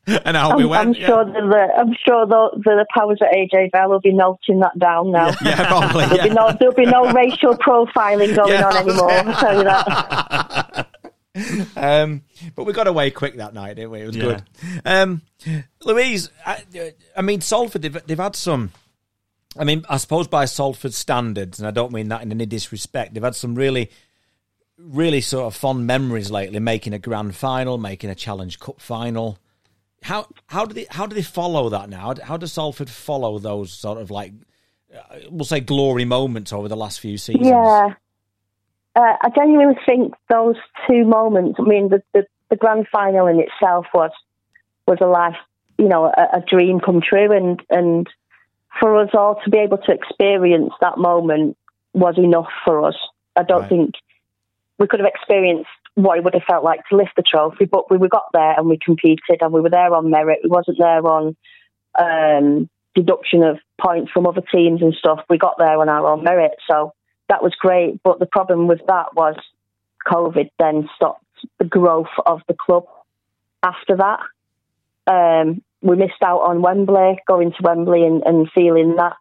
and 0.07 0.37
how 0.37 0.55
we 0.55 0.63
I'm, 0.63 0.69
went. 0.69 0.87
I'm 0.89 0.93
yeah. 0.93 1.07
sure 1.07 1.25
that 1.25 1.33
the 1.33 1.67
I'm 1.79 1.93
sure 2.07 2.25
the, 2.27 2.49
the, 2.57 2.61
the 2.63 2.85
powers 2.95 3.19
at 3.21 3.33
AJ 3.35 3.71
Bell 3.71 3.89
will 3.89 3.99
be 3.99 4.13
noting 4.13 4.59
that 4.59 4.77
down 4.79 5.11
now. 5.11 5.33
Yeah, 5.43 5.67
probably. 5.67 6.05
There'll, 6.05 6.29
be 6.29 6.33
no, 6.33 6.51
there'll 6.59 6.75
be 6.75 6.85
no 6.85 7.11
racial 7.11 7.55
profiling 7.57 8.35
going 8.35 8.53
Yeah, 8.53 8.67
on 8.69 8.77
anymore. 8.77 9.11
I'll 9.11 9.39
tell 9.39 9.57
you 9.57 9.63
that. 9.63 10.87
um, 11.75 12.21
but 12.55 12.63
we 12.65 12.73
got 12.73 12.87
away 12.87 13.11
quick 13.11 13.35
that 13.37 13.53
night, 13.53 13.75
didn't 13.75 13.91
we? 13.91 14.01
It 14.01 14.07
was 14.07 14.15
Yeah. 14.15 14.23
good. 14.23 14.43
Um, 14.85 15.21
Louise, 15.83 16.29
I, 16.45 16.63
I 17.15 17.21
mean, 17.21 17.41
Salford, 17.41 17.81
they've, 17.81 18.05
they've 18.07 18.17
had 18.17 18.35
some. 18.35 18.71
I 19.57 19.63
mean, 19.63 19.85
I 19.89 19.97
suppose 19.97 20.27
by 20.27 20.45
Salford 20.45 20.93
standards, 20.93 21.59
and 21.59 21.67
I 21.67 21.71
don't 21.71 21.91
mean 21.93 22.09
that 22.09 22.21
in 22.21 22.31
any 22.31 22.45
disrespect, 22.45 23.13
they've 23.13 23.23
had 23.23 23.35
some 23.35 23.55
really, 23.55 23.89
really 24.77 25.21
sort 25.21 25.45
of 25.45 25.55
fond 25.55 25.87
memories 25.87 26.29
lately, 26.31 26.59
making 26.59 26.93
a 26.93 26.99
grand 26.99 27.35
final, 27.35 27.77
making 27.77 28.09
a 28.09 28.15
Challenge 28.15 28.59
Cup 28.59 28.81
final. 28.81 29.37
How 30.03 30.27
how 30.47 30.65
do 30.65 30.73
they 30.73 30.85
how 30.89 31.05
do 31.07 31.15
they 31.15 31.21
follow 31.23 31.69
that 31.69 31.89
now? 31.89 32.13
How, 32.13 32.15
how 32.23 32.37
does 32.37 32.51
Salford 32.53 32.89
follow 32.89 33.39
those 33.39 33.71
sort 33.73 33.97
of 33.97 34.11
like 34.11 34.33
uh, 34.93 35.19
we'll 35.31 35.45
say 35.45 35.61
glory 35.61 36.05
moments 36.05 36.51
over 36.53 36.67
the 36.67 36.75
last 36.77 36.99
few 36.99 37.17
seasons? 37.17 37.47
Yeah. 37.47 37.93
Uh, 38.95 39.15
I 39.21 39.29
genuinely 39.35 39.75
think 39.85 40.13
those 40.29 40.55
two 40.87 41.03
moments, 41.05 41.59
I 41.59 41.63
mean, 41.63 41.89
the, 41.89 42.01
the, 42.13 42.25
the 42.49 42.55
grand 42.55 42.87
final 42.91 43.27
in 43.27 43.39
itself 43.39 43.87
was 43.93 44.11
was 44.87 44.99
a 45.01 45.07
life, 45.07 45.35
you 45.77 45.89
know, 45.89 46.05
a, 46.05 46.37
a 46.37 46.43
dream 46.47 46.79
come 46.79 47.01
true. 47.01 47.31
And, 47.31 47.61
and 47.69 48.07
for 48.79 49.01
us 49.01 49.09
all 49.13 49.39
to 49.43 49.49
be 49.49 49.57
able 49.57 49.79
to 49.79 49.91
experience 49.91 50.71
that 50.79 50.97
moment 50.97 51.57
was 51.93 52.17
enough 52.17 52.49
for 52.63 52.87
us. 52.87 52.95
I 53.35 53.43
don't 53.43 53.61
Right. 53.61 53.69
think 53.69 53.95
we 54.77 54.87
could 54.87 54.99
have 54.99 55.09
experienced 55.09 55.69
what 55.95 56.17
it 56.17 56.23
would 56.23 56.33
have 56.33 56.43
felt 56.43 56.63
like 56.63 56.81
to 56.89 56.97
lift 56.97 57.15
the 57.15 57.23
trophy, 57.23 57.65
but 57.65 57.89
we, 57.89 57.97
we 57.97 58.09
got 58.09 58.25
there 58.33 58.53
and 58.57 58.67
we 58.67 58.77
competed 58.77 59.41
and 59.41 59.53
we 59.53 59.61
were 59.61 59.69
there 59.69 59.93
on 59.93 60.09
merit. 60.09 60.39
We 60.43 60.49
wasn't 60.49 60.77
there 60.77 61.05
on 61.07 61.35
um, 61.97 62.69
deduction 62.93 63.43
of 63.43 63.57
points 63.81 64.11
from 64.11 64.27
other 64.27 64.43
teams 64.53 64.81
and 64.81 64.93
stuff. 64.93 65.21
We 65.29 65.37
got 65.37 65.55
there 65.57 65.79
on 65.79 65.89
our 65.89 66.05
own 66.05 66.23
merit. 66.23 66.51
So 66.69 66.93
that 67.29 67.43
was 67.43 67.53
great. 67.59 68.01
But 68.03 68.19
the 68.19 68.25
problem 68.25 68.67
with 68.67 68.81
that 68.87 69.15
was 69.15 69.35
COVID 70.07 70.49
then 70.59 70.89
stopped 70.95 71.23
the 71.59 71.65
growth 71.65 72.13
of 72.25 72.41
the 72.47 72.53
club 72.53 72.85
after 73.63 73.97
that. 73.97 74.19
Um, 75.07 75.61
we 75.81 75.95
missed 75.95 76.23
out 76.23 76.39
on 76.39 76.61
Wembley, 76.61 77.19
going 77.27 77.51
to 77.51 77.57
Wembley 77.61 78.03
and, 78.03 78.23
and 78.25 78.49
feeling 78.53 78.95
that 78.95 79.17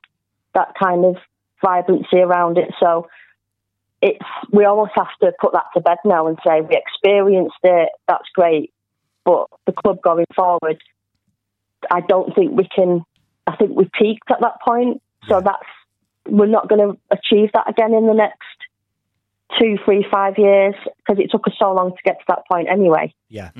that 0.54 0.74
kind 0.80 1.04
of 1.04 1.16
vibrancy 1.62 2.18
around 2.18 2.58
it. 2.58 2.72
So 2.80 3.08
it's 4.00 4.24
we 4.52 4.64
almost 4.64 4.92
have 4.94 5.08
to 5.22 5.32
put 5.40 5.52
that 5.52 5.64
to 5.74 5.80
bed 5.80 5.98
now 6.04 6.26
and 6.26 6.38
say 6.46 6.60
we 6.60 6.76
experienced 6.76 7.56
it. 7.62 7.88
That's 8.06 8.28
great, 8.34 8.72
but 9.24 9.46
the 9.66 9.72
club 9.72 10.00
going 10.02 10.26
forward, 10.34 10.80
I 11.90 12.00
don't 12.00 12.34
think 12.34 12.56
we 12.56 12.68
can. 12.68 13.04
I 13.46 13.56
think 13.56 13.72
we 13.76 13.88
peaked 13.98 14.30
at 14.30 14.40
that 14.40 14.60
point, 14.64 15.02
so 15.28 15.40
that's 15.40 15.66
we're 16.28 16.46
not 16.46 16.68
going 16.68 16.80
to 16.80 16.98
achieve 17.10 17.50
that 17.54 17.68
again 17.68 17.92
in 17.94 18.06
the 18.06 18.14
next 18.14 18.38
two, 19.58 19.76
three, 19.84 20.06
five 20.10 20.34
years 20.38 20.74
because 20.98 21.22
it 21.22 21.30
took 21.30 21.46
us 21.46 21.54
so 21.58 21.72
long 21.72 21.90
to 21.90 22.02
get 22.04 22.18
to 22.18 22.24
that 22.28 22.42
point 22.50 22.68
anyway. 22.70 23.12
Yeah. 23.28 23.50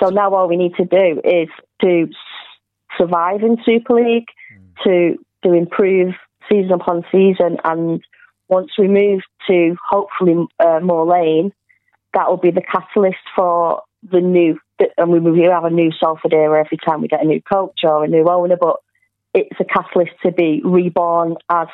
So 0.00 0.10
now 0.10 0.34
all 0.34 0.48
we 0.48 0.56
need 0.56 0.74
to 0.76 0.84
do 0.84 1.20
is 1.24 1.48
to 1.80 2.08
survive 2.98 3.42
in 3.42 3.56
Super 3.64 3.94
League, 3.94 4.28
to 4.84 5.16
to 5.44 5.52
improve 5.52 6.14
season 6.50 6.72
upon 6.72 7.04
season, 7.10 7.56
and 7.64 8.02
once 8.48 8.72
we 8.78 8.88
move 8.88 9.20
to 9.46 9.76
hopefully 9.88 10.46
uh, 10.58 10.80
more 10.80 11.06
lane, 11.06 11.52
that 12.14 12.28
will 12.28 12.36
be 12.36 12.50
the 12.50 12.62
catalyst 12.62 13.18
for 13.34 13.82
the 14.10 14.20
new. 14.20 14.58
And 14.96 15.10
we 15.10 15.20
we 15.20 15.42
have 15.42 15.64
a 15.64 15.70
new 15.70 15.90
Salford 15.98 16.32
era 16.32 16.60
every 16.64 16.78
time 16.78 17.02
we 17.02 17.08
get 17.08 17.22
a 17.22 17.26
new 17.26 17.40
coach 17.42 17.80
or 17.84 18.04
a 18.04 18.08
new 18.08 18.26
owner, 18.28 18.56
but 18.60 18.76
it's 19.34 19.60
a 19.60 19.64
catalyst 19.64 20.12
to 20.24 20.32
be 20.32 20.60
reborn 20.64 21.36
as 21.48 21.68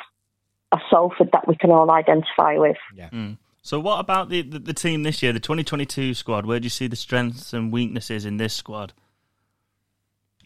a 0.71 0.77
Salford 0.89 1.29
that 1.33 1.47
we 1.47 1.55
can 1.55 1.71
all 1.71 1.89
identify 1.91 2.57
with. 2.57 2.77
Yeah. 2.93 3.09
So, 3.61 3.79
what 3.79 3.99
about 3.99 4.29
the, 4.29 4.41
the, 4.41 4.59
the 4.59 4.73
team 4.73 5.03
this 5.03 5.21
year, 5.21 5.33
the 5.33 5.39
2022 5.39 6.13
squad? 6.13 6.45
Where 6.45 6.59
do 6.59 6.65
you 6.65 6.69
see 6.69 6.87
the 6.87 6.95
strengths 6.95 7.51
and 7.51 7.71
weaknesses 7.71 8.25
in 8.25 8.37
this 8.37 8.53
squad? 8.53 8.93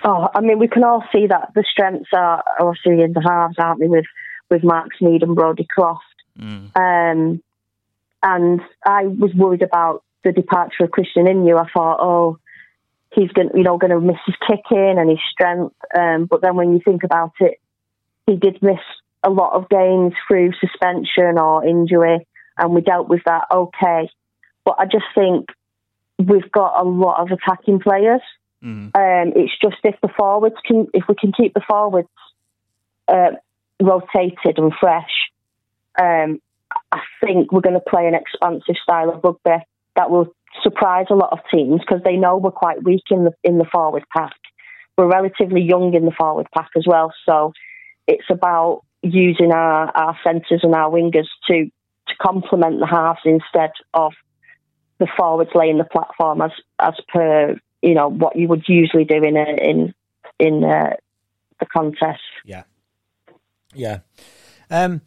Oh, 0.03 0.28
I 0.34 0.41
mean, 0.41 0.57
we 0.57 0.67
can 0.67 0.84
all 0.84 1.03
see 1.11 1.28
that 1.28 1.51
the 1.53 1.63
strengths 1.72 2.09
are 2.13 2.43
obviously 2.59 3.03
in 3.03 3.13
the 3.13 3.22
halves, 3.22 3.57
aren't 3.59 3.80
they, 3.80 3.88
with 3.88 4.05
with 4.49 4.63
Marc 4.63 4.89
Sneyd 4.99 5.24
and 5.24 5.36
Brodie 5.36 5.67
Croft. 5.69 6.03
Um, 6.76 7.41
and 8.24 8.61
I 8.86 9.05
was 9.05 9.34
worried 9.36 9.61
about 9.61 10.03
the 10.24 10.32
departure 10.32 10.84
of 10.84 10.91
Krisnan 10.91 11.28
Inu. 11.28 11.59
I 11.59 11.69
thought, 11.72 11.99
oh, 12.01 12.39
he's 13.13 13.32
going, 13.32 13.49
you 13.55 13.63
know, 13.63 13.78
going 13.78 13.91
to 13.91 13.99
miss 13.99 14.17
his 14.26 14.36
kicking 14.47 14.97
and 14.97 15.09
his 15.09 15.19
strength. 15.32 15.76
Um, 15.95 16.26
but 16.26 16.41
then 16.41 16.55
when 16.55 16.74
you 16.74 16.82
think 16.84 17.03
about 17.03 17.34
it, 17.39 17.59
he 18.28 18.36
did 18.36 18.61
miss 18.61 18.80
a 19.24 19.30
lot 19.30 19.53
of 19.53 19.69
games 19.69 20.13
through 20.28 20.51
suspension 20.59 21.38
or 21.38 21.65
injury, 21.65 22.28
and 22.57 22.74
we 22.74 22.82
dealt 22.82 23.07
with 23.07 23.22
that 23.26 23.45
okay. 23.51 24.09
But 24.65 24.76
I 24.80 24.86
just 24.86 25.05
think 25.15 25.49
we've 26.17 26.51
got 26.51 26.82
a 26.82 26.88
lot 26.88 27.22
of 27.22 27.30
attacking 27.32 27.80
players. 27.80 28.22
Um, 28.93 29.34
it's 29.36 29.53
just 29.61 29.78
if 29.84 29.95
the 30.01 30.09
forwards 30.15 30.55
can, 30.65 30.88
if 30.93 31.05
we 31.07 31.15
can 31.15 31.32
keep 31.32 31.53
the 31.53 31.63
forwards 31.67 32.09
uh, 33.07 33.32
rotated 33.82 34.57
and 34.57 34.72
fresh, 34.80 35.30
um, 35.99 36.41
I 36.91 37.01
think 37.24 37.51
we're 37.51 37.61
going 37.61 37.80
to 37.80 37.89
play 37.89 38.07
an 38.07 38.15
expansive 38.15 38.76
style 38.82 39.09
of 39.09 39.24
rugby 39.24 39.63
that 39.95 40.09
will 40.09 40.34
surprise 40.61 41.07
a 41.09 41.15
lot 41.15 41.32
of 41.32 41.39
teams 41.51 41.82
because 41.82 42.01
they 42.03 42.17
know 42.17 42.38
we're 42.38 42.51
quite 42.51 42.84
weak 42.84 43.03
in 43.09 43.26
the 43.26 43.34
in 43.43 43.57
the 43.57 43.65
forward 43.65 44.03
pack. 44.15 44.36
We're 44.97 45.09
relatively 45.09 45.61
young 45.61 45.93
in 45.93 46.05
the 46.05 46.11
forward 46.11 46.47
pack 46.53 46.69
as 46.78 46.86
well, 46.86 47.13
so 47.26 47.53
it's 48.07 48.30
about 48.30 48.84
using 49.01 49.51
our, 49.51 49.89
our 49.95 50.17
centres 50.23 50.61
and 50.63 50.75
our 50.75 50.89
wingers 50.89 51.27
to 51.47 51.71
to 52.07 52.15
complement 52.21 52.79
the 52.79 52.87
halves 52.87 53.19
instead 53.25 53.71
of 53.93 54.13
the 54.99 55.07
forwards 55.17 55.51
laying 55.55 55.77
the 55.77 55.83
platform 55.83 56.41
as 56.41 56.51
as 56.79 56.93
per 57.11 57.55
you 57.81 57.93
know 57.93 58.09
what 58.09 58.35
you 58.35 58.47
would 58.47 58.63
usually 58.67 59.05
do 59.05 59.23
in 59.23 59.37
a, 59.37 59.69
in 59.69 59.93
in 60.39 60.63
uh, 60.63 60.95
the 61.59 61.65
contest. 61.65 62.19
Yeah. 62.45 62.63
Yeah. 63.73 63.99
Um, 64.69 65.01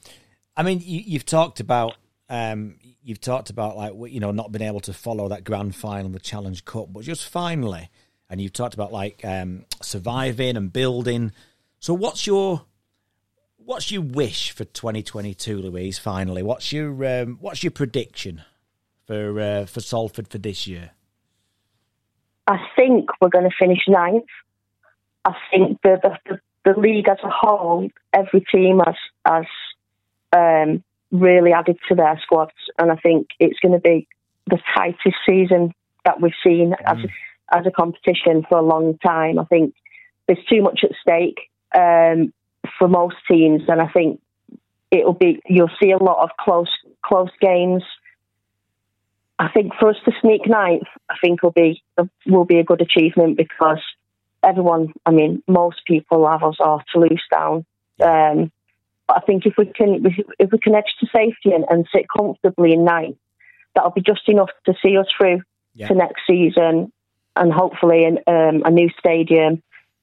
I 0.56 0.62
mean, 0.62 0.80
you, 0.80 1.02
you've 1.04 1.26
talked 1.26 1.60
about 1.60 1.96
um, 2.30 2.76
you've 3.02 3.20
talked 3.20 3.50
about 3.50 3.76
like 3.76 3.92
you 4.10 4.20
know 4.20 4.30
not 4.30 4.52
being 4.52 4.66
able 4.66 4.80
to 4.80 4.92
follow 4.92 5.28
that 5.28 5.44
grand 5.44 5.74
final, 5.74 6.10
the 6.10 6.18
Challenge 6.18 6.64
Cup, 6.64 6.92
but 6.92 7.02
just 7.02 7.28
finally, 7.28 7.90
and 8.30 8.40
you've 8.40 8.52
talked 8.52 8.74
about 8.74 8.92
like 8.92 9.24
um, 9.24 9.66
surviving 9.82 10.56
and 10.56 10.72
building. 10.72 11.32
So, 11.80 11.92
what's 11.92 12.26
your 12.26 12.64
what's 13.64 13.90
your 13.90 14.02
wish 14.02 14.52
for 14.52 14.64
2022, 14.64 15.58
Louise? 15.58 15.98
Finally, 15.98 16.42
what's 16.42 16.72
your 16.72 17.22
um, 17.22 17.38
what's 17.40 17.62
your 17.62 17.70
prediction 17.70 18.42
for 19.06 19.40
uh, 19.40 19.66
for 19.66 19.80
Salford 19.80 20.28
for 20.28 20.38
this 20.38 20.66
year? 20.66 20.90
I 22.46 22.58
think 22.76 23.08
we're 23.20 23.30
going 23.30 23.48
to 23.48 23.56
finish 23.58 23.80
ninth. 23.88 24.24
I 25.24 25.34
think 25.50 25.80
the 25.82 26.18
the, 26.26 26.38
the, 26.64 26.78
league 26.78 27.08
as 27.08 27.18
a 27.22 27.30
whole, 27.30 27.88
every 28.12 28.44
team 28.52 28.80
has 28.84 28.96
has 29.24 29.46
um, 30.32 30.84
really 31.10 31.52
added 31.52 31.78
to 31.88 31.94
their 31.94 32.18
squads, 32.22 32.52
and 32.78 32.90
I 32.90 32.96
think 32.96 33.28
it's 33.38 33.58
going 33.60 33.72
to 33.72 33.80
be 33.80 34.06
the 34.46 34.58
tightest 34.76 35.16
season 35.26 35.72
that 36.04 36.20
we've 36.20 36.32
seen 36.44 36.74
as 36.84 36.98
as 37.50 37.66
a 37.66 37.70
competition 37.70 38.44
for 38.48 38.58
a 38.58 38.62
long 38.62 38.98
time. 38.98 39.38
I 39.38 39.44
think 39.44 39.74
there's 40.26 40.44
too 40.50 40.62
much 40.62 40.80
at 40.82 40.90
stake 41.00 41.50
um, 41.74 42.32
for 42.78 42.88
most 42.88 43.16
teams, 43.30 43.62
and 43.68 43.80
I 43.80 43.88
think 43.88 44.20
it'll 44.90 45.12
be 45.14 45.40
you'll 45.48 45.70
see 45.82 45.90
a 45.90 46.02
lot 46.02 46.22
of 46.22 46.30
close 46.38 46.70
close 47.04 47.30
games. 47.40 47.82
I 49.38 49.48
think 49.48 49.72
for 49.80 49.90
us 49.90 49.96
to 50.04 50.12
sneak 50.20 50.42
ninth, 50.46 50.86
I 51.10 51.14
think 51.20 51.42
will 51.42 51.50
be 51.50 51.82
will 52.26 52.44
be 52.44 52.58
a 52.58 52.64
good 52.64 52.80
achievement 52.80 53.36
because 53.36 53.80
everyone, 54.42 54.92
I 55.04 55.10
mean, 55.10 55.42
most 55.48 55.80
people 55.86 56.28
have 56.28 56.42
us 56.42 56.56
or 56.60 56.82
Toulouse 56.92 57.22
down. 57.32 57.64
Um, 58.02 58.52
but 59.06 59.18
I 59.18 59.20
think 59.20 59.46
if 59.46 59.54
we 59.58 59.66
can 59.66 60.04
if 60.38 60.50
we 60.52 60.58
can 60.58 60.74
edge 60.74 60.94
to 61.00 61.06
safety 61.06 61.52
and, 61.52 61.64
and 61.68 61.86
sit 61.94 62.06
comfortably 62.16 62.72
in 62.72 62.84
ninth, 62.84 63.16
that'll 63.74 63.90
be 63.90 64.02
just 64.02 64.28
enough 64.28 64.50
to 64.66 64.74
see 64.82 64.96
us 64.96 65.06
through 65.16 65.42
Yeah. 65.74 65.88
to 65.88 65.94
next 65.94 66.22
season 66.26 66.92
and 67.36 67.52
hopefully 67.52 68.04
an, 68.04 68.18
um, 68.28 68.62
a 68.64 68.70
new 68.70 68.88
stadium, 68.98 69.62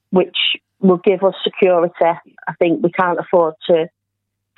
which 0.09 0.37
will 0.81 0.97
give 0.97 1.23
us 1.23 1.35
security. 1.43 1.93
I 2.03 2.53
think 2.59 2.83
we 2.83 2.91
can't 2.91 3.19
afford 3.19 3.55
to 3.67 3.87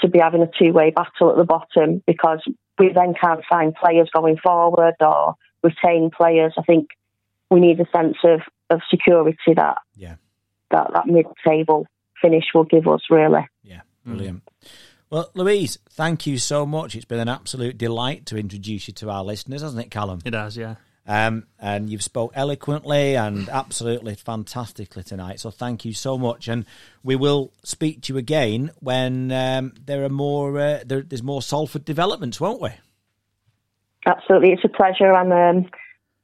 to 0.01 0.07
be 0.09 0.19
having 0.19 0.41
a 0.41 0.49
two 0.59 0.73
way 0.73 0.89
battle 0.91 1.31
at 1.31 1.37
the 1.37 1.43
bottom 1.45 2.01
because 2.05 2.41
we 2.79 2.91
then 2.93 3.13
can't 3.13 3.41
find 3.49 3.73
players 3.75 4.09
going 4.13 4.37
forward 4.37 4.95
or 4.99 5.35
retain 5.61 6.09
players. 6.09 6.53
I 6.57 6.63
think 6.63 6.89
we 7.49 7.59
need 7.59 7.79
a 7.79 7.87
sense 7.95 8.17
of, 8.23 8.41
of 8.69 8.81
security 8.89 9.53
that 9.55 9.77
Yeah. 9.95 10.15
that, 10.71 10.91
that 10.93 11.07
mid 11.07 11.27
table 11.47 11.85
finish 12.21 12.45
will 12.53 12.63
give 12.63 12.87
us 12.87 13.01
really. 13.09 13.47
Yeah, 13.63 13.81
brilliant. 14.05 14.41
Well, 15.09 15.29
Louise, 15.35 15.77
thank 15.91 16.25
you 16.25 16.39
so 16.39 16.65
much. 16.65 16.95
It's 16.95 17.05
been 17.05 17.19
an 17.19 17.29
absolute 17.29 17.77
delight 17.77 18.25
to 18.27 18.37
introduce 18.37 18.87
you 18.87 18.93
to 18.95 19.11
our 19.11 19.23
listeners, 19.23 19.61
hasn't 19.61 19.85
it, 19.85 19.91
Callum? 19.91 20.19
It 20.25 20.33
has, 20.33 20.57
yeah. 20.57 20.75
Um, 21.05 21.47
and 21.59 21.89
you've 21.89 22.03
spoke 22.03 22.31
eloquently 22.33 23.15
and 23.17 23.49
absolutely 23.49 24.15
fantastically 24.15 25.03
tonight. 25.03 25.41
So 25.41 25.51
thank 25.51 25.83
you 25.83 25.93
so 25.93 26.17
much. 26.17 26.47
And 26.47 26.65
we 27.03 27.17
will 27.17 27.51
speak 27.63 28.03
to 28.03 28.13
you 28.13 28.17
again 28.17 28.71
when 28.79 29.31
um, 29.31 29.73
there 29.85 30.03
are 30.05 30.09
more. 30.09 30.57
Uh, 30.57 30.79
there, 30.85 31.01
there's 31.01 31.23
more 31.23 31.41
Salford 31.41 31.83
developments, 31.83 32.39
won't 32.39 32.61
we? 32.61 32.69
Absolutely, 34.05 34.51
it's 34.51 34.63
a 34.65 34.69
pleasure 34.69 35.13
and 35.13 35.31
um, 35.31 35.71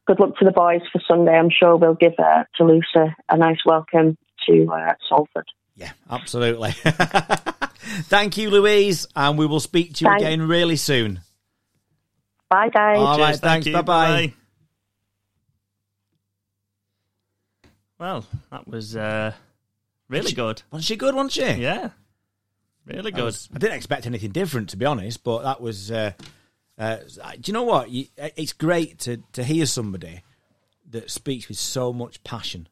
good 0.05 0.19
luck 0.19 0.37
to 0.37 0.45
the 0.45 0.51
boys 0.51 0.81
for 0.91 1.01
Sunday. 1.07 1.33
I'm 1.33 1.49
sure 1.49 1.77
we'll 1.77 1.93
give 1.93 2.13
uh, 2.17 2.43
Toulouse 2.57 2.83
a, 2.95 3.15
a 3.29 3.37
nice 3.37 3.59
welcome 3.65 4.17
to 4.47 4.71
uh, 4.71 4.93
Salford. 5.07 5.45
Yeah, 5.75 5.91
absolutely. 6.09 6.71
thank 8.07 8.37
you, 8.37 8.49
Louise, 8.49 9.07
and 9.15 9.37
we 9.37 9.45
will 9.45 9.61
speak 9.61 9.93
to 9.95 10.05
you 10.05 10.11
Thanks. 10.11 10.23
again 10.23 10.41
really 10.41 10.75
soon. 10.75 11.21
Bye, 12.49 12.69
guys. 12.69 12.97
All 12.97 13.17
right, 13.17 13.27
Cheers, 13.27 13.39
thank 13.39 13.63
thanks. 13.65 13.77
Bye 13.77 13.81
bye. 13.81 14.33
Well, 17.99 18.25
that 18.51 18.67
was 18.67 18.95
uh, 18.95 19.33
really 20.07 20.31
good. 20.31 20.61
Wasn't 20.71 20.85
she 20.85 20.95
good? 20.95 21.13
Wasn't 21.15 21.33
she? 21.33 21.61
Yeah, 21.61 21.89
really 22.85 23.11
good. 23.11 23.23
was- 23.25 23.49
I 23.53 23.57
didn't 23.59 23.75
expect 23.75 24.05
anything 24.05 24.31
different, 24.31 24.69
to 24.69 24.77
be 24.77 24.85
honest. 24.85 25.23
But 25.23 25.43
that 25.43 25.61
was. 25.61 25.91
Uh, 25.91 26.13
uh, 26.77 26.97
do 27.39 27.41
you 27.45 27.53
know 27.53 27.63
what? 27.63 27.89
You, 27.89 28.05
it's 28.17 28.53
great 28.53 28.99
to 28.99 29.17
to 29.33 29.43
hear 29.43 29.65
somebody 29.65 30.23
that 30.91 31.11
speaks 31.11 31.47
with 31.49 31.57
so 31.57 31.91
much 31.93 32.23
passion 32.23 32.67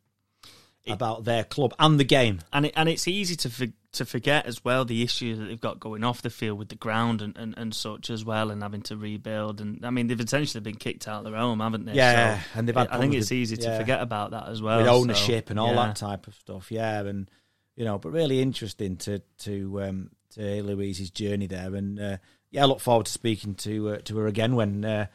about 0.87 1.25
their 1.25 1.43
club 1.43 1.73
and 1.77 1.99
the 1.99 2.05
game. 2.05 2.39
and 2.53 2.67
it, 2.67 2.73
and 2.77 2.87
it's 2.87 3.07
easy 3.07 3.35
to 3.35 3.49
for, 3.49 3.65
to 3.97 4.05
forget 4.05 4.45
as 4.45 4.63
well 4.63 4.85
the 4.85 5.03
issues 5.03 5.37
that 5.37 5.45
they've 5.45 5.61
got 5.61 5.79
going 5.79 6.03
off 6.03 6.21
the 6.21 6.29
field 6.29 6.57
with 6.57 6.69
the 6.69 6.75
ground 6.75 7.21
and, 7.21 7.37
and, 7.37 7.57
and 7.57 7.75
such 7.75 8.09
as 8.09 8.25
well, 8.25 8.49
and 8.51 8.63
having 8.63 8.81
to 8.83 8.97
rebuild. 8.97 9.61
And 9.61 9.85
I 9.85 9.89
mean, 9.89 10.07
they've 10.07 10.19
essentially 10.19 10.61
been 10.61 10.75
kicked 10.75 11.07
out 11.07 11.25
of 11.25 11.31
their 11.31 11.39
home, 11.39 11.59
haven't 11.59 11.85
they? 11.85 11.93
Yeah, 11.93 12.39
So 12.39 12.43
and 12.55 12.67
they've 12.67 12.75
had 12.75 12.87
I 12.89 12.99
think 12.99 13.13
it's 13.13 13.29
with- 13.29 13.37
easy 13.37 13.57
to 13.57 13.63
yeah. 13.67 13.77
forget 13.77 14.01
about 14.01 14.31
that 14.31 14.47
as 14.47 14.61
well. 14.61 14.77
with 14.77 14.87
so, 14.87 14.95
ownership 14.95 15.49
and 15.49 15.59
all 15.59 15.75
yeah. 15.75 15.87
that 15.87 15.95
type 15.97 16.27
of 16.27 16.35
stuff. 16.35 16.71
Yeah, 16.71 17.01
and 17.01 17.29
you 17.75 17.85
know, 17.85 17.97
but 17.97 18.11
really 18.11 18.41
interesting 18.41 18.97
to 18.97 19.21
to 19.39 19.81
um, 19.83 20.09
to 20.31 20.63
Louise's 20.63 21.09
journey 21.11 21.47
there, 21.47 21.75
and 21.75 21.99
uh, 21.99 22.17
yeah, 22.51 22.63
I 22.63 22.65
look 22.65 22.79
forward 22.79 23.05
to 23.05 23.11
speaking 23.11 23.55
to 23.55 23.89
uh, 23.89 23.97
to 24.05 24.17
her 24.17 24.27
again 24.27 24.55
when 24.55 24.83
uh, 24.85 25.07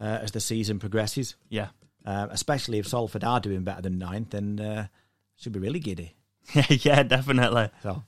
uh, 0.00 0.18
as 0.22 0.32
the 0.32 0.40
season 0.40 0.78
progresses. 0.78 1.36
Yeah. 1.48 1.68
Uh, 2.04 2.28
especially 2.30 2.78
if 2.78 2.88
Salford 2.88 3.24
are 3.24 3.40
doing 3.40 3.62
better 3.62 3.82
than 3.82 3.98
ninth, 3.98 4.30
then 4.30 4.58
uh, 4.58 4.86
she'll 5.36 5.52
be 5.52 5.58
really 5.58 5.80
giddy. 5.80 6.14
yeah, 6.68 7.02
definitely. 7.02 7.68
So 7.82 8.02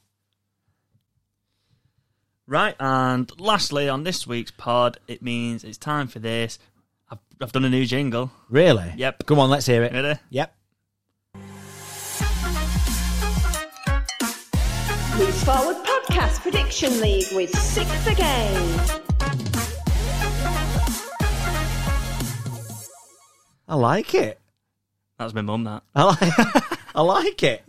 Right, 2.46 2.74
and 2.80 3.30
lastly, 3.40 3.88
on 3.88 4.02
this 4.04 4.26
week's 4.26 4.50
pod, 4.50 4.98
it 5.06 5.22
means 5.22 5.62
it's 5.64 5.78
time 5.78 6.08
for 6.08 6.18
this. 6.18 6.58
I've, 7.10 7.18
I've 7.40 7.52
done 7.52 7.64
a 7.64 7.70
new 7.70 7.86
jingle. 7.86 8.30
really, 8.50 8.92
Yep. 8.96 9.26
Come 9.26 9.38
on, 9.38 9.48
let's 9.48 9.66
hear 9.66 9.84
it. 9.84 9.92
Ready? 9.92 10.18
Yep. 10.30 10.54
Loose 15.18 15.44
Forward 15.44 15.76
Podcast 15.84 16.40
Prediction 16.40 17.00
League 17.00 17.26
with 17.32 17.56
six 17.56 18.06
again. 18.06 18.80
I 23.68 23.76
like 23.76 24.14
it. 24.14 24.40
That 25.18 25.24
was 25.24 25.34
my 25.34 25.42
mum, 25.42 25.64
that. 25.64 25.82
I 25.94 26.02
like. 26.04 26.78
I 26.94 27.02
like 27.02 27.42
it. 27.42 27.62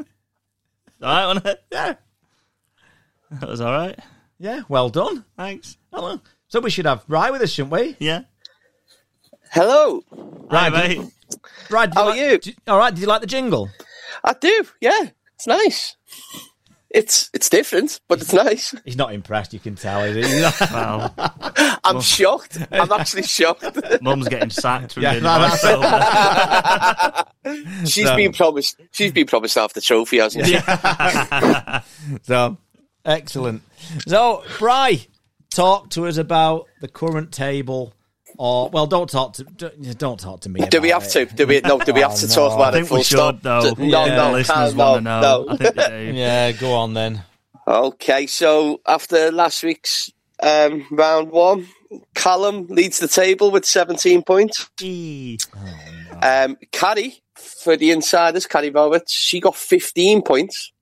All 1.02 1.08
right, 1.10 1.26
wasn't 1.28 1.46
it? 1.46 1.64
Yeah. 1.72 1.96
That 3.32 3.50
was 3.50 3.62
all 3.62 3.72
right. 3.72 3.98
Yeah. 4.44 4.62
Well 4.68 4.90
done. 4.90 5.24
Thanks. 5.38 5.78
Hello. 5.94 6.20
So 6.50 6.60
we 6.60 6.70
should 6.70 6.86
have 6.86 7.08
Bry 7.08 7.32
with 7.32 7.42
us, 7.42 7.52
shouldn't 7.52 7.72
we? 7.72 7.96
Yeah. 7.98 8.24
Hello. 9.52 10.04
Hi, 10.52 10.68
Right, 10.70 10.98
mate. 10.98 11.08
Bry, 11.70 11.86
did 11.86 11.96
How 11.96 12.02
are 12.04 12.10
like- 12.10 12.20
you? 12.20 12.38
did- 12.40 12.58
all 12.68 12.78
right. 12.78 12.94
Did 12.94 13.00
you 13.00 13.08
like 13.08 13.22
the 13.22 13.28
jingle? 13.28 13.70
I 14.22 14.34
do. 14.34 14.66
Yeah, 14.82 15.12
it's 15.36 15.48
nice. 15.48 15.96
It's 16.90 17.30
it's 17.34 17.50
different, 17.50 18.02
but 18.10 18.22
it's 18.22 18.34
nice. 18.34 18.76
He's 18.86 18.98
not 18.98 19.14
impressed. 19.14 19.54
You 19.54 19.60
can 19.60 19.76
tell. 19.76 20.02
Is 20.04 20.28
he? 20.28 20.42
Well, 20.74 21.14
I'm 21.86 22.02
shocked. 22.02 22.58
I'm 22.70 22.92
actually 22.92 23.24
shocked. 23.24 23.64
mum's 24.02 24.28
getting 24.28 24.50
sacked 24.50 24.94
from 24.96 25.04
Yeah, 25.04 25.12
being 25.14 25.24
no, 25.24 25.40
the 25.40 25.48
that's 25.48 25.64
voiceover. 27.46 27.88
She's 27.90 28.06
So- 28.08 28.16
been 28.18 28.34
promised. 28.34 28.76
She's 28.92 29.12
been 29.14 29.26
promised 29.26 29.56
half 29.56 29.74
the 29.74 29.80
trophy, 29.82 30.18
hasn't 30.20 30.46
she? 30.48 30.60
so 32.24 32.58
excellent. 33.06 33.62
So 34.08 34.44
Bry, 34.60 35.06
talk 35.54 35.90
to 35.92 36.08
us 36.08 36.18
about 36.18 36.68
the 36.82 36.88
current 36.88 37.32
table. 37.32 37.94
Or 38.40 38.70
well, 38.72 38.88
don't 38.88 39.08
talk 39.10 39.34
to 39.34 39.44
don't, 39.44 39.98
don't 40.00 40.20
talk 40.20 40.42
to 40.42 40.50
me. 40.50 40.62
Do 40.62 40.82
we 40.82 40.90
about 40.90 41.04
have 41.04 41.12
to? 41.12 41.26
Do 41.28 41.46
we? 41.46 41.62
No. 41.62 41.78
Do 41.78 41.94
we 41.94 42.02
have 42.02 42.14
Oh, 42.14 42.18
to 42.18 42.28
no. 42.28 42.34
talk 42.34 42.56
about 42.56 42.74
I 42.76 42.80
it 42.80 42.88
full 42.88 42.98
we 42.98 43.04
stop? 43.04 43.36
should, 43.36 43.44
though. 43.44 43.74
No, 43.78 44.06
yeah, 44.08 44.16
no, 44.16 44.32
listeners 44.32 44.74
no, 44.74 44.84
want 44.92 44.98
to 44.98 45.04
know. 45.04 45.46
no. 45.50 45.56
Think 45.58 45.76
they. 45.76 46.12
Yeah, 46.14 46.52
go 46.54 46.74
on 46.74 46.96
then. 46.96 47.22
Okay, 47.68 48.26
so 48.26 48.82
after 48.88 49.32
last 49.32 49.64
week's 49.64 50.12
um, 50.42 50.86
round 50.92 51.30
one, 51.30 51.68
Callum 52.16 52.66
leads 52.68 52.98
the 53.00 53.08
table 53.08 53.52
with 53.52 53.66
17 53.66 54.24
points. 54.24 54.68
Eee. 54.82 55.38
Um, 56.22 56.58
Carrie, 56.72 57.22
for 57.36 57.78
the 57.78 57.92
insiders, 57.92 58.48
Carrie 58.48 58.70
Roberts, 58.72 59.14
she 59.14 59.40
got 59.40 59.56
15 59.56 60.24
points. 60.24 60.73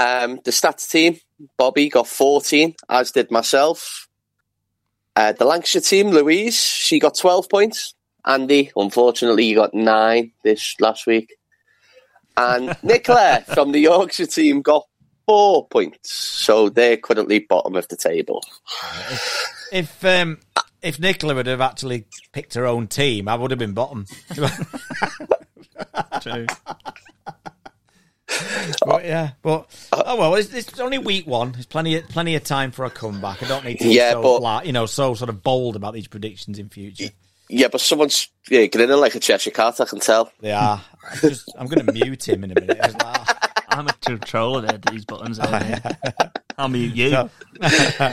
Um, 0.00 0.40
the 0.44 0.50
stats 0.50 0.90
team, 0.90 1.18
Bobby 1.58 1.90
got 1.90 2.06
14, 2.06 2.74
as 2.88 3.10
did 3.12 3.30
myself. 3.30 4.08
Uh, 5.14 5.32
the 5.32 5.44
Lancashire 5.44 5.82
team, 5.82 6.08
Louise, 6.08 6.58
she 6.58 6.98
got 6.98 7.16
12 7.16 7.50
points. 7.50 7.92
Andy, 8.24 8.72
unfortunately, 8.74 9.44
you 9.44 9.56
got 9.56 9.74
nine 9.74 10.32
this 10.42 10.74
last 10.80 11.06
week. 11.06 11.36
And 12.34 12.74
Nicola 12.82 13.44
from 13.52 13.72
the 13.72 13.80
Yorkshire 13.80 14.26
team 14.26 14.62
got 14.62 14.86
four 15.26 15.68
points. 15.68 16.16
So 16.16 16.70
they're 16.70 16.96
currently 16.96 17.40
bottom 17.40 17.76
of 17.76 17.86
the 17.88 17.96
table. 17.96 18.42
If 19.70 20.02
um, 20.02 20.38
if 20.80 20.98
Nicola 20.98 21.34
would 21.34 21.46
have 21.46 21.60
actually 21.60 22.06
picked 22.32 22.54
her 22.54 22.66
own 22.66 22.88
team, 22.88 23.28
I 23.28 23.34
would 23.34 23.50
have 23.50 23.58
been 23.58 23.74
bottom. 23.74 24.06
True. 26.22 26.46
But 28.86 29.04
yeah, 29.04 29.30
but 29.42 29.66
oh 29.92 30.16
well, 30.16 30.34
it's, 30.34 30.52
it's 30.52 30.78
only 30.80 30.98
week 30.98 31.26
one. 31.26 31.52
There's 31.52 31.66
plenty 31.66 31.96
of, 31.96 32.08
plenty 32.08 32.34
of 32.34 32.44
time 32.44 32.70
for 32.70 32.84
a 32.84 32.90
comeback. 32.90 33.42
I 33.42 33.48
don't 33.48 33.64
need 33.64 33.78
to 33.78 33.84
be 33.84 33.94
Yeah, 33.94 34.12
so 34.12 34.22
but- 34.22 34.38
flat, 34.40 34.66
you 34.66 34.72
know, 34.72 34.86
so 34.86 35.14
sort 35.14 35.28
of 35.30 35.42
bold 35.42 35.76
about 35.76 35.94
these 35.94 36.06
predictions 36.08 36.58
in 36.58 36.68
future. 36.68 37.10
Yeah, 37.48 37.66
but 37.66 37.80
someone's 37.80 38.28
yeah, 38.48 38.66
grinning 38.66 38.96
like 38.98 39.16
a 39.16 39.20
Cheshire 39.20 39.50
cat, 39.50 39.80
I 39.80 39.84
can 39.84 39.98
tell. 39.98 40.30
They 40.40 40.52
are. 40.52 40.80
I'm, 41.10 41.18
just, 41.18 41.52
I'm 41.58 41.66
going 41.66 41.84
to 41.84 41.92
mute 41.92 42.28
him 42.28 42.44
in 42.44 42.52
a 42.52 42.60
minute. 42.60 42.78
It's 42.80 42.94
like, 42.94 43.64
I'm 43.70 43.88
a 43.88 43.92
controller 44.04 44.60
there, 44.60 44.78
these 44.90 45.04
buttons. 45.04 45.38
There, 45.38 45.82
I'll 46.60 46.68
mute 46.68 46.94
you. 46.94 47.10
So, 47.10 47.30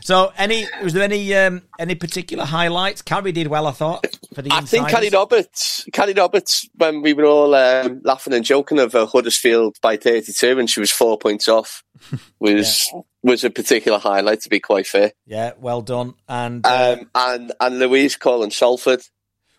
so 0.00 0.32
any 0.36 0.66
was 0.82 0.92
there 0.92 1.02
any 1.02 1.34
um, 1.34 1.62
any 1.78 1.94
particular 1.94 2.44
highlights? 2.44 3.02
Carrie 3.02 3.32
did 3.32 3.48
well, 3.48 3.66
I 3.66 3.72
thought. 3.72 4.06
For 4.34 4.42
the 4.42 4.50
I 4.50 4.62
think. 4.62 4.88
Carrie 4.88 5.10
Roberts, 5.10 5.86
Carrie 5.92 6.14
Roberts, 6.14 6.68
when 6.74 7.02
we 7.02 7.12
were 7.12 7.26
all 7.26 7.54
um, 7.54 8.00
laughing 8.04 8.32
and 8.32 8.44
joking 8.44 8.78
of 8.78 8.94
uh, 8.94 9.06
Huddersfield 9.06 9.76
by 9.82 9.96
32 9.96 10.58
and 10.58 10.68
she 10.70 10.80
was 10.80 10.90
four 10.90 11.18
points 11.18 11.48
off, 11.48 11.84
was 12.40 12.90
was 13.22 13.44
a 13.44 13.50
particular 13.50 13.98
highlight, 13.98 14.40
to 14.40 14.48
be 14.48 14.60
quite 14.60 14.86
fair. 14.86 15.12
Yeah, 15.26 15.52
well 15.58 15.82
done. 15.82 16.14
And 16.28 16.66
uh, 16.66 16.96
Um, 17.00 17.10
and, 17.14 17.52
and 17.60 17.78
Louise 17.78 18.16
calling 18.16 18.50
Salford. 18.50 19.02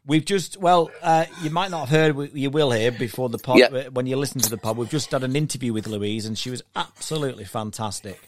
We've 0.06 0.26
just 0.26 0.58
well, 0.58 0.92
uh, 1.02 1.26
you 1.42 1.50
might 1.50 1.72
not 1.72 1.88
have 1.88 2.16
heard, 2.16 2.32
you 2.36 2.50
will 2.50 2.72
hear 2.72 2.92
before 2.92 3.30
the 3.30 3.38
pod. 3.38 3.58
Yeah. 3.60 3.66
uh, 3.68 3.84
When 3.92 4.06
you 4.06 4.16
listen 4.18 4.42
to 4.42 4.50
the 4.50 4.58
pod, 4.58 4.78
we've 4.78 4.90
just 4.90 5.12
had 5.12 5.24
an 5.24 5.36
interview 5.36 5.74
with 5.74 5.88
Louise, 5.88 6.26
and 6.26 6.38
she 6.38 6.50
was 6.50 6.62
absolutely 6.76 7.46
fantastic. 7.46 8.20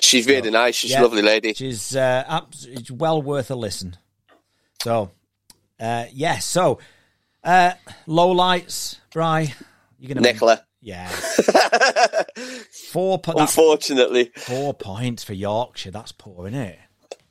She's 0.00 0.26
really 0.26 0.50
nice. 0.50 0.76
She's 0.76 0.92
Yeah. 0.92 1.00
a 1.00 1.02
lovely 1.02 1.22
lady. 1.22 1.52
She's 1.54 1.96
uh, 1.96 2.24
abs- 2.28 2.64
it's 2.66 2.90
well 2.90 3.20
worth 3.20 3.50
a 3.50 3.56
listen. 3.56 3.96
So, 4.82 5.10
uh, 5.80 6.04
yes. 6.12 6.44
So, 6.44 6.78
uh, 7.42 7.72
low 8.06 8.30
lights, 8.30 8.96
Bry. 9.12 9.52
You're 9.98 10.14
gonna 10.14 10.20
Nicola. 10.20 10.64
Yeah. 10.80 11.08
Four. 12.92 13.18
Po- 13.18 13.32
Unfortunately, 13.36 14.30
four 14.36 14.72
points 14.74 15.24
for 15.24 15.32
Yorkshire. 15.34 15.90
That's 15.90 16.12
poor, 16.12 16.46
isn't 16.46 16.58
it? 16.60 16.78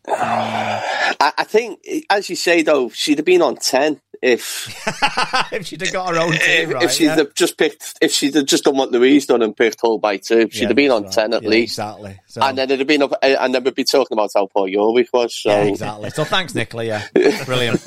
I, 0.09 1.33
I 1.37 1.43
think, 1.43 1.79
as 2.09 2.29
you 2.29 2.35
say 2.35 2.61
though, 2.61 2.89
she'd 2.89 3.17
have 3.19 3.25
been 3.25 3.41
on 3.41 3.55
10 3.57 3.99
if 4.19 4.67
if 5.53 5.67
she'd 5.67 5.81
have 5.81 5.93
got 5.93 6.15
her 6.15 6.19
own 6.19 6.31
team, 6.39 6.39
if, 6.41 6.73
right? 6.73 6.83
if 6.83 6.91
she'd 6.91 7.05
yeah. 7.05 7.17
have 7.17 7.35
just 7.35 7.55
picked 7.57 7.99
if 8.01 8.11
she'd 8.11 8.33
have 8.33 8.45
just 8.45 8.63
done 8.63 8.75
what 8.75 8.91
Louise 8.91 9.27
done 9.27 9.43
and 9.43 9.55
picked 9.55 9.79
Hull 9.81 9.99
by 9.99 10.17
two, 10.17 10.49
she'd 10.49 10.61
Yeah, 10.61 10.67
have 10.69 10.75
been 10.75 10.89
on 10.91 11.03
right. 11.03 11.11
10 11.11 11.33
at 11.35 11.43
Yeah, 11.43 11.49
least. 11.49 11.73
Exactly. 11.73 12.19
So, 12.25 12.41
And 12.41 12.57
then 12.57 12.67
it'd 12.69 12.79
have 12.79 12.87
been 12.87 13.03
up, 13.03 13.13
and 13.21 13.53
then 13.53 13.63
we'd 13.63 13.75
be 13.75 13.83
talking 13.83 14.15
about 14.15 14.31
how 14.33 14.47
poor 14.47 14.67
Yorwick 14.67 15.09
was. 15.13 15.35
So 15.35 15.49
yeah, 15.49 15.63
exactly. 15.65 16.09
So 16.09 16.23
thanks, 16.23 16.55
Nicola. 16.55 16.83
Yeah, 16.85 17.05
brilliant. 17.45 17.85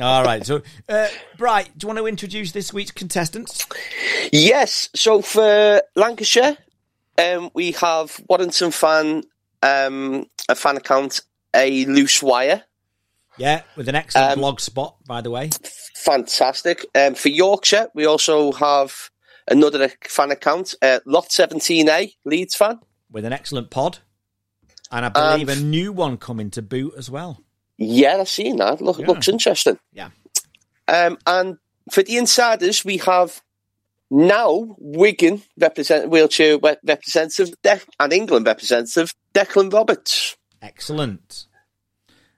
All 0.00 0.24
right. 0.24 0.44
So, 0.44 0.62
uh, 0.88 1.08
Bright, 1.36 1.76
do 1.78 1.84
you 1.84 1.88
want 1.88 1.98
to 1.98 2.06
introduce 2.06 2.50
this 2.52 2.72
week's 2.72 2.90
contestants? 2.90 3.66
Yes. 4.32 4.88
So 4.96 5.22
for 5.22 5.82
Lancashire, 5.94 6.56
um, 7.18 7.50
we 7.54 7.72
have 7.72 8.20
Warrington 8.28 8.70
fan, 8.72 9.22
um, 9.62 10.26
a 10.48 10.54
fan 10.54 10.76
account, 10.76 11.20
a 11.54 11.84
loose 11.86 12.22
wire. 12.22 12.64
Yeah, 13.36 13.62
with 13.76 13.88
an 13.88 13.94
excellent 13.94 14.32
Um, 14.32 14.38
blog 14.38 14.60
spot, 14.60 14.96
by 15.06 15.20
the 15.20 15.30
way. 15.30 15.50
Fantastic. 15.96 16.86
Um, 16.94 17.14
for 17.14 17.28
Yorkshire, 17.28 17.88
we 17.94 18.04
also 18.06 18.52
have 18.52 19.10
another 19.48 19.90
fan 20.06 20.30
account, 20.30 20.74
uh, 20.82 21.00
Lot 21.06 21.28
17A, 21.30 22.14
Leeds 22.24 22.54
fan. 22.54 22.80
with 23.10 23.24
an 23.24 23.32
excellent 23.32 23.70
pod, 23.70 23.98
and 24.92 25.04
I 25.04 25.08
believe 25.08 25.48
Um, 25.48 25.58
a 25.58 25.60
new 25.60 25.92
one 25.92 26.16
coming 26.16 26.50
to 26.50 26.62
boot 26.62 26.94
as 26.96 27.10
well. 27.10 27.42
Yeah, 27.76 28.18
I've 28.18 28.28
seen 28.28 28.56
that. 28.56 28.80
Look, 28.80 28.98
Yeah. 28.98 29.06
Looks 29.08 29.26
interesting. 29.28 29.78
Yeah. 29.92 30.10
Um, 30.86 31.18
and 31.26 31.56
for 31.90 32.02
the 32.02 32.16
insiders, 32.18 32.84
we 32.84 32.98
have 32.98 33.42
now 34.10 34.76
Wigan 34.78 35.42
represent 35.58 36.10
wheelchair 36.10 36.58
representative 36.58 37.54
and 37.98 38.12
England 38.12 38.46
representative 38.46 39.14
Declan 39.34 39.72
Roberts, 39.72 40.36
Excellent. 40.62 41.46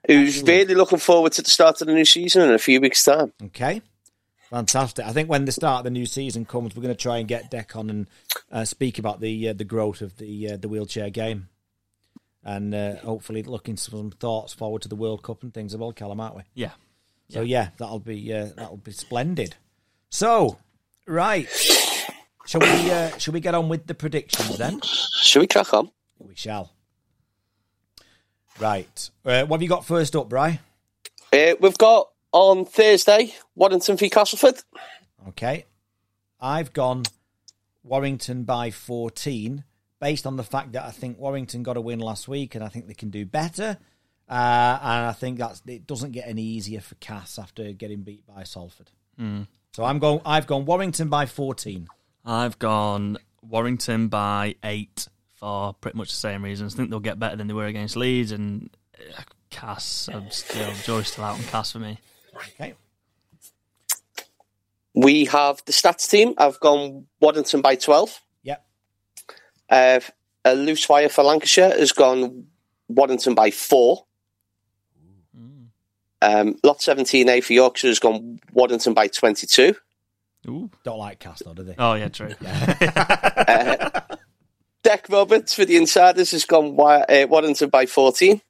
who's 0.07 0.37
Excellent. 0.39 0.47
really 0.47 0.75
looking 0.75 0.99
forward 0.99 1.31
to 1.33 1.41
the 1.41 1.49
start 1.49 1.81
of 1.81 1.87
the 1.87 1.93
new 1.93 2.05
season 2.05 2.41
in 2.43 2.51
a 2.53 2.59
few 2.59 2.79
weeks' 2.81 3.03
time. 3.03 3.33
Okay. 3.45 3.81
Fantastic. 4.49 5.05
I 5.05 5.11
think 5.13 5.29
when 5.29 5.45
the 5.45 5.51
start 5.51 5.79
of 5.79 5.83
the 5.85 5.89
new 5.89 6.05
season 6.05 6.45
comes, 6.45 6.75
we're 6.75 6.83
going 6.83 6.93
to 6.95 7.01
try 7.01 7.17
and 7.17 7.27
get 7.27 7.49
Deck 7.49 7.75
on 7.75 7.89
and 7.89 8.07
uh, 8.51 8.65
speak 8.65 8.99
about 8.99 9.19
the 9.19 9.49
uh, 9.49 9.53
the 9.53 9.63
growth 9.63 10.01
of 10.01 10.17
the 10.17 10.51
uh, 10.51 10.57
the 10.57 10.69
wheelchair 10.69 11.09
game, 11.09 11.49
and 12.43 12.75
uh, 12.75 12.97
hopefully 12.97 13.41
looking 13.41 13.77
some 13.77 14.11
thoughts 14.11 14.53
forward 14.53 14.83
to 14.83 14.87
the 14.87 14.95
World 14.95 15.23
Cup 15.23 15.41
and 15.41 15.51
things 15.51 15.73
of 15.73 15.81
all, 15.81 15.91
Callum, 15.91 16.19
aren't 16.19 16.35
we? 16.35 16.43
Yeah. 16.53 16.71
So 17.29 17.41
yeah, 17.41 17.69
that'll 17.77 17.97
be 17.97 18.31
uh, 18.31 18.49
that'll 18.55 18.77
be 18.77 18.91
splendid. 18.91 19.55
So 20.11 20.59
right, 21.07 21.49
shall 22.45 22.61
we 22.61 22.91
uh, 22.91 23.17
shall 23.17 23.33
we 23.33 23.39
get 23.39 23.55
on 23.55 23.69
with 23.69 23.87
the 23.87 23.95
predictions 23.95 24.59
then? 24.59 24.81
Should 24.83 25.39
we 25.39 25.47
crack 25.47 25.73
on? 25.73 25.89
We 26.19 26.35
shall. 26.35 26.71
Right, 28.59 29.09
uh, 29.25 29.45
what 29.45 29.57
have 29.57 29.61
you 29.61 29.69
got 29.69 29.85
first 29.85 30.15
up, 30.15 30.29
Bry? 30.29 30.59
Uh, 31.33 31.55
we've 31.59 31.77
got 31.77 32.09
on 32.31 32.65
Thursday 32.65 33.33
Warrington 33.55 33.97
v 33.97 34.09
Castleford. 34.09 34.55
Okay. 35.29 35.65
I've 36.39 36.73
gone 36.73 37.03
Warrington 37.83 38.43
by 38.43 38.69
14, 38.69 39.63
based 39.99 40.27
on 40.27 40.35
the 40.35 40.43
fact 40.43 40.73
that 40.73 40.83
I 40.83 40.91
think 40.91 41.17
Warrington 41.17 41.63
got 41.63 41.77
a 41.77 41.81
win 41.81 41.99
last 41.99 42.27
week, 42.27 42.53
and 42.53 42.63
I 42.63 42.67
think 42.67 42.87
they 42.87 42.93
can 42.93 43.09
do 43.09 43.25
better. 43.25 43.77
Uh, 44.29 44.79
and 44.81 45.05
I 45.07 45.13
think 45.13 45.37
that's 45.39 45.61
it 45.65 45.87
doesn't 45.87 46.11
get 46.11 46.27
any 46.27 46.41
easier 46.41 46.81
for 46.81 46.95
Cass 46.95 47.39
after 47.39 47.71
getting 47.71 48.01
beat 48.01 48.25
by 48.27 48.43
Salford. 48.43 48.91
Mm. 49.19 49.47
So 49.73 49.83
I'm 49.83 49.99
going. 49.99 50.21
I've 50.25 50.47
gone 50.47 50.65
Warrington 50.65 51.09
by 51.09 51.25
14. 51.25 51.87
I've 52.25 52.57
gone 52.59 53.17
Warrington 53.41 54.07
by 54.07 54.55
eight 54.63 55.07
for 55.43 55.73
pretty 55.73 55.97
much 55.97 56.09
the 56.09 56.15
same 56.15 56.41
reasons. 56.41 56.73
I 56.73 56.77
think 56.77 56.89
they'll 56.89 57.01
get 57.01 57.19
better 57.19 57.35
than 57.35 57.47
they 57.47 57.53
were 57.53 57.65
against 57.65 57.97
Leeds 57.97 58.31
and 58.31 58.69
uh, 59.17 59.21
Cass. 59.49 60.07
I'm 60.11 60.31
still 60.31 60.71
Joy's 60.83 61.09
still 61.09 61.25
out 61.25 61.37
on 61.37 61.43
Cass 61.43 61.73
for 61.73 61.79
me. 61.79 61.99
Okay. 62.35 62.75
We 64.95 65.25
have 65.25 65.61
the 65.65 65.73
stats 65.73 66.09
team. 66.09 66.33
I've 66.37 66.59
gone 66.61 67.07
Warrington 67.19 67.61
by 67.61 67.75
12. 67.75 68.21
Yep. 68.43 68.65
Uh, 69.69 69.99
a 70.45 70.55
loose 70.55 70.87
wire 70.87 71.09
for 71.09 71.23
Lancashire 71.23 71.71
has 71.71 71.91
gone 71.91 72.47
Warrington 72.87 73.35
by 73.35 73.51
4. 73.51 74.05
Um, 76.21 76.57
lot 76.63 76.79
17A 76.79 77.43
for 77.43 77.51
Yorkshire 77.51 77.87
has 77.87 77.99
gone 77.99 78.39
Warrington 78.53 78.93
by 78.93 79.07
22. 79.07 79.75
Ooh. 80.47 80.69
Don't 80.85 80.99
like 80.99 81.19
Cass 81.19 81.41
though, 81.45 81.53
do 81.53 81.63
they? 81.63 81.75
Oh 81.77 81.95
yeah, 81.95 82.07
true. 82.07 82.33
Uh, 83.45 84.12
Deck 84.83 85.07
Roberts 85.09 85.53
for 85.53 85.65
the 85.65 85.77
Insiders 85.77 86.31
has 86.31 86.45
gone 86.45 86.75
Wa- 86.75 87.05
uh, 87.07 87.25
Warrington 87.29 87.69
by 87.69 87.85
14. 87.85 88.41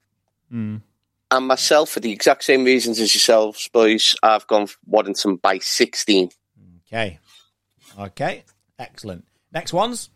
Mm. 0.52 0.82
And 1.30 1.46
myself, 1.46 1.90
for 1.90 2.00
the 2.00 2.12
exact 2.12 2.44
same 2.44 2.64
reasons 2.64 3.00
as 3.00 3.14
yourselves, 3.14 3.68
boys, 3.72 4.14
I've 4.22 4.46
gone 4.46 4.68
Warrington 4.86 5.36
by 5.36 5.58
16. 5.58 6.30
Okay. 6.86 7.18
Okay. 7.98 8.44
Excellent. 8.78 9.24
Next 9.52 9.72
ones. 9.72 10.10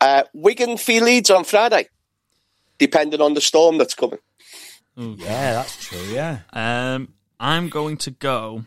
Uh, 0.00 0.22
Wigan 0.32 0.76
v 0.78 1.00
Leeds 1.00 1.30
on 1.30 1.44
Friday, 1.44 1.88
depending 2.78 3.20
on 3.20 3.34
the 3.34 3.40
storm 3.40 3.76
that's 3.78 3.94
coming. 3.94 4.18
Yeah, 4.96 5.52
that's 5.52 5.84
true. 5.84 6.02
Yeah. 6.10 6.40
Um, 6.52 7.14
I'm 7.38 7.68
going 7.68 7.96
to 7.98 8.10
go 8.10 8.64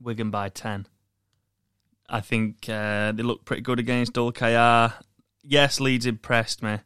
Wigan 0.00 0.30
by 0.30 0.48
ten. 0.48 0.86
I 2.08 2.20
think 2.20 2.68
uh, 2.68 3.12
they 3.12 3.22
look 3.22 3.44
pretty 3.44 3.62
good 3.62 3.78
against 3.78 4.16
Hull 4.16 4.32
KR. 4.32 4.94
Yes, 5.42 5.80
Leeds 5.80 6.06
impressed 6.06 6.62
me. 6.62 6.78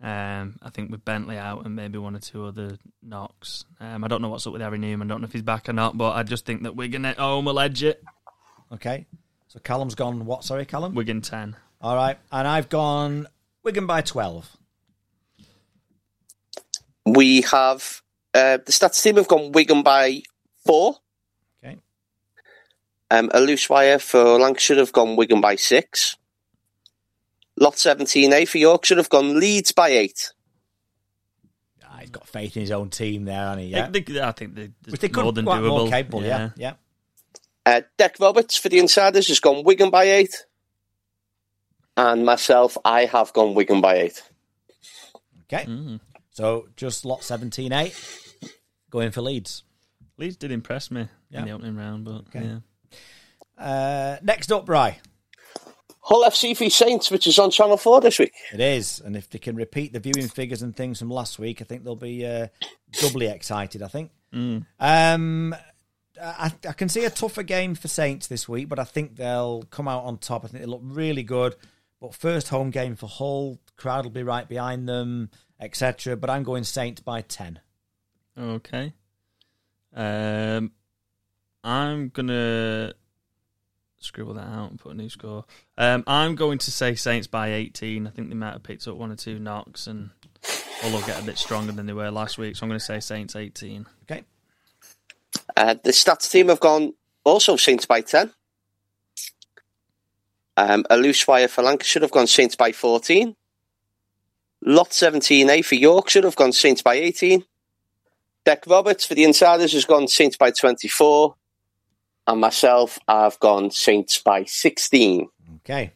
Um, 0.00 0.56
I 0.60 0.70
think 0.70 0.90
with 0.90 1.04
Bentley 1.04 1.38
out 1.38 1.64
and 1.64 1.76
maybe 1.76 1.96
one 1.96 2.16
or 2.16 2.18
two 2.18 2.44
other 2.44 2.76
knocks. 3.02 3.64
Um, 3.78 4.02
I 4.02 4.08
don't 4.08 4.20
know 4.20 4.28
what's 4.28 4.46
up 4.46 4.52
with 4.52 4.62
Harry 4.62 4.78
Newman. 4.78 5.08
I 5.08 5.14
don't 5.14 5.20
know 5.20 5.26
if 5.26 5.32
he's 5.32 5.42
back 5.42 5.68
or 5.68 5.72
not, 5.72 5.96
but 5.96 6.16
I 6.16 6.24
just 6.24 6.44
think 6.44 6.64
that 6.64 6.74
Wigan 6.74 7.04
at 7.04 7.18
home 7.18 7.44
will 7.44 7.60
edge 7.60 7.84
it. 7.84 8.02
Okay. 8.72 9.06
So 9.46 9.60
Callum's 9.60 9.94
gone. 9.94 10.26
What? 10.26 10.44
Sorry, 10.44 10.64
Callum. 10.64 10.94
Wigan 10.94 11.20
ten. 11.20 11.56
All 11.80 11.96
right, 11.96 12.16
and 12.30 12.46
I've 12.46 12.68
gone 12.68 13.26
Wigan 13.64 13.86
by 13.86 14.02
12. 14.02 14.56
We 17.06 17.42
have 17.42 18.02
uh, 18.34 18.58
the 18.58 18.70
stats 18.72 19.02
team 19.02 19.16
have 19.16 19.26
gone 19.26 19.50
Wigan 19.50 19.82
by 19.82 20.22
4. 20.64 20.94
Okay. 21.64 21.78
Um, 23.10 23.30
a 23.34 23.40
loose 23.40 23.68
wire 23.68 23.98
for 23.98 24.38
Lancashire 24.38 24.76
have 24.76 24.92
gone 24.92 25.16
Wigan 25.16 25.40
by 25.40 25.56
6. 25.56 26.16
Lot 27.58 27.74
17A 27.74 28.48
for 28.48 28.58
Yorkshire 28.58 28.96
have 28.96 29.08
gone 29.10 29.38
Leeds 29.38 29.72
by 29.72 29.88
8. 29.90 30.32
Ah, 31.84 31.98
he's 32.00 32.10
got 32.10 32.26
faith 32.26 32.56
in 32.56 32.62
his 32.62 32.70
own 32.70 32.88
team 32.90 33.24
there, 33.24 33.36
hasn't 33.36 33.60
he? 33.62 33.66
Yeah. 33.68 33.88
They- 33.90 34.00
they- 34.00 34.20
I 34.20 34.32
think 34.32 34.54
they, 34.54 34.70
Which 34.88 35.00
they 35.00 35.08
could 35.08 35.24
more 35.24 35.32
than 35.32 35.44
doable. 35.44 35.68
more 35.68 35.88
capable. 35.90 36.22
Yeah. 36.24 36.50
Yeah. 36.56 36.74
Uh, 37.64 37.82
Deck 37.98 38.16
Roberts 38.18 38.56
for 38.56 38.68
the 38.68 38.78
Insiders 38.78 39.28
has 39.28 39.38
gone 39.40 39.62
Wigan 39.64 39.90
by 39.90 40.04
8. 40.04 40.34
And 41.96 42.24
myself, 42.24 42.76
I 42.84 43.04
have 43.04 43.32
gone 43.34 43.54
Wigan 43.54 43.80
by 43.80 43.96
8. 43.96 44.22
Okay. 45.42 45.64
Mm. 45.66 46.00
So 46.30 46.68
just 46.76 47.04
lot 47.04 47.22
17 47.22 47.70
8 47.72 47.94
going 48.90 49.10
for 49.10 49.20
Leeds. 49.20 49.62
Leeds 50.16 50.36
did 50.36 50.50
impress 50.50 50.90
me 50.90 51.08
Yeah. 51.30 51.40
in 51.40 51.44
the 51.44 51.50
opening 51.52 51.76
round, 51.76 52.04
but 52.06 52.24
Okay. 52.34 52.42
yeah. 52.46 52.58
Uh, 53.62 54.18
next 54.22 54.50
up, 54.50 54.64
Bry. 54.64 54.98
Hull 56.02 56.24
FC 56.24 56.56
v 56.56 56.68
Saints, 56.68 57.10
which 57.10 57.26
is 57.28 57.38
on 57.38 57.50
Channel 57.50 57.76
4 57.76 58.00
this 58.00 58.18
week. 58.18 58.34
It 58.52 58.60
is. 58.60 59.00
And 59.00 59.16
if 59.16 59.30
they 59.30 59.38
can 59.38 59.54
repeat 59.54 59.92
the 59.92 60.00
viewing 60.00 60.28
figures 60.28 60.60
and 60.60 60.74
things 60.74 60.98
from 60.98 61.10
last 61.10 61.38
week, 61.38 61.62
I 61.62 61.64
think 61.64 61.84
they'll 61.84 61.94
be 61.94 62.26
uh, 62.26 62.48
doubly 63.00 63.26
excited, 63.26 63.82
I 63.82 63.88
think. 63.88 64.10
Mm. 64.34 64.66
Um, 64.80 65.54
I, 66.20 66.52
I 66.68 66.72
can 66.72 66.88
see 66.88 67.04
a 67.04 67.10
tougher 67.10 67.44
game 67.44 67.76
for 67.76 67.86
Saints 67.86 68.26
this 68.26 68.48
week, 68.48 68.68
but 68.68 68.80
I 68.80 68.84
think 68.84 69.16
they'll 69.16 69.62
come 69.70 69.86
out 69.86 70.04
on 70.04 70.18
top. 70.18 70.44
I 70.44 70.48
think 70.48 70.62
they 70.62 70.68
look 70.68 70.82
really 70.82 71.22
good. 71.22 71.54
But 72.00 72.14
first 72.14 72.48
home 72.48 72.70
game 72.70 72.96
for 72.96 73.08
Hull, 73.08 73.60
crowd 73.76 74.04
will 74.04 74.10
be 74.10 74.24
right 74.24 74.48
behind 74.48 74.88
them, 74.88 75.30
etc. 75.60 76.16
But 76.16 76.30
I'm 76.30 76.42
going 76.42 76.64
Saints 76.64 77.00
by 77.00 77.22
10. 77.22 77.60
Okay. 78.36 78.92
Um, 79.94 80.72
I'm 81.62 82.08
gonna 82.08 82.94
scribble 84.04 84.34
that 84.34 84.48
out 84.48 84.70
and 84.70 84.78
put 84.78 84.92
a 84.92 84.96
new 84.96 85.08
score. 85.08 85.44
Um, 85.78 86.04
I'm 86.06 86.34
going 86.34 86.58
to 86.58 86.70
say 86.70 86.94
Saints 86.94 87.26
by 87.26 87.52
18. 87.52 88.06
I 88.06 88.10
think 88.10 88.28
they 88.28 88.34
might 88.34 88.52
have 88.52 88.62
picked 88.62 88.86
up 88.88 88.96
one 88.96 89.10
or 89.10 89.16
two 89.16 89.38
knocks 89.38 89.86
and 89.86 90.10
Hull 90.44 90.92
will 90.92 91.06
get 91.06 91.20
a 91.20 91.24
bit 91.24 91.38
stronger 91.38 91.72
than 91.72 91.86
they 91.86 91.92
were 91.92 92.10
last 92.10 92.38
week. 92.38 92.56
So 92.56 92.64
I'm 92.64 92.68
going 92.68 92.80
to 92.80 92.84
say 92.84 93.00
Saints 93.00 93.36
18. 93.36 93.86
Okay. 94.04 94.24
Uh, 95.56 95.74
the 95.82 95.90
stats 95.92 96.30
team 96.30 96.48
have 96.48 96.60
gone 96.60 96.94
also 97.24 97.56
Saints 97.56 97.86
by 97.86 98.00
10. 98.00 98.32
Um, 100.56 100.84
a 100.90 100.96
loose 100.96 101.26
wire 101.26 101.48
for 101.48 101.62
Lancashire 101.62 102.02
have 102.02 102.10
gone 102.10 102.26
Saints 102.26 102.56
by 102.56 102.72
14. 102.72 103.36
Lot 104.64 104.90
17A 104.90 105.64
for 105.64 105.74
Yorkshire 105.74 106.22
have 106.22 106.36
gone 106.36 106.52
Saints 106.52 106.82
by 106.82 106.94
18. 106.94 107.44
Deck 108.44 108.64
Roberts 108.66 109.04
for 109.04 109.14
the 109.14 109.24
Insiders 109.24 109.72
has 109.72 109.84
gone 109.84 110.08
Saints 110.08 110.36
by 110.36 110.50
24. 110.50 111.36
And 112.26 112.40
myself, 112.40 112.98
I've 113.08 113.38
gone 113.40 113.70
Saints 113.70 114.18
by 114.18 114.44
16. 114.44 115.28
Okay. 115.56 115.92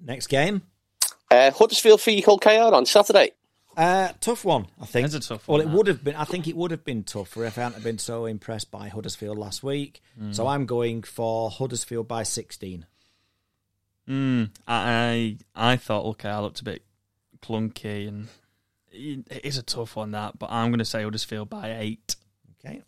Next 0.00 0.26
game. 0.26 0.62
Uh, 1.30 1.50
Huddersfield 1.50 2.00
v 2.02 2.20
Hull 2.20 2.38
KR 2.38 2.74
on 2.74 2.84
Saturday. 2.86 3.32
Uh, 3.76 4.12
tough 4.20 4.44
one, 4.44 4.66
I 4.80 4.86
think. 4.86 5.06
It's 5.06 5.14
a 5.14 5.20
tough 5.20 5.48
Well, 5.48 5.60
it 5.60 5.64
that. 5.64 5.74
would 5.74 5.86
have 5.88 6.04
been. 6.04 6.14
I 6.14 6.24
think 6.24 6.46
it 6.46 6.56
would 6.56 6.70
have 6.70 6.84
been 6.84 7.02
tougher 7.02 7.44
if 7.44 7.58
I 7.58 7.62
hadn't 7.62 7.82
been 7.82 7.98
so 7.98 8.24
impressed 8.26 8.70
by 8.70 8.88
Huddersfield 8.88 9.36
last 9.36 9.62
week. 9.64 10.00
So 10.30 10.46
I'm 10.46 10.64
going 10.66 11.02
for 11.02 11.50
Huddersfield 11.50 12.06
by 12.06 12.22
16. 12.22 12.86
Mm, 14.08 14.50
I 14.68 15.38
I 15.56 15.76
thought 15.76 16.04
okay, 16.10 16.28
I 16.28 16.38
looked 16.38 16.60
a 16.60 16.64
bit 16.64 16.82
clunky 17.42 18.06
and 18.06 18.28
it 18.92 19.44
is 19.44 19.56
a 19.58 19.62
tough 19.62 19.96
one 19.96 20.10
that, 20.12 20.38
but 20.38 20.50
I'm 20.52 20.68
going 20.68 20.78
to 20.78 20.84
say 20.84 21.02
Huddersfield 21.02 21.48
by 21.50 21.74
eight. 21.76 22.14
Okay. 22.64 22.82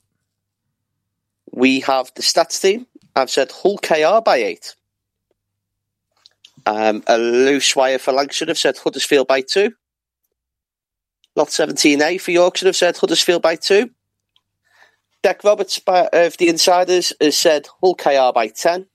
We 1.53 1.81
have 1.81 2.13
the 2.15 2.23
stats 2.23 2.61
team. 2.61 2.87
I've 3.15 3.31
said 3.31 3.51
Hull 3.51 3.79
KR 3.79 4.23
by 4.25 4.37
8. 4.37 4.75
Um, 6.67 7.03
a 7.07 7.17
loose 7.17 7.75
wire 7.77 7.99
for 7.99 8.13
Lancashire 8.13 8.49
have 8.49 8.59
said 8.59 8.77
Huddersfield 8.77 9.29
by 9.29 9.41
2. 9.41 9.73
Lot 11.37 11.49
17A 11.49 12.21
for 12.21 12.31
Yorkshire 12.31 12.67
have 12.67 12.77
said 12.77 12.97
Huddersfield 12.97 13.43
by 13.43 13.57
2. 13.57 13.91
Deck 15.23 15.45
Roberts 15.45 15.79
by, 15.79 16.09
of 16.13 16.37
the 16.37 16.49
Insiders 16.49 17.13
has 17.21 17.37
said 17.37 17.69
Hull 17.81 17.95
KR 17.95 18.33
by 18.35 18.49
10. 18.49 18.87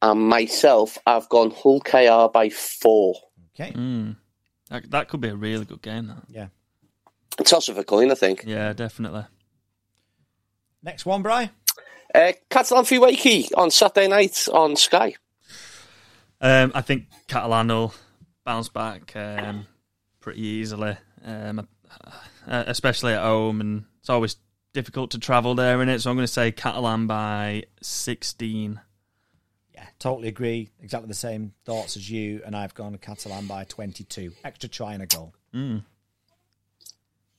And 0.00 0.28
myself, 0.28 0.98
I've 1.06 1.28
gone 1.28 1.50
Hull 1.50 1.80
KR 1.80 2.32
by 2.32 2.48
4. 2.50 3.14
Okay. 3.54 3.72
Mm. 3.72 4.16
That, 4.70 4.90
that 4.90 5.08
could 5.08 5.20
be 5.20 5.28
a 5.28 5.36
really 5.36 5.64
good 5.64 5.82
game. 5.82 6.08
That. 6.08 6.22
Yeah. 6.28 6.48
A 7.38 7.44
toss 7.44 7.68
of 7.68 7.78
a 7.78 7.84
coin, 7.84 8.10
I 8.10 8.14
think. 8.14 8.44
Yeah, 8.46 8.72
definitely. 8.72 9.24
Next 10.88 11.04
one, 11.04 11.20
Bry. 11.20 11.50
Uh, 12.14 12.32
Catalan 12.48 12.86
v 12.86 12.96
Wakey 12.96 13.50
on 13.54 13.70
Saturday 13.70 14.08
night 14.08 14.48
on 14.50 14.74
Sky. 14.74 15.16
Um, 16.40 16.72
I 16.74 16.80
think 16.80 17.08
Catalan 17.26 17.68
will 17.68 17.94
bounce 18.42 18.70
back 18.70 19.14
um, 19.14 19.66
pretty 20.18 20.40
easily, 20.40 20.96
um, 21.26 21.68
uh, 22.46 22.64
especially 22.66 23.12
at 23.12 23.20
home, 23.20 23.60
and 23.60 23.84
it's 24.00 24.08
always 24.08 24.36
difficult 24.72 25.10
to 25.10 25.18
travel 25.18 25.54
there 25.54 25.82
in 25.82 25.90
it. 25.90 25.98
So 26.00 26.08
I'm 26.08 26.16
going 26.16 26.26
to 26.26 26.32
say 26.32 26.52
Catalan 26.52 27.06
by 27.06 27.64
16. 27.82 28.80
Yeah, 29.74 29.84
totally 29.98 30.28
agree. 30.28 30.70
Exactly 30.80 31.08
the 31.08 31.12
same 31.12 31.52
thoughts 31.66 31.98
as 31.98 32.10
you, 32.10 32.40
and 32.46 32.56
I've 32.56 32.72
gone 32.72 32.96
Catalan 32.96 33.46
by 33.46 33.64
22. 33.64 34.32
Extra 34.42 34.70
try 34.70 34.94
and 34.94 35.02
a 35.02 35.06
goal. 35.06 35.34
Mm. 35.54 35.84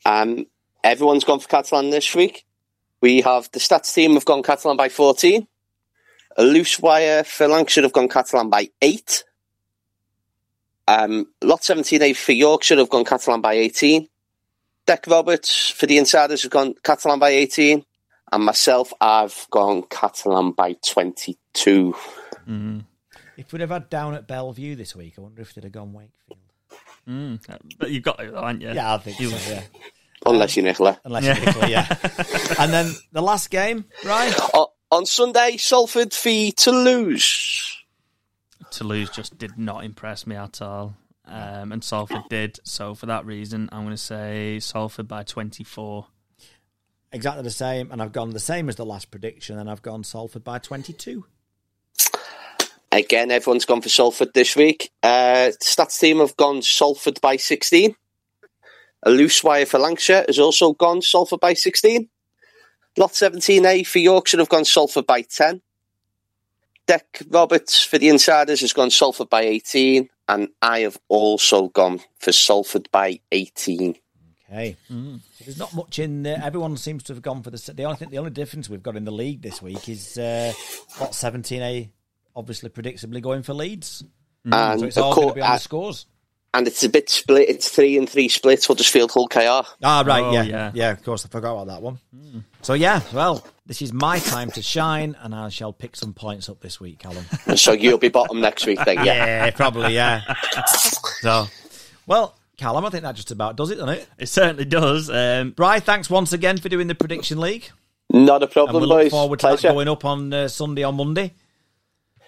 Um, 0.06 0.46
everyone's 0.84 1.24
gone 1.24 1.40
for 1.40 1.48
Catalan 1.48 1.90
this 1.90 2.14
week. 2.14 2.46
We 3.02 3.22
have 3.22 3.50
the 3.52 3.60
stats 3.60 3.94
team 3.94 4.14
have 4.14 4.26
gone 4.26 4.44
Catalan 4.44 4.78
by 4.78 4.90
14. 4.90 5.48
A 6.38 6.44
loose 6.44 6.80
wire 6.80 7.24
for 7.24 7.48
Lancashire 7.48 7.70
should 7.70 7.84
have 7.84 7.94
gone 7.94 8.10
Catalan 8.10 8.50
by 8.50 8.70
8. 8.82 9.24
Um, 10.88 11.28
lot 11.44 11.62
17A 11.62 12.16
for 12.16 12.32
Yorkshire 12.32 12.78
have 12.78 12.90
gone 12.90 13.06
Catalan 13.06 13.42
by 13.42 13.54
18. 13.54 14.08
Deck 14.86 15.06
Roberts 15.08 15.70
for 15.70 15.86
the 15.86 15.98
Insiders 15.98 16.44
have 16.44 16.52
gone 16.52 16.76
Catalan 16.84 17.20
by 17.20 17.30
18. 17.30 17.86
And 18.32 18.44
myself, 18.44 18.94
I've 19.00 19.48
gone 19.50 19.84
Catalan 19.84 20.52
by 20.52 20.76
22. 20.86 21.96
Mm. 22.48 22.86
If 23.38 23.52
we'd 23.54 23.62
have 23.62 23.70
had 23.70 23.90
down 23.90 24.14
at 24.16 24.28
Belle 24.28 24.52
Vue 24.52 24.76
this 24.76 24.96
week, 24.96 25.16
I 25.18 25.22
wonder 25.22 25.42
if 25.42 25.54
they'd 25.54 25.64
have 25.64 25.74
gone 25.74 25.94
Wakefield. 25.94 26.40
Mm, 27.08 27.40
but 27.80 27.90
you've 27.90 28.04
got 28.04 28.20
it, 28.20 28.32
though, 28.32 28.42
haven't 28.42 28.62
you? 28.62 28.72
Yeah, 28.72 28.94
I 28.94 28.98
think 28.98 29.18
so. 29.18 29.52
Yeah, 29.52 29.64
Unless 30.26 30.56
you're 30.58 30.66
Nicola. 30.66 31.00
unless 31.06 31.24
Yeah. 31.26 31.38
you're 31.38 31.46
Nicola, 31.46 31.70
yeah. 31.70 31.88
and 32.60 32.74
then 32.74 32.94
the 33.12 33.22
last 33.22 33.50
game, 33.50 33.86
right? 34.04 34.34
O- 34.54 34.74
on 34.92 35.06
Sunday, 35.06 35.58
Salford 35.58 36.14
v 36.14 36.52
Toulouse. 36.52 37.78
Toulouse 38.72 39.10
just 39.10 39.38
did 39.38 39.58
not 39.58 39.84
impress 39.84 40.28
me 40.28 40.36
at 40.36 40.62
all. 40.62 40.96
Um, 41.26 41.72
and 41.72 41.84
Salford 41.84 42.24
did. 42.30 42.60
So 42.64 42.96
for 42.96 43.06
that 43.06 43.26
reason, 43.26 43.70
I'm 43.72 43.84
going 43.84 43.92
to 43.96 43.98
say 43.98 44.60
Salford 44.60 45.08
by 45.08 45.24
24. 45.24 46.08
Exactly 47.12 47.44
the 47.44 47.50
same, 47.52 47.92
and 47.92 48.02
I've 48.02 48.12
gone 48.12 48.32
the 48.32 48.40
same 48.40 48.68
as 48.70 48.76
the 48.76 48.86
last 48.86 49.10
prediction, 49.12 49.58
and 49.60 49.70
I've 49.70 49.82
gone 49.82 50.04
Salford 50.04 50.44
by 50.44 50.60
twenty-two. 50.60 51.26
Again, 52.92 53.30
everyone's 53.32 53.66
gone 53.66 53.82
for 53.82 53.90
Salford 53.90 54.34
this 54.34 54.56
week. 54.56 54.92
Uh, 55.04 55.52
stats 55.64 56.00
team 56.00 56.18
have 56.20 56.36
gone 56.38 56.62
Salford 56.64 57.22
by 57.22 57.36
16. 57.38 57.96
A 59.04 59.10
loose 59.10 59.44
wire 59.44 59.66
for 59.66 59.80
Lancashire 59.80 60.26
has 60.28 60.40
also 60.40 60.74
gone 60.74 61.02
Salford 61.02 61.40
by 61.40 61.54
16. 61.54 62.10
Lot 62.98 63.12
17A 63.12 63.86
for 63.88 64.00
Yorkshire 64.00 64.38
have 64.40 64.50
gone 64.50 64.66
Salford 64.66 65.08
by 65.08 65.22
10. 65.22 65.62
Deck 66.86 67.22
Roberts 67.30 67.84
for 67.84 67.98
the 67.98 68.10
Insiders 68.10 68.62
has 68.62 68.74
gone 68.74 68.90
Salford 68.90 69.30
by 69.30 69.42
18. 69.44 70.10
And 70.28 70.50
I 70.62 70.80
have 70.82 70.98
also 71.08 71.70
gone 71.70 72.00
for 72.20 72.32
Salford 72.32 72.90
by 72.92 73.20
18. 73.32 73.96
Okay, 74.52 74.76
so 74.90 74.96
there's 75.46 75.60
not 75.60 75.74
much 75.76 76.00
in 76.00 76.24
there. 76.24 76.42
Everyone 76.44 76.76
seems 76.76 77.04
to 77.04 77.14
have 77.14 77.22
gone 77.22 77.44
for 77.44 77.52
the. 77.52 77.74
The 77.76 77.84
only 77.84 77.98
thing, 77.98 78.10
the 78.10 78.18
only 78.18 78.32
difference 78.32 78.68
we've 78.68 78.82
got 78.82 78.96
in 78.96 79.06
the 79.06 79.12
league 79.12 79.44
this 79.44 79.62
week 79.62 79.88
is 79.88 80.18
uh, 80.18 80.52
lot 81.00 81.14
seventeen 81.14 81.62
A, 81.62 81.90
obviously 82.36 82.72
predictably 82.72 83.22
going 83.22 83.44
for 83.44 83.54
Leeds. 83.54 84.04
And, 84.46 84.80
So 84.80 84.86
it's 84.88 84.98
of 84.98 85.04
all 85.04 85.14
going 85.14 85.24
course- 85.28 85.34
to 85.34 85.36
be 85.36 85.42
on 85.44 85.52
the 85.52 85.60
scores. 85.60 86.06
And 86.54 86.66
it's 86.68 86.84
a 86.84 86.90
bit 86.90 87.10
split. 87.12 87.48
It's 87.48 87.70
three 87.70 87.96
and 87.98 88.10
three 88.10 88.28
splits. 88.28 88.66
Huddersfield, 88.66 89.12
Hull, 89.12 89.28
KR. 89.28 89.68
Ah, 89.84 90.04
right, 90.06 90.24
Oh, 90.24 90.32
yeah, 90.32 90.42
yeah. 90.44 90.72
yeah, 90.74 90.92
Of 90.92 91.04
course, 91.04 91.24
I 91.24 91.30
forgot 91.30 91.54
about 91.54 91.68
that 91.68 91.82
one. 91.82 92.00
So 92.64 92.74
yeah, 92.74 93.02
well, 93.14 93.46
this 93.68 93.82
is 93.84 93.94
my 93.94 94.18
time 94.20 94.50
to 94.52 94.62
shine, 94.64 95.16
and 95.22 95.36
I 95.36 95.50
shall 95.50 95.72
pick 95.74 95.96
some 95.96 96.14
points 96.14 96.50
up 96.50 96.60
this 96.62 96.80
week, 96.80 97.00
Callum. 97.00 97.24
So 97.56 97.72
you'll 97.74 98.00
be 98.00 98.10
bottom 98.10 98.42
next 98.42 98.66
week 98.66 98.80
then, 98.84 98.98
yeah. 98.98 99.46
yeah, 99.46 99.52
probably, 99.52 99.94
yeah. 99.94 100.22
so, 101.22 101.46
well, 102.08 102.36
Callum, 102.58 102.84
I 102.84 102.90
think 102.90 103.04
that 103.04 103.16
just 103.16 103.32
about 103.32 103.56
does 103.56 103.70
it, 103.70 103.76
doesn't 103.76 103.90
it? 103.96 104.08
It 104.18 104.28
certainly 104.28 104.66
does. 104.66 105.10
Um, 105.10 105.52
Bry, 105.52 105.80
thanks 105.80 106.10
once 106.10 106.34
again 106.34 106.58
for 106.58 106.68
doing 106.70 106.88
the 106.88 106.96
prediction 106.96 107.40
league, 107.40 107.70
Not 108.10 108.42
a 108.42 108.46
and 108.46 108.52
problem, 108.52 108.82
we 108.82 108.88
look 108.88 109.02
boys. 109.04 109.12
forward 109.12 109.40
to 109.40 109.48
Pleasure. 109.48 109.68
that 109.68 109.74
going 109.76 109.88
up 109.88 110.04
on 110.04 110.34
uh, 110.34 110.48
Sunday 110.48 110.84
or 110.84 110.92
Monday. 110.94 111.34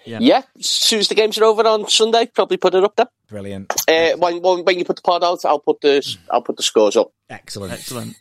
Yeah, 0.04 0.42
as 0.58 0.66
soon 0.68 0.98
as 1.00 1.08
the 1.08 1.14
games 1.14 1.38
are 1.38 1.44
over 1.44 1.66
on 1.66 1.88
Sunday, 1.88 2.26
probably 2.26 2.56
put 2.56 2.74
it 2.74 2.84
up 2.84 2.96
there. 2.96 3.08
Brilliant, 3.28 3.72
Uh, 3.88 4.12
when, 4.18 4.42
when 4.42 4.64
when 4.64 4.78
you 4.78 4.84
put 4.84 4.96
the 4.96 5.02
pod 5.02 5.24
out, 5.24 5.44
I'll 5.44 5.58
put 5.58 5.80
the 5.80 6.02
I'll 6.30 6.42
put 6.42 6.56
the 6.56 6.62
scores 6.62 6.96
up. 6.96 7.12
excellent, 7.30 7.72
Excellent. 7.72 8.16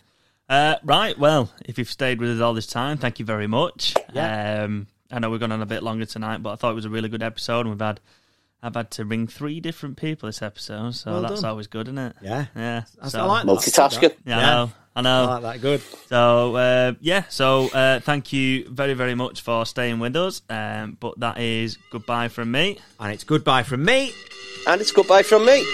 Uh, 0.49 0.75
right, 0.83 1.17
well, 1.17 1.49
if 1.63 1.77
you've 1.77 1.89
stayed 1.89 2.19
with 2.19 2.29
us 2.29 2.41
all 2.41 2.53
this 2.53 2.67
time, 2.67 2.97
thank 2.97 3.19
you 3.19 3.25
very 3.25 3.47
much. 3.47 3.93
Yeah. 4.13 4.63
Um, 4.63 4.87
I 5.09 5.19
know 5.19 5.29
we're 5.29 5.37
going 5.37 5.51
on 5.53 5.61
a 5.61 5.65
bit 5.65 5.81
longer 5.81 6.05
tonight, 6.05 6.43
but 6.43 6.51
I 6.51 6.55
thought 6.55 6.71
it 6.71 6.75
was 6.75 6.85
a 6.85 6.89
really 6.89 7.07
good 7.09 7.23
episode, 7.23 7.61
and 7.61 7.69
we've 7.69 7.79
had 7.79 7.99
I've 8.63 8.75
had 8.75 8.91
to 8.91 9.05
ring 9.05 9.27
three 9.27 9.59
different 9.59 9.97
people 9.97 10.27
this 10.27 10.41
episode, 10.41 10.91
so 10.95 11.11
Well 11.13 11.21
that's 11.21 11.41
done. 11.41 11.49
always 11.51 11.67
good, 11.67 11.87
isn't 11.87 11.97
it? 11.97 12.15
Yeah, 12.21 12.45
Yeah. 12.55 12.83
I, 13.01 13.07
So, 13.09 13.21
I 13.21 13.23
like 13.23 13.45
that. 13.45 13.51
Multitasking. 13.51 14.15
yeah, 14.25 14.37
I 14.37 14.41
Yeah. 14.41 14.67
Know. 14.99 15.23
I 15.23 15.25
know. 15.25 15.31
I 15.31 15.37
like 15.37 15.61
that. 15.61 15.61
Good. 15.61 15.81
So 16.07 16.55
uh, 16.55 16.93
yeah, 16.99 17.23
so 17.29 17.69
uh, 17.69 18.01
thank 18.01 18.33
you 18.33 18.67
very 18.69 18.93
very 18.93 19.15
much 19.15 19.41
for 19.41 19.65
staying 19.65 19.99
with 19.99 20.15
us. 20.17 20.41
Um, 20.49 20.97
but 20.99 21.19
that 21.19 21.37
is 21.37 21.77
goodbye 21.91 22.27
from 22.27 22.51
me. 22.51 22.79
And 22.99 23.13
it's 23.13 23.23
goodbye 23.23 23.63
from 23.63 23.85
me. 23.85 24.11
And 24.67 24.81
it's 24.81 24.91
goodbye 24.91 25.23
from 25.23 25.45
me. 25.45 25.65